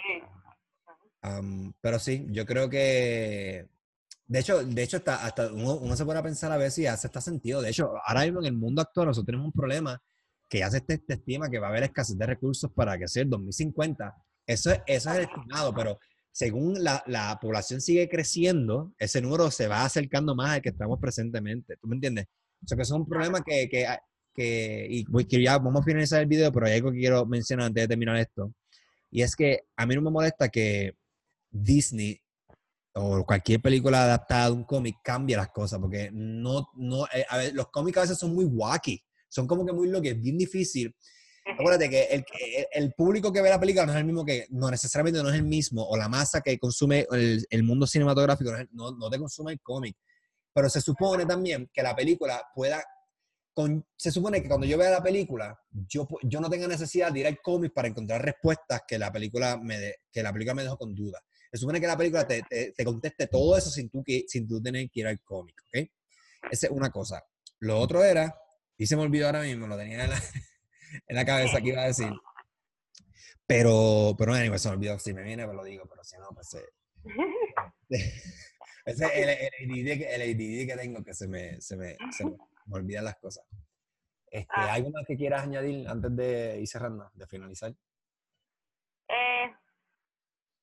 pero 1.81 1.99
sí, 1.99 2.27
yo 2.31 2.47
creo 2.47 2.69
que. 2.69 3.69
De 4.27 4.41
hecho, 4.41 4.63
de 4.63 4.83
hecho 4.83 4.99
hasta, 4.99 5.25
hasta 5.25 5.53
uno, 5.53 5.97
se 5.97 6.05
pone 6.05 6.19
a 6.19 6.23
pensar 6.23 6.53
a 6.53 6.59
ver 6.59 6.71
si 6.71 6.87
hace 6.87 7.07
este 7.07 7.21
sentido. 7.21 7.63
De 7.63 7.71
hecho, 7.71 7.93
ahora 8.05 8.25
mismo 8.25 8.41
en 8.41 8.47
el 8.47 8.53
mundo 8.53 8.83
actual 8.83 9.07
nosotros 9.07 9.27
tenemos 9.27 9.47
un 9.47 9.53
problema 9.53 10.01
que 10.49 10.59
ya 10.59 10.71
se 10.71 10.85
estima 11.09 11.49
que 11.49 11.59
va 11.59 11.69
a 11.69 11.71
haber 11.71 11.85
escasez 11.85 12.17
de 12.17 12.27
recursos 12.27 12.71
para 12.73 12.99
que 12.99 13.09
sea 13.09 13.23
el 13.23 13.31
2050. 13.31 14.15
Eso, 14.47 14.71
eso 14.87 15.11
es 15.11 15.17
el 15.17 15.23
estimado, 15.25 15.75
pero 15.75 15.99
según 16.31 16.83
la, 16.83 17.03
la, 17.07 17.39
población 17.41 17.81
sigue 17.81 18.09
creciendo, 18.09 18.93
ese 18.99 19.21
número 19.21 19.51
se 19.51 19.67
va 19.67 19.85
acercando 19.85 20.35
más 20.35 20.51
al 20.51 20.63
que 20.63 20.71
estamos 20.71 20.99
presentemente. 21.01 21.77
¿Tú 21.79 21.89
me 21.89 21.97
entiendes? 21.97 22.27
O 22.63 22.67
sea, 22.67 22.77
que 22.77 22.83
es 22.83 22.91
un 22.91 23.07
problema 23.07 23.43
que, 23.43 23.69
que, 23.69 23.87
que 24.35 24.87
y 24.89 25.05
que 25.27 25.43
ya 25.43 25.59
vamos 25.59 25.83
a 25.83 25.85
finalizar 25.85 26.21
el 26.21 26.27
video, 26.27 26.53
pero 26.53 26.67
hay 26.67 26.75
algo 26.75 26.93
que 26.93 26.99
quiero 26.99 27.25
mencionar 27.27 27.67
antes 27.67 27.85
de 27.85 27.89
terminar 27.89 28.17
esto. 28.17 28.53
Y 29.11 29.23
es 29.23 29.35
que 29.35 29.63
a 29.77 29.87
mí 29.87 29.95
no 29.95 30.03
me 30.03 30.11
molesta 30.11 30.49
que 30.49 30.95
Disney 31.51 32.21
o 32.95 33.25
cualquier 33.25 33.61
película 33.61 34.05
adaptada 34.05 34.47
de 34.47 34.53
un 34.53 34.65
cómic 34.65 34.97
cambie 35.03 35.37
las 35.37 35.49
cosas, 35.49 35.79
porque 35.79 36.11
no, 36.13 36.69
no, 36.75 37.05
eh, 37.07 37.25
a 37.29 37.39
ver, 37.39 37.55
los 37.55 37.69
cómics 37.69 37.99
a 37.99 38.01
veces 38.03 38.19
son 38.19 38.35
muy 38.35 38.45
wacky, 38.45 39.01
son 39.29 39.47
como 39.47 39.65
que 39.65 39.73
muy 39.73 39.89
lo 39.89 40.03
que 40.03 40.11
es 40.11 40.21
bien 40.21 40.37
difícil. 40.37 40.95
Acuérdate 41.47 41.89
que 41.89 42.03
el, 42.05 42.25
el, 42.73 42.93
público 42.93 43.33
que 43.33 43.41
ve 43.41 43.49
la 43.49 43.59
película 43.59 43.87
no 43.87 43.93
es 43.93 43.99
el 43.99 44.05
mismo 44.05 44.25
que, 44.25 44.47
no 44.51 44.71
necesariamente 44.71 45.23
no 45.23 45.31
es 45.31 45.37
el 45.37 45.45
mismo, 45.45 45.83
o 45.83 45.97
la 45.97 46.09
masa 46.09 46.43
que 46.43 46.59
consume 46.59 47.07
el, 47.11 47.47
el 47.49 47.63
mundo 47.63 47.87
cinematográfico 47.87 48.53
no, 48.73 48.93
no, 48.93 49.09
te 49.09 49.19
consume 49.19 49.53
el 49.53 49.61
cómic. 49.61 49.97
Pero 50.53 50.69
se 50.69 50.81
supone 50.81 51.27
también 51.27 51.71
que 51.73 51.83
la 51.83 51.95
película 51.95 52.43
pueda 52.55 52.85
se 53.97 54.13
supone 54.13 54.41
que 54.41 54.49
cuando 54.49 54.67
yo 54.67 54.79
vea 54.79 54.91
la 54.91 55.03
película, 55.03 55.59
yo, 55.71 56.07
yo 56.23 56.41
no 56.41 56.49
tenga 56.49 56.69
necesidad 56.69 57.11
de 57.11 57.21
ir 57.21 57.27
al 57.27 57.41
cómic 57.41 57.73
para 57.73 57.89
encontrar 57.89 58.25
respuestas 58.25 58.83
que 58.87 58.99
la 58.99 59.11
película 59.11 59.57
me, 59.57 59.95
que 60.13 60.23
la 60.23 60.33
película 60.33 60.55
me 60.55 60.63
dejó 60.63 60.77
con 60.77 60.95
dudas. 60.95 61.23
Se 61.51 61.59
supone 61.59 61.81
que 61.81 61.87
la 61.87 61.97
película 61.97 62.27
te, 62.27 62.43
te, 62.43 62.85
conteste 62.85 63.27
todo 63.27 63.57
eso 63.57 63.71
sin 63.71 63.89
tú, 63.89 64.05
sin 64.27 64.47
tú 64.47 64.63
tener 64.63 64.89
que 64.91 65.01
ir 65.01 65.07
al 65.07 65.21
cómic, 65.23 65.61
¿ok? 65.67 65.89
Esa 66.51 66.67
es 66.67 66.73
una 66.73 66.91
cosa. 66.91 67.25
Lo 67.61 67.79
otro 67.79 68.05
era, 68.05 68.39
y 68.77 68.87
se 68.87 68.97
me 68.97 69.03
olvidó 69.03 69.27
ahora 69.27 69.43
mismo, 69.43 69.67
lo 69.67 69.77
tenía 69.77 70.05
en 70.05 70.11
la, 70.11 70.23
en 71.09 71.17
la 71.17 71.25
cabeza 71.25 71.61
que 71.61 71.69
iba 71.71 71.83
a 71.83 71.87
decir. 71.87 72.13
Pero, 73.47 74.15
pero 74.17 74.35
anyway, 74.35 74.59
se 74.59 74.69
me 74.69 74.75
olvidó. 74.75 74.99
Si 74.99 75.15
me 75.15 75.23
viene, 75.23 75.47
pues 75.47 75.57
lo 75.57 75.65
digo, 75.65 75.87
pero 75.89 76.05
si 76.05 76.17
no, 76.19 76.29
pues... 76.35 76.57
ese 78.89 79.05
es 79.05 79.13
el, 79.17 79.29
el, 79.69 80.23
ADD, 80.23 80.67
que 80.67 80.77
tengo 80.81 81.05
que 81.05 81.13
se 81.13 81.29
me, 81.29 81.61
se 81.61 81.77
me, 81.77 81.97
se 82.11 82.25
me, 82.25 82.37
olvidan 82.71 83.05
las 83.05 83.17
cosas. 83.17 83.45
Este, 84.31 84.49
ah. 84.49 84.73
¿Algo 84.73 84.91
más 84.91 85.05
que 85.07 85.17
quieras 85.17 85.43
añadir 85.43 85.87
antes 85.89 86.15
de 86.17 86.59
ir 86.61 86.67
cerrando, 86.67 87.11
de 87.13 87.27
finalizar? 87.27 87.71
Eh, 89.09 89.53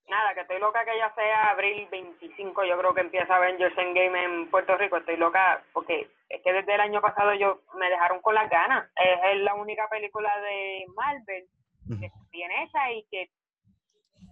nada, 0.08 0.34
que 0.34 0.42
estoy 0.42 0.60
loca 0.60 0.84
que 0.86 0.98
ya 0.98 1.14
sea 1.14 1.52
abril 1.52 1.88
25, 1.92 2.66
yo 2.66 2.78
creo 2.80 2.94
que 2.96 3.02
empieza 3.02 3.36
Avengers 3.36 3.78
Endgame 3.78 4.24
en 4.24 4.50
Puerto 4.50 4.76
Rico. 4.76 4.98
Estoy 4.98 5.18
loca 5.18 5.64
porque 5.72 6.10
es 6.30 6.42
que 6.42 6.54
desde 6.54 6.74
el 6.74 6.82
año 6.82 7.02
pasado 7.02 7.34
yo 7.36 7.62
me 7.78 7.90
dejaron 7.90 8.22
con 8.22 8.34
las 8.34 8.50
ganas. 8.50 8.90
Es 8.96 9.40
la 9.42 9.54
única 9.54 9.88
película 9.90 10.32
de 10.42 10.86
Marvel 10.96 11.48
que 12.00 12.12
bien 12.32 12.52
hecha 12.52 12.92
y 12.92 13.04
que 13.12 13.30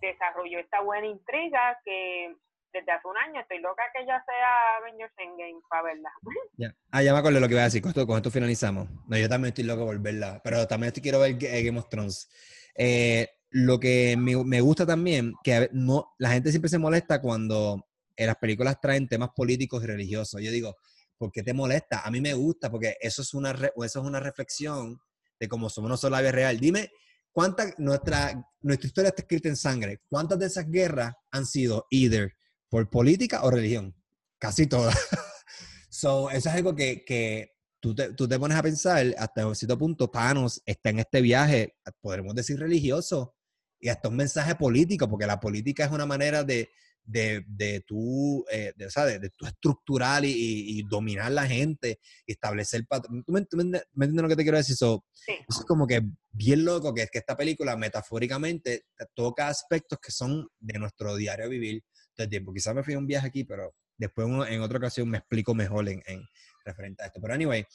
desarrolló 0.02 0.60
esta 0.60 0.82
buena 0.82 1.06
intriga 1.06 1.80
que 1.86 2.36
desde 2.74 2.92
hace 2.92 3.08
un 3.08 3.18
año 3.18 3.40
estoy 3.40 3.60
loca 3.60 3.84
que 3.94 4.06
ya 4.06 4.24
sea 4.26 4.78
Avengers 4.82 5.14
Endgame 5.18 5.62
para 5.70 5.84
verla. 5.84 6.10
Ya. 6.58 6.76
Ah, 6.92 7.02
ya 7.02 7.14
me 7.14 7.20
acuerdo 7.20 7.40
lo 7.40 7.48
que 7.48 7.54
iba 7.54 7.62
a 7.62 7.66
decir. 7.66 7.82
Con 7.82 7.90
esto, 7.90 8.06
con 8.06 8.18
esto 8.18 8.30
finalizamos. 8.30 8.88
No, 9.08 9.18
yo 9.18 9.28
también 9.28 9.50
estoy 9.50 9.64
loco 9.64 9.86
por 9.86 10.00
verla, 10.00 10.40
pero 10.44 10.68
también 10.68 10.90
estoy, 10.90 11.02
quiero 11.02 11.20
ver 11.20 11.36
Game 11.38 11.80
of 11.80 11.90
Thrones. 11.90 12.30
Eh, 12.76 13.28
lo 13.50 13.80
que 13.80 14.16
me, 14.18 14.44
me, 14.44 14.62
gusta 14.62 14.86
también, 14.86 15.34
que 15.44 15.70
no, 15.72 16.14
la 16.18 16.32
gente 16.32 16.52
siempre 16.52 16.70
se 16.70 16.78
molesta 16.78 17.22
cuando 17.22 17.88
en 18.16 18.28
las 18.28 18.36
películas 18.38 18.80
traen 18.80 19.08
temas 19.08 19.30
políticos 19.36 19.84
y 19.84 19.88
religiosos. 19.88 20.42
Yo 20.42 20.52
digo, 20.52 20.76
¿por 21.18 21.32
qué 21.32 21.44
te 21.44 21.54
molesta? 21.54 22.02
A 22.02 22.12
mí 22.12 22.22
me 22.22 22.34
gusta 22.34 22.70
porque 22.70 22.98
eso 23.00 23.22
es 23.22 23.34
una, 23.34 23.52
eso 23.52 23.72
es 23.78 23.96
una 24.06 24.20
reflexión 24.20 25.00
de 25.40 25.48
cómo 25.48 25.70
somos 25.70 25.90
nosotros 25.90 26.12
la 26.12 26.22
vida 26.22 26.32
real. 26.32 26.60
Dime, 26.60 26.92
¿cuánta, 27.32 27.74
nuestra, 27.78 28.34
nuestra 28.62 28.88
historia 28.88 29.10
está 29.10 29.24
escrita 29.24 29.50
en 29.50 29.56
sangre? 29.56 30.02
¿Cuántas 30.08 30.38
de 30.40 30.46
esas 30.48 30.70
guerras 30.70 31.14
han 31.32 31.46
sido 31.46 31.88
either 31.90 32.34
por 32.74 32.90
política 32.90 33.44
o 33.44 33.52
religión? 33.52 33.96
Casi 34.40 34.66
todas. 34.66 34.96
so, 35.90 36.32
eso 36.32 36.50
es 36.50 36.56
algo 36.56 36.74
que, 36.74 37.06
que 37.06 37.52
tú 37.80 37.94
te, 37.94 38.14
tú 38.14 38.28
te, 38.28 38.40
pones 38.40 38.58
a 38.58 38.64
pensar, 38.64 39.14
hasta 39.20 39.46
un 39.46 39.56
cierto 39.56 39.78
punto, 39.78 40.10
Thanos 40.10 40.60
está 40.66 40.90
en 40.90 40.98
este 40.98 41.22
viaje, 41.22 41.76
podremos 42.02 42.34
decir 42.34 42.58
religioso, 42.58 43.36
y 43.80 43.90
hasta 43.90 44.10
un 44.10 44.16
mensaje 44.16 44.56
político, 44.56 45.08
porque 45.08 45.28
la 45.28 45.40
política 45.40 45.86
es 45.86 45.92
una 45.92 46.08
manera 46.08 46.44
de, 46.44 46.72
de, 47.04 47.46
de 47.46 47.82
tú, 47.82 48.44
eh, 48.52 48.74
de, 48.76 49.20
de 49.20 49.30
tú 49.30 49.46
estructurar 49.46 50.26
y, 50.26 50.82
dominar 50.90 51.32
la 51.32 51.46
gente, 51.46 52.00
y 52.26 52.32
establecer 52.32 52.88
patrones. 52.88 53.24
¿Tú 53.24 53.34
me, 53.34 53.42
entiendes 53.42 53.84
lo 54.16 54.30
que 54.30 54.36
te 54.36 54.42
quiero 54.42 54.58
decir? 54.58 54.74
Eso 54.74 55.04
es 55.48 55.66
como 55.68 55.86
que 55.86 56.02
bien 56.32 56.66
loco 56.66 56.92
que, 56.92 57.06
que 57.06 57.20
esta 57.20 57.38
película 57.38 57.78
metafóricamente 57.78 58.88
toca 59.14 59.48
aspectos 59.48 60.00
que 60.02 60.12
son 60.12 60.48
de 60.60 60.80
nuestro 60.80 61.16
diario 61.16 61.48
vivir 61.50 61.84
todo 62.16 62.30
tiempo. 62.30 62.54
Quizás 62.54 62.76
me 62.76 62.84
fui 62.84 62.94
a 62.94 62.98
un 62.98 63.08
viaje 63.08 63.28
aquí, 63.28 63.44
pero 63.44 63.74
después 63.98 64.28
en 64.50 64.62
otra 64.62 64.78
ocasión 64.78 65.10
me 65.10 65.20
explico 65.20 65.54
mejor 65.54 65.88
en, 65.90 66.02
en 66.06 66.28
referente 66.66 67.04
a 67.04 67.08
esto. 67.08 67.20
Pero 67.22 67.34
anyway, 67.34 67.66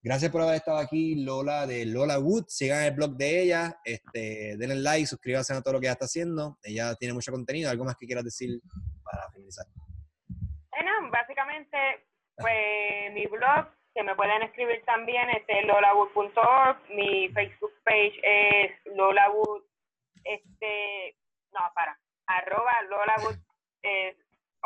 Gracias 0.00 0.30
por 0.30 0.42
haber 0.42 0.54
estado 0.54 0.78
aquí, 0.78 1.24
Lola 1.24 1.66
de 1.66 1.84
Lola 1.84 2.20
Wood. 2.20 2.44
Sigan 2.46 2.84
el 2.84 2.94
blog 2.94 3.16
de 3.16 3.42
ella, 3.42 3.80
este, 3.84 4.56
denle 4.56 4.76
like, 4.76 5.06
suscríbanse 5.06 5.52
a 5.52 5.60
todo 5.60 5.74
lo 5.74 5.80
que 5.80 5.86
ella 5.86 5.94
está 5.94 6.04
haciendo. 6.04 6.56
Ella 6.62 6.94
tiene 6.94 7.14
mucho 7.14 7.32
contenido. 7.32 7.68
¿Algo 7.68 7.84
más 7.84 7.96
que 7.96 8.06
quieras 8.06 8.24
decir 8.24 8.60
para 9.02 9.28
finalizar? 9.32 9.66
Bueno, 10.70 11.10
básicamente, 11.10 12.06
pues 12.36 13.12
mi 13.12 13.26
blog, 13.26 13.66
que 13.92 14.04
me 14.04 14.14
pueden 14.14 14.42
escribir 14.42 14.84
también, 14.86 15.28
este 15.30 15.62
lolawood.org. 15.62 16.78
Mi 16.94 17.28
Facebook 17.30 17.72
page 17.84 18.20
es 18.22 18.70
lolawood, 18.94 19.64
este, 20.22 21.16
no, 21.52 21.60
para, 21.74 21.98
arroba 22.26 22.82
lolawood 22.88 23.36
eh, 23.82 24.16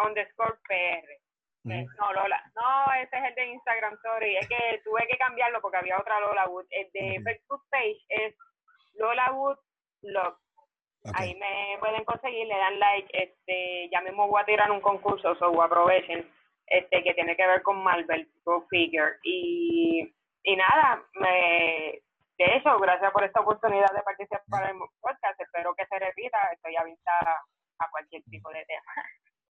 underscore 0.05 0.59
PR. 0.69 1.23
No, 1.65 2.13
Lola. 2.13 2.43
No, 2.57 2.93
ese 2.95 3.17
es 3.17 3.25
el 3.25 3.35
de 3.37 3.47
Instagram, 3.47 3.97
sorry. 4.03 4.37
Es 4.37 4.49
que 4.49 4.81
tuve 4.85 5.07
que 5.07 5.17
cambiarlo 5.17 5.61
porque 5.61 5.79
había 5.79 5.99
otra 5.99 6.21
Lola 6.21 6.49
Wood. 6.49 6.67
El 6.71 6.91
de 6.93 7.21
Facebook 7.23 7.63
page 7.71 8.01
es 8.09 8.35
Lola 8.95 9.33
Wood 9.33 9.59
Blog. 10.03 10.37
Ahí 11.15 11.35
me 11.35 11.77
pueden 11.79 12.05
conseguir, 12.05 12.47
le 12.47 12.57
dan 12.57 12.79
like. 12.79 13.09
Este, 13.13 13.89
ya 13.91 14.01
mismo 14.01 14.29
voy 14.29 14.41
a 14.41 14.45
tirar 14.45 14.71
un 14.71 14.81
concurso, 14.81 15.35
so 15.37 15.63
aprovechen. 15.63 16.29
Este, 16.67 17.03
que 17.03 17.15
tiene 17.15 17.37
que 17.37 17.47
ver 17.47 17.63
con 17.63 17.83
Marvel, 17.83 18.29
Go 18.45 18.67
Figure. 18.69 19.19
Y, 19.23 20.13
y 20.45 20.57
nada, 20.57 21.03
me, 21.15 22.01
de 22.39 22.57
eso, 22.57 22.79
gracias 22.79 23.13
por 23.13 23.25
esta 23.25 23.41
oportunidad 23.41 23.93
de 23.93 24.03
participar 24.03 24.71
en 24.71 24.77
el 24.77 24.89
podcast. 25.01 25.41
Espero 25.41 25.75
que 25.75 25.87
se 25.87 25.99
repita. 25.99 26.39
Estoy 26.53 26.77
abierta 26.77 27.13
a 27.83 27.91
cualquier 27.91 28.23
tipo 28.25 28.51
de 28.51 28.65
tema. 28.65 28.93